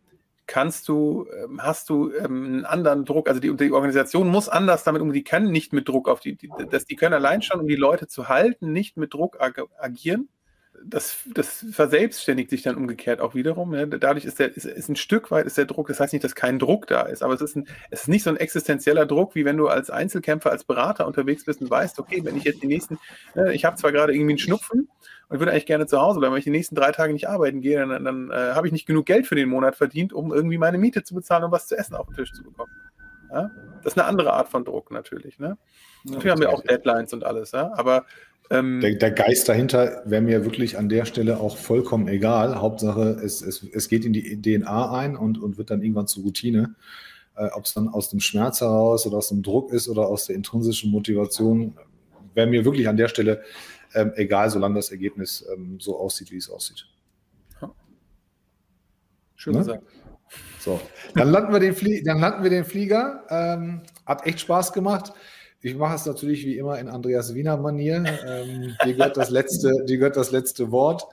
kannst 0.45 0.87
du, 0.87 1.27
ähm, 1.43 1.61
hast 1.61 1.89
du 1.89 2.11
ähm, 2.13 2.45
einen 2.45 2.65
anderen 2.65 3.05
Druck, 3.05 3.29
also 3.29 3.39
die, 3.39 3.55
die, 3.55 3.71
Organisation 3.71 4.27
muss 4.27 4.49
anders 4.49 4.83
damit 4.83 5.01
umgehen, 5.01 5.13
die 5.13 5.23
können 5.23 5.51
nicht 5.51 5.73
mit 5.73 5.87
Druck 5.87 6.09
auf 6.09 6.19
die, 6.19 6.35
die, 6.35 6.49
das, 6.69 6.85
die 6.85 6.95
können 6.95 7.13
allein 7.13 7.41
schon, 7.41 7.61
um 7.61 7.67
die 7.67 7.75
Leute 7.75 8.07
zu 8.07 8.27
halten, 8.27 8.71
nicht 8.71 8.97
mit 8.97 9.13
Druck 9.13 9.39
ag 9.39 9.61
agieren. 9.77 10.29
Das, 10.85 11.17
das 11.33 11.65
verselbstständigt 11.71 12.49
sich 12.49 12.61
dann 12.61 12.75
umgekehrt 12.75 13.21
auch 13.21 13.35
wiederum. 13.35 13.73
Ja. 13.73 13.85
Dadurch 13.85 14.25
ist, 14.25 14.39
der, 14.39 14.55
ist, 14.55 14.65
ist 14.65 14.89
ein 14.89 14.95
Stück 14.95 15.31
weit 15.31 15.45
ist 15.45 15.57
der 15.57 15.65
Druck, 15.65 15.87
das 15.87 15.99
heißt 15.99 16.13
nicht, 16.13 16.23
dass 16.23 16.35
kein 16.35 16.59
Druck 16.59 16.87
da 16.87 17.03
ist, 17.03 17.23
aber 17.23 17.33
es 17.33 17.41
ist, 17.41 17.55
ein, 17.55 17.67
es 17.89 18.01
ist 18.01 18.07
nicht 18.07 18.23
so 18.23 18.29
ein 18.29 18.37
existenzieller 18.37 19.05
Druck, 19.05 19.35
wie 19.35 19.45
wenn 19.45 19.57
du 19.57 19.67
als 19.67 19.89
Einzelkämpfer, 19.89 20.51
als 20.51 20.63
Berater 20.63 21.07
unterwegs 21.07 21.45
bist 21.45 21.61
und 21.61 21.69
weißt, 21.69 21.99
okay, 21.99 22.21
wenn 22.23 22.37
ich 22.37 22.43
jetzt 22.43 22.61
die 22.61 22.67
nächsten, 22.67 22.99
äh, 23.35 23.53
ich 23.53 23.65
habe 23.65 23.77
zwar 23.77 23.91
gerade 23.91 24.13
irgendwie 24.13 24.33
einen 24.33 24.39
Schnupfen, 24.39 24.89
und 25.29 25.39
würde 25.39 25.51
eigentlich 25.51 25.65
gerne 25.65 25.87
zu 25.87 25.99
Hause 25.99 26.19
bleiben. 26.19 26.33
Wenn 26.33 26.39
ich 26.39 26.43
die 26.43 26.51
nächsten 26.51 26.75
drei 26.75 26.91
Tage 26.91 27.11
nicht 27.11 27.27
arbeiten 27.27 27.61
gehe, 27.61 27.79
dann, 27.79 28.05
dann 28.05 28.29
äh, 28.29 28.53
habe 28.53 28.67
ich 28.67 28.73
nicht 28.73 28.85
genug 28.85 29.07
Geld 29.07 29.25
für 29.25 29.33
den 29.33 29.49
Monat 29.49 29.75
verdient, 29.75 30.13
um 30.13 30.31
irgendwie 30.31 30.59
meine 30.59 30.77
Miete 30.77 31.03
zu 31.03 31.15
bezahlen 31.15 31.43
und 31.43 31.47
um 31.47 31.51
was 31.51 31.67
zu 31.67 31.75
essen 31.75 31.95
auf 31.95 32.05
den 32.05 32.15
Tisch 32.15 32.33
zu 32.33 32.43
bekommen. 32.43 32.71
Ja? 33.31 33.49
Das 33.83 33.93
ist 33.93 33.99
eine 33.99 34.07
andere 34.07 34.33
Art 34.33 34.49
von 34.49 34.63
Druck 34.63 34.91
natürlich. 34.91 35.39
Ne? 35.39 35.57
Natürlich 36.03 36.31
haben 36.31 36.41
wir 36.41 36.51
auch 36.51 36.61
Deadlines 36.61 37.13
und 37.13 37.23
alles, 37.23 37.51
ja? 37.51 37.71
aber 37.75 38.05
ähm, 38.49 38.81
der, 38.81 38.95
der, 38.95 39.11
Geist 39.11 39.47
dahinter 39.49 40.01
wäre 40.05 40.21
mir 40.21 40.43
wirklich 40.43 40.77
an 40.77 40.89
der 40.89 41.05
Stelle 41.05 41.39
auch 41.39 41.57
vollkommen 41.57 42.07
egal. 42.07 42.59
Hauptsache, 42.59 43.19
es, 43.23 43.41
es, 43.41 43.63
es 43.63 43.87
geht 43.87 44.05
in 44.05 44.13
die 44.13 44.41
DNA 44.41 44.91
ein 44.91 45.15
und, 45.15 45.41
und 45.41 45.57
wird 45.57 45.69
dann 45.69 45.81
irgendwann 45.81 46.07
zur 46.07 46.23
Routine. 46.23 46.75
Äh, 47.35 47.47
Ob 47.53 47.65
es 47.65 47.73
dann 47.73 47.87
aus 47.87 48.09
dem 48.09 48.19
Schmerz 48.19 48.61
heraus 48.61 49.07
oder 49.07 49.17
aus 49.17 49.29
dem 49.29 49.41
Druck 49.43 49.71
ist 49.71 49.87
oder 49.87 50.07
aus 50.07 50.25
der 50.25 50.35
intrinsischen 50.35 50.91
Motivation, 50.91 51.77
wäre 52.33 52.47
mir 52.47 52.65
wirklich 52.65 52.87
an 52.87 52.97
der 52.97 53.07
Stelle 53.07 53.43
ähm, 53.95 54.11
egal, 54.15 54.49
solange 54.49 54.75
das 54.75 54.91
Ergebnis 54.91 55.45
ähm, 55.53 55.79
so 55.79 55.99
aussieht, 55.99 56.31
wie 56.31 56.37
es 56.37 56.49
aussieht. 56.49 56.87
Schön 59.35 59.53
ne? 59.53 59.59
gesagt. 59.59 59.83
So, 60.59 60.79
dann 61.15 61.29
landen 61.29 61.51
wir 61.51 61.59
den, 61.59 61.75
Flie 61.75 62.01
dann 62.01 62.19
landen 62.19 62.43
wir 62.43 62.49
den 62.49 62.63
Flieger. 62.63 63.25
Ähm, 63.29 63.81
hat 64.05 64.25
echt 64.25 64.39
Spaß 64.39 64.71
gemacht. 64.71 65.11
Ich 65.63 65.75
mache 65.75 65.95
es 65.95 66.05
natürlich 66.05 66.45
wie 66.45 66.57
immer 66.57 66.77
in 66.77 66.89
Andreas 66.89 67.33
Wiener 67.33 67.55
Manier. 67.55 68.03
Ähm, 68.27 68.75
dir, 68.85 68.95
gehört 68.95 69.15
das 69.15 69.29
letzte, 69.29 69.85
dir 69.85 69.97
gehört 69.97 70.17
das 70.17 70.31
letzte 70.31 70.71
Wort. 70.71 71.07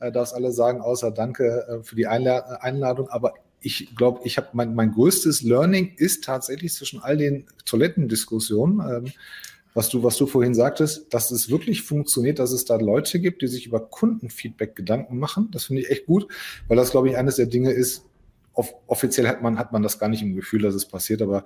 Äh, 0.00 0.10
darfst 0.10 0.34
alle 0.34 0.50
sagen, 0.50 0.80
außer 0.80 1.12
Danke 1.12 1.64
äh, 1.68 1.84
für 1.84 1.94
die 1.94 2.08
Einla 2.08 2.58
Einladung. 2.60 3.08
Aber 3.10 3.34
ich 3.60 3.94
glaube, 3.94 4.22
ich 4.24 4.38
habe 4.38 4.48
mein, 4.54 4.74
mein 4.74 4.90
größtes 4.90 5.42
Learning 5.42 5.94
ist 5.96 6.24
tatsächlich 6.24 6.74
zwischen 6.74 7.00
all 7.00 7.16
den 7.16 7.46
Toilettendiskussionen. 7.64 8.80
Ähm, 8.80 9.12
was 9.72 9.88
du, 9.88 10.02
was 10.02 10.16
du 10.16 10.26
vorhin 10.26 10.54
sagtest, 10.54 11.14
dass 11.14 11.30
es 11.30 11.48
wirklich 11.48 11.82
funktioniert, 11.82 12.40
dass 12.40 12.50
es 12.50 12.64
da 12.64 12.76
Leute 12.76 13.20
gibt, 13.20 13.40
die 13.40 13.46
sich 13.46 13.66
über 13.66 13.78
Kundenfeedback 13.78 14.74
Gedanken 14.74 15.16
machen. 15.18 15.48
Das 15.52 15.66
finde 15.66 15.82
ich 15.82 15.90
echt 15.90 16.06
gut, 16.06 16.26
weil 16.66 16.76
das, 16.76 16.90
glaube 16.90 17.08
ich, 17.08 17.16
eines 17.16 17.36
der 17.36 17.46
Dinge 17.46 17.70
ist, 17.70 18.04
off 18.52 18.74
offiziell 18.88 19.28
hat 19.28 19.42
man, 19.42 19.60
hat 19.60 19.72
man 19.72 19.82
das 19.82 20.00
gar 20.00 20.08
nicht 20.08 20.22
im 20.22 20.34
Gefühl, 20.34 20.62
dass 20.62 20.74
es 20.74 20.86
passiert, 20.86 21.22
aber 21.22 21.44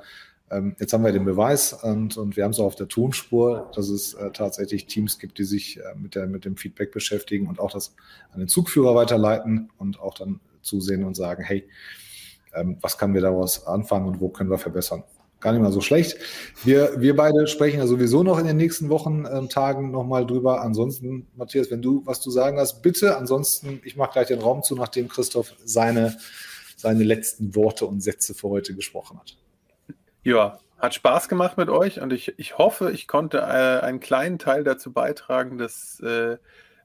ähm, 0.50 0.76
jetzt 0.78 0.92
haben 0.92 1.04
wir 1.04 1.12
den 1.12 1.24
Beweis 1.24 1.72
und, 1.72 2.16
und 2.16 2.36
wir 2.36 2.44
haben 2.44 2.52
es 2.52 2.60
auch 2.60 2.66
auf 2.66 2.76
der 2.76 2.88
Tonspur, 2.88 3.70
dass 3.74 3.88
es 3.88 4.14
äh, 4.14 4.30
tatsächlich 4.30 4.86
Teams 4.86 5.18
gibt, 5.18 5.38
die 5.38 5.44
sich 5.44 5.78
äh, 5.78 5.94
mit, 5.96 6.14
der, 6.14 6.26
mit 6.26 6.44
dem 6.44 6.56
Feedback 6.56 6.92
beschäftigen 6.92 7.48
und 7.48 7.58
auch 7.58 7.72
das 7.72 7.94
an 8.32 8.40
den 8.40 8.48
Zugführer 8.48 8.94
weiterleiten 8.94 9.70
und 9.78 10.00
auch 10.00 10.14
dann 10.14 10.40
zusehen 10.62 11.04
und 11.04 11.16
sagen, 11.16 11.42
hey, 11.42 11.68
ähm, 12.54 12.78
was 12.80 12.96
können 12.98 13.14
wir 13.14 13.22
daraus 13.22 13.66
anfangen 13.66 14.06
und 14.06 14.20
wo 14.20 14.28
können 14.28 14.50
wir 14.50 14.58
verbessern? 14.58 15.04
gar 15.40 15.52
nicht 15.52 15.62
mal 15.62 15.72
so 15.72 15.80
schlecht. 15.80 16.16
Wir, 16.64 17.00
wir 17.00 17.14
beide 17.14 17.46
sprechen 17.46 17.78
ja 17.78 17.86
sowieso 17.86 18.22
noch 18.22 18.38
in 18.38 18.46
den 18.46 18.56
nächsten 18.56 18.88
Wochen, 18.88 19.24
äh, 19.26 19.46
Tagen 19.48 19.90
nochmal 19.90 20.26
drüber. 20.26 20.62
Ansonsten, 20.62 21.26
Matthias, 21.36 21.70
wenn 21.70 21.82
du 21.82 22.02
was 22.04 22.20
zu 22.20 22.30
sagen 22.30 22.58
hast, 22.58 22.82
bitte. 22.82 23.16
Ansonsten, 23.16 23.80
ich 23.84 23.96
mache 23.96 24.12
gleich 24.14 24.28
den 24.28 24.40
Raum 24.40 24.62
zu, 24.62 24.74
nachdem 24.74 25.08
Christoph 25.08 25.52
seine, 25.64 26.16
seine 26.76 27.04
letzten 27.04 27.54
Worte 27.54 27.86
und 27.86 28.00
Sätze 28.00 28.34
für 28.34 28.48
heute 28.48 28.74
gesprochen 28.74 29.18
hat. 29.18 29.36
Ja, 30.26 30.58
hat 30.78 30.92
Spaß 30.92 31.28
gemacht 31.28 31.56
mit 31.56 31.68
euch 31.68 32.00
und 32.00 32.12
ich, 32.12 32.36
ich 32.36 32.58
hoffe, 32.58 32.90
ich 32.90 33.06
konnte 33.06 33.38
äh, 33.38 33.84
einen 33.86 34.00
kleinen 34.00 34.40
Teil 34.40 34.64
dazu 34.64 34.92
beitragen, 34.92 35.56
das 35.56 36.00
äh, 36.00 36.38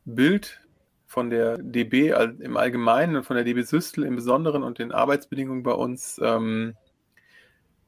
Bild 0.06 0.62
von 1.08 1.32
der 1.32 1.58
DB 1.58 2.12
im 2.12 2.56
Allgemeinen 2.56 3.16
und 3.16 3.24
von 3.24 3.36
der 3.36 3.44
DB 3.44 3.64
Süstel 3.64 4.04
im 4.04 4.16
Besonderen 4.16 4.62
und 4.62 4.78
den 4.78 4.92
Arbeitsbedingungen 4.92 5.64
bei 5.64 5.72
uns 5.72 6.22
ähm, 6.24 6.76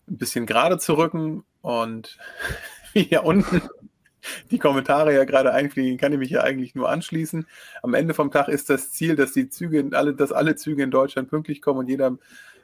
ein 0.07 0.17
bisschen 0.17 0.47
gerade 0.47 0.79
zu 0.79 0.95
rücken 0.95 1.43
und 1.61 2.17
hier 2.93 3.23
unten 3.23 3.61
die 4.49 4.57
Kommentare 4.57 5.13
ja 5.13 5.23
gerade 5.23 5.53
einfliegen, 5.53 5.99
kann 5.99 6.13
ich 6.13 6.17
mich 6.17 6.31
ja 6.31 6.41
eigentlich 6.41 6.73
nur 6.73 6.89
anschließen. 6.89 7.45
Am 7.83 7.93
Ende 7.93 8.15
vom 8.15 8.31
Tag 8.31 8.47
ist 8.47 8.71
das 8.71 8.91
Ziel, 8.91 9.15
dass 9.15 9.33
die 9.33 9.49
Züge, 9.49 9.87
alle, 9.91 10.15
dass 10.15 10.31
alle 10.31 10.55
Züge 10.55 10.81
in 10.81 10.89
Deutschland 10.89 11.29
pünktlich 11.29 11.61
kommen 11.61 11.77
und 11.77 11.89
jeder 11.89 12.17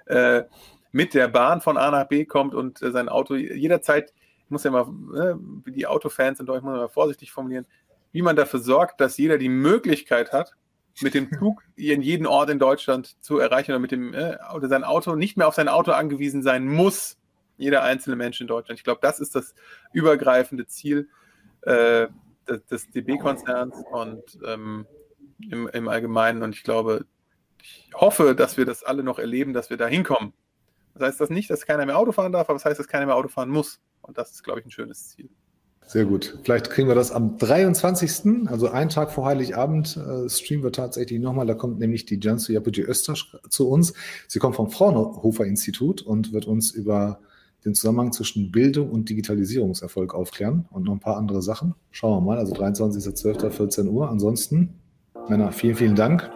äh, 0.07 0.45
mit 0.91 1.13
der 1.13 1.27
Bahn 1.27 1.61
von 1.61 1.77
A 1.77 1.91
nach 1.91 2.07
B 2.07 2.25
kommt 2.25 2.55
und 2.55 2.81
äh, 2.81 2.91
sein 2.91 3.09
Auto 3.09 3.35
jederzeit, 3.35 4.13
ich 4.45 4.49
muss 4.49 4.63
ja 4.63 4.71
mal, 4.71 4.87
äh, 5.15 5.71
die 5.71 5.87
Autofans 5.87 6.39
in 6.39 6.45
Deutschland 6.45 6.73
muss 6.73 6.81
mal 6.81 6.89
vorsichtig 6.89 7.31
formulieren, 7.31 7.65
wie 8.11 8.21
man 8.21 8.35
dafür 8.35 8.59
sorgt, 8.59 8.99
dass 9.01 9.17
jeder 9.17 9.37
die 9.37 9.49
Möglichkeit 9.49 10.33
hat, 10.33 10.55
mit 11.01 11.13
dem 11.13 11.31
Zug 11.37 11.63
in 11.75 12.01
jeden 12.01 12.25
Ort 12.25 12.49
in 12.49 12.59
Deutschland 12.59 13.21
zu 13.23 13.37
erreichen 13.37 13.71
oder 13.71 13.79
mit 13.79 13.91
dem 13.91 14.13
äh, 14.13 14.37
oder 14.53 14.67
sein 14.67 14.83
Auto 14.83 15.15
nicht 15.15 15.37
mehr 15.37 15.47
auf 15.47 15.55
sein 15.55 15.69
Auto 15.69 15.91
angewiesen 15.91 16.43
sein 16.43 16.65
muss, 16.65 17.17
jeder 17.57 17.83
einzelne 17.83 18.15
Mensch 18.15 18.41
in 18.41 18.47
Deutschland. 18.47 18.79
Ich 18.79 18.83
glaube, 18.83 18.99
das 19.01 19.19
ist 19.19 19.35
das 19.35 19.53
übergreifende 19.93 20.65
Ziel 20.67 21.09
äh, 21.61 22.07
des, 22.47 22.65
des 22.65 22.89
DB-Konzerns 22.91 23.75
und 23.91 24.39
ähm, 24.45 24.85
im, 25.49 25.67
im 25.67 25.87
Allgemeinen. 25.87 26.43
Und 26.43 26.55
ich 26.55 26.63
glaube, 26.63 27.05
ich 27.61 27.91
hoffe, 27.93 28.35
dass 28.35 28.57
wir 28.57 28.65
das 28.65 28.83
alle 28.83 29.03
noch 29.03 29.19
erleben, 29.19 29.53
dass 29.53 29.69
wir 29.69 29.77
da 29.77 29.87
hinkommen. 29.87 30.33
Das 30.99 31.09
heißt 31.09 31.21
das 31.21 31.29
nicht, 31.29 31.49
dass 31.49 31.65
keiner 31.65 31.85
mehr 31.85 31.97
Auto 31.97 32.11
fahren 32.11 32.31
darf, 32.31 32.49
aber 32.49 32.57
das 32.57 32.65
heißt, 32.65 32.79
dass 32.79 32.87
keiner 32.87 33.05
mehr 33.05 33.15
Auto 33.15 33.29
fahren 33.29 33.49
muss. 33.49 33.79
Und 34.01 34.17
das 34.17 34.31
ist, 34.31 34.43
glaube 34.43 34.59
ich, 34.59 34.65
ein 34.65 34.71
schönes 34.71 35.09
Ziel. 35.09 35.29
Sehr 35.87 36.05
gut. 36.05 36.37
Vielleicht 36.43 36.69
kriegen 36.69 36.87
wir 36.87 36.93
das 36.93 37.11
am 37.11 37.37
23., 37.37 38.47
also 38.47 38.69
einen 38.69 38.89
Tag 38.89 39.11
vor 39.11 39.25
Heiligabend, 39.25 39.97
äh, 39.97 40.29
streamen 40.29 40.63
wir 40.63 40.71
tatsächlich 40.71 41.19
nochmal. 41.19 41.47
Da 41.47 41.55
kommt 41.55 41.79
nämlich 41.79 42.05
die 42.05 42.19
Jansu 42.21 42.51
Japuji 42.51 42.83
Östersch 42.83 43.35
zu 43.49 43.69
uns. 43.69 43.93
Sie 44.27 44.37
kommt 44.37 44.55
vom 44.55 44.69
Fraunhofer 44.69 45.45
Institut 45.45 46.01
und 46.03 46.31
wird 46.31 46.45
uns 46.45 46.71
über 46.71 47.19
den 47.65 47.73
Zusammenhang 47.73 48.11
zwischen 48.11 48.51
Bildung 48.51 48.91
und 48.91 49.09
Digitalisierungserfolg 49.09 50.13
aufklären 50.13 50.67
und 50.69 50.83
noch 50.83 50.93
ein 50.93 50.99
paar 50.99 51.17
andere 51.17 51.41
Sachen. 51.41 51.75
Schauen 51.91 52.17
wir 52.17 52.21
mal, 52.21 52.37
also 52.37 52.53
23.12.14 52.53 53.87
Uhr. 53.87 54.09
Ansonsten, 54.09 54.75
Männer, 55.27 55.51
vielen, 55.51 55.75
vielen 55.75 55.95
Dank. 55.95 56.29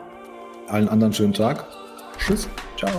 Allen 0.67 0.89
anderen 0.89 1.13
schönen 1.13 1.33
Tag. 1.33 1.67
Tschüss. 2.17 2.47
Ciao. 2.77 2.91